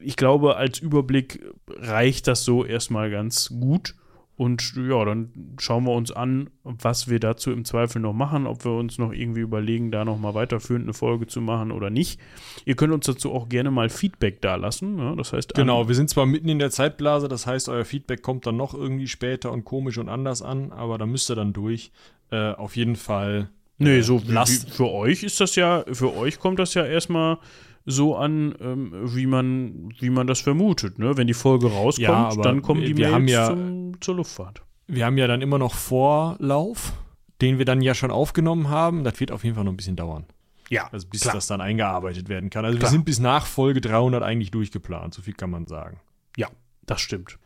ich 0.04 0.18
glaube, 0.18 0.58
als 0.58 0.80
Überblick 0.80 1.40
reicht 1.78 2.28
das 2.28 2.44
so 2.44 2.66
erstmal 2.66 3.10
ganz 3.12 3.50
gut. 3.50 3.96
Und 4.42 4.74
ja, 4.76 5.06
dann 5.06 5.54
schauen 5.60 5.84
wir 5.84 5.92
uns 5.92 6.12
an, 6.12 6.50
was 6.64 7.08
wir 7.08 7.20
dazu 7.20 7.52
im 7.52 7.64
Zweifel 7.64 8.02
noch 8.02 8.14
machen, 8.14 8.48
ob 8.48 8.66
wir 8.66 8.72
uns 8.72 8.98
noch 8.98 9.12
irgendwie 9.12 9.42
überlegen, 9.42 9.92
da 9.92 10.04
nochmal 10.04 10.34
weiterführend 10.34 10.86
eine 10.86 10.94
Folge 10.96 11.28
zu 11.28 11.42
machen 11.42 11.72
oder 11.72 11.92
nicht. 11.92 12.20
Ihr 12.66 12.76
könnt 12.76 12.92
uns 12.92 13.06
dazu 13.06 13.32
auch 13.34 13.50
gerne 13.50 13.70
mal 13.70 13.90
Feedback 13.90 14.42
dalassen. 14.42 14.98
Ja, 14.98 15.12
ne? 15.12 15.16
das 15.16 15.32
heißt, 15.32 15.54
genau, 15.54 15.88
wir 15.88 15.94
sind 15.94 16.10
zwar 16.10 16.26
mitten 16.26 16.50
in 16.50 16.58
der 16.58 16.72
Zeitblase, 16.72 17.28
das 17.28 17.46
heißt, 17.46 17.70
euer 17.70 17.86
Feedback 17.86 18.24
kommt 18.24 18.48
dann 18.48 18.58
noch 18.58 18.74
irgendwie 18.74 19.06
später 19.08 19.52
und 19.52 19.64
komisch 19.64 20.00
und 20.00 20.10
anders 20.10 20.42
an, 20.42 20.72
aber 20.72 20.98
da 20.98 21.06
müsst 21.06 21.30
ihr 21.30 21.36
dann 21.36 21.54
durch. 21.54 21.92
Äh, 22.32 22.54
auf 22.54 22.76
jeden 22.76 22.96
Fall. 22.96 23.48
nee, 23.78 24.00
äh, 24.00 24.02
so 24.02 24.20
lasst. 24.26 24.72
Für 24.72 24.90
euch 24.90 25.22
ist 25.22 25.40
das 25.40 25.56
ja, 25.56 25.84
für 25.92 26.16
euch 26.18 26.40
kommt 26.40 26.58
das 26.58 26.74
ja 26.74 26.84
erstmal 26.84 27.38
so 27.86 28.16
an, 28.16 28.56
ähm, 28.62 28.92
wie, 29.16 29.26
man, 29.26 29.90
wie 30.00 30.10
man 30.10 30.28
das 30.28 30.40
vermutet. 30.42 31.00
Ne? 31.00 31.18
Wenn 31.18 31.28
die 31.28 31.34
Folge 31.34 31.72
rauskommt, 31.72 32.08
ja, 32.08 32.36
dann 32.42 32.62
kommen 32.62 32.84
die 32.84 32.94
Mails 32.94 33.32
ja, 33.32 33.48
zum, 33.48 34.00
zur 34.02 34.16
Luftfahrt. 34.18 34.62
Wir 34.88 35.06
haben 35.06 35.18
ja 35.18 35.28
dann 35.28 35.42
immer 35.42 35.58
noch 35.58 35.74
Vorlauf, 35.74 36.94
den 37.42 37.58
wir 37.58 37.66
dann 37.66 37.82
ja 37.82 37.94
schon 37.96 38.12
aufgenommen 38.12 38.70
haben. 38.70 39.04
Das 39.04 39.20
wird 39.20 39.32
auf 39.32 39.44
jeden 39.44 39.56
Fall 39.56 39.64
noch 39.66 39.72
ein 39.74 39.78
bisschen 39.78 39.96
dauern. 39.96 40.26
Ja. 40.70 40.90
Also 40.92 41.08
bis 41.08 41.22
klar. 41.22 41.34
das 41.34 41.48
dann 41.48 41.62
eingearbeitet 41.62 42.30
werden 42.30 42.50
kann. 42.50 42.66
Also 42.66 42.78
klar. 42.78 42.90
wir 42.90 42.92
sind 42.94 43.06
bis 43.06 43.20
nach 43.20 43.46
Folge 43.46 43.82
300 43.82 44.22
eigentlich 44.24 44.52
durchgeplant, 44.52 45.14
so 45.14 45.22
viel 45.22 45.34
kann 45.34 45.50
man 45.50 45.66
sagen. 45.66 46.00
Ja, 46.38 46.48
das 46.86 47.02
stimmt. 47.02 47.38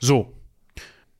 So. 0.00 0.32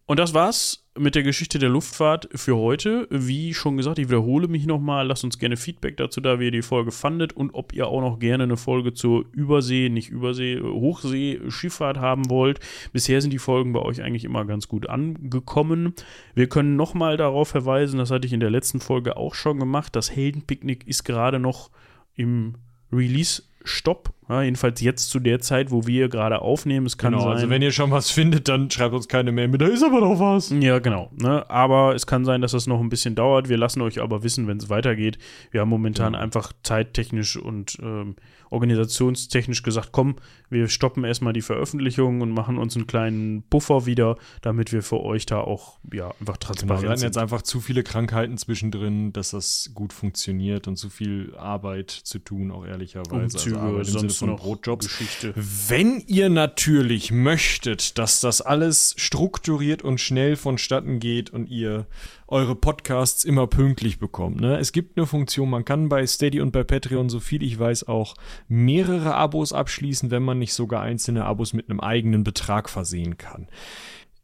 Und 0.06 0.18
das 0.18 0.34
war's 0.34 0.81
mit 0.98 1.14
der 1.14 1.22
Geschichte 1.22 1.58
der 1.58 1.70
Luftfahrt 1.70 2.28
für 2.34 2.56
heute. 2.56 3.08
Wie 3.10 3.54
schon 3.54 3.78
gesagt, 3.78 3.98
ich 3.98 4.08
wiederhole 4.10 4.46
mich 4.48 4.66
nochmal. 4.66 5.06
Lasst 5.06 5.24
uns 5.24 5.38
gerne 5.38 5.56
Feedback 5.56 5.96
dazu 5.96 6.20
da, 6.20 6.38
wie 6.38 6.46
ihr 6.46 6.50
die 6.50 6.60
Folge 6.62 6.92
fandet 6.92 7.32
und 7.32 7.54
ob 7.54 7.72
ihr 7.72 7.86
auch 7.86 8.02
noch 8.02 8.18
gerne 8.18 8.44
eine 8.44 8.58
Folge 8.58 8.92
zur 8.92 9.24
Übersee, 9.32 9.88
nicht 9.88 10.10
Übersee, 10.10 10.60
Hochsee-Schifffahrt 10.60 11.96
haben 11.98 12.28
wollt. 12.28 12.60
Bisher 12.92 13.22
sind 13.22 13.32
die 13.32 13.38
Folgen 13.38 13.72
bei 13.72 13.80
euch 13.80 14.02
eigentlich 14.02 14.24
immer 14.24 14.44
ganz 14.44 14.68
gut 14.68 14.86
angekommen. 14.88 15.94
Wir 16.34 16.48
können 16.48 16.76
nochmal 16.76 17.16
darauf 17.16 17.48
verweisen, 17.48 17.96
das 17.98 18.10
hatte 18.10 18.26
ich 18.26 18.34
in 18.34 18.40
der 18.40 18.50
letzten 18.50 18.80
Folge 18.80 19.16
auch 19.16 19.34
schon 19.34 19.58
gemacht. 19.58 19.96
Das 19.96 20.14
Heldenpicknick 20.14 20.86
ist 20.86 21.04
gerade 21.04 21.38
noch 21.38 21.70
im 22.16 22.56
Release-Stopp 22.92 24.12
ja, 24.32 24.40
jedenfalls 24.40 24.80
jetzt 24.80 25.10
zu 25.10 25.20
der 25.20 25.40
Zeit, 25.40 25.70
wo 25.70 25.86
wir 25.86 26.08
gerade 26.08 26.40
aufnehmen. 26.40 26.86
Es 26.86 26.96
kann 26.96 27.12
genau, 27.12 27.24
also 27.24 27.30
sein, 27.32 27.38
also 27.40 27.50
wenn 27.50 27.60
ihr 27.60 27.70
schon 27.70 27.90
was 27.90 28.10
findet, 28.10 28.48
dann 28.48 28.70
schreibt 28.70 28.94
uns 28.94 29.06
keine 29.06 29.30
Mail 29.30 29.48
mit, 29.48 29.60
da 29.60 29.66
ist 29.66 29.82
aber 29.84 30.00
noch 30.00 30.18
was. 30.20 30.48
Ja, 30.58 30.78
genau. 30.78 31.10
Ne? 31.20 31.44
Aber 31.50 31.94
es 31.94 32.06
kann 32.06 32.24
sein, 32.24 32.40
dass 32.40 32.52
das 32.52 32.66
noch 32.66 32.80
ein 32.80 32.88
bisschen 32.88 33.14
dauert. 33.14 33.50
Wir 33.50 33.58
lassen 33.58 33.82
euch 33.82 34.00
aber 34.00 34.22
wissen, 34.22 34.46
wenn 34.46 34.56
es 34.56 34.70
weitergeht. 34.70 35.18
Wir 35.50 35.60
haben 35.60 35.68
momentan 35.68 36.04
ja. 36.04 36.10
Genau. 36.10 36.22
einfach 36.22 36.54
zeittechnisch 36.62 37.36
und 37.36 37.76
ähm, 37.82 38.16
organisationstechnisch 38.48 39.62
gesagt, 39.64 39.90
komm, 39.92 40.14
wir 40.48 40.68
stoppen 40.68 41.04
erstmal 41.04 41.32
die 41.34 41.40
Veröffentlichung 41.42 42.20
und 42.22 42.30
machen 42.30 42.56
uns 42.58 42.74
einen 42.76 42.86
kleinen 42.86 43.42
Buffer 43.42 43.84
wieder, 43.86 44.16
damit 44.42 44.72
wir 44.72 44.82
für 44.82 45.00
euch 45.02 45.24
da 45.26 45.40
auch 45.40 45.78
ja, 45.92 46.06
einfach 46.08 46.18
genau, 46.20 46.32
transparent 46.38 46.68
genau, 46.80 46.80
wir 46.82 46.90
hatten 46.90 47.02
jetzt 47.02 47.16
einfach 47.18 47.40
zu 47.42 47.60
viele 47.60 47.82
Krankheiten 47.82 48.36
zwischendrin, 48.38 49.12
dass 49.14 49.30
das 49.32 49.70
gut 49.74 49.92
funktioniert 49.94 50.68
und 50.68 50.76
zu 50.76 50.88
viel 50.90 51.34
Arbeit 51.38 51.90
zu 51.90 52.18
tun, 52.18 52.50
auch 52.50 52.64
ehrlicherweise. 52.66 53.12
Umzüge, 53.36 53.58
also 53.60 53.98
sonst 54.00 54.21
so 54.22 54.28
ein 54.32 54.36
Brotjob. 54.36 54.80
Geschichte. 54.80 55.32
Wenn 55.36 56.02
ihr 56.06 56.28
natürlich 56.28 57.10
möchtet, 57.10 57.98
dass 57.98 58.20
das 58.20 58.40
alles 58.40 58.94
strukturiert 58.96 59.82
und 59.82 60.00
schnell 60.00 60.36
vonstatten 60.36 61.00
geht 61.00 61.30
und 61.30 61.48
ihr 61.48 61.86
eure 62.28 62.54
Podcasts 62.54 63.24
immer 63.24 63.46
pünktlich 63.48 63.98
bekommt. 63.98 64.40
Ne? 64.40 64.58
Es 64.58 64.72
gibt 64.72 64.96
eine 64.96 65.06
Funktion, 65.06 65.50
man 65.50 65.64
kann 65.64 65.88
bei 65.88 66.06
Steady 66.06 66.40
und 66.40 66.52
bei 66.52 66.62
Patreon, 66.64 67.08
so 67.08 67.20
viel 67.20 67.42
ich 67.42 67.58
weiß, 67.58 67.88
auch 67.88 68.14
mehrere 68.48 69.14
Abos 69.14 69.52
abschließen, 69.52 70.10
wenn 70.10 70.22
man 70.22 70.38
nicht 70.38 70.52
sogar 70.54 70.82
einzelne 70.82 71.24
Abos 71.24 71.52
mit 71.52 71.68
einem 71.68 71.80
eigenen 71.80 72.24
Betrag 72.24 72.70
versehen 72.70 73.18
kann. 73.18 73.48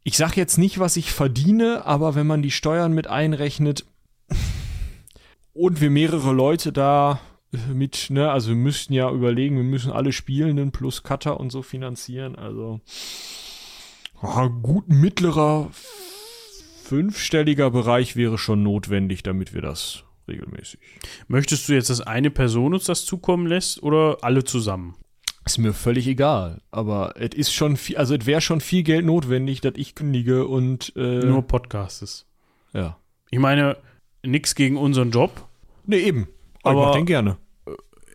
Ich 0.03 0.17
sage 0.17 0.35
jetzt 0.37 0.57
nicht, 0.57 0.79
was 0.79 0.95
ich 0.95 1.11
verdiene, 1.11 1.85
aber 1.85 2.15
wenn 2.15 2.25
man 2.25 2.41
die 2.41 2.51
Steuern 2.51 2.93
mit 2.93 3.07
einrechnet 3.07 3.85
und 5.53 5.81
wir 5.81 5.89
mehrere 5.89 6.31
Leute 6.31 6.71
da 6.71 7.19
mit, 7.73 8.07
ne, 8.09 8.31
also 8.31 8.49
wir 8.49 8.55
müssten 8.57 8.93
ja 8.93 9.09
überlegen, 9.11 9.55
wir 9.57 9.63
müssen 9.63 9.91
alle 9.91 10.11
Spielenden 10.11 10.71
plus 10.71 11.03
Cutter 11.03 11.39
und 11.39 11.49
so 11.51 11.61
finanzieren. 11.61 12.35
Also 12.35 12.79
oh, 14.21 14.49
gut 14.49 14.87
mittlerer 14.89 15.69
fünfstelliger 16.83 17.69
Bereich 17.71 18.15
wäre 18.15 18.37
schon 18.37 18.63
notwendig, 18.63 19.23
damit 19.23 19.53
wir 19.53 19.61
das 19.61 20.03
regelmäßig. 20.27 20.79
Möchtest 21.27 21.67
du 21.69 21.73
jetzt, 21.73 21.89
dass 21.89 22.01
eine 22.01 22.29
Person 22.29 22.73
uns 22.73 22.83
das 22.85 23.05
zukommen 23.05 23.47
lässt 23.47 23.81
oder 23.81 24.17
alle 24.21 24.43
zusammen? 24.43 24.95
Ist 25.45 25.57
mir 25.57 25.73
völlig 25.73 26.07
egal, 26.07 26.61
aber 26.69 27.15
es 27.17 27.35
ist 27.35 27.53
schon 27.53 27.77
viel, 27.77 27.97
also 27.97 28.13
es 28.15 28.25
wäre 28.27 28.41
schon 28.41 28.61
viel 28.61 28.83
Geld 28.83 29.05
notwendig, 29.05 29.61
dass 29.61 29.73
ich 29.77 29.95
kündige 29.95 30.45
und 30.45 30.93
äh, 30.95 31.25
nur 31.25 31.41
Podcasts. 31.41 32.27
Ja. 32.73 32.99
Ich 33.31 33.39
meine, 33.39 33.77
nichts 34.21 34.53
gegen 34.53 34.77
unseren 34.77 35.09
Job. 35.09 35.47
Nee, 35.87 35.99
eben. 35.99 36.27
Aber 36.63 36.79
ich 36.79 36.85
mach 36.87 36.95
den 36.95 37.05
gerne. 37.05 37.37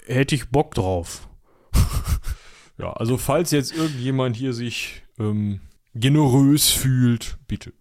Äh, 0.06 0.14
hätte 0.14 0.34
ich 0.34 0.50
Bock 0.50 0.74
drauf. 0.74 1.28
ja, 2.78 2.92
also 2.92 3.16
falls 3.16 3.50
jetzt 3.50 3.74
irgendjemand 3.74 4.36
hier 4.36 4.52
sich 4.52 5.02
ähm, 5.18 5.60
generös 5.94 6.70
fühlt, 6.70 7.38
bitte. 7.46 7.72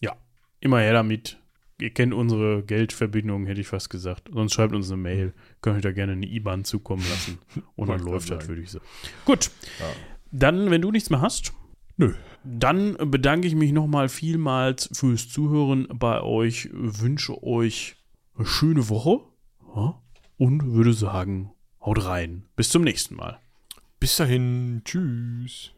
Ja, 0.00 0.14
immer 0.60 0.80
her 0.80 0.92
damit. 0.92 1.38
Ihr 1.80 1.90
kennt 1.92 2.14
unsere 2.14 2.62
Geldverbindungen, 2.62 3.48
hätte 3.48 3.60
ich 3.60 3.66
fast 3.66 3.90
gesagt. 3.90 4.28
Sonst 4.32 4.54
schreibt 4.54 4.74
uns 4.74 4.90
eine 4.90 5.02
Mail. 5.02 5.34
Könnt 5.60 5.78
ihr 5.78 5.82
da 5.82 5.90
gerne 5.92 6.12
eine 6.12 6.26
IBAN 6.26 6.62
zukommen 6.64 7.02
lassen. 7.10 7.38
Und 7.74 7.88
dann 7.88 7.98
läuft 8.00 8.30
das, 8.30 8.46
würde 8.48 8.62
ich 8.62 8.70
sagen. 8.70 8.84
Gut. 9.24 9.50
Ja. 9.80 9.86
Dann, 10.30 10.70
wenn 10.70 10.82
du 10.82 10.92
nichts 10.92 11.10
mehr 11.10 11.20
hast, 11.20 11.52
Nö. 11.96 12.12
Dann 12.42 12.96
bedanke 13.08 13.46
ich 13.46 13.54
mich 13.54 13.70
nochmal 13.70 14.08
vielmals 14.08 14.90
fürs 14.92 15.28
Zuhören 15.28 15.86
bei 15.94 16.20
euch. 16.22 16.68
Wünsche 16.72 17.40
euch 17.44 17.94
eine 18.36 18.46
schöne 18.46 18.88
Woche. 18.88 19.20
Ja? 19.76 20.02
und 20.38 20.72
würde 20.72 20.92
sagen, 20.92 21.52
haut 21.84 22.04
rein. 22.04 22.44
Bis 22.56 22.70
zum 22.70 22.82
nächsten 22.82 23.16
Mal. 23.16 23.40
Bis 24.00 24.16
dahin. 24.16 24.82
Tschüss. 24.84 25.74